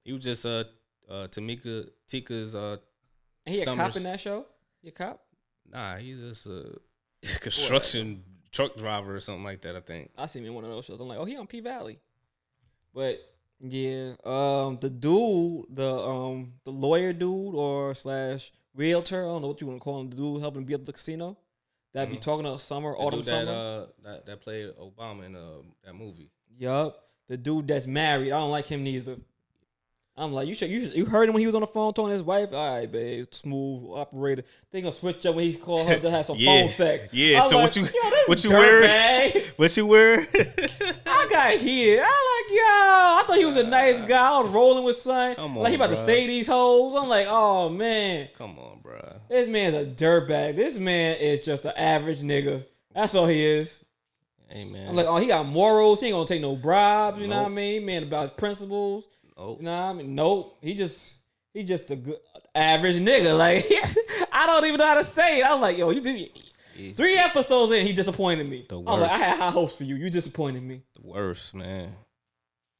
he 0.03 0.13
was 0.13 0.23
just 0.23 0.45
uh 0.45 0.63
uh 1.09 1.27
Tamika 1.27 1.89
Tika's 2.07 2.55
uh 2.55 2.77
And 3.45 3.55
he 3.55 3.61
a 3.61 3.65
cop 3.65 3.95
in 3.95 4.03
that 4.03 4.19
show. 4.19 4.45
You 4.81 4.89
a 4.89 4.91
cop? 4.91 5.21
nah, 5.69 5.97
he's 5.97 6.19
just 6.19 6.45
a 6.45 6.77
construction 7.39 8.23
truck 8.51 8.75
driver 8.75 9.15
or 9.15 9.19
something 9.19 9.43
like 9.43 9.61
that. 9.61 9.75
I 9.75 9.79
think. 9.79 10.11
I 10.17 10.25
seen 10.27 10.43
him 10.43 10.49
in 10.49 10.55
one 10.55 10.63
of 10.63 10.69
those 10.69 10.85
shows. 10.85 10.99
I'm 10.99 11.07
like, 11.07 11.19
oh, 11.19 11.25
he 11.25 11.35
on 11.37 11.47
P 11.47 11.59
Valley. 11.59 11.99
But 12.93 13.19
yeah, 13.59 14.13
um, 14.23 14.77
the 14.79 14.89
dude, 14.89 15.65
the 15.69 15.89
um, 15.89 16.53
the 16.63 16.71
lawyer 16.71 17.13
dude 17.13 17.55
or 17.55 17.95
slash 17.95 18.51
realtor, 18.75 19.23
I 19.23 19.27
don't 19.27 19.41
know 19.41 19.47
what 19.49 19.61
you 19.61 19.67
want 19.67 19.79
to 19.79 19.83
call 19.83 20.01
him, 20.01 20.09
the 20.09 20.15
dude 20.15 20.41
helping 20.41 20.63
build 20.65 20.85
the 20.85 20.93
casino, 20.93 21.37
that 21.93 22.09
be 22.09 22.17
Mhm. 22.17 22.21
talking 22.21 22.45
to 22.45 22.57
summer, 22.59 22.91
The 22.91 22.97
autumn, 22.97 23.19
dude 23.19 23.27
that 23.27 23.47
summer. 23.47 23.51
uh 23.51 23.85
that, 24.03 24.25
that 24.25 24.41
played 24.41 24.69
Obama 24.75 25.25
in 25.25 25.35
uh 25.35 25.61
that 25.85 25.93
movie. 25.95 26.29
Yup. 26.57 26.99
The 27.27 27.37
dude 27.37 27.67
that's 27.67 27.87
married, 27.87 28.31
I 28.31 28.39
don't 28.39 28.51
like 28.51 28.65
him 28.65 28.83
neither. 28.83 29.15
I'm 30.15 30.31
like, 30.31 30.47
you 30.47 30.53
should, 30.53 30.69
you 30.69 30.85
should, 30.85 30.93
you 30.95 31.05
heard 31.05 31.27
him 31.27 31.33
when 31.33 31.39
he 31.41 31.47
was 31.47 31.55
on 31.55 31.61
the 31.61 31.67
phone 31.67 31.91
talking 31.91 32.09
to 32.09 32.13
his 32.13 32.21
wife. 32.21 32.53
All 32.53 32.77
right, 32.79 32.91
babe, 32.91 33.25
smooth 33.31 33.85
operator. 33.93 34.43
They 34.69 34.81
gonna 34.81 34.91
switch 34.91 35.25
up 35.25 35.33
when 35.33 35.45
he 35.45 35.55
called 35.55 35.87
her 35.87 35.97
to 35.97 36.11
have 36.11 36.25
some 36.27 36.37
Yeah. 36.39 36.59
phone 36.61 36.69
sex. 36.69 37.07
Yeah, 37.11 37.41
I'm 37.41 37.49
so 37.49 37.57
what 37.59 37.75
you- 37.75 37.83
yo, 37.85 37.89
what 38.27 38.43
you 38.43 38.49
wearing? 38.51 39.31
What 39.55 39.75
you 39.77 39.87
wear? 39.87 40.19
I 41.07 41.27
got 41.31 41.55
here. 41.57 42.03
I 42.05 42.32
like, 42.32 42.32
I 42.61 43.23
thought 43.25 43.37
he 43.37 43.45
was 43.45 43.57
a 43.57 43.65
nice 43.67 43.99
guy. 44.01 44.33
I 44.35 44.39
was 44.39 44.49
rolling 44.51 44.83
with 44.83 44.95
son. 44.95 45.35
Come 45.35 45.57
like 45.57 45.69
he 45.69 45.75
on, 45.75 45.81
about 45.81 45.89
to 45.89 45.95
say 45.95 46.27
these 46.27 46.47
hoes. 46.47 46.95
I'm 46.95 47.09
like, 47.09 47.27
oh 47.29 47.69
man, 47.69 48.27
Come 48.37 48.57
on, 48.59 48.79
bruh. 48.83 49.19
this 49.29 49.49
man's 49.49 49.75
a 49.75 49.85
dirtbag. 49.85 50.55
This 50.55 50.77
man 50.77 51.17
is 51.17 51.39
just 51.39 51.65
an 51.65 51.73
average 51.77 52.19
nigga. 52.21 52.65
That's 52.93 53.15
all 53.15 53.27
he 53.27 53.43
is. 53.43 53.79
Man. 54.53 54.87
I'm 54.87 54.95
like, 54.95 55.07
oh, 55.07 55.17
he 55.17 55.25
got 55.25 55.47
morals. 55.47 55.99
He 55.99 56.07
ain't 56.07 56.13
gonna 56.15 56.27
take 56.27 56.41
no 56.41 56.55
bribes. 56.55 57.19
You 57.19 57.27
know 57.27 57.37
what 57.41 57.47
I 57.51 57.55
mean? 57.55 57.83
Man, 57.87 58.03
about 58.03 58.21
his 58.21 58.31
principles. 58.33 59.07
oh, 59.35 59.57
You 59.57 59.65
know 59.65 59.75
what 59.75 59.83
I 59.83 59.93
mean? 59.93 60.13
Nope. 60.13 60.59
He 60.61 60.75
just 60.75 61.15
he 61.55 61.63
just 61.63 61.89
a 61.89 61.95
good 61.95 62.17
average 62.53 62.97
nigga. 62.97 63.35
Like 63.37 63.65
I 64.31 64.45
don't 64.45 64.63
even 64.65 64.77
know 64.77 64.85
how 64.85 64.93
to 64.95 65.03
say 65.03 65.39
it. 65.39 65.45
I'm 65.45 65.59
like, 65.59 65.75
yo, 65.75 65.89
you 65.89 66.01
did 66.01 66.29
yeah, 66.75 66.93
three 66.93 67.17
episodes 67.17 67.71
in, 67.71 67.83
he 67.85 67.93
disappointed 67.93 68.47
me. 68.47 68.65
The 68.69 68.77
I'm 68.77 68.85
like, 68.99 69.09
I 69.11 69.17
had 69.17 69.37
high 69.39 69.49
hopes 69.49 69.75
for 69.75 69.85
you. 69.85 69.95
You 69.95 70.11
disappointed 70.11 70.61
me. 70.61 70.83
the 70.95 71.07
worst, 71.07 71.55
man. 71.55 71.95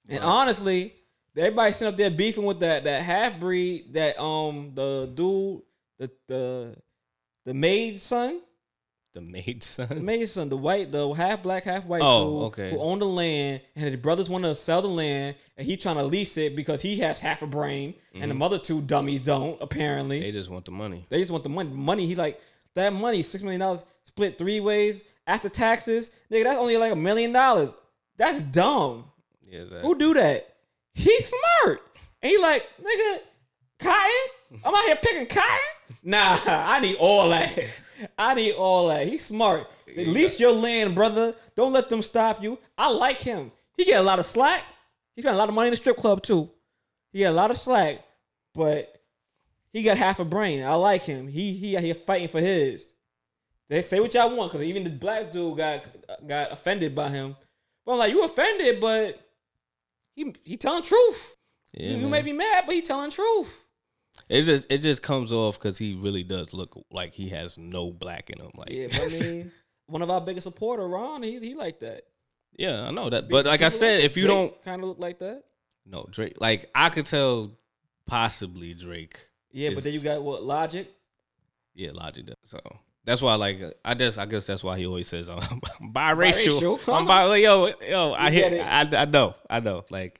And 0.10 0.24
honestly, 0.24 0.94
everybody 1.38 1.74
sitting 1.74 1.92
up 1.94 1.98
there 1.98 2.12
beefing 2.12 2.46
with 2.46 2.60
that 2.60 2.84
that 2.84 3.04
half 3.04 3.40
breed, 3.40 3.94
that 3.94 4.20
um 4.22 4.72
the 4.74 5.12
dude, 5.14 5.62
the 6.00 6.12
the 6.28 6.76
the 7.46 7.54
maid 7.54 8.00
son, 8.00 8.42
The 9.14 9.22
maid 9.22 9.64
son. 9.64 9.88
the 9.90 10.02
maid 10.02 10.26
son, 10.28 10.50
the 10.50 10.58
white, 10.58 10.92
the 10.92 11.12
half 11.14 11.44
black, 11.44 11.64
half 11.66 11.86
white 11.86 12.02
Oh, 12.04 12.34
dude 12.34 12.44
okay. 12.48 12.70
who 12.72 12.80
owned 12.82 13.02
the 13.02 13.06
land, 13.08 13.62
and 13.76 13.86
his 13.86 13.96
brothers 13.98 14.30
want 14.30 14.44
to 14.46 14.56
sell 14.56 14.82
the 14.82 14.88
land, 14.88 15.36
and 15.58 15.66
he 15.68 15.78
trying 15.78 15.98
to 15.98 16.04
lease 16.04 16.36
it 16.38 16.56
because 16.56 16.82
he 16.82 16.98
has 17.00 17.20
half 17.20 17.42
a 17.42 17.48
brain, 17.48 17.96
and 18.16 18.32
the 18.32 18.46
other 18.46 18.58
two 18.60 18.82
dummies 18.82 19.22
don't. 19.22 19.62
Apparently, 19.62 20.18
Mm-hmm. 20.20 20.26
They 20.26 20.32
just 20.32 20.50
want 20.50 20.66
the 20.66 20.72
money. 20.72 21.06
They 21.10 21.20
just 21.20 21.32
want 21.32 21.44
the 21.44 21.50
money. 21.50 21.70
Money. 21.70 22.06
He 22.08 22.16
like 22.16 22.40
that 22.76 22.92
money. 22.94 23.22
Six 23.22 23.44
million 23.44 23.60
dollars 23.62 23.84
split 24.04 24.38
three 24.38 24.60
ways 24.60 25.04
after 25.28 25.48
taxes. 25.50 26.12
Nigga, 26.32 26.44
that's 26.46 26.58
only 26.58 26.78
like 26.78 26.92
a 26.92 26.96
million 26.96 27.32
dollars. 27.32 27.76
That's 28.18 28.42
dumb. 28.42 29.06
Yeah, 29.54 29.62
exactly. 29.62 29.88
Who 29.88 29.96
do 29.96 30.14
that? 30.16 30.56
He's 30.96 31.32
smart. 31.32 31.82
And 32.24 32.32
he 32.32 32.38
like, 32.40 32.64
nigga, 32.82 33.20
cotton? 33.78 34.62
I'm 34.66 34.74
out 34.74 34.84
here 34.86 34.96
picking 34.96 35.28
cotton? 35.28 35.58
Nah, 36.04 36.38
I 36.48 36.80
need 36.80 36.96
all 37.00 37.30
that. 37.30 37.82
I 38.18 38.34
need 38.34 38.54
all 38.54 38.88
that. 38.88 39.06
He's 39.08 39.24
smart. 39.24 39.70
At 39.96 40.08
least 40.08 40.40
your 40.40 40.54
land, 40.54 40.96
brother. 40.96 41.36
Don't 41.56 41.72
let 41.72 41.90
them 41.90 42.02
stop 42.02 42.42
you. 42.42 42.58
I 42.78 42.90
like 42.90 43.20
him. 43.20 43.52
He 43.78 43.86
get 43.86 44.00
a 44.00 44.04
lot 44.04 44.18
of 44.18 44.26
slack. 44.26 44.64
He 45.16 45.22
spent 45.22 45.36
a 45.36 45.38
lot 45.38 45.50
of 45.50 45.56
money 45.56 45.68
in 45.68 45.72
the 45.74 45.78
strip 45.78 45.98
club 45.98 46.24
too. 46.24 46.50
He 47.12 47.20
got 47.20 47.30
a 47.30 47.34
lot 47.34 47.52
of 47.52 47.58
slack, 47.58 48.04
but 48.56 49.02
he 49.72 49.84
got 49.84 49.98
half 49.98 50.20
a 50.20 50.26
brain. 50.26 50.64
I 50.64 50.74
like 50.74 51.04
him. 51.04 51.28
He 51.28 51.54
he 51.54 51.78
out 51.78 51.84
here 51.84 51.94
fighting 51.94 52.28
for 52.28 52.40
his. 52.40 52.92
They 53.70 53.82
say 53.82 54.00
what 54.00 54.14
y'all 54.16 54.36
want 54.36 54.52
because 54.52 54.66
even 54.66 54.84
the 54.84 54.90
black 54.90 55.32
dude 55.32 55.58
got 55.58 55.86
got 56.28 56.52
offended 56.52 56.96
by 56.96 57.10
him. 57.10 57.36
But 57.86 57.94
I'm 57.94 57.98
like, 58.00 58.12
you 58.12 58.24
offended, 58.26 58.82
but 58.82 59.20
he 60.16 60.34
he 60.44 60.58
telling 60.58 60.84
truth. 60.84 61.36
Yeah, 61.74 61.98
you, 61.98 62.08
may 62.08 62.22
be 62.22 62.34
mad, 62.34 62.66
but 62.68 62.76
he 62.76 62.82
telling 62.82 63.10
truth. 63.10 63.66
It 64.30 64.44
just 64.44 64.72
it 64.72 64.80
just 64.80 65.02
comes 65.02 65.32
off 65.32 65.58
because 65.60 65.78
he 65.78 65.96
really 65.96 66.24
does 66.24 66.54
look 66.54 66.80
like 66.92 67.14
he 67.14 67.30
has 67.30 67.58
no 67.58 67.92
black 67.92 68.30
in 68.30 68.40
him. 68.40 68.52
Like 68.56 68.70
Yeah, 68.70 68.88
but 68.88 69.02
I 69.02 69.08
mean, 69.32 69.52
one 69.88 70.02
of 70.04 70.12
our 70.12 70.22
biggest 70.22 70.46
supporter, 70.46 70.88
Ron, 70.88 71.24
he 71.24 71.40
he 71.40 71.56
like 71.56 71.80
that. 71.80 72.04
yeah, 72.56 72.84
I 72.88 72.92
know 72.92 73.10
that. 73.10 73.28
But 73.30 73.46
like 73.46 73.62
I 73.64 73.70
said, 73.70 74.02
if 74.02 74.16
you 74.16 74.28
don't 74.28 74.62
kind 74.62 74.82
of 74.84 74.90
look 74.90 75.00
like 75.00 75.20
that, 75.20 75.44
no 75.86 76.06
Drake, 76.12 76.36
like 76.40 76.70
I 76.76 76.90
could 76.90 77.06
tell 77.08 77.58
possibly 78.06 78.74
Drake. 78.76 79.18
yeah. 79.52 79.72
but 79.74 79.84
then 79.84 79.94
you 79.94 80.00
got 80.00 80.22
what 80.22 80.44
Logic. 80.44 80.88
Yeah, 81.74 81.90
Logic 81.94 82.24
does. 82.26 82.36
So 82.44 82.60
that's 83.06 83.22
why, 83.22 83.36
like, 83.36 83.62
I 83.84 83.94
guess 83.96 84.18
I 84.18 84.26
guess 84.26 84.48
that's 84.48 84.64
why 84.64 84.78
he 84.78 84.86
always 84.86 85.08
says 85.08 85.28
I'm 85.30 85.40
biracial. 85.94 86.80
Biracial. 86.80 86.94
I'm 86.98 87.06
bi- 87.06 87.38
yo, 87.38 87.68
yo. 87.88 88.14
I 88.14 88.30
get 88.30 88.52
hear, 88.52 88.62
it. 88.62 88.66
I, 88.66 89.02
I 89.02 89.06
know, 89.06 89.36
I 89.50 89.60
know. 89.60 89.86
Like, 89.90 90.20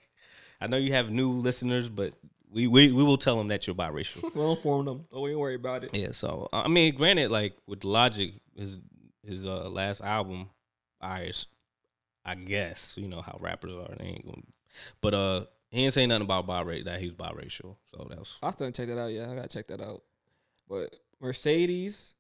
I 0.60 0.68
know 0.68 0.78
you 0.78 0.94
have 0.94 1.10
new 1.10 1.32
listeners, 1.32 1.90
but 1.90 2.14
we 2.52 2.68
we, 2.68 2.92
we 2.92 3.04
will 3.04 3.18
tell 3.18 3.38
them 3.38 3.48
that 3.48 3.68
you're 3.68 3.76
biracial. 3.76 4.30
We'll 4.36 4.52
inform 4.56 4.86
them. 4.86 5.06
Don't 5.12 5.28
even 5.28 5.40
worry 5.40 5.56
about 5.56 5.84
it. 5.84 5.92
yeah. 5.94 6.12
So 6.12 6.50
I 6.54 6.68
mean, 6.68 6.96
granted, 6.96 7.32
like 7.32 7.54
with 7.68 7.84
Logic, 7.84 8.34
his 8.56 8.80
his 9.26 9.46
uh 9.46 9.70
last 9.70 10.02
album, 10.02 10.50
I 11.02 11.32
I 12.26 12.36
guess 12.36 12.96
you 12.98 13.08
know 13.08 13.22
how 13.22 13.38
rappers 13.40 13.74
are. 13.74 13.96
They 13.98 14.06
ain't 14.06 14.26
gonna, 14.26 14.44
but 15.02 15.14
uh, 15.14 15.46
he 15.70 15.84
ain't 15.86 15.94
saying 15.94 16.10
nothing 16.10 16.24
about 16.24 16.48
biracial 16.48 16.86
that 16.86 17.00
he 17.00 17.06
was 17.08 17.14
biracial. 17.16 17.76
So 17.92 18.08
that 18.10 18.20
was 18.20 18.38
I 18.44 18.52
still 18.52 18.68
didn't 18.68 18.76
check 18.76 18.88
that 18.88 19.00
out 19.00 19.12
yet. 19.12 19.30
I 19.30 19.36
gotta 19.36 19.48
check 19.48 19.68
that 19.68 19.82
out. 19.82 20.04
But 20.70 20.96
Mercedes, 21.20 22.13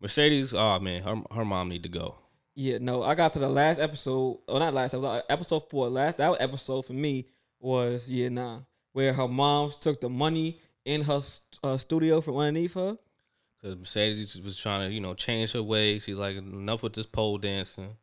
Mercedes. 0.00 0.54
Oh 0.54 0.78
man, 0.80 1.02
her 1.02 1.22
her 1.32 1.44
mom 1.44 1.68
need 1.68 1.82
to 1.82 1.88
go. 1.88 2.16
yeah, 2.54 2.78
no, 2.80 3.02
I 3.02 3.14
got 3.14 3.32
to 3.34 3.38
the 3.38 3.48
last 3.48 3.80
episode. 3.80 4.38
Oh, 4.48 4.58
not 4.58 4.74
last 4.74 4.94
episode. 4.94 5.22
Episode 5.28 5.70
four. 5.70 5.88
Last 5.88 6.18
that 6.18 6.36
episode 6.40 6.86
for 6.86 6.92
me 6.92 7.26
was 7.58 8.08
yeah, 8.10 8.28
nah. 8.28 8.60
where 8.92 9.12
her 9.12 9.28
moms 9.28 9.76
took 9.76 10.00
the 10.00 10.08
money 10.08 10.58
in 10.84 11.02
her 11.02 11.20
uh, 11.62 11.76
studio 11.76 12.20
from 12.20 12.36
underneath 12.36 12.74
her. 12.74 12.96
Because 13.60 13.76
Mercedes 13.76 14.40
was 14.40 14.56
trying 14.56 14.88
to, 14.88 14.94
you 14.94 15.00
know, 15.00 15.12
change 15.12 15.52
her 15.52 15.62
ways. 15.62 16.04
She's 16.04 16.16
like, 16.16 16.36
enough 16.36 16.82
with 16.82 16.94
this 16.94 17.04
pole 17.04 17.36
dancing. 17.36 17.94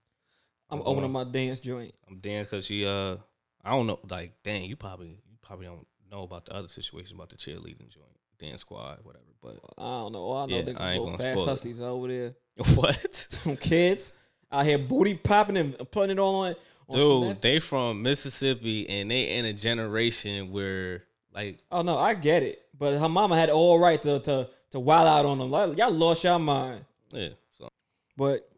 I'm 0.69 0.81
opening 0.85 1.11
my 1.11 1.23
dance 1.23 1.59
joint. 1.59 1.95
I'm 2.07 2.17
dancing 2.17 2.43
because 2.43 2.65
she, 2.65 2.85
uh, 2.85 3.17
I 3.63 3.71
don't 3.71 3.87
know, 3.87 3.99
like, 4.07 4.33
dang, 4.43 4.65
you 4.65 4.75
probably, 4.75 5.07
you 5.07 5.37
probably 5.41 5.65
don't 5.65 5.87
know 6.11 6.21
about 6.21 6.45
the 6.45 6.53
other 6.53 6.67
situation 6.67 7.15
about 7.15 7.29
the 7.29 7.37
cheerleading 7.37 7.89
joint, 7.89 8.05
dance 8.39 8.61
squad, 8.61 8.99
whatever. 9.03 9.23
But 9.41 9.57
I 9.77 9.83
don't 10.01 10.13
know. 10.13 10.19
All 10.23 10.37
I 10.37 10.45
know 10.47 10.57
Yeah, 10.57 10.73
I 10.77 10.93
ain't 10.93 11.03
little 11.03 11.17
fast 11.17 11.45
hussies 11.45 11.79
over 11.79 12.07
there. 12.07 12.33
what? 12.75 13.15
Some 13.15 13.55
kids 13.57 14.13
out 14.51 14.65
here 14.65 14.77
booty 14.77 15.13
popping 15.15 15.57
and 15.57 15.77
putting 15.91 16.17
it 16.17 16.19
all 16.19 16.43
on. 16.43 16.55
on 16.89 16.99
Dude, 16.99 17.23
Snap. 17.23 17.41
they 17.41 17.59
from 17.59 18.01
Mississippi 18.01 18.89
and 18.89 19.11
they 19.11 19.35
in 19.37 19.45
a 19.45 19.53
generation 19.53 20.51
where, 20.51 21.03
like, 21.33 21.59
Oh 21.71 21.81
no, 21.81 21.97
I 21.97 22.13
get 22.13 22.43
it. 22.43 22.61
But 22.77 22.97
her 22.99 23.09
mama 23.09 23.35
had 23.35 23.49
all 23.49 23.79
right 23.79 24.01
to 24.01 24.19
to 24.19 24.49
to 24.71 24.79
wild 24.79 25.07
out 25.07 25.25
on 25.25 25.37
them. 25.39 25.49
Like, 25.51 25.77
y'all 25.77 25.91
lost 25.91 26.23
your 26.23 26.39
mind. 26.39 26.83
yeah. 27.11 27.29
So 27.51 27.69
But 28.15 28.49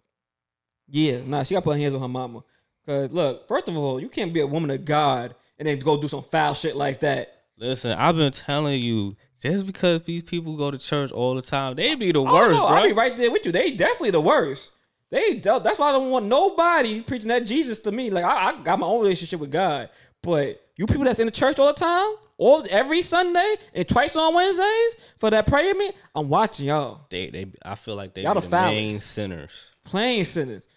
yeah, 0.88 1.20
nah, 1.26 1.44
she 1.44 1.54
got 1.54 1.64
put 1.64 1.76
her 1.76 1.82
hands 1.82 1.94
on 1.94 2.02
her 2.02 2.08
mama. 2.08 2.44
Cause 2.86 3.12
look, 3.12 3.48
first 3.48 3.68
of 3.68 3.78
all, 3.78 4.00
you 4.00 4.10
can't 4.10 4.34
be 4.34 4.40
a 4.40 4.48
woman 4.48 4.72
of 4.72 4.84
God 4.86 5.36
and 5.60 5.68
then 5.68 5.78
go 5.80 6.02
do 6.02 6.08
some 6.08 6.24
foul 6.24 6.54
shit 6.54 6.76
like 6.76 7.02
that. 7.02 7.36
listen, 7.58 7.92
I've 7.92 8.16
been 8.16 8.32
telling 8.32 8.82
you, 8.82 9.16
just 9.40 9.66
because 9.66 10.04
these 10.04 10.24
people 10.24 10.58
go 10.58 10.72
to 10.72 10.78
church 10.78 11.12
all 11.12 11.36
the 11.36 11.42
time, 11.42 11.76
they 11.76 11.96
be 11.96 12.12
the 12.12 12.22
worst, 12.22 12.60
bro. 12.60 12.66
I'll 12.68 12.84
be 12.84 12.94
right 12.94 13.16
there 13.16 13.32
with 13.32 13.46
you. 13.46 13.52
They 13.52 13.72
definitely 13.72 14.12
the 14.12 14.22
worst. 14.22 14.74
They 15.12 15.36
that's 15.36 15.80
why 15.80 15.90
I 15.90 15.92
don't 15.92 16.12
want 16.12 16.26
nobody 16.26 17.02
preaching 17.02 17.30
that 17.30 17.46
Jesus 17.46 17.80
to 17.80 17.92
me. 17.92 18.12
Like 18.12 18.26
I, 18.26 18.50
I 18.50 18.64
got 18.64 18.80
my 18.80 18.86
own 18.86 19.02
relationship 19.02 19.40
with 19.40 19.52
God, 19.52 19.90
but 20.22 20.62
you 20.76 20.86
people 20.86 21.04
that's 21.04 21.20
in 21.20 21.26
the 21.26 21.32
church 21.32 21.60
all 21.60 21.68
the 21.68 21.74
time, 21.74 22.12
all 22.38 22.64
every 22.70 23.02
Sunday 23.02 23.56
and 23.74 23.88
twice 23.88 24.16
on 24.16 24.34
Wednesdays 24.34 24.96
for 25.18 25.30
that 25.30 25.46
prayer 25.46 25.74
meeting, 25.76 25.98
I'm 26.16 26.30
watching 26.30 26.68
y'all. 26.68 27.02
They, 27.10 27.30
they, 27.30 27.48
I 27.64 27.76
feel 27.76 27.96
like 27.96 28.14
they 28.14 28.22
Y'all 28.24 28.36
the 28.36 28.40
the 28.40 28.50
main 28.50 28.98
sinners. 28.98 29.74
Plain 29.84 30.24
sinners. 30.26 30.68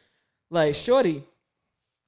Like 0.50 0.74
shorty, 0.74 1.22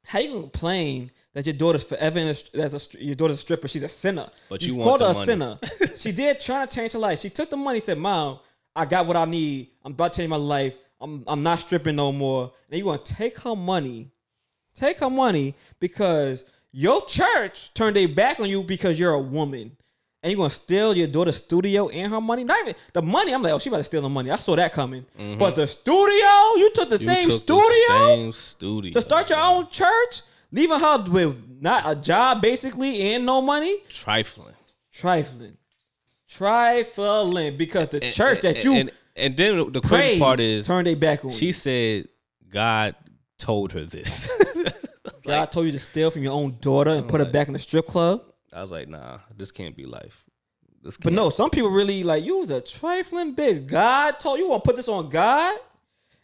how 0.04 0.18
you 0.18 0.28
gonna 0.28 0.40
complain 0.42 1.12
that 1.34 1.44
your 1.46 1.54
daughter's 1.54 1.84
forever 1.84 2.18
in 2.18 2.28
a, 2.28 2.34
that's 2.54 2.94
a 2.94 3.04
your 3.04 3.14
daughter's 3.14 3.36
a 3.38 3.40
stripper? 3.40 3.68
She's 3.68 3.82
a 3.82 3.88
sinner. 3.88 4.28
But 4.48 4.62
you 4.64 4.76
called 4.76 5.00
want 5.00 5.00
the 5.00 5.06
her 5.06 5.10
a 5.10 5.36
money. 5.46 5.58
sinner. 5.78 5.96
she 5.96 6.12
did 6.12 6.40
try 6.40 6.64
to 6.64 6.74
change 6.74 6.92
her 6.92 6.98
life. 6.98 7.20
She 7.20 7.30
took 7.30 7.50
the 7.50 7.56
money. 7.56 7.80
Said, 7.80 7.98
"Mom, 7.98 8.38
I 8.74 8.84
got 8.86 9.06
what 9.06 9.16
I 9.16 9.24
need. 9.24 9.68
I'm 9.84 9.92
about 9.92 10.12
to 10.14 10.20
change 10.20 10.30
my 10.30 10.36
life. 10.36 10.76
I'm 11.00 11.22
I'm 11.26 11.42
not 11.42 11.58
stripping 11.58 11.96
no 11.96 12.12
more." 12.12 12.52
And 12.70 12.78
you 12.78 12.86
want 12.86 13.04
to 13.04 13.14
take 13.14 13.38
her 13.40 13.54
money, 13.56 14.10
take 14.74 14.98
her 14.98 15.10
money 15.10 15.54
because 15.80 16.44
your 16.72 17.04
church 17.06 17.72
turned 17.74 17.96
their 17.96 18.08
back 18.08 18.40
on 18.40 18.48
you 18.48 18.62
because 18.62 18.98
you're 18.98 19.12
a 19.12 19.20
woman. 19.20 19.76
And 20.22 20.30
you 20.30 20.38
gonna 20.38 20.48
steal 20.48 20.96
your 20.96 21.06
daughter's 21.06 21.36
studio 21.36 21.90
and 21.90 22.10
her 22.10 22.20
money? 22.20 22.44
Not 22.44 22.58
even 22.62 22.74
the 22.94 23.02
money. 23.02 23.34
I'm 23.34 23.42
like, 23.42 23.52
oh, 23.52 23.58
she 23.58 23.68
about 23.68 23.78
to 23.78 23.84
steal 23.84 24.00
the 24.00 24.08
money. 24.08 24.30
I 24.30 24.36
saw 24.36 24.56
that 24.56 24.72
coming. 24.72 25.04
But 25.38 25.54
the 25.54 25.66
studio, 25.66 26.26
you 26.56 26.70
took 26.74 26.88
the 26.88 26.96
Mm-hmm. 26.96 27.08
You 27.10 27.14
same 27.14 27.28
took 27.28 27.42
studio 27.42 27.60
the 27.88 28.06
same 28.16 28.32
studio 28.32 28.92
to 28.92 29.02
start 29.02 29.28
your 29.28 29.38
own 29.40 29.68
church, 29.68 30.22
leaving 30.54 30.78
her 30.78 31.02
with 31.10 31.36
not 31.60 31.82
a 31.86 32.00
job 32.00 32.40
basically 32.40 33.12
and 33.12 33.26
no 33.26 33.42
money. 33.42 33.76
trifling. 33.88 34.54
Trifling, 34.92 35.56
trifling, 36.28 37.56
because 37.56 37.88
the 37.88 37.98
church 37.98 38.44
and, 38.44 38.54
that 38.56 38.64
you 38.64 38.74
and, 38.74 38.90
and 39.16 39.36
then 39.36 39.72
the 39.72 39.80
crazy 39.80 40.20
part 40.20 40.38
is 40.38 40.68
turned 40.68 40.86
their 40.86 40.94
back 40.94 41.24
on. 41.24 41.30
she 41.32 41.46
you. 41.46 41.52
said 41.52 42.08
God 42.48 42.94
told 43.36 43.72
her 43.72 43.84
this. 43.84 44.30
God 45.24 45.50
told 45.50 45.66
you 45.66 45.72
to 45.72 45.78
steal 45.80 46.12
from 46.12 46.22
your 46.22 46.32
own 46.32 46.58
daughter 46.60 46.92
and 46.92 47.08
put 47.08 47.18
her 47.20 47.26
back 47.26 47.48
in 47.48 47.54
the 47.54 47.58
strip 47.58 47.86
club. 47.86 48.22
I 48.52 48.60
was 48.60 48.70
like, 48.70 48.88
nah, 48.88 49.18
this 49.36 49.50
can't 49.50 49.76
be 49.76 49.84
life. 49.84 50.22
This 50.82 50.96
But 50.96 51.04
can't. 51.04 51.16
no, 51.16 51.28
some 51.30 51.50
people 51.50 51.70
really 51.70 52.04
like 52.04 52.22
you 52.24 52.38
was 52.38 52.50
a 52.50 52.60
trifling 52.60 53.34
bitch. 53.34 53.66
God 53.66 54.20
told 54.20 54.38
you 54.38 54.48
want 54.48 54.62
to 54.62 54.68
put 54.68 54.76
this 54.76 54.88
on 54.88 55.08
God 55.08 55.58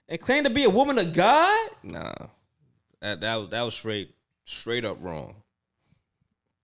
and 0.09 0.21
claim 0.21 0.45
to 0.45 0.51
be 0.51 0.63
a 0.65 0.71
woman 0.71 0.97
of 0.99 1.13
God. 1.13 1.71
nah, 1.83 2.13
that 3.01 3.21
that 3.23 3.35
was 3.37 3.49
that 3.51 3.63
was 3.63 3.75
straight 3.75 4.15
straight 4.45 4.85
up 4.85 4.99
wrong. 5.01 5.35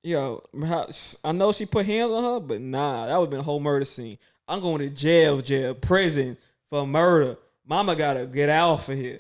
Yo, 0.02 0.40
how- 0.64 0.88
I 1.24 1.32
know 1.32 1.52
she 1.52 1.66
put 1.66 1.86
hands 1.86 2.12
on 2.12 2.22
her, 2.22 2.40
but 2.40 2.60
nah, 2.60 3.06
that 3.06 3.16
would 3.18 3.24
have 3.24 3.30
been 3.30 3.40
a 3.40 3.44
whole 3.44 3.60
murder 3.60 3.84
scene. 3.84 4.18
I'm 4.46 4.60
going 4.60 4.78
to 4.78 4.88
jail, 4.90 5.40
jail, 5.40 5.74
prison 5.74 6.36
for 6.70 6.86
murder. 6.86 7.36
Mama 7.68 7.96
gotta 7.96 8.26
get 8.26 8.48
out 8.48 8.88
of 8.88 8.94
here. 8.96 9.18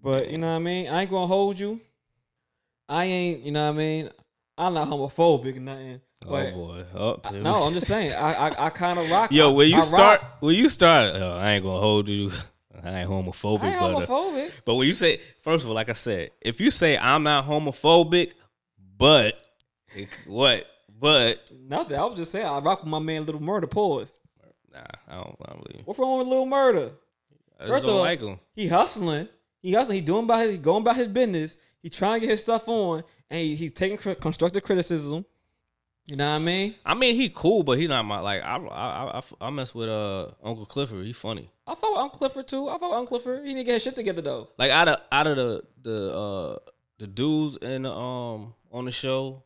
But 0.00 0.30
you 0.30 0.38
know 0.38 0.48
what 0.50 0.56
I 0.56 0.58
mean? 0.60 0.86
I 0.88 1.02
ain't 1.02 1.10
gonna 1.10 1.26
hold 1.26 1.58
you. 1.58 1.80
I 2.88 3.04
ain't, 3.04 3.40
you 3.42 3.50
know 3.52 3.66
what 3.66 3.74
I 3.74 3.78
mean? 3.78 4.10
I'm 4.56 4.74
not 4.74 4.86
homophobic 4.88 5.56
or 5.56 5.60
nothing. 5.60 6.00
But 6.24 6.46
oh 6.46 6.52
boy, 6.52 6.84
oh, 6.94 7.20
I- 7.24 7.30
no, 7.32 7.54
I'm 7.64 7.72
just 7.72 7.88
saying. 7.88 8.12
I 8.12 8.48
I, 8.48 8.66
I 8.66 8.70
kind 8.70 8.98
of 9.00 9.10
rock. 9.10 9.32
Yo, 9.32 9.52
when 9.52 9.66
I 9.66 9.70
you 9.70 9.76
rock- 9.76 9.84
start, 9.84 10.20
when 10.40 10.54
you 10.54 10.68
start, 10.68 11.16
uh, 11.16 11.36
I 11.38 11.52
ain't 11.52 11.64
gonna 11.64 11.80
hold 11.80 12.08
you. 12.08 12.30
I 12.84 13.00
ain't 13.00 13.10
homophobic, 13.10 13.62
I 13.62 13.72
ain't 13.72 14.08
but 14.08 14.10
uh, 14.10 14.48
but 14.64 14.74
when 14.76 14.86
you 14.86 14.92
say, 14.94 15.20
first 15.42 15.64
of 15.64 15.70
all, 15.70 15.74
like 15.74 15.88
I 15.88 15.94
said, 15.94 16.30
if 16.40 16.60
you 16.60 16.70
say 16.70 16.96
I'm 16.98 17.22
not 17.22 17.46
homophobic, 17.46 18.32
but 18.96 19.42
it- 19.94 20.08
what, 20.26 20.66
but 20.98 21.40
Nothing. 21.68 21.96
I 21.98 22.04
was 22.04 22.16
just 22.18 22.32
saying. 22.32 22.46
I 22.46 22.58
rock 22.60 22.80
with 22.82 22.90
my 22.90 22.98
man, 22.98 23.24
Little 23.26 23.42
Murder. 23.42 23.66
Pause. 23.66 24.18
nah, 24.72 24.80
I 25.08 25.14
don't, 25.14 25.36
I 25.44 25.52
don't 25.52 25.64
believe. 25.64 25.82
What's 25.86 25.98
wrong 25.98 26.18
with 26.18 26.28
Little 26.28 26.46
Murder? 26.46 26.90
I 27.58 27.66
First 27.66 27.70
just 27.72 27.84
of 27.84 27.88
don't 27.88 27.96
all- 27.96 28.02
like 28.02 28.20
him. 28.20 28.38
He 28.54 28.68
hustling. 28.68 29.28
He 29.62 29.72
hustling. 29.72 29.96
He 29.96 30.02
doing 30.02 30.24
about 30.24 30.40
his 30.44 30.58
going 30.58 30.82
about 30.82 30.96
his 30.96 31.08
business. 31.08 31.56
He 31.82 31.88
trying 31.90 32.20
to 32.20 32.26
get 32.26 32.30
his 32.32 32.40
stuff 32.42 32.68
on, 32.68 33.02
and 33.30 33.40
he, 33.40 33.54
he 33.54 33.70
taking 33.70 33.96
constructive 34.16 34.62
criticism. 34.62 35.24
You 36.06 36.16
know 36.16 36.28
what 36.30 36.36
I 36.36 36.38
mean? 36.40 36.74
I 36.84 36.94
mean, 36.94 37.14
he 37.14 37.28
cool, 37.28 37.62
but 37.62 37.78
he 37.78 37.86
not 37.86 38.04
my 38.04 38.18
like. 38.20 38.42
I 38.42 38.56
I 38.56 39.18
I, 39.18 39.22
I 39.40 39.50
mess 39.50 39.74
with 39.74 39.88
uh 39.88 40.28
Uncle 40.42 40.66
Clifford. 40.66 41.04
He 41.04 41.12
funny. 41.12 41.48
I 41.66 41.74
fuck 41.74 41.90
with 41.90 42.00
Uncle 42.00 42.18
Clifford 42.18 42.48
too. 42.48 42.68
I 42.68 42.72
fuck 42.72 42.90
with 42.90 42.98
Uncle 42.98 43.18
Clifford. 43.18 43.46
He 43.46 43.54
need 43.54 43.60
to 43.60 43.64
get 43.64 43.74
his 43.74 43.82
shit 43.84 43.94
together 43.96 44.22
though. 44.22 44.48
Like 44.58 44.70
out 44.72 44.88
of 44.88 45.00
out 45.12 45.26
of 45.28 45.36
the 45.36 45.62
the 45.82 46.16
uh 46.16 46.58
the 46.98 47.06
dudes 47.06 47.56
in 47.58 47.82
the, 47.82 47.92
um 47.92 48.54
on 48.72 48.86
the 48.86 48.90
show, 48.90 49.44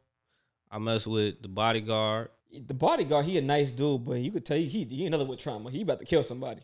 I 0.71 0.79
mess 0.79 1.07
with 1.07 1.43
the 1.43 1.49
bodyguard 1.49 2.29
The 2.51 2.75
bodyguard, 2.75 3.27
he 3.27 3.37
a 3.37 3.43
nice 3.43 3.73
dude, 3.73 4.05
but 4.05 4.15
you 4.19 4.31
could 4.31 4.47
tell 4.47 4.57
he 4.57 4.65
he, 4.65 4.85
he 4.85 5.07
another 5.07 5.27
with 5.27 5.41
trauma. 5.41 5.71
He 5.71 5.83
about 5.83 5.99
to 5.99 6.05
kill 6.07 6.23
somebody. 6.23 6.63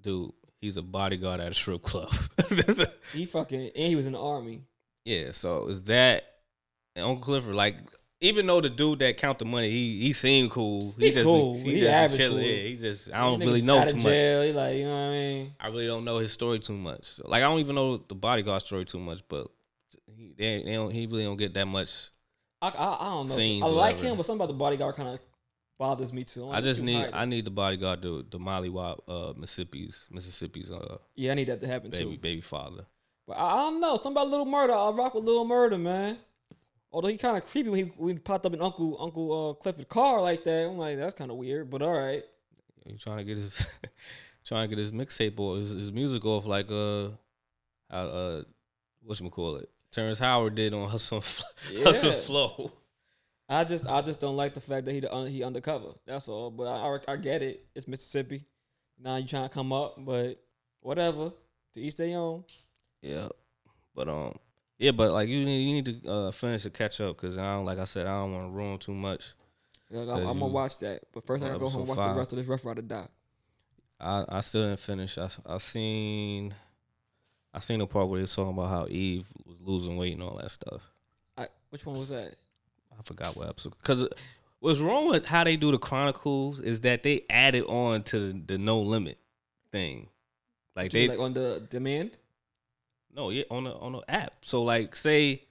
dude. 0.00 0.32
He's 0.60 0.76
a 0.76 0.82
bodyguard 0.82 1.40
at 1.40 1.50
a 1.50 1.54
strip 1.54 1.82
club. 1.82 2.10
He 3.14 3.24
fucking 3.24 3.70
and 3.74 3.88
he 3.88 3.96
was 3.96 4.06
in 4.06 4.12
the 4.12 4.20
army. 4.20 4.62
yeah, 5.04 5.32
so 5.32 5.68
is 5.68 5.84
that 5.84 6.24
and 6.94 7.04
Uncle 7.04 7.24
Clifford 7.24 7.54
like. 7.54 7.76
Even 8.22 8.46
though 8.46 8.60
the 8.60 8.68
dude 8.68 8.98
that 8.98 9.16
count 9.16 9.38
the 9.38 9.46
money, 9.46 9.70
he 9.70 10.00
he 10.02 10.12
seemed 10.12 10.50
cool. 10.50 10.94
He 10.98 11.10
just 11.10 11.24
cool. 11.24 11.54
He, 11.54 11.60
He 11.74 11.80
just 11.80 11.90
average 11.90 12.18
chilling. 12.18 12.42
cool. 12.44 12.46
Yeah, 12.46 12.62
he 12.62 12.76
just 12.76 13.10
I 13.14 13.20
don't 13.20 13.40
really 13.40 13.62
know 13.62 13.82
too 13.82 13.88
of 13.88 13.94
much. 13.96 14.12
He 14.12 14.52
like 14.52 14.76
you 14.76 14.84
know 14.84 14.90
what 14.90 14.96
I 14.96 15.10
mean. 15.10 15.54
I 15.58 15.66
really 15.68 15.86
don't 15.86 16.04
know 16.04 16.18
his 16.18 16.30
story 16.30 16.58
too 16.58 16.76
much. 16.76 17.18
Like 17.24 17.42
I 17.42 17.48
don't 17.48 17.60
even 17.60 17.74
know 17.76 17.96
the 17.96 18.14
bodyguard 18.14 18.60
story 18.62 18.84
too 18.84 18.98
much, 18.98 19.22
but 19.26 19.46
he 20.06 20.34
they, 20.36 20.62
they 20.62 20.74
don't 20.74 20.90
he 20.90 21.06
really 21.06 21.24
don't 21.24 21.38
get 21.38 21.54
that 21.54 21.66
much. 21.66 22.10
I 22.60 22.68
I, 22.68 22.96
I 23.00 23.04
don't 23.14 23.28
know. 23.28 23.34
Scenes 23.34 23.64
I 23.64 23.68
like 23.68 23.96
whatever. 23.96 24.08
him, 24.10 24.16
but 24.18 24.26
something 24.26 24.40
about 24.44 24.52
the 24.52 24.58
bodyguard 24.58 24.96
kind 24.96 25.08
of 25.08 25.20
bothers 25.78 26.12
me 26.12 26.24
too. 26.24 26.50
I 26.50 26.60
just 26.60 26.82
need. 26.82 27.08
I 27.14 27.24
need 27.24 27.46
the 27.46 27.50
bodyguard 27.50 28.02
to 28.02 28.26
the 28.28 28.38
Molly 28.38 28.68
Wop 28.68 29.02
uh 29.08 29.32
Mississippi's 29.34 30.08
Mississippi's 30.10 30.70
uh 30.70 30.98
yeah, 31.14 31.32
I 31.32 31.36
need 31.36 31.48
that 31.48 31.62
to 31.62 31.66
happen 31.66 31.90
baby 31.90 32.04
too. 32.04 32.18
baby 32.18 32.40
father. 32.42 32.84
But 33.26 33.38
I, 33.38 33.44
I 33.54 33.56
don't 33.70 33.80
know. 33.80 33.96
Something 33.96 34.12
about 34.12 34.28
Little 34.28 34.44
Murder. 34.44 34.74
I 34.74 34.90
rock 34.90 35.14
with 35.14 35.24
Little 35.24 35.46
Murder, 35.46 35.78
man. 35.78 36.18
Although 36.92 37.08
he 37.08 37.18
kind 37.18 37.36
of 37.36 37.44
creepy 37.44 37.68
when 37.68 37.86
he, 37.86 37.92
when 37.96 38.16
he 38.16 38.18
popped 38.18 38.46
up 38.46 38.54
in 38.54 38.60
Uncle 38.60 38.96
Uncle 39.00 39.50
uh, 39.50 39.54
Clifford 39.54 39.88
car 39.88 40.20
like 40.20 40.42
that. 40.44 40.66
I'm 40.66 40.78
like, 40.78 40.96
that's 40.96 41.16
kind 41.16 41.30
of 41.30 41.36
weird. 41.36 41.70
But 41.70 41.82
all 41.82 41.96
right. 41.96 42.22
He 42.86 42.96
trying 42.96 43.18
to 43.18 43.24
get 43.24 43.36
his 43.36 43.64
trying 44.44 44.68
to 44.68 44.74
get 44.74 44.80
his 44.80 44.90
mixtape 44.90 45.38
or 45.38 45.56
his, 45.56 45.70
his 45.70 45.92
music 45.92 46.24
off 46.24 46.46
like 46.46 46.70
uh 46.70 47.08
how 47.90 48.06
uh 48.06 48.42
what 49.02 49.20
you 49.20 49.30
call 49.30 49.56
it 49.56 49.70
Terrence 49.92 50.18
Howard 50.18 50.54
did 50.54 50.74
on 50.74 50.88
Hustle 50.88 51.20
Fl- 51.20 51.44
Hustle. 51.84 52.12
Flow. 52.12 52.72
I 53.48 53.64
just 53.64 53.86
I 53.86 54.00
just 54.02 54.20
don't 54.20 54.36
like 54.36 54.54
the 54.54 54.60
fact 54.60 54.86
that 54.86 54.92
he 54.92 55.00
the, 55.00 55.08
he 55.28 55.42
undercover. 55.42 55.92
That's 56.06 56.28
all. 56.28 56.50
But 56.50 56.64
I, 56.64 56.98
I 57.08 57.12
I 57.12 57.16
get 57.16 57.42
it. 57.42 57.66
It's 57.74 57.88
Mississippi. 57.88 58.44
Now 58.98 59.16
you 59.16 59.26
trying 59.26 59.48
to 59.48 59.54
come 59.54 59.72
up, 59.72 59.94
but 59.98 60.42
whatever. 60.80 61.32
To 61.74 61.80
each 61.80 61.96
their 61.96 62.18
own. 62.18 62.44
Yeah, 63.00 63.28
but 63.94 64.08
um, 64.08 64.34
yeah, 64.80 64.92
but 64.92 65.12
like 65.12 65.28
you 65.28 65.44
need 65.44 65.60
you 65.60 65.74
need 65.74 66.02
to 66.02 66.10
uh, 66.10 66.30
finish 66.30 66.62
to 66.62 66.70
catch 66.70 67.02
up 67.02 67.14
because 67.14 67.36
I 67.36 67.54
don't 67.54 67.66
like 67.66 67.78
I 67.78 67.84
said 67.84 68.06
I 68.06 68.22
don't 68.22 68.32
want 68.32 68.46
to 68.46 68.56
ruin 68.56 68.78
too 68.78 68.94
much. 68.94 69.34
I'm, 69.92 70.08
I'm 70.08 70.24
gonna 70.24 70.46
watch 70.46 70.78
that. 70.78 71.02
But 71.12 71.26
first 71.26 71.44
I 71.44 71.48
gotta 71.48 71.60
go 71.60 71.68
home 71.68 71.82
and 71.82 71.88
watch 71.88 71.98
five. 71.98 72.14
the 72.14 72.18
rest 72.18 72.32
of 72.32 72.38
this 72.38 72.48
Ruff 72.48 72.64
Ryder 72.64 72.82
doc. 72.82 73.10
I 74.00 74.24
I 74.26 74.40
still 74.40 74.66
didn't 74.66 74.80
finish. 74.80 75.18
I 75.18 75.28
I 75.46 75.58
seen 75.58 76.54
I 77.52 77.60
seen 77.60 77.80
the 77.80 77.86
part 77.86 78.08
where 78.08 78.18
they 78.18 78.22
was 78.22 78.34
talking 78.34 78.54
about 78.54 78.70
how 78.70 78.86
Eve 78.88 79.26
was 79.44 79.58
losing 79.60 79.98
weight 79.98 80.14
and 80.14 80.22
all 80.22 80.38
that 80.38 80.50
stuff. 80.50 80.90
I, 81.36 81.48
which 81.68 81.84
one 81.84 81.98
was 81.98 82.08
that? 82.08 82.34
I 82.98 83.02
forgot 83.02 83.36
what 83.36 83.50
episode 83.50 83.74
because 83.76 84.08
what's 84.60 84.78
wrong 84.78 85.10
with 85.10 85.26
how 85.26 85.44
they 85.44 85.56
do 85.56 85.72
the 85.72 85.78
Chronicles 85.78 86.58
is 86.58 86.80
that 86.82 87.02
they 87.02 87.26
added 87.28 87.64
on 87.64 88.02
to 88.04 88.32
the, 88.32 88.42
the 88.46 88.58
no 88.58 88.80
limit 88.80 89.18
thing. 89.72 90.08
Like 90.74 90.90
they 90.90 91.08
like 91.08 91.18
on 91.18 91.34
the 91.34 91.66
demand? 91.68 92.16
No 93.14 93.30
yeah 93.30 93.44
on 93.50 93.64
the 93.64 93.74
on 93.74 93.92
the 93.92 94.02
app. 94.08 94.36
So 94.42 94.62
like 94.62 94.96
say 94.96 95.42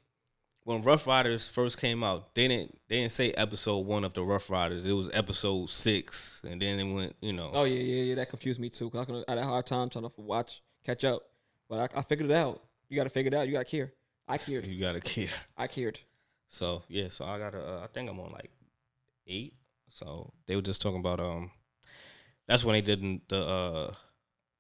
when 0.64 0.82
Ruff 0.82 1.08
Ryders 1.08 1.48
first 1.48 1.80
came 1.80 2.04
out, 2.04 2.36
they 2.36 2.48
didn't 2.48 2.78
they 2.88 2.98
didn't 2.98 3.12
say 3.12 3.32
episode 3.32 3.80
one 3.80 4.04
of 4.04 4.14
the 4.14 4.24
Ruff 4.24 4.50
Ryders. 4.50 4.86
It 4.86 4.94
was 4.94 5.10
episode 5.14 5.70
six, 5.70 6.44
and 6.48 6.62
then 6.62 6.80
it 6.80 6.94
went, 6.94 7.16
you 7.22 7.34
know. 7.34 7.50
Oh 7.54 7.64
yeah, 7.64 7.82
yeah, 7.82 8.04
yeah. 8.04 8.16
That 8.16 8.30
confused 8.30 8.60
me 8.60 8.70
too. 8.70 8.90
Cause 8.90 9.24
I, 9.28 9.32
had 9.32 9.40
a 9.40 9.44
hard 9.44 9.66
time 9.66 9.90
trying 9.90 10.06
to 10.06 10.12
watch, 10.18 10.62
catch 10.86 11.04
up, 11.06 11.24
but 11.68 11.92
I, 11.96 12.00
I 12.00 12.02
figured 12.04 12.30
it 12.30 12.36
out. 12.36 12.62
You 12.88 12.98
got 12.98 13.06
to 13.06 13.10
figure 13.10 13.30
it 13.30 13.34
out. 13.34 13.48
You 13.48 13.54
got 13.54 13.66
to 13.66 13.72
care. 13.72 13.94
I 14.28 14.38
cared. 14.38 14.68
You 14.68 14.80
gotta 14.80 15.02
care. 15.02 15.30
I 15.58 15.66
cared. 15.66 16.00
So 16.50 16.84
yeah, 16.88 17.10
so 17.10 17.26
I 17.26 17.40
got 17.40 17.54
to 17.54 17.60
uh, 17.60 17.82
I 17.84 17.88
think 17.88 18.10
I'm 18.10 18.20
on 18.20 18.32
like 18.32 18.52
eight. 19.26 19.56
So 19.88 20.34
they 20.46 20.56
were 20.56 20.62
just 20.62 20.82
talking 20.82 21.00
about 21.00 21.20
um, 21.20 21.50
that's 22.48 22.64
when 22.64 22.74
they 22.74 22.82
did 22.82 23.22
the 23.28 23.44
uh, 23.44 23.94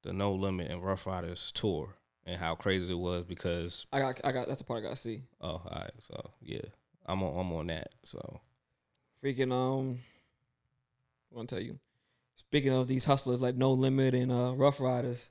the 0.01 0.11
No 0.11 0.33
Limit 0.33 0.71
and 0.71 0.83
Rough 0.83 1.05
Riders 1.05 1.51
tour 1.51 1.95
and 2.29 2.39
how 2.39 2.55
crazy 2.55 2.93
it 2.93 2.97
was 2.97 3.23
because 3.23 3.87
I 3.91 3.99
got, 3.99 4.21
I 4.23 4.31
got. 4.31 4.47
That's 4.47 4.59
the 4.59 4.65
part 4.65 4.79
I 4.79 4.83
got 4.83 4.91
to 4.91 4.95
see. 4.95 5.23
oh, 5.41 5.47
all 5.47 5.71
right, 5.75 5.91
so 5.99 6.31
yeah, 6.41 6.61
I'm 7.05 7.23
on 7.23 7.39
I'm 7.39 7.51
on 7.53 7.67
that. 7.67 7.89
So 8.03 8.39
Freaking 9.23 9.51
um, 9.51 9.99
I'm 11.31 11.35
gonna 11.35 11.47
tell 11.47 11.61
you. 11.61 11.79
Speaking 12.35 12.71
of 12.71 12.87
these 12.87 13.03
hustlers 13.03 13.41
like 13.41 13.55
No 13.55 13.71
Limit 13.71 14.13
and 14.13 14.31
uh, 14.31 14.53
Ruff 14.55 14.79
Ryders, 14.79 15.29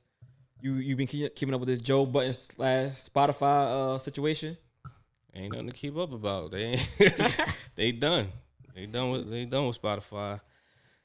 you 0.61 0.75
you 0.75 0.97
been 0.97 1.07
keep, 1.07 1.35
keeping 1.35 1.55
up 1.55 1.61
with 1.61 1.69
this 1.69 1.81
Joe 1.81 2.05
Budden 2.05 2.35
slash 2.35 2.91
Spotify 3.09 3.95
uh 3.95 3.99
situation? 3.99 4.57
ain't 5.35 5.53
nothing 5.53 5.69
to 5.69 5.75
keep 5.75 5.97
up 5.97 6.13
about. 6.13 6.51
They 6.51 6.77
they 7.77 7.93
done. 7.93 8.29
They 8.75 8.87
done 8.87 9.11
with 9.11 9.31
they 9.31 9.45
done 9.45 9.69
with 9.69 9.81
Spotify. 9.81 10.41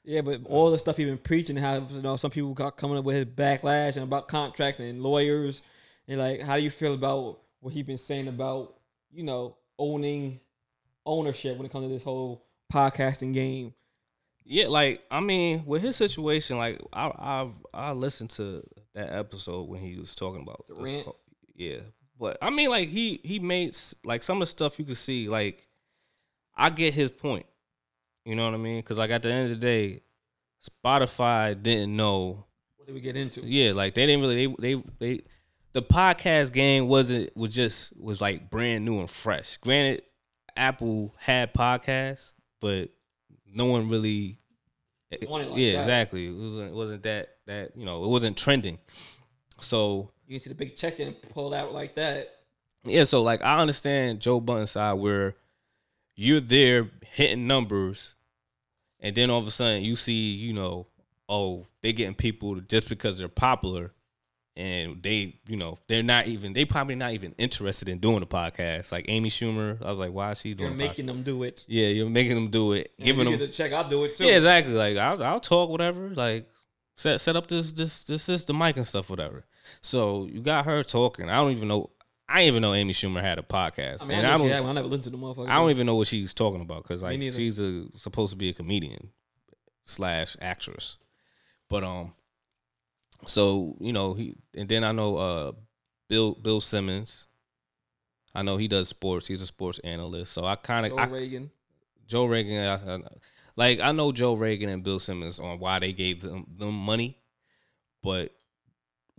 Yeah, 0.03 0.19
but 0.19 0.41
all 0.45 0.69
the 0.69 0.77
stuff 0.77 0.97
he 0.97 1.05
been 1.05 1.17
preaching, 1.17 1.55
how 1.55 1.75
you 1.75 2.01
know 2.01 2.17
some 2.17 2.31
people 2.31 2.53
got 2.53 2.75
coming 2.75 2.97
up 2.97 3.05
with 3.05 3.15
his 3.15 3.25
backlash 3.25 3.95
and 3.95 4.03
about 4.03 4.27
contract 4.27 4.81
and 4.81 5.01
lawyers, 5.01 5.61
and 6.07 6.19
like, 6.19 6.41
how 6.41 6.57
do 6.57 6.63
you 6.63 6.69
feel 6.71 6.93
about 6.93 7.39
what 7.59 7.73
he's 7.73 7.83
been 7.83 7.97
saying 7.97 8.27
about 8.27 8.75
you 9.11 9.23
know 9.23 9.55
owning 9.79 10.39
ownership 11.05 11.57
when 11.57 11.65
it 11.65 11.71
comes 11.71 11.85
to 11.85 11.89
this 11.93 12.03
whole 12.03 12.45
podcasting 12.71 13.33
game? 13.33 13.73
Yeah, 14.45 14.65
like 14.67 15.01
I 15.09 15.19
mean, 15.21 15.63
with 15.65 15.81
his 15.81 15.95
situation, 15.95 16.57
like 16.57 16.79
I 16.91 17.11
I've, 17.17 17.51
I 17.73 17.91
listened 17.93 18.31
to 18.31 18.63
that 18.93 19.13
episode 19.13 19.69
when 19.69 19.79
he 19.81 19.97
was 19.97 20.15
talking 20.15 20.41
about 20.41 20.65
The 20.67 20.75
this 20.75 20.95
whole- 21.03 21.19
yeah, 21.55 21.79
but 22.19 22.37
I 22.41 22.49
mean, 22.49 22.69
like 22.69 22.89
he 22.89 23.21
he 23.23 23.39
made 23.39 23.69
s- 23.69 23.95
like 24.03 24.21
some 24.23 24.37
of 24.37 24.41
the 24.41 24.47
stuff 24.47 24.77
you 24.79 24.85
could 24.85 24.97
see. 24.97 25.29
Like 25.29 25.65
I 26.55 26.69
get 26.69 26.93
his 26.93 27.09
point. 27.11 27.45
You 28.25 28.35
know 28.35 28.45
what 28.45 28.53
I 28.53 28.57
mean? 28.57 28.79
Because 28.79 28.97
like 28.97 29.11
at 29.11 29.21
the 29.21 29.31
end 29.31 29.51
of 29.51 29.59
the 29.59 29.65
day, 29.65 30.01
Spotify 30.83 31.61
didn't 31.61 31.95
know. 31.95 32.45
What 32.77 32.87
did 32.87 32.93
we 32.95 33.01
get 33.01 33.15
into? 33.15 33.41
Yeah, 33.41 33.73
like 33.73 33.93
they 33.93 34.05
didn't 34.05 34.21
really 34.21 34.47
they 34.47 34.53
they 34.75 34.83
they 34.99 35.21
the 35.73 35.81
podcast 35.81 36.53
game 36.53 36.87
wasn't 36.87 37.35
was 37.35 37.53
just 37.53 37.99
was 37.99 38.21
like 38.21 38.49
brand 38.49 38.85
new 38.85 38.99
and 38.99 39.09
fresh. 39.09 39.57
Granted, 39.57 40.03
Apple 40.55 41.13
had 41.17 41.53
podcasts, 41.53 42.33
but 42.61 42.89
no 43.51 43.65
one 43.65 43.87
really 43.89 44.39
eh, 45.11 45.17
Want 45.27 45.49
like 45.49 45.59
yeah, 45.59 45.73
that. 45.73 45.79
exactly. 45.79 46.27
It 46.27 46.35
wasn't 46.35 46.71
it 46.71 46.75
wasn't 46.75 47.03
that 47.03 47.29
that 47.47 47.75
you 47.75 47.85
know 47.85 48.03
it 48.03 48.09
wasn't 48.09 48.37
trending. 48.37 48.77
So 49.59 50.11
You 50.27 50.35
can 50.35 50.39
see 50.41 50.49
the 50.49 50.55
big 50.55 50.75
check 50.75 50.99
and 50.99 51.19
pulled 51.33 51.53
out 51.53 51.73
like 51.73 51.95
that. 51.95 52.29
yeah, 52.83 53.03
so 53.05 53.21
like 53.23 53.43
I 53.43 53.57
understand 53.59 54.19
Joe 54.21 54.39
Budden's 54.39 54.71
side 54.71 54.93
where 54.93 55.35
you're 56.15 56.39
there 56.41 56.89
hitting 57.01 57.47
numbers, 57.47 58.13
and 58.99 59.15
then 59.15 59.29
all 59.31 59.39
of 59.39 59.47
a 59.47 59.51
sudden 59.51 59.83
you 59.83 59.95
see 59.95 60.33
you 60.35 60.53
know 60.53 60.87
oh 61.29 61.65
they 61.81 61.93
getting 61.93 62.13
people 62.15 62.59
just 62.59 62.89
because 62.89 63.17
they're 63.17 63.27
popular, 63.27 63.92
and 64.55 65.01
they 65.01 65.39
you 65.47 65.57
know 65.57 65.79
they're 65.87 66.03
not 66.03 66.27
even 66.27 66.53
they 66.53 66.65
probably 66.65 66.95
not 66.95 67.11
even 67.11 67.33
interested 67.37 67.89
in 67.89 67.97
doing 67.97 68.21
a 68.21 68.25
podcast 68.25 68.91
like 68.91 69.05
Amy 69.07 69.29
Schumer. 69.29 69.81
I 69.83 69.89
was 69.89 69.99
like, 69.99 70.11
why 70.11 70.31
is 70.31 70.41
she 70.41 70.53
doing? 70.53 70.69
You're 70.69 70.77
making 70.77 71.05
podcast? 71.05 71.07
them 71.07 71.23
do 71.23 71.43
it. 71.43 71.65
Yeah, 71.67 71.87
you're 71.87 72.09
making 72.09 72.35
them 72.35 72.49
do 72.49 72.73
it, 72.73 72.93
And 72.97 73.05
giving 73.05 73.25
them 73.29 73.39
the 73.39 73.47
check, 73.47 73.73
I'll 73.73 73.87
do 73.87 74.03
it 74.03 74.15
too. 74.15 74.25
Yeah, 74.25 74.35
exactly. 74.37 74.73
Like 74.73 74.97
I'll 74.97 75.21
I'll 75.23 75.39
talk 75.39 75.69
whatever. 75.69 76.09
Like 76.09 76.47
set 76.95 77.19
set 77.21 77.35
up 77.35 77.47
this 77.47 77.71
this 77.71 78.03
this 78.03 78.23
system 78.23 78.57
mic 78.57 78.77
and 78.77 78.85
stuff 78.85 79.09
whatever. 79.09 79.45
So 79.81 80.25
you 80.25 80.41
got 80.41 80.65
her 80.65 80.83
talking. 80.83 81.29
I 81.29 81.35
don't 81.41 81.51
even 81.51 81.67
know. 81.67 81.89
I 82.29 82.39
didn't 82.39 82.47
even 82.47 82.61
know 82.61 82.73
Amy 82.73 82.93
Schumer 82.93 83.21
had 83.21 83.37
a 83.37 83.43
podcast, 83.43 84.01
I 84.01 84.05
mean, 84.05 84.19
and 84.19 84.27
I, 84.27 84.35
I 84.35 84.37
don't. 84.37 84.47
had. 84.47 84.63
I 84.63 84.71
never 84.71 84.87
listened 84.87 85.03
to 85.05 85.09
the 85.09 85.17
motherfucker. 85.17 85.49
I 85.49 85.55
don't 85.55 85.71
even 85.71 85.85
know 85.85 85.95
what 85.95 86.07
she's 86.07 86.33
talking 86.33 86.61
about 86.61 86.83
because 86.83 87.01
like 87.01 87.19
she's 87.19 87.59
a 87.59 87.85
supposed 87.95 88.31
to 88.31 88.37
be 88.37 88.49
a 88.49 88.53
comedian 88.53 89.09
slash 89.85 90.37
actress, 90.41 90.97
but 91.69 91.83
um, 91.83 92.13
so 93.25 93.75
you 93.79 93.93
know 93.93 94.13
he 94.13 94.35
and 94.55 94.67
then 94.67 94.83
I 94.83 94.91
know 94.91 95.17
uh 95.17 95.51
Bill 96.09 96.35
Bill 96.35 96.61
Simmons. 96.61 97.27
I 98.35 98.41
know 98.41 98.57
he 98.57 98.67
does 98.67 98.89
sports. 98.89 99.27
He's 99.27 99.41
a 99.41 99.47
sports 99.47 99.79
analyst. 99.79 100.33
So 100.33 100.45
I 100.45 100.55
kind 100.55 100.85
of 100.85 100.91
Joe 100.97 101.13
Rogan. 101.13 101.51
Joe 102.07 102.25
Rogan, 102.25 102.57
I, 102.57 102.95
I, 102.95 102.99
like 103.55 103.79
I 103.79 103.91
know 103.91 104.11
Joe 104.11 104.35
Rogan 104.35 104.69
and 104.69 104.83
Bill 104.83 104.99
Simmons 104.99 105.39
on 105.39 105.59
why 105.59 105.79
they 105.79 105.93
gave 105.93 106.21
them 106.21 106.45
them 106.55 106.73
money, 106.73 107.17
but 108.01 108.31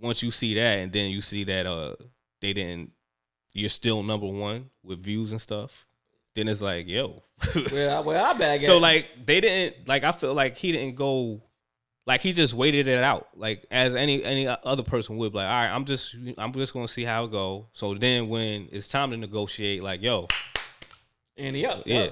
once 0.00 0.22
you 0.22 0.30
see 0.30 0.54
that 0.54 0.78
and 0.80 0.92
then 0.92 1.10
you 1.10 1.20
see 1.20 1.44
that 1.44 1.66
uh 1.66 1.94
they 2.40 2.52
didn't, 2.52 2.90
you're 3.52 3.70
still 3.70 4.02
number 4.02 4.26
one 4.26 4.70
with 4.82 5.02
views 5.02 5.32
and 5.32 5.40
stuff. 5.40 5.86
Then 6.34 6.48
it's 6.48 6.60
like, 6.60 6.88
yo, 6.88 7.22
Where 7.72 7.96
I, 7.96 8.00
where 8.00 8.20
I 8.24 8.32
bag 8.34 8.60
so 8.60 8.78
like 8.78 9.06
they 9.24 9.40
didn't 9.40 9.88
like 9.88 10.02
I 10.02 10.12
feel 10.12 10.34
like 10.34 10.56
he 10.56 10.72
didn't 10.72 10.96
go 10.96 11.42
like 12.06 12.20
he 12.20 12.32
just 12.32 12.54
waited 12.54 12.86
it 12.86 13.02
out 13.02 13.28
like 13.36 13.64
as 13.70 13.94
any 13.94 14.22
any 14.24 14.46
other 14.46 14.82
person 14.82 15.16
would 15.16 15.34
like 15.34 15.46
all 15.46 15.52
right 15.52 15.74
I'm 15.74 15.84
just 15.84 16.14
I'm 16.38 16.52
just 16.52 16.72
gonna 16.72 16.88
see 16.88 17.04
how 17.04 17.24
it 17.24 17.30
go 17.30 17.66
so 17.72 17.94
then 17.94 18.28
when 18.28 18.68
it's 18.72 18.88
time 18.88 19.10
to 19.10 19.16
negotiate 19.16 19.82
like 19.82 20.02
yo 20.02 20.28
and 21.36 21.56
yeah, 21.56 21.80
yeah. 21.84 22.08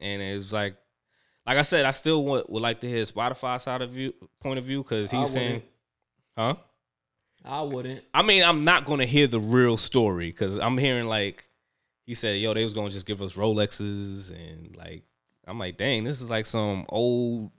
And 0.00 0.20
it's 0.20 0.52
like, 0.52 0.76
like 1.46 1.58
I 1.58 1.62
said, 1.62 1.84
I 1.84 1.92
still 1.92 2.24
would, 2.24 2.44
would 2.48 2.62
like 2.62 2.80
to 2.80 2.88
hear 2.88 3.02
Spotify 3.04 3.60
side 3.60 3.82
of 3.82 3.90
view 3.90 4.14
point 4.40 4.58
of 4.58 4.64
view 4.64 4.82
because 4.82 5.10
he's 5.10 5.30
saying, 5.30 5.62
huh? 6.36 6.54
I 7.44 7.62
wouldn't. 7.62 8.02
I 8.12 8.22
mean, 8.22 8.42
I'm 8.42 8.64
not 8.64 8.86
gonna 8.86 9.06
hear 9.06 9.26
the 9.26 9.40
real 9.40 9.76
story 9.76 10.30
because 10.30 10.58
I'm 10.58 10.78
hearing 10.78 11.06
like 11.06 11.46
he 12.04 12.14
said, 12.14 12.38
yo, 12.38 12.54
they 12.54 12.64
was 12.64 12.74
gonna 12.74 12.90
just 12.90 13.06
give 13.06 13.22
us 13.22 13.34
Rolexes 13.34 14.30
and 14.30 14.74
like 14.76 15.04
I'm 15.46 15.58
like, 15.58 15.76
dang, 15.76 16.04
this 16.04 16.20
is 16.20 16.30
like 16.30 16.46
some 16.46 16.86
old 16.88 17.50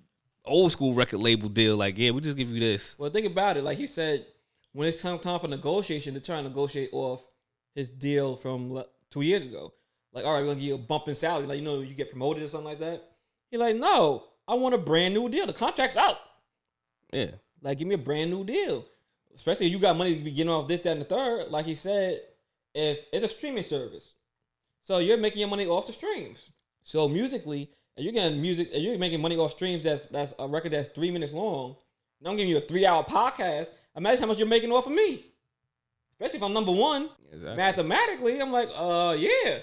old 0.46 0.72
school 0.72 0.94
record 0.94 1.20
label 1.20 1.50
deal. 1.50 1.76
Like, 1.78 1.98
yeah, 1.98 2.12
we 2.12 2.22
just 2.22 2.38
give 2.38 2.50
you 2.50 2.60
this. 2.60 2.98
Well, 2.98 3.10
think 3.10 3.28
about 3.28 3.58
it. 3.58 3.64
Like 3.64 3.80
you 3.80 3.88
said, 3.88 4.26
when 4.74 4.88
it's 4.88 5.02
time, 5.02 5.20
time 5.20 5.40
for 5.40 5.48
negotiation, 5.48 6.14
they're 6.14 6.22
trying 6.22 6.44
to 6.44 6.50
negotiate 6.50 6.90
off 6.92 7.26
his 7.74 7.90
deal 7.90 8.36
from 8.36 8.82
two 9.10 9.22
years 9.22 9.46
ago. 9.46 9.74
Like, 10.14 10.26
all 10.26 10.34
right, 10.34 10.40
we're 10.40 10.48
gonna 10.48 10.60
give 10.60 10.70
you 10.70 10.76
a 10.76 10.80
bump 10.80 11.08
in 11.08 11.16
salary. 11.16 11.46
Like, 11.46 11.60
you 11.60 11.66
know, 11.66 11.82
you 11.82 11.94
get 11.94 12.10
promoted 12.10 12.44
or 12.44 12.48
something 12.48 12.70
like 12.70 12.80
that. 12.80 13.04
He's 13.52 13.60
like, 13.60 13.76
no, 13.76 14.24
I 14.48 14.54
want 14.56 14.76
a 14.76 14.78
brand 14.78 15.14
new 15.14 15.30
deal. 15.30 15.46
The 15.46 15.54
contract's 15.54 15.98
out. 15.98 16.18
Yeah, 17.12 17.32
Like, 17.62 17.78
give 17.78 17.88
me 17.88 17.96
a 17.96 18.00
brand 18.00 18.32
new 18.32 18.44
deal. 18.44 18.86
Especially 19.34 19.68
if 19.68 19.74
you 19.74 19.80
got 19.80 19.98
money 19.98 20.18
to 20.18 20.24
be 20.24 20.32
getting 20.32 20.52
off 20.52 20.68
this, 20.68 20.82
that, 20.82 20.92
and 20.92 21.02
the 21.02 21.06
third. 21.06 21.50
Like 21.50 21.66
he 21.66 21.76
said, 21.76 22.22
if 22.74 23.06
it's 23.12 23.26
a 23.26 23.28
streaming 23.28 23.64
service, 23.64 24.16
so 24.82 25.00
you're 25.00 25.18
making 25.18 25.40
your 25.40 25.50
money 25.50 25.68
off 25.68 25.88
the 25.88 25.94
streams. 25.94 26.52
So 26.84 27.08
musically, 27.10 27.70
if 27.98 28.04
you're 28.04 28.14
getting 28.14 28.42
music, 28.42 28.70
if 28.72 28.82
you're 28.82 28.98
making 28.98 29.22
money 29.22 29.38
off 29.38 29.52
streams, 29.52 29.84
that's 29.84 30.08
that's 30.08 30.34
a 30.40 30.48
record 30.48 30.72
that's 30.72 30.90
three 30.90 31.12
minutes 31.12 31.34
long. 31.34 31.76
And 32.20 32.28
I'm 32.30 32.36
giving 32.36 32.50
you 32.50 32.58
a 32.58 32.62
three 32.62 32.86
hour 32.86 33.04
podcast. 33.04 33.70
Imagine 33.96 34.22
how 34.22 34.28
much 34.28 34.38
you're 34.40 34.48
making 34.48 34.72
off 34.72 34.86
of 34.88 34.92
me. 34.94 35.26
Especially 36.14 36.38
if 36.38 36.44
I'm 36.44 36.54
number 36.54 36.72
one. 36.72 37.10
exactly. 37.32 37.58
Mathematically, 37.58 38.40
I'm 38.42 38.52
like, 38.52 38.70
uh, 38.76 39.16
yeah. 39.18 39.60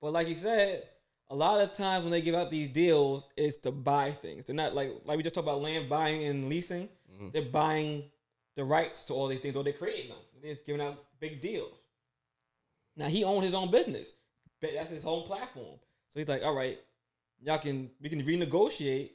But 0.00 0.12
like 0.12 0.28
you 0.28 0.34
said, 0.36 0.84
a 1.30 1.34
lot 1.34 1.60
of 1.60 1.72
times 1.72 2.02
when 2.04 2.12
they 2.12 2.22
give 2.22 2.34
out 2.34 2.50
these 2.50 2.68
deals, 2.68 3.28
it's 3.36 3.56
to 3.58 3.72
buy 3.72 4.12
things. 4.12 4.44
They're 4.44 4.54
not 4.56 4.74
like 4.74 4.92
like 5.04 5.16
we 5.16 5.22
just 5.22 5.34
talked 5.34 5.46
about 5.46 5.62
land 5.62 5.88
buying 5.88 6.22
and 6.24 6.48
leasing. 6.48 6.88
Mhm. 7.20 7.32
They're 7.32 7.42
buying 7.42 8.04
the 8.54 8.64
rights 8.64 9.04
to 9.06 9.14
all 9.14 9.26
these 9.28 9.40
things, 9.40 9.56
or 9.56 9.64
they're 9.64 9.72
creating 9.72 10.08
them. 10.10 10.18
They're 10.42 10.56
giving 10.64 10.80
out 10.80 11.04
big 11.20 11.40
deals. 11.40 11.74
Now 12.96 13.08
he 13.08 13.24
owned 13.24 13.44
his 13.44 13.54
own 13.54 13.70
business. 13.70 14.12
But 14.60 14.70
That's 14.74 14.90
his 14.90 15.04
own 15.04 15.24
platform. 15.24 15.78
So 16.08 16.18
he's 16.20 16.28
like, 16.28 16.42
all 16.42 16.54
right, 16.54 16.78
y'all 17.42 17.58
can 17.58 17.90
we 18.00 18.08
can 18.08 18.22
renegotiate, 18.22 19.10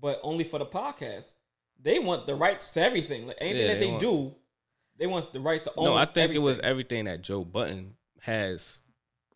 but 0.00 0.20
only 0.22 0.44
for 0.44 0.58
the 0.58 0.66
podcast. 0.66 1.32
They 1.80 1.98
want 2.00 2.26
the 2.26 2.34
rights 2.34 2.70
to 2.70 2.82
everything. 2.82 3.26
Like 3.26 3.38
anything 3.40 3.60
Yeah, 3.62 3.66
that 3.74 3.78
they 3.80 3.84
they, 3.86 3.90
want- 3.92 4.00
do, 4.02 4.34
they 4.98 5.06
want 5.06 5.32
the 5.32 5.40
right 5.40 5.64
to 5.64 5.72
own. 5.76 5.84
No, 5.84 5.94
I 5.94 6.06
think 6.06 6.32
it 6.32 6.38
was 6.38 6.58
everything. 6.60 6.70
everything 7.00 7.04
that 7.06 7.22
Joe 7.22 7.44
Budden 7.44 7.94
has. 8.22 8.78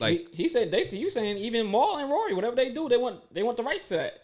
Like, 0.00 0.28
he, 0.32 0.42
he 0.44 0.48
said 0.48 0.72
they 0.72 0.84
see 0.84 0.98
you 0.98 1.10
saying 1.10 1.38
even 1.38 1.70
Mal 1.70 1.98
and 1.98 2.10
Rory, 2.10 2.34
whatever 2.34 2.56
they 2.56 2.70
do, 2.70 2.88
they 2.88 2.96
want 2.96 3.32
they 3.32 3.42
want 3.44 3.56
the 3.56 3.62
rights 3.62 3.88
to 3.90 3.96
that. 3.96 4.14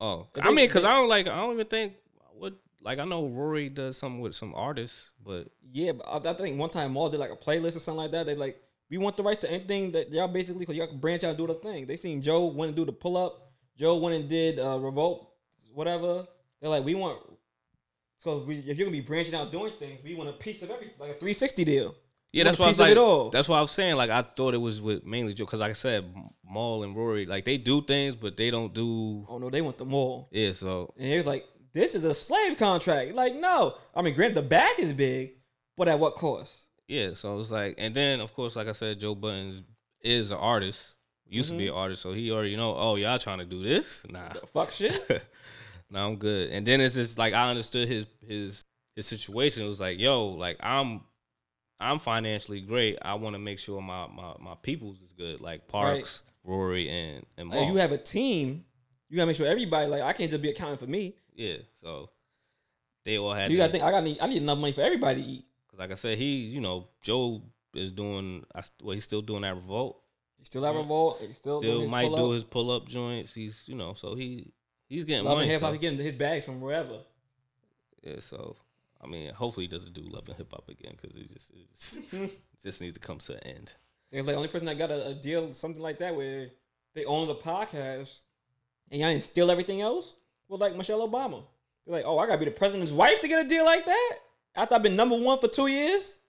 oh, 0.00 0.28
I 0.40 0.48
they- 0.48 0.54
mean, 0.54 0.66
because 0.68 0.84
I 0.84 0.94
don't 0.94 1.08
like, 1.08 1.26
I 1.26 1.36
don't 1.36 1.54
even 1.54 1.66
think 1.66 1.94
what. 2.34 2.54
Like 2.82 2.98
I 2.98 3.04
know 3.04 3.26
Rory 3.28 3.68
does 3.68 3.98
something 3.98 4.20
with 4.22 4.34
some 4.34 4.54
artists, 4.54 5.10
but 5.22 5.48
Yeah, 5.70 5.92
but 5.92 6.06
I, 6.26 6.30
I 6.30 6.32
think 6.34 6.58
one 6.58 6.70
time 6.70 6.94
Mal 6.94 7.10
did 7.10 7.20
like 7.20 7.30
a 7.30 7.36
playlist 7.36 7.76
or 7.76 7.80
something 7.80 7.98
like 8.04 8.12
that. 8.12 8.24
They 8.24 8.34
like 8.34 8.58
we 8.90 8.98
want 8.98 9.16
the 9.16 9.22
rights 9.22 9.40
to 9.40 9.50
anything 9.50 9.92
that 9.92 10.10
y'all 10.12 10.28
basically 10.28 10.60
because 10.60 10.76
y'all 10.76 10.88
can 10.88 10.98
branch 10.98 11.24
out 11.24 11.30
and 11.30 11.38
do 11.38 11.46
the 11.46 11.54
thing. 11.54 11.86
They 11.86 11.96
seen 11.96 12.20
Joe 12.20 12.46
went 12.46 12.70
and 12.70 12.76
do 12.76 12.84
the 12.84 12.92
pull 12.92 13.16
up. 13.16 13.52
Joe 13.76 13.96
went 13.96 14.16
and 14.16 14.28
did 14.28 14.58
uh, 14.58 14.78
revolt, 14.80 15.32
whatever. 15.72 16.26
They're 16.60 16.70
like 16.70 16.84
we 16.84 16.94
want 16.94 17.20
because 18.18 18.44
we, 18.44 18.58
if 18.58 18.76
you're 18.76 18.86
gonna 18.86 18.90
be 18.90 19.00
branching 19.00 19.34
out 19.34 19.50
doing 19.50 19.72
things, 19.78 20.00
we 20.04 20.14
want 20.14 20.28
a 20.28 20.32
piece 20.32 20.62
of 20.62 20.70
everything, 20.70 20.94
like 20.98 21.10
a 21.10 21.14
360 21.14 21.64
deal. 21.64 21.94
Yeah, 22.32 22.44
that's 22.44 22.58
why 22.58 22.66
I 22.66 22.68
was 22.68 22.78
like, 22.78 22.92
it 22.92 22.98
all. 22.98 23.30
that's 23.30 23.48
why 23.48 23.58
I 23.58 23.60
was 23.60 23.72
saying 23.72 23.96
like 23.96 24.10
I 24.10 24.22
thought 24.22 24.54
it 24.54 24.60
was 24.60 24.80
with 24.80 25.04
mainly 25.04 25.34
Joe 25.34 25.44
because 25.46 25.60
like 25.60 25.70
I 25.70 25.74
said, 25.74 26.12
Mal 26.44 26.82
and 26.82 26.94
Rory 26.94 27.26
like 27.26 27.44
they 27.44 27.58
do 27.58 27.82
things, 27.82 28.16
but 28.16 28.36
they 28.36 28.50
don't 28.50 28.74
do. 28.74 29.24
Oh 29.28 29.38
no, 29.38 29.50
they 29.50 29.62
want 29.62 29.78
the 29.78 29.86
all. 29.86 30.28
Yeah, 30.32 30.52
so 30.52 30.92
And 30.96 31.06
he 31.06 31.16
was 31.16 31.26
like, 31.26 31.44
"This 31.72 31.94
is 31.94 32.04
a 32.04 32.14
slave 32.14 32.56
contract." 32.58 33.14
Like, 33.14 33.34
no. 33.34 33.74
I 33.94 34.02
mean, 34.02 34.14
granted, 34.14 34.36
the 34.36 34.42
bag 34.42 34.78
is 34.78 34.92
big, 34.92 35.32
but 35.76 35.88
at 35.88 35.98
what 35.98 36.14
cost? 36.14 36.66
Yeah, 36.90 37.12
so 37.14 37.38
it's 37.38 37.50
like, 37.52 37.76
and 37.78 37.94
then 37.94 38.20
of 38.20 38.34
course, 38.34 38.56
like 38.56 38.66
I 38.66 38.72
said, 38.72 38.98
Joe 38.98 39.14
Buddens 39.14 39.62
is 40.02 40.32
an 40.32 40.38
artist, 40.38 40.96
used 41.28 41.50
to 41.50 41.56
be 41.56 41.66
Mm-hmm. 41.66 41.72
an 41.74 41.78
artist, 41.78 42.02
so 42.02 42.12
he 42.12 42.32
already 42.32 42.56
know. 42.56 42.74
Oh, 42.76 42.96
y'all 42.96 43.18
trying 43.18 43.38
to 43.38 43.44
do 43.44 43.62
this? 43.62 44.04
Nah, 44.10 44.28
The 44.30 44.46
fuck 44.46 44.72
shit. 44.72 44.98
no, 45.90 46.06
I'm 46.08 46.16
good. 46.16 46.50
And 46.50 46.66
then 46.66 46.80
it's 46.80 46.96
just 46.96 47.16
like 47.16 47.32
I 47.32 47.48
understood 47.48 47.86
his 47.86 48.06
his 48.26 48.64
his 48.96 49.06
situation. 49.06 49.64
It 49.64 49.68
was 49.68 49.80
like, 49.80 50.00
yo, 50.00 50.26
like 50.30 50.56
I'm 50.60 51.02
I'm 51.78 52.00
financially 52.00 52.60
great. 52.60 52.98
I 53.02 53.14
want 53.14 53.34
to 53.34 53.38
make 53.38 53.60
sure 53.60 53.80
my 53.80 54.08
my 54.08 54.34
my 54.40 54.54
peoples 54.60 55.00
is 55.00 55.12
good, 55.12 55.40
like 55.40 55.68
Parks, 55.68 56.24
Rory, 56.44 56.88
and 56.88 57.24
and. 57.38 57.50
Like, 57.50 57.68
you 57.68 57.76
have 57.76 57.92
a 57.92 57.98
team. 57.98 58.64
You 59.08 59.16
gotta 59.16 59.28
make 59.28 59.36
sure 59.36 59.46
everybody. 59.46 59.86
Like, 59.86 60.02
I 60.02 60.12
can't 60.12 60.30
just 60.30 60.42
be 60.42 60.50
accounting 60.50 60.76
for 60.78 60.86
me. 60.86 61.14
yeah, 61.36 61.56
so 61.80 62.10
they 63.04 63.16
all 63.18 63.32
had. 63.32 63.50
You 63.52 63.58
gotta 63.58 63.70
think. 63.72 63.84
I 63.84 63.92
got. 63.92 64.02
Need, 64.02 64.18
I 64.20 64.26
need 64.26 64.42
enough 64.42 64.58
money 64.58 64.72
for 64.72 64.82
everybody 64.82 65.22
to 65.22 65.28
eat. 65.28 65.44
Like 65.80 65.92
I 65.92 65.94
said, 65.96 66.18
he, 66.18 66.40
you 66.42 66.60
know, 66.60 66.88
Joe 67.00 67.42
is 67.74 67.90
doing. 67.90 68.44
I, 68.54 68.62
well, 68.82 68.94
he's 68.94 69.04
still 69.04 69.22
doing 69.22 69.42
that 69.42 69.54
revolt. 69.54 70.00
He 70.38 70.44
still 70.44 70.62
have 70.64 70.76
revolt. 70.76 71.20
He 71.26 71.32
still, 71.32 71.58
Still 71.58 71.88
might 71.88 72.04
do 72.04 72.10
pull-up. 72.16 72.34
his 72.34 72.44
pull 72.44 72.70
up 72.70 72.86
joints. 72.86 73.34
He's, 73.34 73.64
you 73.66 73.74
know, 73.74 73.94
so 73.94 74.14
he 74.14 74.52
he's 74.88 75.04
getting 75.04 75.24
Love 75.24 75.38
and 75.38 75.40
money. 75.46 75.52
hip 75.52 75.60
hop. 75.62 75.70
so- 75.70 75.72
He 75.72 75.78
getting 75.78 75.98
his 75.98 76.14
bags 76.14 76.44
from 76.44 76.60
wherever. 76.60 76.98
yeah, 78.02 78.16
so 78.20 78.56
I 79.02 79.06
mean, 79.06 79.32
hopefully 79.32 79.64
he 79.66 79.68
doesn't 79.68 79.94
do 79.94 80.02
love 80.02 80.28
and 80.28 80.36
hip 80.36 80.52
hop 80.52 80.68
again 80.68 80.94
because 81.00 81.16
it 81.16 81.32
just 81.32 81.50
it 81.50 81.68
just, 81.74 82.38
just 82.62 82.80
needs 82.82 82.94
to 82.94 83.00
come 83.00 83.18
to 83.18 83.32
an 83.34 83.40
end. 83.56 83.72
It's 84.12 84.26
like 84.26 84.34
the 84.34 84.36
only 84.36 84.48
person 84.48 84.66
that 84.66 84.76
got 84.78 84.90
a, 84.90 85.08
a 85.08 85.14
deal, 85.14 85.52
something 85.54 85.82
like 85.82 85.98
that, 86.00 86.14
where 86.14 86.48
they 86.94 87.04
own 87.06 87.26
the 87.26 87.34
podcast 87.36 88.20
and 88.90 89.00
y'all 89.00 89.08
didn't 89.10 89.22
steal 89.22 89.50
everything 89.50 89.80
else. 89.80 90.14
Well, 90.48 90.58
like 90.58 90.76
Michelle 90.76 91.08
Obama. 91.08 91.42
They're 91.86 91.96
like, 91.96 92.04
oh, 92.06 92.18
I 92.18 92.26
gotta 92.26 92.38
be 92.38 92.44
the 92.44 92.50
president's 92.50 92.92
wife 92.92 93.20
to 93.20 93.28
get 93.28 93.44
a 93.44 93.48
deal 93.48 93.64
like 93.64 93.86
that 93.86 94.16
after 94.54 94.74
I've 94.74 94.82
been 94.82 94.96
number 94.96 95.16
one 95.16 95.38
for 95.38 95.48
two 95.48 95.66
years. 95.66 96.20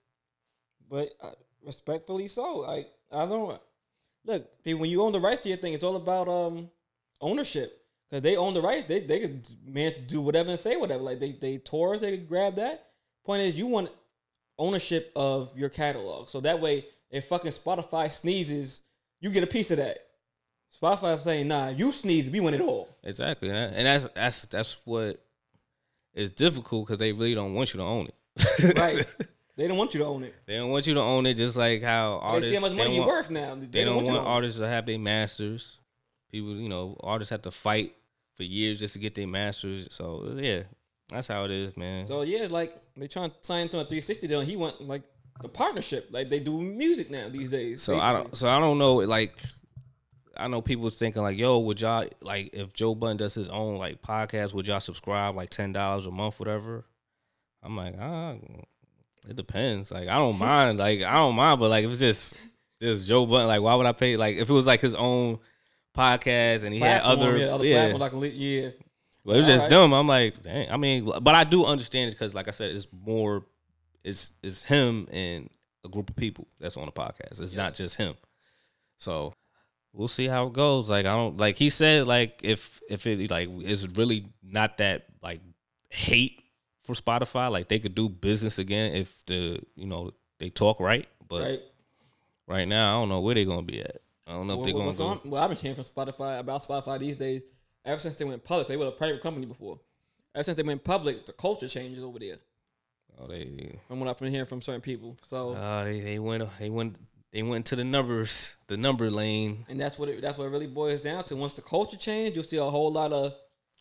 But 0.88 1.10
uh, 1.20 1.30
respectfully 1.64 2.28
so, 2.28 2.58
like 2.58 2.88
I 3.10 3.26
don't 3.26 3.60
look. 4.24 4.62
People, 4.62 4.80
when 4.80 4.90
you 4.90 5.02
own 5.02 5.12
the 5.12 5.20
rights 5.20 5.42
to 5.42 5.48
your 5.48 5.58
thing, 5.58 5.74
it's 5.74 5.84
all 5.84 5.96
about 5.96 6.28
um 6.28 6.70
ownership. 7.20 7.78
Cause 8.10 8.20
they 8.20 8.36
own 8.36 8.52
the 8.52 8.60
rights, 8.60 8.84
they 8.84 9.00
they 9.00 9.20
could 9.20 9.48
manage 9.64 9.94
to 9.94 10.00
do 10.02 10.20
whatever 10.20 10.50
and 10.50 10.58
say 10.58 10.76
whatever. 10.76 11.02
Like 11.02 11.18
they 11.18 11.32
they 11.32 11.56
Taurus, 11.56 12.02
they 12.02 12.18
could 12.18 12.28
grab 12.28 12.56
that. 12.56 12.90
Point 13.24 13.42
is, 13.42 13.58
you 13.58 13.66
want 13.66 13.88
ownership 14.58 15.10
of 15.16 15.56
your 15.56 15.70
catalog, 15.70 16.28
so 16.28 16.40
that 16.40 16.60
way, 16.60 16.84
if 17.10 17.24
fucking 17.24 17.52
Spotify 17.52 18.10
sneezes, 18.10 18.82
you 19.20 19.30
get 19.30 19.44
a 19.44 19.46
piece 19.46 19.70
of 19.70 19.78
that. 19.78 19.96
Spotify 20.70 21.18
saying, 21.18 21.48
"Nah, 21.48 21.70
you 21.70 21.90
sneeze, 21.90 22.30
we 22.30 22.40
want 22.40 22.54
it 22.54 22.60
all." 22.60 22.94
Exactly, 23.02 23.48
and 23.48 23.86
that's 23.86 24.06
that's 24.14 24.44
that's 24.46 24.82
what 24.84 25.21
is 26.14 26.30
difficult 26.30 26.86
because 26.86 26.98
they 26.98 27.12
really 27.12 27.34
don't 27.34 27.54
want 27.54 27.72
you 27.74 27.78
to 27.78 27.84
own 27.84 28.06
it. 28.08 28.78
Right? 28.78 29.04
they 29.56 29.68
don't 29.68 29.76
want 29.76 29.94
you 29.94 30.00
to 30.00 30.06
own 30.06 30.24
it. 30.24 30.34
they 30.46 30.56
don't 30.56 30.70
want 30.70 30.86
you 30.86 30.94
to 30.94 31.00
own 31.00 31.26
it, 31.26 31.34
just 31.34 31.56
like 31.56 31.82
how 31.82 32.18
artists. 32.22 32.50
they 32.50 32.56
see 32.56 32.62
how 32.62 32.68
much 32.68 32.76
money 32.76 32.96
you're 32.96 33.06
want- 33.06 33.16
worth 33.16 33.30
now. 33.30 33.54
They, 33.54 33.66
They, 33.66 33.84
don't, 33.84 33.96
want, 33.96 34.06
you 34.06 34.14
want 34.14 34.24
to 34.24 34.30
artists 34.30 34.58
to 34.58 34.66
have 34.68 34.86
their 34.86 34.98
masters. 34.98 35.78
People, 36.30 36.56
you 36.56 36.68
know, 36.68 36.96
artists 37.02 37.30
have 37.30 37.42
to 37.42 37.50
fight 37.50 37.94
for 38.36 38.42
years 38.42 38.80
just 38.80 38.94
to 38.94 38.98
get 38.98 39.14
their 39.14 39.26
masters. 39.26 39.88
So 39.90 40.34
yeah, 40.36 40.62
that's 41.08 41.26
how 41.26 41.44
it 41.44 41.50
is, 41.50 41.76
man. 41.76 42.06
So 42.06 42.22
yeah, 42.22 42.46
like 42.50 42.74
they 42.96 43.06
trying 43.08 43.30
to 43.30 43.36
sign 43.42 43.68
to 43.70 43.78
a 43.78 43.84
360 43.84 44.26
deal. 44.26 44.40
And 44.40 44.48
he 44.48 44.56
want 44.56 44.80
like 44.80 45.02
the 45.42 45.48
partnership, 45.48 46.08
like 46.10 46.30
they 46.30 46.40
do 46.40 46.60
music 46.60 47.10
now 47.10 47.28
these 47.28 47.50
days. 47.50 47.82
So 47.82 47.98
I 47.98 48.12
don't. 48.12 48.34
So 48.36 48.48
I 48.48 48.58
don't 48.58 48.78
know. 48.78 48.96
Like, 48.96 49.36
I 50.36 50.48
know 50.48 50.62
people 50.62 50.88
thinking 50.90 51.22
like, 51.22 51.38
"Yo, 51.38 51.58
would 51.58 51.80
y'all 51.80 52.06
like 52.20 52.50
if 52.54 52.72
Joe 52.72 52.94
Budden 52.94 53.18
does 53.18 53.34
his 53.34 53.48
own 53.48 53.76
like 53.76 54.02
podcast? 54.02 54.54
Would 54.54 54.66
y'all 54.66 54.80
subscribe 54.80 55.36
like 55.36 55.50
ten 55.50 55.72
dollars 55.72 56.06
a 56.06 56.10
month, 56.10 56.38
whatever?" 56.38 56.84
I'm 57.62 57.76
like, 57.76 57.94
ah, 58.00 58.34
it 59.28 59.36
depends. 59.36 59.90
Like, 59.90 60.08
I 60.08 60.18
don't 60.18 60.38
mind. 60.38 60.78
Like, 60.78 61.02
I 61.02 61.14
don't 61.14 61.36
mind. 61.36 61.60
But 61.60 61.70
like, 61.70 61.84
if 61.84 61.90
it's 61.90 62.00
just 62.00 62.34
just 62.80 63.06
Joe 63.06 63.24
Budden, 63.26 63.46
like, 63.46 63.62
why 63.62 63.74
would 63.74 63.86
I 63.86 63.92
pay? 63.92 64.16
Like, 64.16 64.36
if 64.36 64.50
it 64.50 64.52
was 64.52 64.66
like 64.66 64.80
his 64.80 64.94
own 64.94 65.38
podcast 65.96 66.64
and 66.64 66.74
he 66.74 66.80
had 66.80 67.02
other, 67.02 67.36
yeah, 67.36 67.46
other 67.46 67.64
yeah. 67.64 67.76
platform, 67.76 68.00
like 68.00 68.12
li- 68.14 68.28
yeah. 68.34 68.70
But 69.24 69.34
it 69.34 69.36
was 69.38 69.46
just 69.46 69.64
Alright. 69.64 69.70
them. 69.70 69.92
I'm 69.92 70.08
like, 70.08 70.42
dang. 70.42 70.70
I 70.70 70.76
mean, 70.76 71.04
but 71.04 71.34
I 71.34 71.44
do 71.44 71.64
understand 71.64 72.08
it 72.08 72.14
because, 72.14 72.34
like 72.34 72.48
I 72.48 72.50
said, 72.50 72.72
it's 72.72 72.88
more, 72.92 73.46
it's 74.02 74.30
it's 74.42 74.64
him 74.64 75.06
and 75.12 75.48
a 75.84 75.88
group 75.88 76.10
of 76.10 76.16
people 76.16 76.48
that's 76.58 76.76
on 76.76 76.86
the 76.86 76.92
podcast. 76.92 77.40
It's 77.40 77.54
not 77.54 77.74
just 77.74 77.96
him. 77.96 78.14
So 78.98 79.32
we'll 79.92 80.08
see 80.08 80.26
how 80.26 80.46
it 80.46 80.52
goes. 80.52 80.88
Like 80.90 81.06
I 81.06 81.14
don't 81.14 81.36
like 81.36 81.56
he 81.56 81.70
said 81.70 82.06
like 82.06 82.40
if 82.42 82.80
if 82.88 83.06
it 83.06 83.30
like 83.30 83.48
it's 83.60 83.86
really 83.88 84.26
not 84.42 84.78
that 84.78 85.06
like 85.22 85.40
hate 85.90 86.42
for 86.84 86.94
Spotify. 86.94 87.50
Like 87.50 87.68
they 87.68 87.78
could 87.78 87.94
do 87.94 88.08
business 88.08 88.58
again 88.58 88.94
if 88.94 89.24
the 89.26 89.60
you 89.76 89.86
know 89.86 90.12
they 90.38 90.50
talk 90.50 90.80
right. 90.80 91.06
But 91.28 91.42
Right. 91.42 91.60
right 92.46 92.68
now 92.68 92.96
I 92.96 93.00
don't 93.00 93.08
know 93.08 93.20
where 93.20 93.34
they're 93.34 93.44
gonna 93.44 93.62
be 93.62 93.80
at. 93.80 93.98
I 94.26 94.32
don't 94.32 94.46
know 94.46 94.58
if 94.60 94.64
they're 94.64 94.72
gonna 94.72 94.86
what's 94.86 94.98
go. 94.98 95.06
on- 95.06 95.20
Well, 95.24 95.42
I've 95.42 95.50
been 95.50 95.58
hearing 95.58 95.74
from 95.76 95.84
Spotify 95.84 96.38
about 96.38 96.62
Spotify 96.62 96.98
these 96.98 97.16
days. 97.16 97.44
Ever 97.84 97.98
since 97.98 98.14
they 98.14 98.24
went 98.24 98.44
public, 98.44 98.68
they 98.68 98.76
were 98.76 98.86
a 98.86 98.92
private 98.92 99.20
company 99.20 99.44
before. 99.46 99.80
Ever 100.34 100.44
since 100.44 100.56
they 100.56 100.62
went 100.62 100.84
public, 100.84 101.26
the 101.26 101.32
culture 101.32 101.66
changes 101.68 102.02
over 102.04 102.18
there. 102.18 102.36
Oh, 103.18 103.26
they 103.26 103.78
From 103.88 104.00
what 104.00 104.08
I've 104.08 104.18
been 104.18 104.30
hearing 104.30 104.46
from 104.46 104.62
certain 104.62 104.80
people. 104.80 105.16
So, 105.22 105.50
Uh, 105.54 105.84
they 105.84 106.00
they 106.00 106.18
went 106.18 106.44
they 106.58 106.70
went 106.70 106.96
they 107.32 107.42
went 107.42 107.66
to 107.66 107.76
the 107.76 107.84
numbers, 107.84 108.56
the 108.66 108.76
number 108.76 109.10
lane. 109.10 109.64
and 109.68 109.80
that's 109.80 109.98
what 109.98 110.08
it, 110.08 110.20
that's 110.20 110.36
what 110.38 110.44
it 110.44 110.50
really 110.50 110.66
boils 110.66 111.00
down 111.00 111.24
to. 111.24 111.36
Once 111.36 111.54
the 111.54 111.62
culture 111.62 111.96
changes, 111.96 112.34
you'll 112.36 112.44
see 112.44 112.58
a 112.58 112.64
whole 112.64 112.92
lot 112.92 113.12
of 113.12 113.34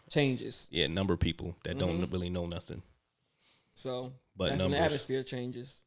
changes. 0.10 0.68
Yeah, 0.72 0.88
number 0.88 1.18
people 1.18 1.56
that 1.64 1.78
don't 1.78 2.00
Mm-hmm. 2.02 2.12
really 2.12 2.30
know 2.30 2.46
nothing. 2.46 2.82
So, 3.76 4.14
But 4.36 4.50
when 4.50 4.58
the 4.58 4.64
numbers. 4.66 4.80
atmosphere 4.82 5.24
changes. 5.24 5.82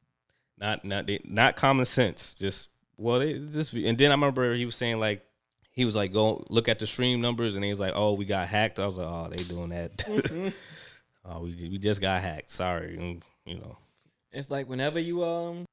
Not 0.59 0.85
not 0.85 1.09
not 1.25 1.57
common 1.57 1.85
sense. 1.85 2.35
Just 2.37 2.69
well, 2.97 3.19
they 3.19 3.35
just 3.35 3.73
and 3.75 3.99
then 3.99 4.11
I 4.11 4.15
remember 4.15 4.55
he 4.55 4.65
was 4.65 4.77
saying 4.77 5.01
like 5.01 5.25
he 5.73 5.85
was 5.85 5.97
like 5.97 6.13
go 6.13 6.45
look 6.49 6.69
at 6.69 6.79
the 6.79 6.87
stream 6.87 7.21
numbers 7.21 7.57
and 7.57 7.65
he 7.65 7.71
was 7.71 7.81
like 7.81 7.93
oh 7.97 8.13
we 8.15 8.25
got 8.25 8.47
hacked. 8.47 8.79
I 8.79 8.87
was 8.87 8.97
like 8.97 9.07
oh 9.09 9.29
they 9.29 9.43
doing 9.45 9.71
that. 9.71 9.97
Mm-hmm. 9.99 10.49
oh 11.25 11.41
we 11.41 11.51
we 11.71 11.79
just 11.79 12.01
got 12.01 12.23
hacked. 12.23 12.51
Sorry, 12.51 13.21
you 13.45 13.55
know. 13.57 13.77
It's 14.31 14.49
like 14.51 14.69
whenever 14.69 15.01
you 15.01 15.25
um, 15.25 15.65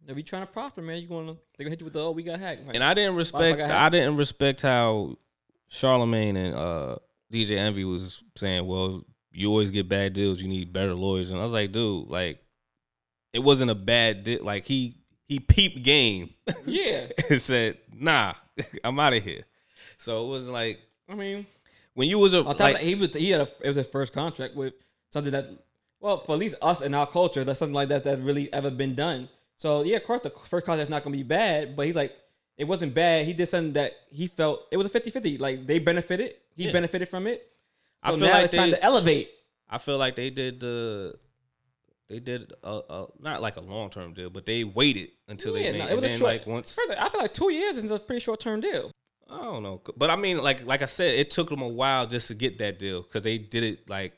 whenever 0.00 0.18
you 0.18 0.24
trying 0.24 0.46
to 0.46 0.52
prosper, 0.52 0.82
man, 0.82 1.00
you 1.00 1.08
gonna 1.08 1.36
they 1.56 1.64
gonna 1.64 1.70
hit 1.70 1.80
you 1.80 1.84
with 1.84 1.94
the 1.94 2.00
oh 2.00 2.10
we 2.12 2.22
got 2.22 2.40
hacked. 2.40 2.66
Like, 2.66 2.74
And 2.74 2.84
I 2.84 2.94
didn't 2.94 3.16
respect 3.16 3.58
got 3.58 3.70
I 3.70 3.88
didn't 3.88 4.16
respect 4.16 4.60
how 4.60 5.16
Charlemagne 5.68 6.36
and 6.36 6.54
uh 6.54 6.96
DJ 7.32 7.58
Envy 7.58 7.84
was 7.84 8.24
saying, 8.36 8.66
well, 8.66 9.04
you 9.32 9.48
always 9.48 9.70
get 9.70 9.88
bad 9.88 10.12
deals, 10.12 10.42
you 10.42 10.48
need 10.48 10.72
better 10.72 10.94
lawyers. 10.94 11.30
And 11.30 11.38
I 11.38 11.44
was 11.44 11.52
like, 11.52 11.72
dude, 11.72 12.08
like 12.08 12.42
it 13.32 13.40
wasn't 13.40 13.70
a 13.70 13.76
bad 13.76 14.24
deal. 14.24 14.44
Like 14.44 14.64
he 14.64 14.96
he 15.28 15.38
peeped 15.38 15.82
game 15.82 16.30
yeah. 16.66 17.06
and 17.28 17.40
said, 17.40 17.78
nah, 17.92 18.34
I'm 18.84 18.98
out 18.98 19.14
of 19.14 19.22
here. 19.22 19.42
So 19.98 20.26
it 20.26 20.28
was 20.28 20.48
like 20.48 20.80
I 21.08 21.14
mean, 21.14 21.46
when 21.94 22.08
you 22.08 22.18
was 22.18 22.34
a 22.34 22.42
like, 22.42 22.78
he 22.78 22.94
was 22.94 23.14
he 23.14 23.30
had 23.30 23.42
a, 23.42 23.48
it 23.62 23.68
was 23.68 23.76
his 23.76 23.88
first 23.88 24.12
contract 24.12 24.54
with 24.54 24.74
something 25.10 25.32
that, 25.32 25.46
well, 26.00 26.18
for 26.18 26.32
at 26.32 26.38
least 26.38 26.56
us 26.62 26.82
in 26.82 26.94
our 26.94 27.06
culture, 27.06 27.44
that's 27.44 27.58
something 27.58 27.74
like 27.74 27.88
that 27.88 28.04
that 28.04 28.20
really 28.20 28.52
ever 28.52 28.70
been 28.70 28.94
done. 28.94 29.28
So 29.60 29.82
yeah, 29.82 29.96
of 29.98 30.04
course 30.04 30.22
the 30.22 30.30
first 30.30 30.64
contract's 30.64 30.88
not 30.90 31.04
gonna 31.04 31.14
be 31.16 31.22
bad, 31.22 31.76
but 31.76 31.86
he 31.86 31.92
like 31.92 32.16
it 32.56 32.64
wasn't 32.64 32.94
bad. 32.94 33.26
He 33.26 33.34
did 33.34 33.44
something 33.44 33.74
that 33.74 33.92
he 34.10 34.26
felt 34.26 34.66
it 34.70 34.78
was 34.78 34.86
a 34.94 35.00
50-50. 35.00 35.38
Like 35.38 35.66
they 35.66 35.78
benefited, 35.78 36.34
he 36.56 36.64
Yeah. 36.64 36.72
benefited 36.72 37.08
from 37.10 37.26
it. 37.26 37.46
I 38.02 38.10
So 38.12 38.16
feel 38.16 38.26
now 38.28 38.32
like 38.34 38.44
it's 38.46 38.54
trying 38.56 38.70
they- 38.70 38.76
to 38.78 38.82
elevate. 38.82 39.30
I 39.68 39.76
feel 39.76 39.98
like 39.98 40.16
they 40.16 40.30
did 40.30 40.60
the 40.60 41.14
they 42.08 42.20
did 42.20 42.52
a, 42.64 42.80
a 42.88 43.06
not 43.20 43.42
like 43.42 43.56
a 43.56 43.60
long 43.60 43.90
term 43.90 44.14
deal, 44.14 44.30
but 44.30 44.46
they 44.46 44.64
waited 44.64 45.12
until 45.28 45.56
Yeah, 45.58 45.72
they 45.72 45.78
no, 45.78 45.84
made 45.84 45.84
it 45.84 45.92
and 45.92 45.96
was 45.96 46.04
a 46.04 46.08
then 46.08 46.18
short- 46.18 46.32
like 46.32 46.46
once 46.46 46.74
Further, 46.74 46.96
I 46.98 47.08
feel 47.10 47.20
like 47.20 47.34
two 47.34 47.52
years 47.52 47.76
is 47.76 47.90
a 47.90 47.98
pretty 47.98 48.20
short 48.20 48.40
term 48.40 48.60
deal. 48.62 48.90
I 49.28 49.36
don't 49.44 49.62
know, 49.62 49.80
but 49.96 50.08
I 50.10 50.16
mean, 50.16 50.38
like 50.38 50.64
like 50.66 50.80
I 50.82 50.86
said, 50.86 51.14
it 51.16 51.30
took 51.30 51.50
them 51.50 51.60
a 51.60 51.68
while 51.68 52.06
just 52.06 52.28
to 52.28 52.34
get 52.34 52.56
that 52.58 52.78
deal 52.78 53.02
because 53.02 53.22
they 53.24 53.36
did 53.36 53.62
it 53.62 53.88
like 53.90 54.14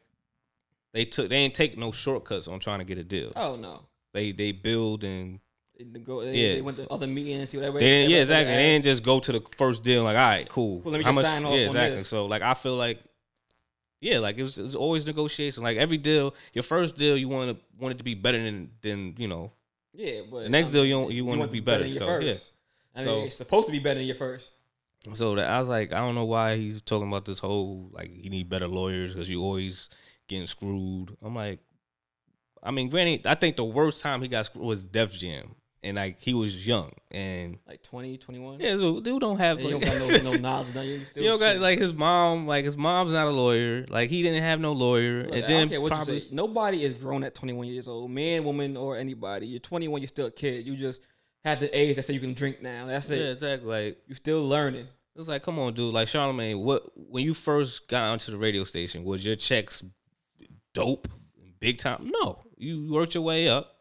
they 0.95 1.05
took 1.05 1.29
they 1.29 1.37
ain't 1.37 1.53
take 1.55 1.77
no 1.77 1.91
shortcuts 1.91 2.47
on 2.49 2.61
trying 2.61 2.79
to 2.79 2.85
get 2.85 2.97
a 2.97 3.05
deal. 3.05 3.31
Oh 3.37 3.57
no. 3.57 3.87
They 4.13 4.33
they 4.33 4.53
build 4.53 5.05
and 5.05 5.41
They, 5.79 5.99
go, 6.01 6.23
they, 6.25 6.37
Yeah. 6.37 6.55
they 6.57 6.63
went 6.63 6.77
to 6.77 6.89
other 6.91 7.07
meetings, 7.07 7.51
see 7.51 7.57
whatever. 7.57 7.81
yeah 7.83 8.21
exactly. 8.21 8.55
They 8.55 8.63
didn't 8.73 8.85
just 8.85 9.03
go 9.03 9.19
to 9.21 9.33
the 9.33 9.41
first 9.57 9.83
deal 9.83 10.05
like 10.05 10.17
all 10.17 10.23
right 10.31 10.49
cool. 10.49 10.81
Cool, 10.83 10.93
let 10.93 10.99
me 10.99 11.05
How 11.05 11.11
just 11.13 11.17
much? 11.23 11.27
sign 11.27 11.45
off 11.45 11.55
yeah 11.55 11.67
exactly. 11.67 11.97
this. 11.99 12.09
So 12.09 12.27
like 12.27 12.43
I 12.43 12.55
feel 12.55 12.77
like 12.77 12.99
yeah 14.01 14.19
like 14.19 14.37
it 14.39 14.43
was, 14.43 14.59
it 14.59 14.63
was 14.63 14.77
always 14.77 15.07
negotiation. 15.07 15.63
Like 15.63 15.77
every 15.79 15.97
deal, 15.99 16.35
your 16.53 16.63
first 16.63 16.97
deal 16.97 17.17
you 17.17 17.29
want 17.29 17.57
to 17.57 17.65
want 17.79 17.95
it 17.95 17.99
to 17.99 18.05
be 18.05 18.15
better 18.15 18.39
than 18.43 18.71
than 18.83 19.15
you 19.19 19.29
know 19.29 19.51
Yeah, 19.95 20.21
but 20.31 20.45
The 20.45 20.49
next 20.51 20.71
I 20.71 20.73
deal 20.73 20.83
mean, 20.83 20.91
you 20.91 20.99
want- 21.01 21.13
you 21.15 21.25
want 21.25 21.41
it 21.41 21.47
to 21.47 21.53
be 21.53 21.61
better, 21.61 21.85
your 21.87 21.97
so, 21.99 22.07
first. 22.07 22.53
I 22.95 22.99
mean, 22.99 23.07
So- 23.07 23.25
it's 23.25 23.35
supposed 23.37 23.67
to 23.67 23.73
be 23.73 23.79
better 23.79 23.99
than 24.01 24.07
your 24.07 24.17
first. 24.17 24.53
So 25.15 25.35
that 25.35 25.51
I 25.51 25.59
was 25.59 25.69
like, 25.69 25.93
I 25.93 25.99
don't 25.99 26.15
know 26.15 26.25
why 26.27 26.57
he's 26.57 26.81
talking 26.81 27.09
about 27.09 27.25
this 27.25 27.41
whole 27.41 27.91
like 27.93 28.11
you 28.15 28.31
need 28.31 28.49
better 28.49 28.69
lawyers 28.69 29.15
because 29.15 29.29
you 29.29 29.43
always 29.43 29.89
getting 30.29 30.47
screwed. 30.47 31.17
I'm 31.21 31.35
like, 31.35 31.59
I 32.63 32.71
mean, 32.71 32.89
granted, 32.89 33.27
I 33.27 33.35
think 33.35 33.57
the 33.57 33.65
worst 33.65 34.03
time 34.03 34.23
he 34.23 34.29
got 34.29 34.47
screwed 34.47 34.65
was 34.65 34.85
Def 34.85 35.13
Jam, 35.13 35.55
and 35.83 35.97
like 35.97 36.21
he 36.21 36.33
was 36.33 36.65
young, 36.67 36.93
and 37.11 37.59
Like 37.67 37.83
20, 37.83 38.19
21. 38.19 38.61
yeah, 38.61 38.77
so 38.77 39.01
dude 39.01 39.21
don't 39.21 39.39
have 39.39 39.59
And 39.59 39.67
you 39.67 39.81
don't 39.81 39.85
got 39.85 40.25
no, 40.25 40.31
no 40.33 40.37
knowledge. 40.41 40.75
Now 40.75 40.83
you 40.83 41.01
you 41.17 41.23
don't 41.25 41.41
got 41.41 41.57
like 41.59 41.79
his 41.81 41.93
mom, 41.93 42.47
like 42.47 42.65
his 42.65 42.77
mom's 42.77 43.13
not 43.13 43.27
a 43.27 43.31
lawyer, 43.31 43.85
like 43.89 44.11
he 44.11 44.23
didn't 44.23 44.43
have 44.45 44.61
no 44.61 44.73
lawyer, 44.73 45.25
Look, 45.25 45.35
and 45.35 45.43
then 45.43 45.61
don't 45.63 45.69
care 45.71 45.81
what 45.81 45.93
probably. 45.93 46.29
Nobody 46.31 46.85
is 46.85 46.93
grown 46.95 47.25
at 47.25 47.35
21 47.35 47.67
years 47.67 47.89
old, 47.89 48.11
man, 48.13 48.45
woman, 48.45 48.77
or 48.77 48.97
anybody. 48.97 49.47
You're 49.49 49.59
21, 49.61 50.01
you're 50.01 50.07
still 50.09 50.27
a 50.27 50.31
kid. 50.31 50.65
You 50.67 50.77
just 50.77 51.05
have 51.45 51.59
the 51.59 51.77
age 51.77 51.97
that 51.97 52.03
say 52.03 52.15
you 52.15 52.21
can 52.21 52.35
drink 52.35 52.63
now. 52.63 52.87
That's 52.87 53.11
it. 53.11 53.19
yeah, 53.19 53.31
exactly 53.31 53.69
like. 53.69 53.99
You're 54.07 54.15
still 54.15 54.45
learning. 54.47 54.87
It's 55.17 55.29
like, 55.29 55.43
come 55.43 55.59
on, 55.59 55.75
dude. 55.75 55.93
Like 55.93 56.07
Charlemagne, 56.07 56.61
what 56.61 56.85
when 56.95 57.25
you 57.25 57.35
first 57.35 57.89
got 57.89 58.13
onto 58.13 58.31
the 58.31 58.39
radio 58.39 58.63
station, 58.63 59.03
was 59.03 59.27
your 59.27 59.35
checks 59.35 59.83
dope, 60.75 61.09
big 61.61 61.79
time? 61.79 62.11
No, 62.23 62.39
you 62.63 62.93
worked 62.93 63.15
your 63.15 63.23
way 63.25 63.49
up. 63.49 63.75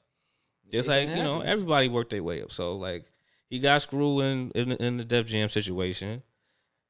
Just 0.71 0.87
It 0.89 0.91
like 0.91 1.09
you 1.09 1.23
know, 1.23 1.35
happen. 1.35 1.49
everybody 1.49 1.87
worked 1.89 2.11
their 2.11 2.23
way 2.23 2.41
up. 2.41 2.51
So 2.51 2.77
like, 2.77 3.05
he 3.49 3.59
got 3.59 3.81
screwed 3.81 4.23
in 4.23 4.51
in, 4.51 4.71
in 4.73 4.97
the 4.97 5.03
Def 5.05 5.25
Jam 5.25 5.49
situation, 5.49 6.23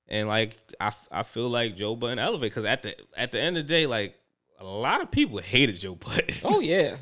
and 0.07 0.27
like 0.27 0.57
I, 0.79 0.91
I 1.11 1.23
feel 1.23 1.49
like 1.49 1.75
Joe 1.75 1.95
Budden 1.95 2.19
elevate 2.19 2.51
because 2.51 2.65
at 2.65 2.83
the 2.83 2.95
at 3.17 3.31
the 3.31 3.39
end 3.39 3.57
of 3.57 3.67
the 3.67 3.73
day, 3.73 3.87
like 3.87 4.15
a 4.59 4.65
lot 4.65 5.01
of 5.01 5.09
people 5.11 5.39
hated 5.39 5.79
Joe 5.79 5.95
Budden. 5.95 6.35
Oh, 6.43 6.59
yeah. 6.59 6.95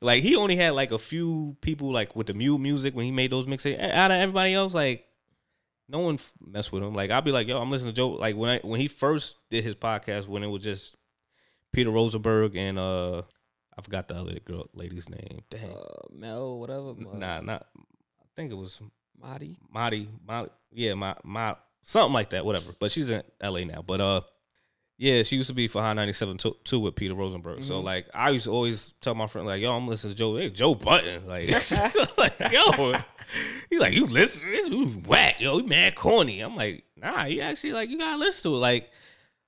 like 0.00 0.22
he 0.22 0.34
only 0.34 0.56
had 0.56 0.70
like 0.74 0.90
a 0.90 0.98
few 0.98 1.56
people 1.60 1.92
like 1.92 2.16
with 2.16 2.26
the 2.26 2.34
Mood 2.34 2.60
Muzik 2.60 2.94
when 2.96 3.04
he 3.04 3.12
made 3.12 3.30
those 3.30 3.46
mixes. 3.46 3.78
Out 3.78 4.10
of 4.10 4.18
everybody 4.20 4.52
else, 4.54 4.74
like 4.74 5.06
no 5.88 6.00
one 6.00 6.18
messed 6.44 6.72
with 6.72 6.82
him. 6.82 6.94
Like 6.94 7.10
I'll 7.12 7.22
be 7.22 7.30
like, 7.30 7.46
yo, 7.46 7.60
I'm 7.60 7.70
listening 7.70 7.94
to 7.94 7.96
Joe. 7.96 8.08
Like 8.10 8.34
when 8.34 8.50
I 8.50 8.58
when 8.66 8.80
he 8.80 8.88
first 8.88 9.36
did 9.50 9.62
his 9.62 9.76
podcast, 9.76 10.26
when 10.26 10.42
it 10.42 10.48
was 10.48 10.64
just 10.64 10.96
Peter 11.72 11.90
Rosenberg 11.90 12.56
and 12.56 12.76
uh 12.78 13.22
I 13.78 13.82
forgot 13.82 14.08
the 14.08 14.14
other 14.16 14.38
girl 14.40 14.68
lady's 14.74 15.08
name. 15.08 15.40
Dang, 15.50 15.70
Uh, 15.72 15.84
Mel, 16.12 16.58
whatever. 16.58 16.90
Uh, 16.90 17.16
nah, 17.18 17.40
not. 17.40 17.66
I 17.76 18.24
think 18.36 18.50
it 18.52 18.54
was 18.56 18.80
Marty. 19.20 19.58
Marty. 19.72 20.08
Molly, 20.26 20.50
yeah, 20.72 20.94
my 20.94 21.14
my 21.24 21.56
something 21.82 22.12
like 22.12 22.30
that. 22.30 22.44
Whatever. 22.44 22.72
But 22.78 22.90
she's 22.90 23.10
in 23.10 23.22
L.A. 23.40 23.64
now. 23.64 23.82
But 23.82 24.00
uh. 24.00 24.20
Yeah, 24.96 25.24
she 25.24 25.34
used 25.34 25.48
to 25.48 25.54
be 25.56 25.66
for 25.66 25.82
Hot 25.82 25.94
97 25.96 26.36
too, 26.38 26.56
too 26.62 26.78
with 26.78 26.94
Peter 26.94 27.14
Rosenberg. 27.16 27.64
So 27.64 27.80
Mhm. 27.80 27.84
like 27.84 28.06
I 28.14 28.30
used 28.30 28.44
to 28.44 28.52
always 28.52 28.92
tell 29.00 29.16
my 29.16 29.26
friend 29.26 29.44
like, 29.44 29.60
yo, 29.60 29.72
I'm 29.76 29.88
listening 29.88 30.12
to 30.12 30.16
Joe, 30.16 30.36
hey, 30.36 30.50
Joe 30.50 30.76
Budden. 30.76 31.26
Like, 31.26 31.48
like 32.16 32.52
yo. 32.52 32.94
He's 33.68 33.80
like, 33.80 33.92
you 33.92 34.06
listen, 34.06 34.48
you 34.48 34.86
whack, 35.08 35.40
yo, 35.40 35.58
you 35.58 35.66
mad 35.66 35.96
corny. 35.96 36.38
I'm 36.38 36.54
like, 36.54 36.84
nah, 36.96 37.24
he 37.24 37.40
actually 37.40 37.72
like 37.72 37.90
you 37.90 37.98
gotta 37.98 38.18
listen 38.18 38.52
to 38.52 38.56
it. 38.56 38.60
Like 38.60 38.90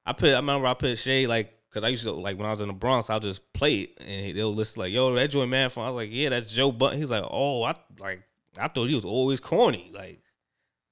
I 0.05 0.15
put 0.15 0.31
I 0.31 0.36
remember 0.39 0.66
I 0.66 0.74
put 0.74 0.98
Shay 0.98 1.28
like 1.28 1.56
Cause 1.77 1.85
I 1.85 1.89
used 1.89 2.05
to 2.05 2.12
like 2.12 2.39
when 2.39 2.47
I 2.47 2.53
was 2.53 2.62
in 2.62 2.69
the 2.69 2.73
Bronx, 2.74 3.11
I'll 3.11 3.20
just 3.20 3.53
play 3.53 3.81
it 3.81 4.01
and 4.01 4.35
they'll 4.35 4.55
listen 4.55 4.81
like, 4.81 4.93
"Yo, 4.93 5.15
that 5.15 5.28
joint 5.28 5.51
man 5.51 5.69
from." 5.69 5.82
I 5.82 5.90
was 5.90 5.97
like, 5.97 6.09
"Yeah, 6.11 6.31
that's 6.31 6.51
Joe 6.51 6.73
Budden." 6.73 6.98
He's 6.98 7.11
like, 7.11 7.24
"Oh, 7.31 7.65
I 7.65 7.74
like 7.98 8.23
I 8.59 8.69
thought 8.69 8.89
he 8.89 8.94
was 8.94 9.05
always 9.05 9.40
corny." 9.40 9.90
Like, 9.93 10.23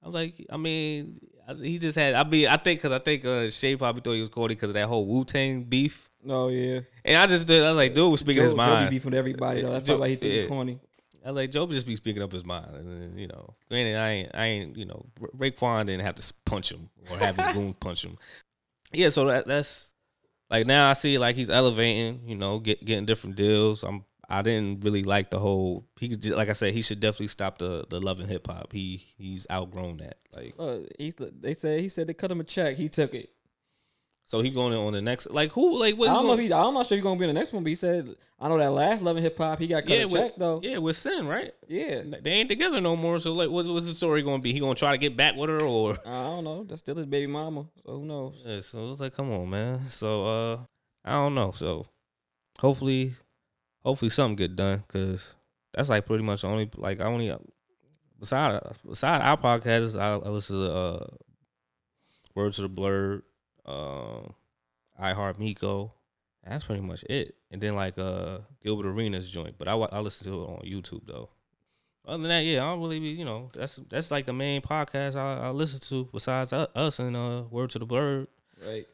I'm 0.03 0.11
like, 0.13 0.45
I 0.47 0.57
mean, 0.57 1.19
he 1.59 1.79
just 1.79 1.97
had. 1.97 2.13
I 2.13 2.23
mean, 2.23 2.49
I 2.49 2.57
think 2.57 2.81
because 2.81 2.91
I 2.91 2.99
think 2.99 3.25
uh, 3.25 3.49
Shay 3.49 3.75
probably 3.75 4.01
thought 4.01 4.13
he 4.13 4.19
was 4.19 4.29
corny 4.29 4.53
because 4.53 4.69
of 4.69 4.75
that 4.75 4.87
whole 4.87 5.07
Wu 5.07 5.25
Tang 5.25 5.63
beef. 5.63 6.11
Oh, 6.29 6.49
yeah. 6.49 6.81
And 7.03 7.17
I 7.17 7.25
just, 7.25 7.49
I 7.49 7.69
was 7.69 7.77
like, 7.77 7.95
dude 7.95 8.11
was 8.11 8.19
speaking 8.19 8.41
Joe, 8.41 8.43
his 8.43 8.51
Joe 8.51 8.57
mind. 8.57 8.89
be 8.91 8.97
beefing 8.97 9.09
with 9.09 9.17
everybody, 9.17 9.63
though. 9.63 9.71
That's 9.71 9.87
Joe- 9.87 9.97
why 9.97 10.09
he 10.09 10.15
think 10.17 10.33
yeah. 10.33 10.41
he's 10.41 10.49
corny. 10.49 10.79
I 11.25 11.29
was 11.29 11.35
like, 11.37 11.49
Joe 11.49 11.65
just 11.65 11.87
be 11.87 11.95
speaking 11.95 12.21
up 12.21 12.31
his 12.31 12.45
mind, 12.45 12.67
and 12.75 12.87
then, 12.87 13.17
you 13.17 13.25
know, 13.25 13.55
granted, 13.69 13.95
I 13.95 14.09
ain't, 14.09 14.31
I 14.35 14.45
ain't, 14.45 14.77
you 14.77 14.85
know, 14.85 15.03
Ra- 15.19 15.29
Raekwon 15.49 15.87
didn't 15.87 16.05
have 16.05 16.13
to 16.13 16.33
punch 16.45 16.71
him 16.71 16.89
or 17.09 17.17
have 17.17 17.37
his 17.37 17.47
goon 17.53 17.73
punch 17.73 18.05
him. 18.05 18.19
Yeah, 18.93 19.09
so 19.09 19.25
that, 19.25 19.47
that's 19.47 19.94
like 20.49 20.67
now 20.67 20.89
I 20.89 20.93
see 20.93 21.17
like 21.17 21.35
he's 21.35 21.49
elevating, 21.49 22.21
you 22.25 22.35
know, 22.35 22.59
get, 22.59 22.83
getting 22.83 23.05
different 23.05 23.35
deals. 23.35 23.83
I'm, 23.83 24.05
I 24.29 24.41
didn't 24.41 24.83
really 24.83 25.03
like 25.03 25.29
the 25.29 25.39
whole. 25.39 25.85
He 25.99 26.09
could, 26.09 26.25
like 26.31 26.49
I 26.49 26.53
said, 26.53 26.73
he 26.73 26.81
should 26.81 26.99
definitely 26.99 27.27
stop 27.27 27.59
the 27.59 27.85
the 27.87 27.99
love 27.99 28.19
and 28.19 28.29
hip 28.29 28.47
hop. 28.47 28.71
He 28.73 29.05
he's 29.17 29.45
outgrown 29.51 29.97
that. 29.97 30.17
Like, 30.35 30.55
Uh, 30.57 30.79
he's, 30.97 31.15
they 31.15 31.53
said 31.53 31.79
he 31.79 31.89
said 31.89 32.07
they 32.07 32.13
cut 32.15 32.31
him 32.31 32.39
a 32.39 32.43
check. 32.43 32.75
He 32.75 32.89
took 32.89 33.13
it. 33.13 33.29
So 34.25 34.41
he 34.41 34.49
going 34.49 34.73
on 34.73 34.93
the 34.93 35.01
next. 35.01 35.29
Like 35.29 35.51
who? 35.51 35.79
Like 35.79 35.95
what? 35.95 36.09
I 36.09 36.13
don't 36.13 36.23
know 36.23 36.29
gonna- 36.31 36.41
if 36.43 36.47
he. 36.49 36.53
I'm 36.53 36.73
not 36.73 36.85
sure 36.87 36.97
he's 36.97 37.03
gonna 37.03 37.19
be 37.19 37.25
in 37.25 37.33
the 37.33 37.39
next 37.39 37.53
one, 37.53 37.63
but 37.63 37.69
he 37.69 37.75
said 37.75 38.15
I 38.37 38.49
know 38.49 38.57
that 38.57 38.71
last 38.71 39.01
Love 39.01 39.15
and 39.15 39.23
Hip 39.23 39.37
Hop 39.37 39.59
he 39.59 39.67
got 39.67 39.83
cut 39.85 39.97
yeah, 39.97 40.03
a 40.03 40.07
with, 40.07 40.21
check 40.21 40.35
though. 40.35 40.59
yeah, 40.61 40.77
with 40.77 40.97
Cyn, 40.97 41.27
right? 41.27 41.53
Yeah. 41.69 42.01
They 42.21 42.31
ain't 42.31 42.49
together 42.49 42.81
no 42.81 42.97
more. 42.97 43.17
So 43.19 43.33
like, 43.33 43.49
what, 43.49 43.65
what's 43.65 43.87
the 43.87 43.93
story 43.93 44.23
going 44.23 44.39
to 44.39 44.43
be? 44.43 44.51
He 44.51 44.59
going 44.59 44.75
to 44.75 44.79
try 44.79 44.91
to 44.91 44.97
get 44.97 45.15
back 45.15 45.35
with 45.35 45.49
her, 45.49 45.61
or 45.61 45.97
I 46.05 46.23
don't 46.23 46.43
know. 46.43 46.63
That's 46.65 46.81
still 46.81 46.95
his 46.95 47.05
baby 47.05 47.27
mama. 47.27 47.67
So 47.85 47.93
who 47.93 48.05
knows? 48.05 48.43
Yeah, 48.45 48.59
so 48.59 48.91
it's 48.91 48.99
like, 48.99 49.15
come 49.15 49.31
on, 49.31 49.49
man. 49.49 49.87
So 49.87 50.25
uh, 50.25 50.57
I 51.05 51.11
don't 51.13 51.33
know. 51.33 51.51
So 51.51 51.87
hopefully, 52.59 53.13
hopefully 53.85 54.09
something 54.09 54.35
get 54.35 54.57
done 54.57 54.83
because 54.85 55.33
that's 55.73 55.87
like 55.87 56.05
pretty 56.05 56.23
much 56.23 56.41
the 56.41 56.47
only 56.47 56.69
like 56.75 56.99
I 56.99 57.05
only 57.05 57.33
beside 58.19 58.59
beside 58.85 59.21
our 59.21 59.37
podcast 59.37 59.99
I, 59.99 60.15
I 60.15 60.29
listen 60.29 60.57
to 60.57 60.73
uh, 60.73 61.07
Words 62.35 62.59
of 62.59 62.63
the 62.63 62.69
Blurred, 62.69 63.23
um, 63.65 64.33
I 64.97 65.13
Heart 65.13 65.39
Miko. 65.39 65.93
That's 66.47 66.63
pretty 66.63 66.81
much 66.81 67.03
it. 67.09 67.35
And 67.51 67.59
then 67.61 67.75
like 67.75 67.97
uh 67.97 68.39
Gilbert 68.63 68.85
Arenas 68.87 69.29
joint, 69.29 69.55
but 69.57 69.67
I 69.67 69.73
I 69.73 69.99
listen 69.99 70.27
to 70.27 70.41
it 70.43 70.45
on 70.45 70.61
YouTube 70.65 71.05
though. 71.07 71.29
Other 72.07 72.21
than 72.21 72.29
that, 72.29 72.41
yeah, 72.45 72.63
I 72.63 72.67
don't 72.67 72.81
really 72.81 72.99
be 72.99 73.07
you 73.09 73.25
know 73.25 73.49
that's 73.53 73.77
that's 73.89 74.11
like 74.11 74.25
the 74.27 74.33
main 74.33 74.61
podcast 74.61 75.15
I, 75.15 75.47
I 75.47 75.49
listen 75.49 75.79
to 75.89 76.07
besides 76.13 76.53
us 76.53 76.99
and 76.99 77.15
uh 77.17 77.43
Word 77.49 77.71
to 77.71 77.79
the 77.79 77.85
Blurred 77.85 78.27
Right. 78.65 78.85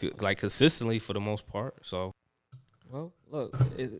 c- 0.00 0.10
like 0.20 0.38
consistently 0.38 0.98
for 0.98 1.12
the 1.12 1.20
most 1.20 1.46
part. 1.46 1.74
So 1.86 2.10
Well, 2.90 3.12
look, 3.30 3.54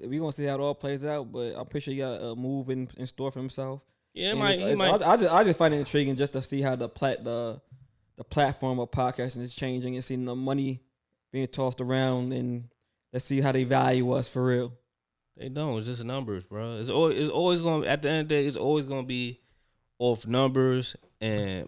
we 0.04 0.18
gonna 0.18 0.32
see 0.32 0.46
how 0.46 0.54
it 0.56 0.60
all 0.60 0.74
plays 0.74 1.04
out, 1.04 1.30
but 1.30 1.54
I'm 1.56 1.66
pretty 1.66 1.84
sure 1.84 1.92
he 1.94 1.98
got 2.00 2.20
a 2.20 2.34
move 2.34 2.70
in, 2.70 2.88
in 2.96 3.06
store 3.06 3.30
for 3.30 3.38
himself. 3.38 3.84
yeah, 4.14 4.32
it 4.32 4.36
might, 4.36 4.54
it's- 4.58 4.72
it's- 4.72 4.78
might 4.78 5.00
I, 5.00 5.12
I 5.12 5.16
just 5.16 5.32
I 5.32 5.44
just 5.44 5.58
find 5.58 5.72
it 5.72 5.78
intriguing 5.78 6.16
just 6.16 6.32
to 6.32 6.42
see 6.42 6.60
how 6.60 6.74
the 6.74 6.88
plat 6.88 7.22
the 7.22 7.60
the 8.20 8.24
platform 8.24 8.78
of 8.78 8.90
podcasting 8.90 9.40
is 9.40 9.54
changing 9.54 9.94
and 9.94 10.04
seeing 10.04 10.26
the 10.26 10.36
money 10.36 10.82
being 11.32 11.46
tossed 11.46 11.80
around 11.80 12.34
and 12.34 12.68
let's 13.14 13.24
see 13.24 13.40
how 13.40 13.50
they 13.50 13.64
value 13.64 14.12
us 14.12 14.28
for 14.28 14.44
real. 14.44 14.74
they 15.38 15.48
don't. 15.48 15.78
It's 15.78 15.86
just 15.86 16.04
numbers, 16.04 16.44
bro. 16.44 16.76
It's 16.76 16.90
always 16.90 17.18
it's 17.18 17.30
always 17.30 17.62
going 17.62 17.86
at 17.86 18.02
the 18.02 18.10
end 18.10 18.20
of 18.20 18.28
the 18.28 18.34
day. 18.34 18.46
It's 18.46 18.58
always 18.58 18.84
going 18.84 19.04
to 19.04 19.06
be 19.06 19.40
off 19.98 20.26
numbers 20.26 20.94
and. 21.22 21.66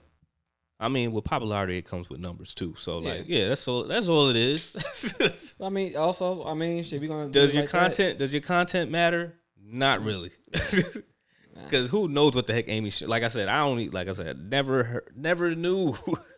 I 0.79 0.89
mean, 0.89 1.13
with 1.13 1.25
popularity, 1.25 1.79
it 1.79 1.87
comes 1.87 2.11
with 2.11 2.19
numbers 2.21 2.55
too. 2.55 2.75
So, 2.77 2.99
like, 2.99 3.25
yeah, 3.29 3.49
that's 3.51 3.67
all. 3.69 3.85
That's 3.85 4.09
all 4.09 4.29
it 4.31 4.37
is. 4.37 5.55
I 5.63 5.69
mean, 5.71 5.97
also, 5.97 6.45
I 6.45 6.55
mean, 6.55 6.83
shit, 6.83 7.01
we 7.01 7.07
gonna 7.07 7.29
does 7.29 7.53
it 7.55 7.55
your 7.55 7.63
like 7.63 7.71
that. 7.71 7.79
content 7.79 8.19
does 8.19 8.35
your 8.35 8.43
content 8.43 8.91
matter? 8.91 9.33
Not 9.65 10.03
really, 10.03 10.33
because 11.65 11.89
who 11.89 12.09
knows 12.09 12.35
what 12.35 12.49
the 12.49 12.53
heck 12.53 12.65
Amy? 12.69 12.91
Sh- 12.91 13.03
like 13.03 13.23
I 13.23 13.29
said, 13.29 13.49
I 13.49 13.61
only 13.61 13.91
like 13.91 14.09
I 14.09 14.13
said, 14.13 14.51
never 14.51 14.83
heard, 14.83 15.13
never 15.17 15.55
knew, 15.55 15.95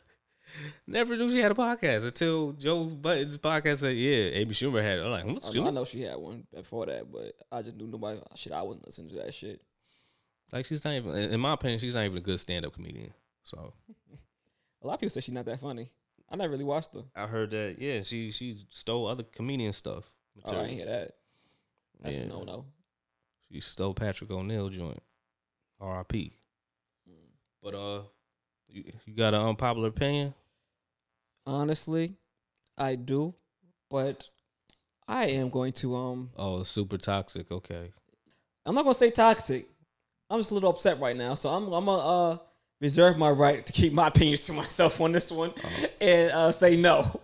never 0.87 1.17
knew 1.17 1.31
she 1.31 1.39
had 1.41 1.53
a 1.53 1.55
podcast 1.55 2.05
until 2.05 2.53
Joe 2.53 2.85
Budden's 2.85 3.39
podcast 3.39 3.79
said, 3.79 3.97
"Yeah, 3.97 4.31
Amy 4.39 4.53
Schumer 4.55 4.83
had." 4.83 4.99
it. 4.99 5.05
I'm 5.05 5.11
like, 5.11 5.25
what's 5.27 5.51
I, 5.51 5.53
know, 5.53 5.69
I 5.69 5.71
know 5.71 5.85
she 5.85 6.03
had 6.03 6.17
one 6.17 6.47
before 6.55 6.87
that, 6.87 7.11
but 7.11 7.33
I 7.51 7.63
just 7.63 7.77
knew 7.77 7.87
nobody. 7.87 8.21
Shit, 8.35 8.53
I 8.53 8.63
wasn't 8.63 8.87
listening 8.87 9.11
to 9.11 9.17
that 9.17 9.35
shit. 9.35 9.61
Like 10.53 10.67
she's 10.67 10.85
not 10.85 10.95
even, 10.95 11.15
in 11.15 11.41
my 11.41 11.55
opinion, 11.55 11.79
she's 11.81 11.95
not 11.95 12.05
even 12.05 12.19
a 12.19 12.21
good 12.21 12.39
stand 12.39 12.65
up 12.67 12.73
comedian. 12.75 13.13
So 13.43 13.73
A 14.83 14.87
lot 14.87 14.95
of 14.95 15.01
people 15.01 15.11
say 15.11 15.21
she's 15.21 15.35
not 15.35 15.47
that 15.47 15.61
funny. 15.61 15.89
I 16.31 16.37
never 16.37 16.53
really 16.53 16.65
watched 16.65 16.95
her. 16.95 17.03
I 17.17 17.27
heard 17.27 17.51
that, 17.51 17.77
yeah, 17.79 18.03
she 18.03 18.31
she 18.31 18.67
stole 18.69 19.07
other 19.07 19.23
comedian 19.23 19.73
stuff. 19.73 20.15
Oh, 20.45 20.51
I 20.53 20.63
didn't 20.67 20.77
hear 20.77 20.87
that. 20.87 21.11
That's 22.03 22.19
Yeah. 22.19 22.25
a 22.25 22.29
no 22.29 22.43
no. 22.43 22.67
She 23.51 23.61
stole 23.61 23.95
Patrice 23.95 24.31
O'Neal 24.31 24.69
joint. 24.69 25.03
R.I.P. 25.81 26.33
Mm. 27.09 27.13
But 27.63 27.75
uh, 27.75 28.03
you, 28.69 28.85
you 29.07 29.15
got 29.15 29.35
an 29.35 29.41
unpopular 29.43 29.89
opinion? 29.89 30.35
Honestly, 31.47 32.15
I 32.79 32.95
do, 32.95 33.35
but 33.91 34.29
I 35.07 35.27
am 35.27 35.51
going 35.51 35.73
to 35.73 35.95
um. 35.95 36.31
Oh, 36.37 36.63
super 36.63 36.97
toxic. 36.97 37.51
Okay. 37.51 37.93
I'm 38.67 38.75
not 38.75 38.83
gonna 38.83 38.95
say 38.95 39.11
toxic. 39.11 39.69
I'm 40.31 40.41
just 40.41 40.51
a 40.51 40.55
little 40.55 40.71
upset 40.71 41.01
right 41.01 41.17
now, 41.17 41.35
so 41.35 41.51
I'm 41.51 41.65
I'm 41.73 41.85
gonna 41.85 42.03
uh 42.03 42.39
reserve 42.81 43.19
my 43.19 43.31
right 43.31 43.65
to 43.65 43.73
keep 43.73 43.93
my 43.93 44.09
opinions 44.09 44.41
to 44.43 44.53
myself 44.53 45.01
on 45.01 45.13
this 45.13 45.31
one 45.31 45.53
and 46.01 46.33
uh 46.33 46.53
say 46.53 46.77
no. 46.77 47.21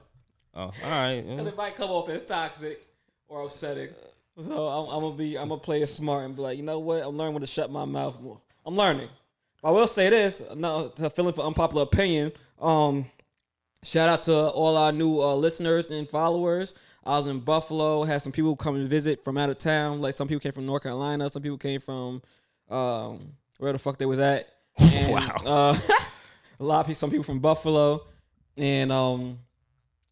Oh, 0.55 0.60
all 0.62 0.72
right. 0.84 1.22
Because 1.22 1.44
yeah. 1.44 1.48
it 1.48 1.56
might 1.56 1.76
come 1.76 1.90
off 1.90 2.09
as 2.09 2.22
toxic 2.22 2.86
or 3.28 3.44
upsetting. 3.44 3.90
So 4.38 4.68
I'm, 4.68 4.94
I'm 4.94 5.01
gonna 5.02 5.16
be 5.16 5.38
I'm 5.38 5.48
gonna 5.48 5.60
play 5.60 5.82
it 5.82 5.86
smart 5.86 6.24
and 6.24 6.36
be 6.36 6.42
like, 6.42 6.56
you 6.59 6.64
know 6.64 6.78
what? 6.78 7.02
I'm 7.02 7.16
learning 7.16 7.34
when 7.34 7.40
to 7.40 7.47
shut 7.47 7.70
my 7.70 7.84
mouth. 7.84 8.20
I'm 8.66 8.76
learning. 8.76 9.09
I 9.62 9.70
will 9.70 9.86
say 9.86 10.09
this. 10.10 10.42
No, 10.56 10.88
feeling 11.14 11.34
for 11.34 11.44
unpopular 11.44 11.82
opinion. 11.82 12.32
Um, 12.59 13.06
shout 13.85 14.09
out 14.09 14.24
to 14.24 14.35
all 14.35 14.77
our 14.77 14.93
new 14.93 15.20
uh, 15.20 15.35
listeners 15.35 15.90
and 15.90 16.09
followers. 16.09 16.74
I 17.05 17.19
was 17.19 17.27
in 17.27 17.40
Buffalo. 17.40 18.05
Had 18.05 18.23
some 18.23 18.32
people 18.32 18.55
come 18.57 18.77
and 18.77 18.89
visit 18.89 19.24
from 19.24 19.39
out 19.39 19.51
of 19.51 19.59
town. 19.59 20.01
Like 20.01 20.16
some 20.16 20.28
people 20.28 20.40
came 20.40 20.52
from 20.52 20.66
North 20.66 20.82
Carolina. 20.82 21.31
Some 21.31 21.43
people 21.43 21.59
came 21.59 21.81
from 21.81 22.23
um, 22.69 23.32
where 23.59 23.73
the 23.73 23.78
fuck 23.78 23.98
they 23.98 24.07
was 24.07 24.20
at. 24.20 24.48
And, 24.94 25.12
Wow. 25.12 25.36
Uh, 25.44 25.78
a 26.61 26.65
lot 26.65 26.81
of 26.81 26.86
people. 26.86 26.94
Some 26.94 27.11
people 27.11 27.24
from 27.24 27.40
Buffalo, 27.40 28.07
and 28.57 28.93
um, 28.93 29.39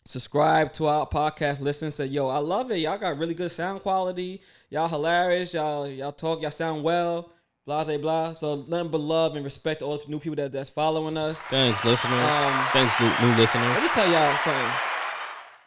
subscribe 0.05 0.73
to 0.75 0.87
our 0.87 1.07
podcast, 1.07 1.61
listen, 1.61 1.91
say, 1.91 2.07
yo, 2.07 2.29
I 2.29 2.39
love 2.39 2.71
it. 2.71 2.79
Y'all 2.79 2.99
got 2.99 3.19
really 3.19 3.35
good 3.35 3.51
sound 3.51 3.83
quality. 3.83 4.41
Y'all 4.71 4.89
hilarious. 4.89 5.55
Y'all 5.55 5.87
y'all 5.87 6.13
talk, 6.13 6.41
y'all 6.41 6.51
sound 6.51 6.83
well. 6.83 7.33
Blah, 7.69 7.85
blah, 7.85 7.99
blah. 7.99 8.33
So 8.33 8.65
nothing 8.67 8.89
but 8.89 9.03
love 9.03 9.37
and 9.37 9.45
respect 9.45 9.81
to 9.81 9.85
all 9.85 9.99
the 9.99 10.09
new 10.09 10.19
people 10.19 10.37
that, 10.37 10.53
that's 10.53 10.71
following 10.71 11.19
us. 11.19 11.43
Thanks, 11.51 11.85
listeners. 11.85 12.15
Um, 12.15 12.67
Thanks, 12.73 12.99
new, 12.99 13.29
new 13.29 13.37
listeners. 13.37 13.69
Let 13.69 13.83
me 13.83 13.89
tell 13.91 14.11
y'all 14.11 14.39
something. 14.39 14.73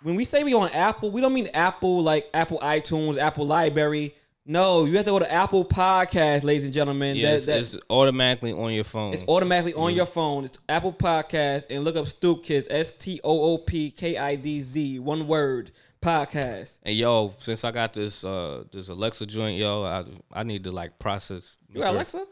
When 0.01 0.15
we 0.15 0.23
say 0.23 0.43
we 0.43 0.55
on 0.55 0.69
Apple, 0.69 1.11
we 1.11 1.21
don't 1.21 1.31
mean 1.31 1.49
Apple 1.53 2.01
like 2.01 2.27
Apple 2.33 2.57
iTunes, 2.57 3.19
Apple 3.19 3.45
Library. 3.45 4.15
No, 4.47 4.85
you 4.85 4.97
have 4.97 5.05
to 5.05 5.11
go 5.11 5.19
to 5.19 5.31
Apple 5.31 5.63
Podcast, 5.63 6.43
ladies 6.43 6.65
and 6.65 6.73
gentlemen. 6.73 7.15
Yes, 7.15 7.45
that, 7.45 7.51
that, 7.51 7.59
it's 7.59 7.77
automatically 7.87 8.51
on 8.51 8.73
your 8.73 8.83
phone. 8.83 9.13
it's 9.13 9.23
automatically 9.27 9.75
on 9.75 9.93
your 9.93 10.07
phone. 10.07 10.45
It's 10.45 10.57
Apple 10.67 10.93
Podcast 10.93 11.67
and 11.69 11.83
look 11.83 11.95
up 11.97 12.07
Stoop 12.07 12.43
Kidz, 12.43 12.65
S 12.71 12.93
T 12.93 13.21
O 13.23 13.53
O 13.53 13.57
P 13.59 13.91
K 13.91 14.17
I 14.17 14.33
D 14.33 14.59
Z, 14.61 14.97
one 14.97 15.27
word, 15.27 15.69
podcast. 16.01 16.79
and 16.83 16.95
yo, 16.95 17.33
since 17.37 17.63
I 17.63 17.71
got 17.71 17.93
this 17.93 18.23
uh 18.23 18.63
this 18.71 18.89
Alexa 18.89 19.25
joint, 19.25 19.57
yo, 19.57 19.83
I 19.83 20.03
I 20.33 20.43
need 20.43 20.63
to 20.65 20.71
like 20.71 20.99
process. 20.99 21.57
You 21.69 21.81
got 21.81 21.93
Alexa? 21.93 22.25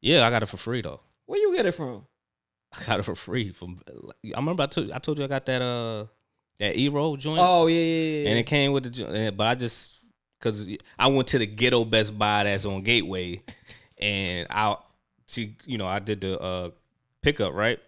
Yeah, 0.00 0.26
I 0.26 0.30
got 0.30 0.42
it 0.42 0.46
for 0.46 0.56
free 0.56 0.80
though. 0.80 1.00
Where 1.26 1.40
you 1.40 1.54
get 1.56 1.66
it 1.66 1.72
from? 1.72 2.06
I 2.80 2.84
got 2.84 3.00
it 3.00 3.04
for 3.04 3.14
free 3.14 3.50
from. 3.50 3.80
I 4.34 4.38
remember 4.38 4.62
I 4.62 4.66
told 4.66 4.90
I 4.90 4.98
told 4.98 5.18
you 5.18 5.24
I 5.24 5.28
got 5.28 5.46
that 5.46 5.62
uh 5.62 6.06
that 6.58 6.74
Eero 6.74 7.18
joint. 7.18 7.38
Oh 7.40 7.66
yeah, 7.66 7.78
yeah, 7.78 8.22
yeah. 8.22 8.28
and 8.30 8.38
it 8.38 8.46
came 8.46 8.72
with 8.72 8.92
the 8.92 9.32
but 9.36 9.46
I 9.46 9.54
just 9.54 10.00
because 10.38 10.68
I 10.98 11.08
went 11.08 11.28
to 11.28 11.38
the 11.38 11.46
ghetto 11.46 11.84
Best 11.84 12.18
Buy 12.18 12.44
that's 12.44 12.64
on 12.64 12.82
Gateway, 12.82 13.42
and 13.98 14.46
I 14.50 14.76
she 15.26 15.56
you 15.64 15.78
know 15.78 15.86
I 15.86 15.98
did 15.98 16.20
the 16.20 16.38
uh 16.40 16.70
pickup 17.22 17.54
right, 17.54 17.78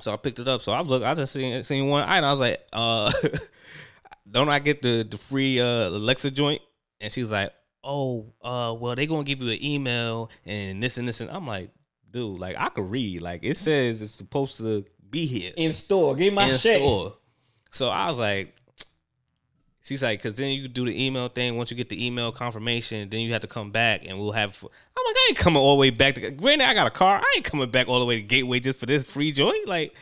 so 0.00 0.12
I 0.12 0.16
picked 0.16 0.38
it 0.38 0.48
up. 0.48 0.60
So 0.60 0.72
I 0.72 0.80
was 0.80 0.88
look 0.90 1.02
I 1.02 1.14
just 1.14 1.32
seen 1.32 1.62
seen 1.64 1.86
one 1.86 2.04
item. 2.04 2.24
I 2.24 2.30
was 2.30 2.40
like, 2.40 2.60
uh, 2.72 3.10
don't 4.30 4.48
I 4.48 4.58
get 4.58 4.82
the 4.82 5.06
the 5.08 5.16
free 5.16 5.60
uh 5.60 5.88
Alexa 5.88 6.30
joint? 6.30 6.62
And 7.00 7.12
she 7.12 7.20
was 7.20 7.30
like, 7.30 7.52
oh, 7.82 8.32
uh, 8.42 8.74
well 8.78 8.94
they 8.94 9.06
gonna 9.06 9.24
give 9.24 9.42
you 9.42 9.50
an 9.50 9.62
email 9.62 10.30
and 10.44 10.82
this 10.82 10.98
and 10.98 11.06
this 11.06 11.20
and 11.20 11.30
I'm 11.30 11.46
like, 11.46 11.70
dude, 12.10 12.38
like 12.38 12.56
I 12.58 12.68
could 12.68 12.90
read. 12.90 13.22
Like 13.22 13.40
it 13.42 13.56
says 13.56 14.02
it's 14.02 14.12
supposed 14.12 14.56
to 14.58 14.84
be 15.10 15.26
here 15.26 15.52
in 15.56 15.72
store. 15.72 16.14
Give 16.14 16.32
me 16.32 16.36
my 16.36 16.44
in 16.44 16.58
shit. 16.58 16.78
store. 16.78 17.16
So 17.70 17.88
I 17.88 18.08
was 18.08 18.18
like, 18.18 18.54
she's 19.82 20.02
like, 20.02 20.20
because 20.20 20.36
then 20.36 20.50
you 20.52 20.68
do 20.68 20.84
the 20.84 21.06
email 21.06 21.28
thing. 21.28 21.56
Once 21.56 21.70
you 21.70 21.76
get 21.76 21.88
the 21.88 22.06
email 22.06 22.32
confirmation, 22.32 23.08
then 23.08 23.20
you 23.20 23.32
have 23.32 23.42
to 23.42 23.48
come 23.48 23.70
back 23.70 24.06
and 24.06 24.18
we'll 24.18 24.32
have. 24.32 24.58
I'm 24.62 24.68
like, 25.06 25.16
I 25.16 25.26
ain't 25.28 25.38
coming 25.38 25.60
all 25.60 25.76
the 25.76 25.80
way 25.80 25.90
back 25.90 26.14
to. 26.14 26.30
Granted, 26.30 26.66
I 26.66 26.74
got 26.74 26.86
a 26.86 26.90
car. 26.90 27.18
I 27.18 27.32
ain't 27.36 27.44
coming 27.44 27.70
back 27.70 27.88
all 27.88 28.00
the 28.00 28.06
way 28.06 28.16
to 28.16 28.22
Gateway 28.22 28.60
just 28.60 28.78
for 28.78 28.86
this 28.86 29.04
free 29.08 29.32
joint. 29.32 29.68
Like, 29.68 29.94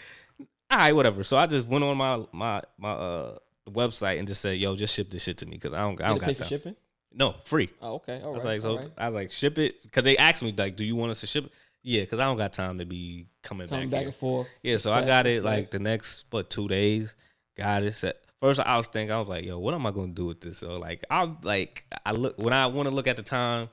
all 0.71 0.79
right, 0.79 0.93
whatever. 0.93 1.25
So 1.25 1.37
I 1.37 1.47
just 1.47 1.67
went 1.67 1.85
on 1.85 1.97
my 1.97 2.25
my 2.33 2.63
my 2.79 2.93
uh 2.93 3.39
website 3.71 4.19
and 4.19 4.29
just 4.29 4.41
said, 4.41 4.59
yo, 4.59 4.77
just 4.77 4.95
ship 4.95 5.11
this 5.11 5.25
shit 5.25 5.39
to 5.39 5.47
me 5.47 5.53
because 5.53 5.73
I 5.73 5.79
don't 5.79 6.01
I 6.01 6.09
don't 6.09 6.19
got 6.19 6.31
for 6.31 6.41
time. 6.41 6.49
shipping. 6.49 6.77
No, 7.15 7.35
free. 7.45 7.69
Oh, 7.81 7.97
okay. 7.97 8.21
All 8.23 8.33
I 8.33 8.37
was 8.37 8.45
like, 8.45 8.61
so 8.61 8.77
right. 8.77 8.91
I 8.97 9.09
was 9.09 9.15
like, 9.15 9.31
ship 9.33 9.59
it 9.59 9.83
because 9.83 10.05
they 10.05 10.17
asked 10.17 10.43
me 10.43 10.55
like, 10.57 10.77
do 10.77 10.85
you 10.85 10.97
want 10.97 11.11
us 11.11 11.21
to 11.21 11.27
ship 11.27 11.47
it? 11.47 11.53
Yeah, 11.83 12.03
because 12.03 12.21
I 12.21 12.25
don't 12.25 12.39
got 12.39 12.53
time 12.53 12.79
to 12.79 12.87
be 12.87 13.27
coming, 13.43 13.67
Coming 13.67 13.89
back, 13.89 14.01
back 14.01 14.07
and 14.07 14.15
forth. 14.15 14.49
Yeah, 14.63 14.77
so 14.77 14.93
I 14.93 15.05
got 15.05 15.27
it 15.27 15.43
like 15.43 15.71
the 15.71 15.81
next 15.81 16.25
but 16.31 16.49
two 16.49 16.69
days. 16.69 17.17
Got 17.57 17.83
it 17.83 17.93
set. 17.93 18.17
First, 18.41 18.61
I 18.61 18.77
was 18.77 18.87
thinking, 18.87 19.13
I 19.13 19.21
was 19.21 19.29
like, 19.29 19.45
yo, 19.45 19.59
what 19.59 19.75
am 19.75 19.87
I 19.87 19.91
gonna 19.91 20.13
do 20.13 20.27
with 20.27 20.41
this? 20.41 20.59
So 20.59 20.79
like, 20.79 21.05
I'm 21.11 21.39
like, 21.43 21.85
I 22.07 22.13
look 22.13 22.39
when 22.39 22.53
I 22.53 22.67
want 22.67 22.89
to 22.89 22.95
look 22.95 23.07
at 23.07 23.17
the 23.17 23.23
time, 23.23 23.69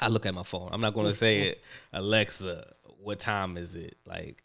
I 0.00 0.08
look 0.08 0.26
at 0.26 0.34
my 0.34 0.42
phone. 0.42 0.68
I'm 0.72 0.80
not 0.80 0.94
gonna 0.94 1.14
say 1.24 1.48
it, 1.48 1.62
Alexa, 1.92 2.72
what 3.00 3.18
time 3.18 3.56
is 3.56 3.74
it? 3.74 3.96
Like, 4.06 4.42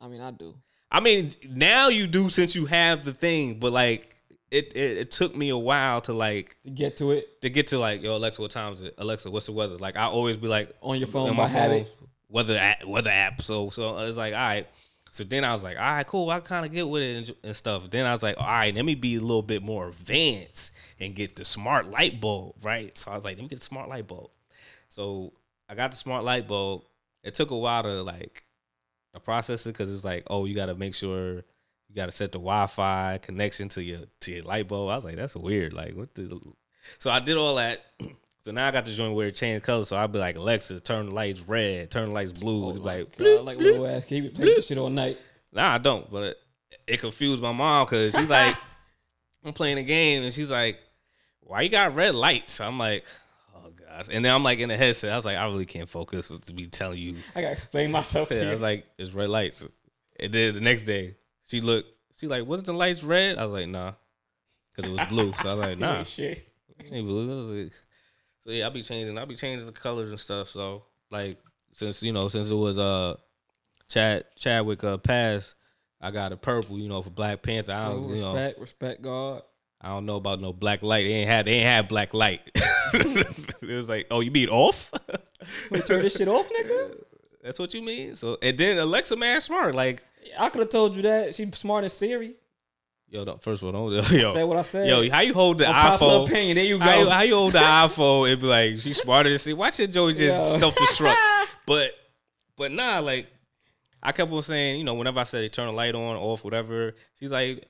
I 0.00 0.08
mean, 0.08 0.20
I 0.20 0.30
do. 0.30 0.54
I 0.90 1.00
mean, 1.00 1.32
now 1.48 1.88
you 1.88 2.06
do 2.06 2.28
since 2.30 2.54
you 2.54 2.66
have 2.66 3.04
the 3.04 3.12
thing, 3.12 3.58
but 3.58 3.72
like, 3.72 4.16
it 4.50 4.76
it, 4.76 4.98
it 4.98 5.10
took 5.12 5.36
me 5.36 5.50
a 5.50 5.56
while 5.56 6.00
to 6.02 6.12
like 6.12 6.56
get 6.74 6.96
to 6.96 7.12
it 7.12 7.40
to 7.42 7.50
get 7.50 7.68
to 7.68 7.78
like, 7.78 8.02
yo, 8.02 8.16
Alexa, 8.16 8.42
what 8.42 8.50
time 8.50 8.72
is 8.72 8.82
it? 8.82 8.94
Alexa, 8.98 9.30
what's 9.30 9.46
the 9.46 9.52
weather? 9.52 9.76
Like, 9.76 9.96
I 9.96 10.04
always 10.04 10.36
be 10.36 10.48
like, 10.48 10.74
on 10.80 10.98
your 10.98 11.06
phone 11.06 11.30
on 11.30 11.36
my 11.36 11.46
habit. 11.46 11.86
phone, 11.86 12.08
weather 12.28 12.56
app, 12.58 12.84
weather 12.84 13.10
app. 13.10 13.42
So 13.42 13.70
so 13.70 13.98
it's 13.98 14.16
like, 14.16 14.34
all 14.34 14.40
right. 14.40 14.66
So 15.12 15.24
then 15.24 15.44
I 15.44 15.52
was 15.52 15.64
like, 15.64 15.76
all 15.76 15.82
right, 15.82 16.06
cool. 16.06 16.30
I 16.30 16.38
kind 16.40 16.64
of 16.64 16.72
get 16.72 16.88
with 16.88 17.02
it 17.02 17.16
and, 17.16 17.36
and 17.42 17.56
stuff. 17.56 17.90
Then 17.90 18.06
I 18.06 18.12
was 18.12 18.22
like, 18.22 18.36
all 18.38 18.46
right, 18.46 18.74
let 18.74 18.84
me 18.84 18.94
be 18.94 19.16
a 19.16 19.20
little 19.20 19.42
bit 19.42 19.62
more 19.62 19.88
advanced 19.88 20.72
and 21.00 21.14
get 21.14 21.36
the 21.36 21.44
smart 21.44 21.90
light 21.90 22.20
bulb, 22.20 22.54
right? 22.62 22.96
So 22.96 23.10
I 23.10 23.16
was 23.16 23.24
like, 23.24 23.36
let 23.36 23.42
me 23.42 23.48
get 23.48 23.58
the 23.58 23.64
smart 23.64 23.88
light 23.88 24.06
bulb. 24.06 24.30
So 24.88 25.32
I 25.68 25.74
got 25.74 25.90
the 25.90 25.96
smart 25.96 26.24
light 26.24 26.46
bulb. 26.46 26.82
It 27.24 27.34
took 27.34 27.50
a 27.50 27.56
while 27.56 27.82
to 27.82 28.02
like 28.02 28.44
to 29.14 29.20
process 29.20 29.66
it 29.66 29.72
because 29.72 29.92
it's 29.92 30.04
like, 30.04 30.24
oh, 30.28 30.44
you 30.44 30.54
got 30.54 30.66
to 30.66 30.74
make 30.74 30.94
sure 30.94 31.36
you 31.88 31.96
got 31.96 32.06
to 32.06 32.12
set 32.12 32.32
the 32.32 32.38
Wi-Fi 32.38 33.18
connection 33.22 33.68
to 33.70 33.82
your 33.82 34.00
to 34.20 34.32
your 34.32 34.44
light 34.44 34.68
bulb. 34.68 34.90
I 34.90 34.96
was 34.96 35.04
like, 35.04 35.16
that's 35.16 35.36
weird. 35.36 35.72
Like, 35.72 35.94
what 35.94 36.14
the? 36.14 36.40
So 36.98 37.10
I 37.10 37.20
did 37.20 37.36
all 37.36 37.56
that. 37.56 37.84
So 38.42 38.52
now 38.52 38.66
I 38.66 38.70
got 38.70 38.86
to 38.86 38.92
join 38.94 39.12
where 39.12 39.26
it 39.26 39.34
changed 39.34 39.66
colors. 39.66 39.88
So 39.88 39.96
I'll 39.96 40.08
be 40.08 40.18
like, 40.18 40.36
Alexa, 40.36 40.80
turn 40.80 41.04
the 41.04 41.12
lights 41.12 41.46
red, 41.46 41.90
turn 41.90 42.08
the 42.08 42.14
lights 42.14 42.40
blue. 42.40 42.64
Oh 42.64 42.70
it's 42.70 42.78
like, 42.78 43.14
bloop, 43.14 43.44
like 43.44 43.58
bloop. 43.58 43.64
little 43.64 43.86
ass. 43.86 44.08
Keep 44.08 44.24
it 44.24 44.34
play 44.34 44.46
this 44.46 44.66
shit 44.66 44.78
all 44.78 44.88
night. 44.88 45.18
Nah, 45.52 45.74
I 45.74 45.76
don't. 45.76 46.10
But 46.10 46.38
it 46.86 47.00
confused 47.00 47.42
my 47.42 47.52
mom 47.52 47.84
because 47.84 48.14
she's 48.14 48.30
like, 48.30 48.56
I'm 49.44 49.52
playing 49.52 49.76
a 49.76 49.82
game 49.82 50.22
and 50.22 50.32
she's 50.32 50.50
like, 50.50 50.78
why 51.40 51.60
you 51.60 51.68
got 51.68 51.94
red 51.94 52.14
lights? 52.14 52.62
I'm 52.62 52.78
like, 52.78 53.04
gosh. 54.02 54.14
And 54.14 54.24
then 54.24 54.34
I'm 54.34 54.42
like 54.42 54.58
in 54.58 54.68
the 54.68 54.76
headset. 54.76 55.12
I 55.12 55.16
was 55.16 55.24
like, 55.24 55.36
I 55.36 55.46
really 55.46 55.66
can't 55.66 55.88
focus 55.88 56.28
to 56.28 56.52
be 56.52 56.66
telling 56.66 56.98
you. 56.98 57.16
I 57.34 57.42
gotta 57.42 57.52
explain 57.52 57.90
myself 57.90 58.28
to 58.28 58.34
Yeah, 58.42 58.48
I 58.48 58.52
was 58.52 58.62
like, 58.62 58.86
it's 58.98 59.12
red 59.12 59.28
lights. 59.30 59.66
And 60.18 60.32
then 60.32 60.54
the 60.54 60.60
next 60.60 60.84
day, 60.84 61.16
she 61.46 61.60
looked. 61.60 61.96
She 62.18 62.26
like, 62.26 62.46
wasn't 62.46 62.66
the 62.66 62.74
lights 62.74 63.02
red? 63.02 63.38
I 63.38 63.46
was 63.46 63.52
like, 63.54 63.68
nah, 63.68 63.92
because 64.76 64.90
it 64.90 64.94
was 64.94 65.08
blue. 65.08 65.32
So 65.34 65.50
I 65.50 65.54
was 65.54 65.66
like, 65.68 65.78
nah. 65.78 66.02
Shit. 66.02 66.46
Ain't 66.92 67.06
blue. 67.06 67.26
Was 67.36 67.50
like- 67.50 67.72
So 68.44 68.50
yeah, 68.50 68.64
I'll 68.64 68.70
be 68.70 68.82
changing. 68.82 69.16
I'll 69.18 69.26
be 69.26 69.36
changing 69.36 69.66
the 69.66 69.72
colors 69.72 70.10
and 70.10 70.20
stuff. 70.20 70.48
So 70.48 70.84
like 71.10 71.38
since 71.72 72.02
you 72.02 72.12
know 72.12 72.28
since 72.28 72.50
it 72.50 72.54
was 72.54 72.78
uh 72.78 73.14
Chad 73.88 74.24
Chadwick 74.36 74.82
uh 74.84 74.98
pass, 74.98 75.54
I 76.00 76.10
got 76.10 76.32
a 76.32 76.36
purple. 76.36 76.78
You 76.78 76.88
know 76.88 77.02
for 77.02 77.10
Black 77.10 77.42
Panther. 77.42 77.72
I 77.72 77.90
True, 77.92 78.14
you 78.14 78.22
know 78.22 78.32
respect, 78.32 78.58
respect 78.60 79.02
God. 79.02 79.42
I 79.80 79.88
don't 79.88 80.04
know 80.04 80.16
about 80.16 80.40
no 80.40 80.52
black 80.52 80.82
light. 80.82 81.04
They 81.04 81.12
ain't 81.14 81.28
had 81.28 81.46
they 81.46 81.52
ain't 81.54 81.64
had 81.66 81.88
black 81.88 82.12
light. 82.12 82.42
it 82.92 83.62
was 83.62 83.88
like 83.88 84.06
oh 84.10 84.20
you 84.20 84.30
mean 84.30 84.48
off? 84.48 84.92
Wait, 85.70 85.86
turn 85.86 86.02
this 86.02 86.16
shit 86.16 86.28
off, 86.28 86.48
nigga. 86.48 87.00
That's 87.42 87.58
what 87.58 87.72
you 87.72 87.80
mean. 87.80 88.14
So 88.16 88.36
and 88.42 88.58
then 88.58 88.78
Alexa 88.78 89.16
man 89.16 89.40
smart 89.40 89.74
like 89.74 90.02
I 90.38 90.50
could 90.50 90.60
have 90.60 90.70
told 90.70 90.96
you 90.96 91.02
that. 91.02 91.34
She's 91.34 91.56
smart 91.56 91.84
as 91.84 91.94
Siri. 91.94 92.34
yo 93.08 93.24
don't, 93.24 93.42
first 93.42 93.62
of 93.62 93.74
all 93.74 93.90
don't 93.90 94.02
Say 94.04 94.44
what 94.44 94.58
I 94.58 94.62
said. 94.62 94.86
yo 94.86 95.10
how 95.10 95.20
you 95.20 95.32
hold 95.32 95.58
the 95.58 95.64
iPhone? 95.64 96.28
opinion. 96.28 96.56
There 96.56 96.66
you 96.66 96.78
go. 96.78 96.84
How 96.84 96.98
you, 97.00 97.08
how 97.08 97.22
you 97.22 97.34
hold 97.34 97.52
the 97.52 97.58
iPhone 97.58 98.30
and 98.32 98.40
be 98.40 98.46
like, 98.46 98.78
she's 98.78 98.98
smarter 98.98 99.30
than 99.30 99.38
see? 99.38 99.54
Watch 99.54 99.78
your 99.78 99.88
Joey 99.88 100.12
just 100.12 100.38
Yo. 100.40 100.58
self 100.58 100.74
destruct. 100.74 101.16
but 101.64 101.90
but 102.56 102.70
nah, 102.70 102.98
like 102.98 103.28
I 104.02 104.12
kept 104.12 104.30
on 104.30 104.42
saying, 104.42 104.78
you 104.78 104.84
know, 104.84 104.94
whenever 104.94 105.20
I 105.20 105.24
said 105.24 105.50
turn 105.52 105.66
the 105.66 105.72
light 105.72 105.94
on, 105.94 106.16
off, 106.16 106.44
whatever, 106.44 106.94
she's 107.18 107.32
like, 107.32 107.66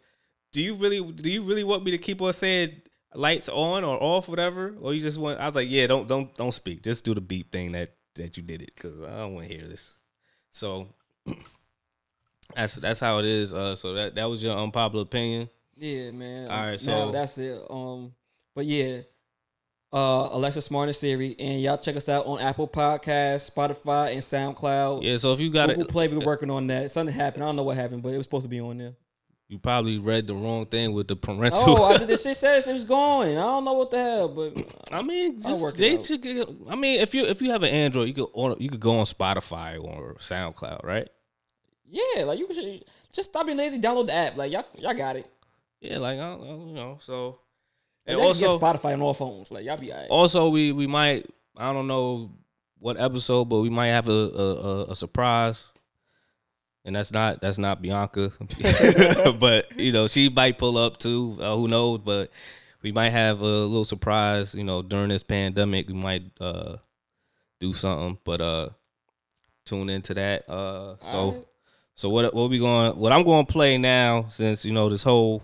Do 0.52 0.62
you 0.62 0.74
really 0.74 1.00
do 1.12 1.30
you 1.30 1.42
really 1.42 1.64
want 1.64 1.84
me 1.84 1.90
to 1.92 1.98
keep 1.98 2.20
on 2.22 2.32
saying 2.32 2.82
lights 3.14 3.48
on 3.48 3.84
or 3.84 4.02
off, 4.02 4.28
whatever? 4.28 4.74
Or 4.80 4.92
you 4.94 5.00
just 5.00 5.18
want 5.18 5.40
I 5.40 5.46
was 5.46 5.56
like, 5.56 5.70
Yeah, 5.70 5.86
don't 5.86 6.08
don't 6.08 6.34
don't 6.34 6.52
speak. 6.52 6.82
Just 6.82 7.04
do 7.04 7.14
the 7.14 7.20
beep 7.20 7.52
thing 7.52 7.72
that 7.72 7.94
that 8.16 8.36
you 8.36 8.42
did 8.42 8.62
it, 8.62 8.72
because 8.74 9.00
I 9.00 9.18
don't 9.18 9.34
want 9.34 9.46
to 9.46 9.54
hear 9.54 9.66
this. 9.66 9.96
So 10.50 10.88
that's 12.54 12.74
that's 12.74 13.00
how 13.00 13.18
it 13.18 13.24
is. 13.24 13.52
Uh 13.52 13.76
so 13.76 13.94
that 13.94 14.14
that 14.16 14.28
was 14.28 14.42
your 14.42 14.56
unpopular 14.56 15.02
opinion. 15.02 15.48
Yeah, 15.76 16.10
man. 16.10 16.50
All 16.50 16.58
right, 16.58 16.82
no, 16.84 17.06
so- 17.06 17.10
that's 17.12 17.38
it. 17.38 17.58
Um, 17.70 18.12
but 18.54 18.66
yeah, 18.66 19.00
uh, 19.92 20.28
Alexa 20.32 20.60
Smart 20.62 20.88
and 20.88 20.96
Siri, 20.96 21.34
and 21.38 21.62
y'all 21.62 21.78
check 21.78 21.96
us 21.96 22.08
out 22.08 22.26
on 22.26 22.38
Apple 22.40 22.68
Podcasts, 22.68 23.50
Spotify, 23.50 24.12
and 24.12 24.20
SoundCloud. 24.20 25.02
Yeah, 25.02 25.16
so 25.16 25.32
if 25.32 25.40
you 25.40 25.50
got 25.50 25.68
Google 25.68 25.84
it 25.84 25.88
Play, 25.88 26.08
we 26.08 26.18
were 26.18 26.24
working 26.26 26.50
on 26.50 26.66
that. 26.66 26.90
Something 26.90 27.14
happened. 27.14 27.44
I 27.44 27.46
don't 27.46 27.56
know 27.56 27.62
what 27.62 27.76
happened, 27.76 28.02
but 28.02 28.10
it 28.12 28.16
was 28.18 28.26
supposed 28.26 28.42
to 28.44 28.48
be 28.50 28.60
on 28.60 28.78
there. 28.78 28.94
You 29.50 29.58
probably 29.58 29.98
read 29.98 30.28
the 30.28 30.34
wrong 30.34 30.64
thing 30.66 30.92
with 30.92 31.08
the 31.08 31.16
parental. 31.16 31.58
Oh, 31.66 31.84
I 31.84 31.96
did. 31.96 32.06
This 32.06 32.22
shit 32.22 32.36
says 32.36 32.68
it 32.68 32.72
was 32.72 32.84
going. 32.84 33.36
I 33.36 33.40
don't 33.40 33.64
know 33.64 33.72
what 33.72 33.90
the 33.90 33.98
hell, 33.98 34.28
but 34.28 34.76
I 34.92 35.02
mean, 35.02 35.42
just 35.42 35.76
they 35.76 35.98
should 35.98 36.22
get, 36.22 36.48
I 36.68 36.76
mean, 36.76 37.00
if 37.00 37.14
you 37.16 37.26
if 37.26 37.42
you 37.42 37.50
have 37.50 37.64
an 37.64 37.70
Android, 37.70 38.06
you 38.06 38.14
could 38.14 38.28
on, 38.32 38.56
you 38.60 38.70
could 38.70 38.78
go 38.78 38.98
on 38.98 39.06
Spotify 39.06 39.82
or 39.82 40.14
SoundCloud, 40.20 40.84
right? 40.84 41.08
yeah, 41.90 42.24
like 42.24 42.38
you 42.38 42.46
should 42.52 42.84
just 43.12 43.30
stop 43.30 43.46
being 43.46 43.58
lazy. 43.58 43.78
Download 43.78 44.06
the 44.06 44.14
app. 44.14 44.36
Like 44.36 44.52
y'all, 44.52 44.64
y'all 44.78 44.94
got 44.94 45.16
it. 45.16 45.28
Yeah, 45.80 45.98
like 45.98 46.18
I, 46.18 46.32
I, 46.32 46.36
you 46.36 46.72
know, 46.72 46.98
so 47.00 47.40
And 48.06 48.18
and 48.18 48.26
also, 48.26 48.58
get 48.58 48.64
Spotify 48.64 48.94
on 48.94 49.02
all 49.02 49.14
phones. 49.14 49.50
Like 49.50 49.64
y'all 49.64 49.76
be 49.76 49.92
also 50.08 50.48
we 50.50 50.72
we 50.72 50.86
might 50.86 51.26
I 51.56 51.72
don't 51.72 51.86
know 51.86 52.30
what 52.78 52.98
episode, 52.98 53.46
but 53.46 53.60
we 53.60 53.68
might 53.68 53.88
have 53.88 54.08
a, 54.08 54.12
a, 54.12 54.84
a 54.90 54.96
surprise. 54.96 55.72
And 56.84 56.96
that's 56.96 57.12
not 57.12 57.40
that's 57.40 57.58
not 57.58 57.82
Bianca, 57.82 58.32
but 59.38 59.78
you 59.78 59.92
know 59.92 60.08
she 60.08 60.28
might 60.30 60.58
pull 60.58 60.78
up 60.78 60.96
too. 60.96 61.36
Uh, 61.40 61.56
who 61.56 61.68
knows? 61.68 62.00
But 62.00 62.30
we 62.82 62.90
might 62.90 63.10
have 63.10 63.40
a 63.40 63.44
little 63.44 63.84
surprise. 63.84 64.54
You 64.54 64.64
know, 64.64 64.82
during 64.82 65.08
this 65.08 65.22
pandemic, 65.22 65.88
we 65.88 65.94
might 65.94 66.22
uh 66.40 66.76
do 67.60 67.74
something. 67.74 68.18
But 68.24 68.40
uh, 68.40 68.68
tune 69.66 69.90
into 69.90 70.14
that. 70.14 70.48
Uh, 70.48 70.96
so 71.02 71.16
Alright. 71.16 71.46
so 71.94 72.08
what 72.08 72.34
what 72.34 72.50
we 72.50 72.58
going? 72.58 72.96
What 72.98 73.12
I'm 73.12 73.24
going 73.24 73.46
to 73.46 73.52
play 73.52 73.78
now, 73.78 74.26
since 74.28 74.64
you 74.64 74.72
know 74.72 74.88
this 74.88 75.02
whole 75.02 75.42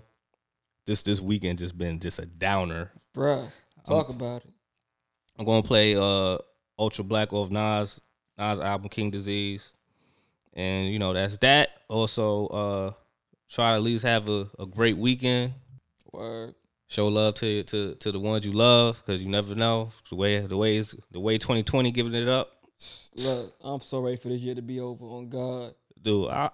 this 0.85 1.03
this 1.03 1.21
weekend 1.21 1.59
just 1.59 1.77
been 1.77 1.99
just 1.99 2.19
a 2.19 2.25
downer. 2.25 2.91
bruh, 3.15 3.47
talk 3.85 4.09
about 4.09 4.43
it. 4.43 4.51
I'm 5.37 5.45
going 5.45 5.61
to 5.61 5.67
play 5.67 5.95
uh 5.95 6.37
Ultra 6.79 7.03
Black 7.03 7.31
off 7.31 7.49
Nas 7.51 8.01
Nas 8.37 8.59
album 8.59 8.89
King 8.89 9.11
Disease, 9.11 9.73
and 10.57 10.91
you 10.91 10.99
know 10.99 11.13
that's 11.13 11.37
that. 11.37 11.69
Also, 11.87 12.47
uh, 12.47 12.91
try 13.47 13.71
to 13.71 13.75
at 13.77 13.83
least 13.83 14.03
have 14.03 14.27
a, 14.27 14.49
a 14.59 14.65
great 14.65 14.97
weekend. 14.97 15.53
Word. 16.11 16.55
Show 16.89 17.07
love 17.07 17.35
to 17.35 17.63
to 17.63 17.95
to 17.95 18.11
the 18.11 18.19
ones 18.19 18.45
you 18.45 18.53
love 18.53 19.01
because 19.05 19.21
you 19.21 19.29
never 19.29 19.55
know 19.55 19.91
the 20.09 20.15
way 20.15 20.39
the 20.39 20.57
ways 20.57 20.95
the 21.11 21.19
way 21.19 21.37
2020 21.37 21.91
giving 21.91 22.13
it 22.13 22.27
up. 22.27 22.53
Look, 23.15 23.55
I'm 23.61 23.79
so 23.81 23.99
ready 24.01 24.17
for 24.17 24.29
this 24.29 24.41
year 24.41 24.55
to 24.55 24.61
be 24.61 24.79
over. 24.79 25.05
On 25.05 25.29
God, 25.29 25.73
Dude, 26.01 26.29
I 26.29 26.49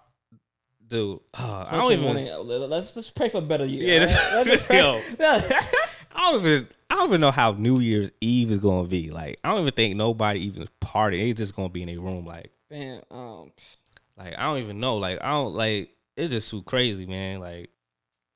dude, 0.88 1.20
uh, 1.38 1.66
I 1.70 1.78
don't 1.78 1.92
even. 1.92 2.16
2021 2.16 2.70
Let's 2.70 2.96
let's 2.96 3.10
pray 3.12 3.30
for 3.30 3.38
a 3.38 3.42
better 3.42 3.66
year. 3.66 3.94
Yeah, 3.94 4.00
this- 4.00 4.70
let's 4.70 4.70
yo. 4.70 5.00
I 6.16 6.32
don't 6.32 6.42
even 6.42 6.68
I 6.90 6.96
don't 6.96 7.10
even 7.10 7.22
know 7.22 7.32
how 7.32 7.52
New 7.52 7.80
Year's 7.80 8.12
Eve 8.20 8.52
is 8.52 8.58
gonna 8.60 8.88
be. 8.88 9.12
Like 9.12 9.38
I 9.44 9.52
don't 9.52 9.62
even 9.62 9.74
think 9.74 9.96
nobody 9.96 10.40
even 10.48 10.68
party. 10.80 11.18
They 11.18 11.34
just 11.34 11.56
gonna 11.56 11.70
be 11.70 11.84
in 11.84 11.90
a 11.90 11.98
room 11.98 12.26
like 12.26 12.52
Man, 12.72 13.04
um, 13.12 13.52
like 14.18 14.34
I 14.38 14.44
don't 14.44 14.60
even 14.60 14.80
know. 14.80 14.98
Like 14.98 15.19
I 15.22 15.31
don't 15.31 15.53
like 15.56 15.90
it's 16.15 16.31
just 16.31 16.49
too 16.49 16.61
crazy, 16.64 17.06
man. 17.06 17.40
Like 17.40 17.69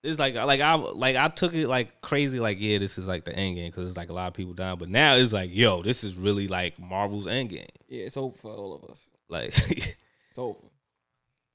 it's 0.03 0.19
like 0.19 0.35
like 0.35 0.61
I 0.61 0.75
like 0.75 1.15
I 1.15 1.27
took 1.29 1.53
it 1.53 1.67
like 1.67 2.01
crazy. 2.01 2.39
Like 2.39 2.57
yeah, 2.59 2.77
this 2.77 2.97
is 2.97 3.07
like 3.07 3.25
the 3.25 3.35
end 3.35 3.55
game 3.55 3.69
because 3.71 3.87
it's 3.89 3.97
like 3.97 4.09
a 4.09 4.13
lot 4.13 4.27
of 4.27 4.33
people 4.33 4.53
dying. 4.53 4.77
But 4.77 4.89
now 4.89 5.15
it's 5.15 5.33
like 5.33 5.49
yo, 5.53 5.81
this 5.83 6.03
is 6.03 6.15
really 6.15 6.47
like 6.47 6.79
Marvel's 6.79 7.27
Endgame. 7.27 7.67
yeah, 7.87 8.05
it's 8.05 8.17
over 8.17 8.35
for 8.35 8.51
all 8.51 8.73
of 8.75 8.89
us. 8.89 9.09
Like 9.29 9.49
It's 9.67 9.97
over. 10.37 10.59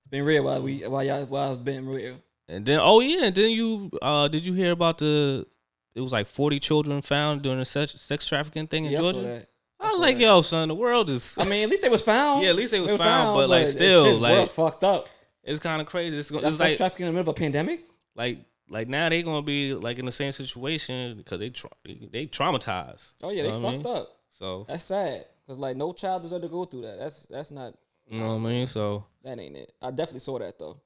It's 0.01 0.09
been 0.11 0.25
real 0.25 0.45
while 0.45 0.61
we 0.63 0.79
while 0.89 1.03
y'all 1.05 1.25
while 1.27 1.53
it's 1.53 1.63
been 1.63 1.89
real. 1.89 2.17
and 2.49 2.67
then 2.67 2.79
oh 2.83 3.01
yeah, 3.01 3.27
and 3.27 3.35
then 3.35 3.51
you 3.51 3.91
uh 4.03 4.29
did 4.29 4.45
you 4.45 4.53
hear 4.55 4.73
about 4.73 4.99
the 4.99 5.47
it 5.95 6.01
was 6.01 6.13
like 6.13 6.27
forty 6.27 6.59
children 6.59 7.01
found 7.03 7.43
during 7.43 7.61
a 7.61 7.65
sex, 7.65 8.01
sex 8.01 8.27
trafficking 8.27 8.67
thing 8.67 8.85
in 8.87 8.93
Yeah, 8.93 8.99
Georgia. 8.99 9.47
I 9.83 9.89
was 9.89 9.99
like, 9.99 10.19
yo, 10.19 10.43
son, 10.43 10.69
the 10.69 10.75
world 10.75 11.11
is. 11.11 11.37
I 11.39 11.45
mean, 11.45 11.65
at 11.65 11.69
least 11.71 11.83
they 11.83 11.89
was 11.89 12.03
found. 12.03 12.43
Yeah, 12.43 12.51
at 12.51 12.57
least 12.57 12.71
they 12.73 12.81
was 12.81 12.93
were 12.93 12.99
found, 12.99 13.37
but, 13.37 13.49
like, 13.49 13.67
that 13.67 13.73
still, 13.73 14.17
like- 14.19 14.33
world 14.35 14.51
fucked 14.51 14.85
up. 14.85 15.09
it's 15.43 15.61
kind 15.61 15.81
of 15.83 15.89
crazy. 15.89 16.17
It's, 16.19 16.29
That's 16.31 16.45
it's 16.47 16.61
like, 16.61 16.77
trafficking 16.77 17.07
in 17.07 17.13
the 17.13 17.19
middle 17.19 17.31
of 17.31 17.37
a 17.37 17.39
pandemic. 17.41 17.81
like, 18.15 18.39
like 18.69 18.89
now 18.89 19.09
they 19.11 19.23
gonna 19.23 19.43
be 19.43 19.75
like 19.75 19.99
in 19.99 20.07
the 20.07 20.13
same 20.13 20.33
situation 20.33 21.17
because 21.19 21.39
they 21.39 21.51
tra- 21.51 21.69
they 21.85 22.27
traumatized. 22.27 23.13
Oh 23.23 23.29
yeah, 23.31 23.43
they 23.43 23.49
You 23.49 23.55
know 23.55 23.61
what 23.61 23.69
I 23.69 23.73
fucked 23.73 23.85
mean? 23.85 23.97
up. 23.97 24.09
So 24.31 24.65
That's 24.69 24.85
sad. 24.85 25.27
Cause 25.47 25.59
like 25.59 25.77
no 25.77 25.93
child 25.93 26.23
deserves 26.23 26.43
to 26.43 26.49
go 26.49 26.65
through 26.65 26.83
that. 26.83 26.99
That's 26.99 27.27
that's 27.27 27.51
not 27.51 27.75
you 28.09 28.19
know 28.19 28.29
what 28.37 28.49
I 28.49 28.51
mean. 28.53 28.67
So 28.67 29.05
that 29.25 29.39
ain't 29.39 29.57
it. 29.57 29.73
I 29.83 29.91
definitely 29.91 30.21
saw 30.21 30.39
that 30.39 30.59
though. 30.59 30.81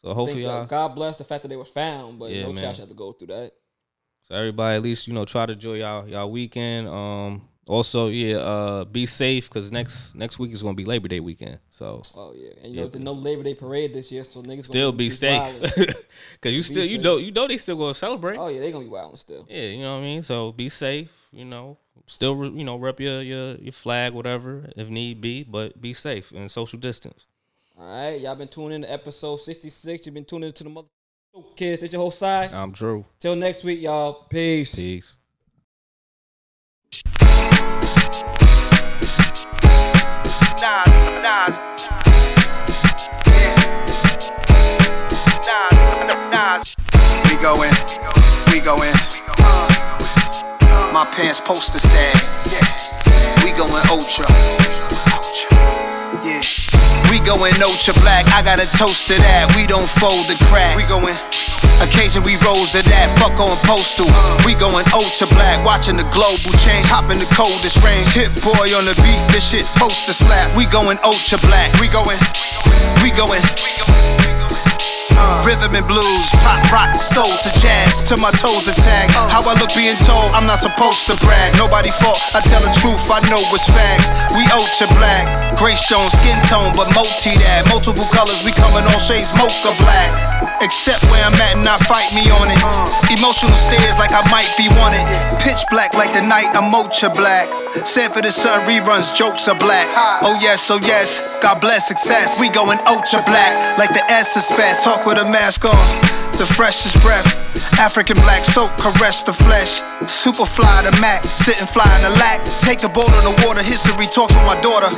so 0.00 0.14
hopefully 0.14 0.42
think, 0.44 0.46
uh, 0.54 0.56
y'all. 0.58 0.66
God 0.66 0.88
bless 0.94 1.16
the 1.16 1.24
fact 1.24 1.42
that 1.42 1.48
they 1.48 1.56
were 1.56 1.64
found, 1.66 2.18
but 2.18 2.30
Yeah, 2.30 2.42
no 2.44 2.52
man. 2.52 2.62
child 2.62 2.76
should 2.76 2.82
have 2.82 2.88
to 2.88 2.94
go 2.94 3.12
through 3.12 3.26
that. 3.28 3.50
So 4.22 4.34
everybody, 4.34 4.76
at 4.76 4.82
least 4.82 5.06
you 5.08 5.12
know, 5.12 5.24
try 5.26 5.44
to 5.44 5.52
enjoy 5.52 5.74
y'all 5.74 6.08
y'all 6.08 6.30
weekend. 6.30 6.88
Um. 6.88 7.42
Also, 7.68 8.08
yeah. 8.08 8.36
Uh. 8.38 8.84
Be 8.84 9.06
safe 9.06 9.48
because 9.48 9.70
next 9.70 10.14
next 10.14 10.38
week 10.38 10.52
is 10.52 10.62
gonna 10.62 10.74
be 10.74 10.84
Labor 10.84 11.08
Day 11.08 11.20
weekend. 11.20 11.58
So 11.70 12.02
Oh 12.16 12.32
yeah, 12.34 12.50
and 12.64 12.74
you 12.74 12.80
Yeah. 12.82 12.88
know 12.98 13.12
no 13.12 13.12
Labor 13.12 13.42
Day 13.42 13.54
parade 13.54 13.92
this 13.94 14.10
year, 14.10 14.24
so 14.24 14.42
niggas 14.42 14.64
still 14.66 14.90
gonna 14.90 14.96
be 14.98 15.10
safe 15.10 15.60
because 16.40 16.54
you 16.56 16.62
still 16.62 16.84
you 16.84 16.96
safe. 16.96 17.02
know 17.02 17.16
you 17.18 17.30
know 17.30 17.46
they 17.46 17.58
still 17.58 17.76
gonna 17.76 17.94
celebrate. 17.94 18.38
oh 18.38 18.48
yeah, 18.48 18.60
they 18.60 18.72
gonna 18.72 18.84
be 18.84 18.90
wilding 18.90 19.16
still. 19.16 19.46
Yeah, 19.48 19.62
you 19.68 19.82
know 19.82 19.94
what 19.96 20.00
I 20.00 20.04
mean. 20.04 20.22
So 20.22 20.52
be 20.52 20.68
safe. 20.70 21.28
You 21.32 21.44
know, 21.44 21.76
still 22.06 22.46
you 22.56 22.64
know 22.64 22.76
rep 22.76 22.98
your 23.00 23.20
your 23.22 23.56
your 23.56 23.72
flag, 23.72 24.14
whatever 24.14 24.70
if 24.76 24.88
need 24.88 25.20
be, 25.20 25.44
but 25.44 25.78
be 25.80 25.92
safe 25.92 26.32
and 26.32 26.50
social 26.50 26.78
distance. 26.78 27.26
All 27.78 27.86
right, 27.86 28.18
y'all 28.20 28.34
been 28.34 28.48
tuning 28.48 28.76
in 28.76 28.82
to 28.82 28.92
episode 28.92 29.36
66. 29.36 30.06
You've 30.06 30.14
been 30.14 30.24
tuning 30.24 30.48
into 30.48 30.64
the 30.64 30.70
mother 30.70 30.88
kids. 31.54 31.82
It's 31.82 31.92
your 31.92 32.00
whole 32.00 32.10
side. 32.10 32.52
I'm 32.52 32.72
Drew. 32.72 33.04
Till 33.20 33.36
next 33.36 33.62
week, 33.62 33.80
y'all. 33.82 34.24
Peace. 34.28 34.74
Peace. 34.74 35.16
Nas. 41.28 41.58
We 47.24 47.36
go 47.36 47.62
in, 47.62 47.74
we 48.50 48.60
go 48.60 48.80
in. 48.82 48.94
Uh, 49.36 50.90
my 50.94 51.06
pants 51.12 51.42
poster 51.42 51.78
said, 51.78 52.14
yeah. 52.50 53.44
We 53.44 53.52
going 53.52 53.86
ultra. 53.90 54.26
Yeah. 56.24 56.87
We 57.08 57.20
going 57.20 57.56
ultra 57.62 57.94
black. 58.04 58.28
I 58.28 58.42
got 58.44 58.60
a 58.60 58.68
toast 58.76 59.08
to 59.08 59.16
that. 59.16 59.52
We 59.56 59.66
don't 59.66 59.88
fold 59.88 60.28
the 60.28 60.36
crack. 60.46 60.76
We 60.76 60.84
going. 60.84 61.16
Occasion 61.80 62.24
we 62.24 62.34
rose 62.42 62.72
to 62.74 62.82
that, 62.82 63.06
fuck 63.22 63.38
on 63.38 63.56
postal. 63.62 64.10
We 64.44 64.58
going 64.58 64.84
ultra 64.90 65.30
black, 65.30 65.64
watching 65.64 65.96
the 65.96 66.02
global 66.10 66.50
change, 66.58 66.84
hopping 66.90 67.22
the 67.22 67.30
coldest 67.30 67.78
range. 67.86 68.10
Hit 68.10 68.34
boy 68.42 68.74
on 68.74 68.84
the 68.84 68.98
beat, 68.98 69.22
this 69.30 69.54
shit 69.54 69.64
poster 69.78 70.12
slap. 70.12 70.50
We 70.58 70.66
going 70.66 70.98
ultra 71.06 71.38
black, 71.38 71.70
we 71.78 71.86
going, 71.86 72.18
we 72.98 73.14
going. 73.14 73.42
Uh, 73.86 74.97
Rhythm 75.46 75.74
and 75.74 75.86
blues, 75.88 76.28
pop, 76.44 76.60
rock, 76.68 77.00
soul 77.00 77.30
to 77.30 77.50
jazz, 77.60 78.04
till 78.04 78.18
my 78.18 78.30
toes 78.36 78.68
attack. 78.68 79.08
How 79.32 79.40
I 79.40 79.56
look 79.56 79.72
being 79.72 79.96
told, 80.04 80.34
I'm 80.36 80.44
not 80.44 80.58
supposed 80.60 81.08
to 81.08 81.16
brag. 81.24 81.56
Nobody 81.56 81.90
fault, 82.02 82.20
I 82.36 82.40
tell 82.44 82.60
the 82.60 82.72
truth, 82.78 83.00
I 83.08 83.24
know 83.28 83.40
it's 83.54 83.68
facts. 83.70 84.12
We 84.36 84.44
ultra 84.52 84.90
black, 85.00 85.56
Grace 85.56 85.82
Jones, 85.88 86.12
skin 86.12 86.36
tone, 86.46 86.76
but 86.76 86.92
multi 86.92 87.32
that. 87.40 87.64
Multiple 87.70 88.06
colors, 88.12 88.44
we 88.44 88.52
coming 88.52 88.84
all 88.84 89.00
shades, 89.00 89.32
mocha 89.34 89.72
black. 89.80 90.10
Except 90.60 91.02
where 91.06 91.22
I'm 91.22 91.38
at 91.38 91.54
and 91.54 91.62
not 91.62 91.78
fight 91.86 92.10
me 92.10 92.26
on 92.34 92.50
it. 92.50 92.58
Emotional 93.14 93.54
stares 93.54 93.94
like 93.94 94.10
I 94.10 94.26
might 94.26 94.50
be 94.58 94.66
wanted. 94.74 95.06
Pitch 95.38 95.62
black 95.70 95.94
like 95.94 96.10
the 96.12 96.22
night, 96.22 96.50
I'm 96.50 96.74
ultra 96.74 97.10
black. 97.10 97.46
Sanford 97.86 98.26
and 98.26 98.34
Son 98.34 98.66
reruns, 98.66 99.14
jokes 99.14 99.46
are 99.46 99.58
black. 99.58 99.86
Oh 100.26 100.34
yes, 100.42 100.66
oh 100.70 100.82
yes, 100.82 101.22
God 101.40 101.60
bless 101.60 101.86
success. 101.86 102.40
We 102.40 102.50
going 102.50 102.78
ultra 102.90 103.22
black 103.22 103.78
like 103.78 103.94
the 103.94 104.02
S 104.10 104.36
is 104.36 104.50
fast. 104.50 104.82
Talk 104.82 105.06
with 105.08 105.16
a 105.16 105.24
mask 105.24 105.64
on, 105.64 105.80
the 106.36 106.44
freshest 106.44 107.00
breath. 107.00 107.24
African 107.80 108.20
black 108.20 108.44
soap 108.44 108.68
caress 108.76 109.24
the 109.24 109.32
flesh. 109.32 109.80
Super 110.04 110.44
fly 110.44 110.84
the 110.84 110.92
Mac, 111.00 111.24
sitting 111.24 111.64
fly 111.64 111.88
in 111.96 112.04
the 112.04 112.12
lack. 112.20 112.44
Take 112.60 112.84
the 112.84 112.92
boat 112.92 113.08
on 113.16 113.24
the 113.24 113.32
water, 113.40 113.64
history 113.64 114.04
talks 114.04 114.36
with 114.36 114.44
my 114.44 114.60
daughter. 114.60 114.92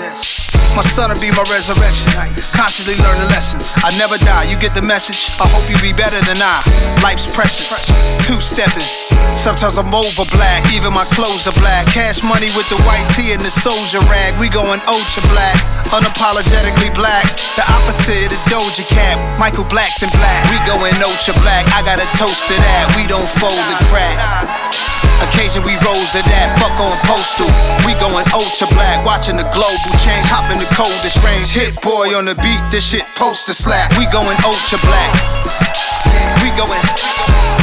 My 0.74 0.82
son 0.82 1.14
will 1.14 1.22
be 1.22 1.30
my 1.30 1.46
resurrection. 1.46 2.10
Constantly 2.50 2.98
learning 2.98 3.30
lessons. 3.30 3.70
I 3.86 3.94
never 4.02 4.18
die, 4.18 4.50
you 4.50 4.58
get 4.58 4.74
the 4.74 4.82
message. 4.82 5.30
I 5.38 5.46
hope 5.46 5.62
you 5.70 5.78
be 5.78 5.94
better 5.94 6.18
than 6.26 6.42
I. 6.42 6.58
Life's 7.06 7.30
precious. 7.30 7.70
Two 8.26 8.42
stepping. 8.42 8.82
Sometimes 9.38 9.78
I'm 9.78 9.94
over 9.94 10.26
black, 10.34 10.66
even 10.74 10.90
my 10.90 11.06
clothes 11.14 11.46
are 11.46 11.54
black. 11.54 11.86
Cash 11.86 12.26
money 12.26 12.50
with 12.58 12.66
the 12.66 12.82
white 12.82 13.06
tee 13.14 13.30
and 13.30 13.46
the 13.46 13.52
soldier 13.52 14.02
rag. 14.10 14.34
We 14.42 14.50
going 14.50 14.82
ultra 14.90 15.22
black, 15.30 15.54
unapologetically 15.90 16.94
black. 16.94 17.26
The 17.58 17.66
opposite 17.66 18.30
of 18.30 18.40
Doja 18.46 18.86
Cat. 18.86 19.18
Michael 19.38 19.66
Black's 19.66 20.02
in 20.02 20.10
black. 20.10 20.46
We 20.50 20.58
going 20.66 20.94
ultra 21.02 21.34
black. 21.42 21.66
I 21.74 21.82
got 21.82 21.98
a 21.98 22.06
toast 22.18 22.46
to 22.48 22.54
that. 22.54 22.94
We 22.94 23.06
don't 23.06 23.28
fold 23.38 23.58
the 23.70 23.78
crack. 23.90 24.16
Occasion 25.30 25.62
we 25.62 25.76
rose 25.84 26.10
to 26.16 26.22
that, 26.24 26.56
fuck 26.56 26.72
on 26.80 26.96
postal. 27.04 27.46
We 27.84 27.92
going 28.00 28.24
ultra 28.32 28.66
black, 28.72 29.04
watching 29.04 29.36
the 29.36 29.44
global 29.52 29.92
change, 30.00 30.24
hopping 30.26 30.58
the 30.58 30.70
coldest 30.72 31.20
range. 31.20 31.52
Hit 31.52 31.76
boy 31.84 32.16
on 32.16 32.24
the 32.24 32.34
beat, 32.40 32.62
this 32.72 32.88
shit 32.88 33.04
poster 33.20 33.52
slap. 33.52 33.92
We 34.00 34.08
going 34.08 34.36
ultra 34.42 34.80
black. 34.80 35.12
We 36.40 36.48
going, 36.56 36.82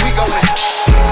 we 0.05 0.09
going, 0.13 0.45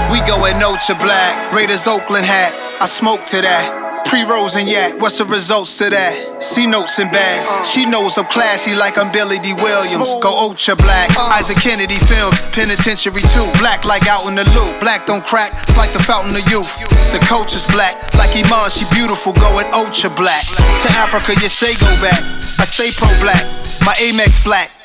we 0.08 0.18
going 0.22 0.62
ultra 0.62 0.94
black. 1.02 1.34
Raiders 1.52 1.86
Oakland 1.86 2.24
hat, 2.24 2.54
I 2.80 2.86
smoke 2.86 3.26
to 3.34 3.42
that. 3.42 3.85
Pre-rose 4.06 4.54
and 4.54 4.70
yak, 4.70 5.00
what's 5.00 5.18
the 5.18 5.24
results 5.24 5.78
to 5.78 5.90
that? 5.90 6.42
C 6.42 6.64
notes 6.64 6.98
and 7.02 7.10
bags. 7.10 7.50
She 7.66 7.84
knows 7.84 8.16
I'm 8.16 8.24
classy 8.26 8.74
like 8.74 8.98
I'm 8.98 9.10
Billy 9.10 9.38
Dee 9.42 9.58
Williams. 9.58 10.06
Go 10.22 10.30
ultra 10.30 10.76
black. 10.76 11.10
Isaac 11.34 11.58
Kennedy 11.58 11.98
films, 12.06 12.38
penitentiary 12.54 13.26
too. 13.34 13.46
Black 13.58 13.84
like 13.84 14.06
out 14.06 14.28
in 14.30 14.36
the 14.38 14.46
loop. 14.54 14.78
Black 14.78 15.06
don't 15.06 15.26
crack, 15.26 15.50
it's 15.66 15.76
like 15.76 15.92
the 15.92 16.02
fountain 16.02 16.38
of 16.38 16.46
youth. 16.46 16.70
The 17.10 17.18
coach 17.26 17.54
is 17.58 17.66
black, 17.66 17.98
like 18.14 18.30
Iman, 18.38 18.70
she 18.70 18.86
beautiful, 18.94 19.32
going 19.34 19.66
ultra 19.74 20.10
black. 20.10 20.46
To 20.46 20.88
Africa, 20.94 21.34
you 21.42 21.48
say 21.50 21.74
go 21.74 21.90
back. 21.98 22.22
I 22.62 22.64
stay 22.64 22.94
pro 22.94 23.10
black, 23.18 23.42
my 23.82 23.94
Amex 23.98 24.38
black. 24.44 24.75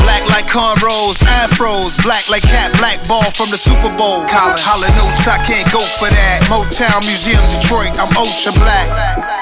Black 0.00 0.24
like 0.30 0.46
cornrows, 0.46 1.20
afros, 1.20 2.00
black 2.02 2.28
like 2.30 2.44
hat, 2.44 2.72
black 2.78 2.96
ball 3.08 3.30
from 3.30 3.50
the 3.50 3.58
Super 3.58 3.92
Bowl. 3.96 4.24
Colin, 4.30 4.56
holla 4.56 4.88
notes, 4.96 5.26
I 5.28 5.42
can't 5.44 5.68
go 5.72 5.80
for 6.00 6.08
that. 6.08 6.46
Motown 6.48 7.04
Museum, 7.04 7.42
Detroit, 7.52 7.92
I'm 8.00 8.10
ultra 8.16 8.52
black. 8.52 8.88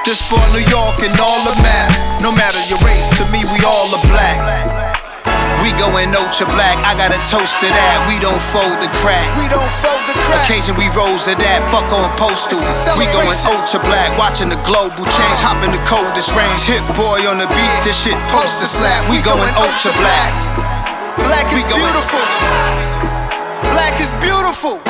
This 0.05 0.23
for 0.25 0.41
New 0.51 0.65
York 0.67 0.99
and 1.05 1.15
all 1.21 1.41
the 1.47 1.57
map. 1.63 2.21
No 2.23 2.33
matter 2.33 2.59
your 2.67 2.81
race, 2.83 3.09
to 3.19 3.25
me 3.31 3.45
we 3.47 3.59
all 3.63 3.95
are 3.95 4.05
black. 4.11 4.74
We 5.65 5.73
goin' 5.81 6.13
ultra 6.13 6.45
black, 6.53 6.77
I 6.85 6.93
got 6.93 7.09
a 7.09 7.17
toast 7.25 7.57
to 7.65 7.69
that. 7.73 7.97
We 8.05 8.21
don't 8.21 8.37
fold 8.53 8.85
the 8.85 8.91
crack. 9.01 9.33
We 9.41 9.49
don't 9.49 9.73
fold 9.81 10.05
the 10.05 10.13
crack. 10.21 10.45
Occasion 10.45 10.77
we 10.77 10.93
rose 10.93 11.25
to 11.25 11.33
that, 11.41 11.65
fuck 11.73 11.89
on 11.89 12.13
postal. 12.21 12.61
We 13.01 13.09
going 13.09 13.33
ultra 13.49 13.81
black, 13.81 14.13
watching 14.21 14.53
the 14.53 14.61
global 14.69 15.09
change, 15.09 15.39
hopping 15.41 15.73
the 15.73 15.81
coldest 15.89 16.37
range. 16.37 16.69
Hit 16.69 16.85
boy 16.93 17.25
on 17.25 17.41
the 17.41 17.49
beat, 17.57 17.77
this 17.81 17.97
shit 17.97 18.21
poster 18.29 18.69
slap. 18.69 19.09
We 19.09 19.25
going 19.25 19.49
ultra 19.57 19.97
black. 19.97 20.37
Black 21.25 21.49
is 21.49 21.65
beautiful. 21.65 22.21
Black 23.73 23.97
is 24.05 24.13
beautiful. 24.21 24.85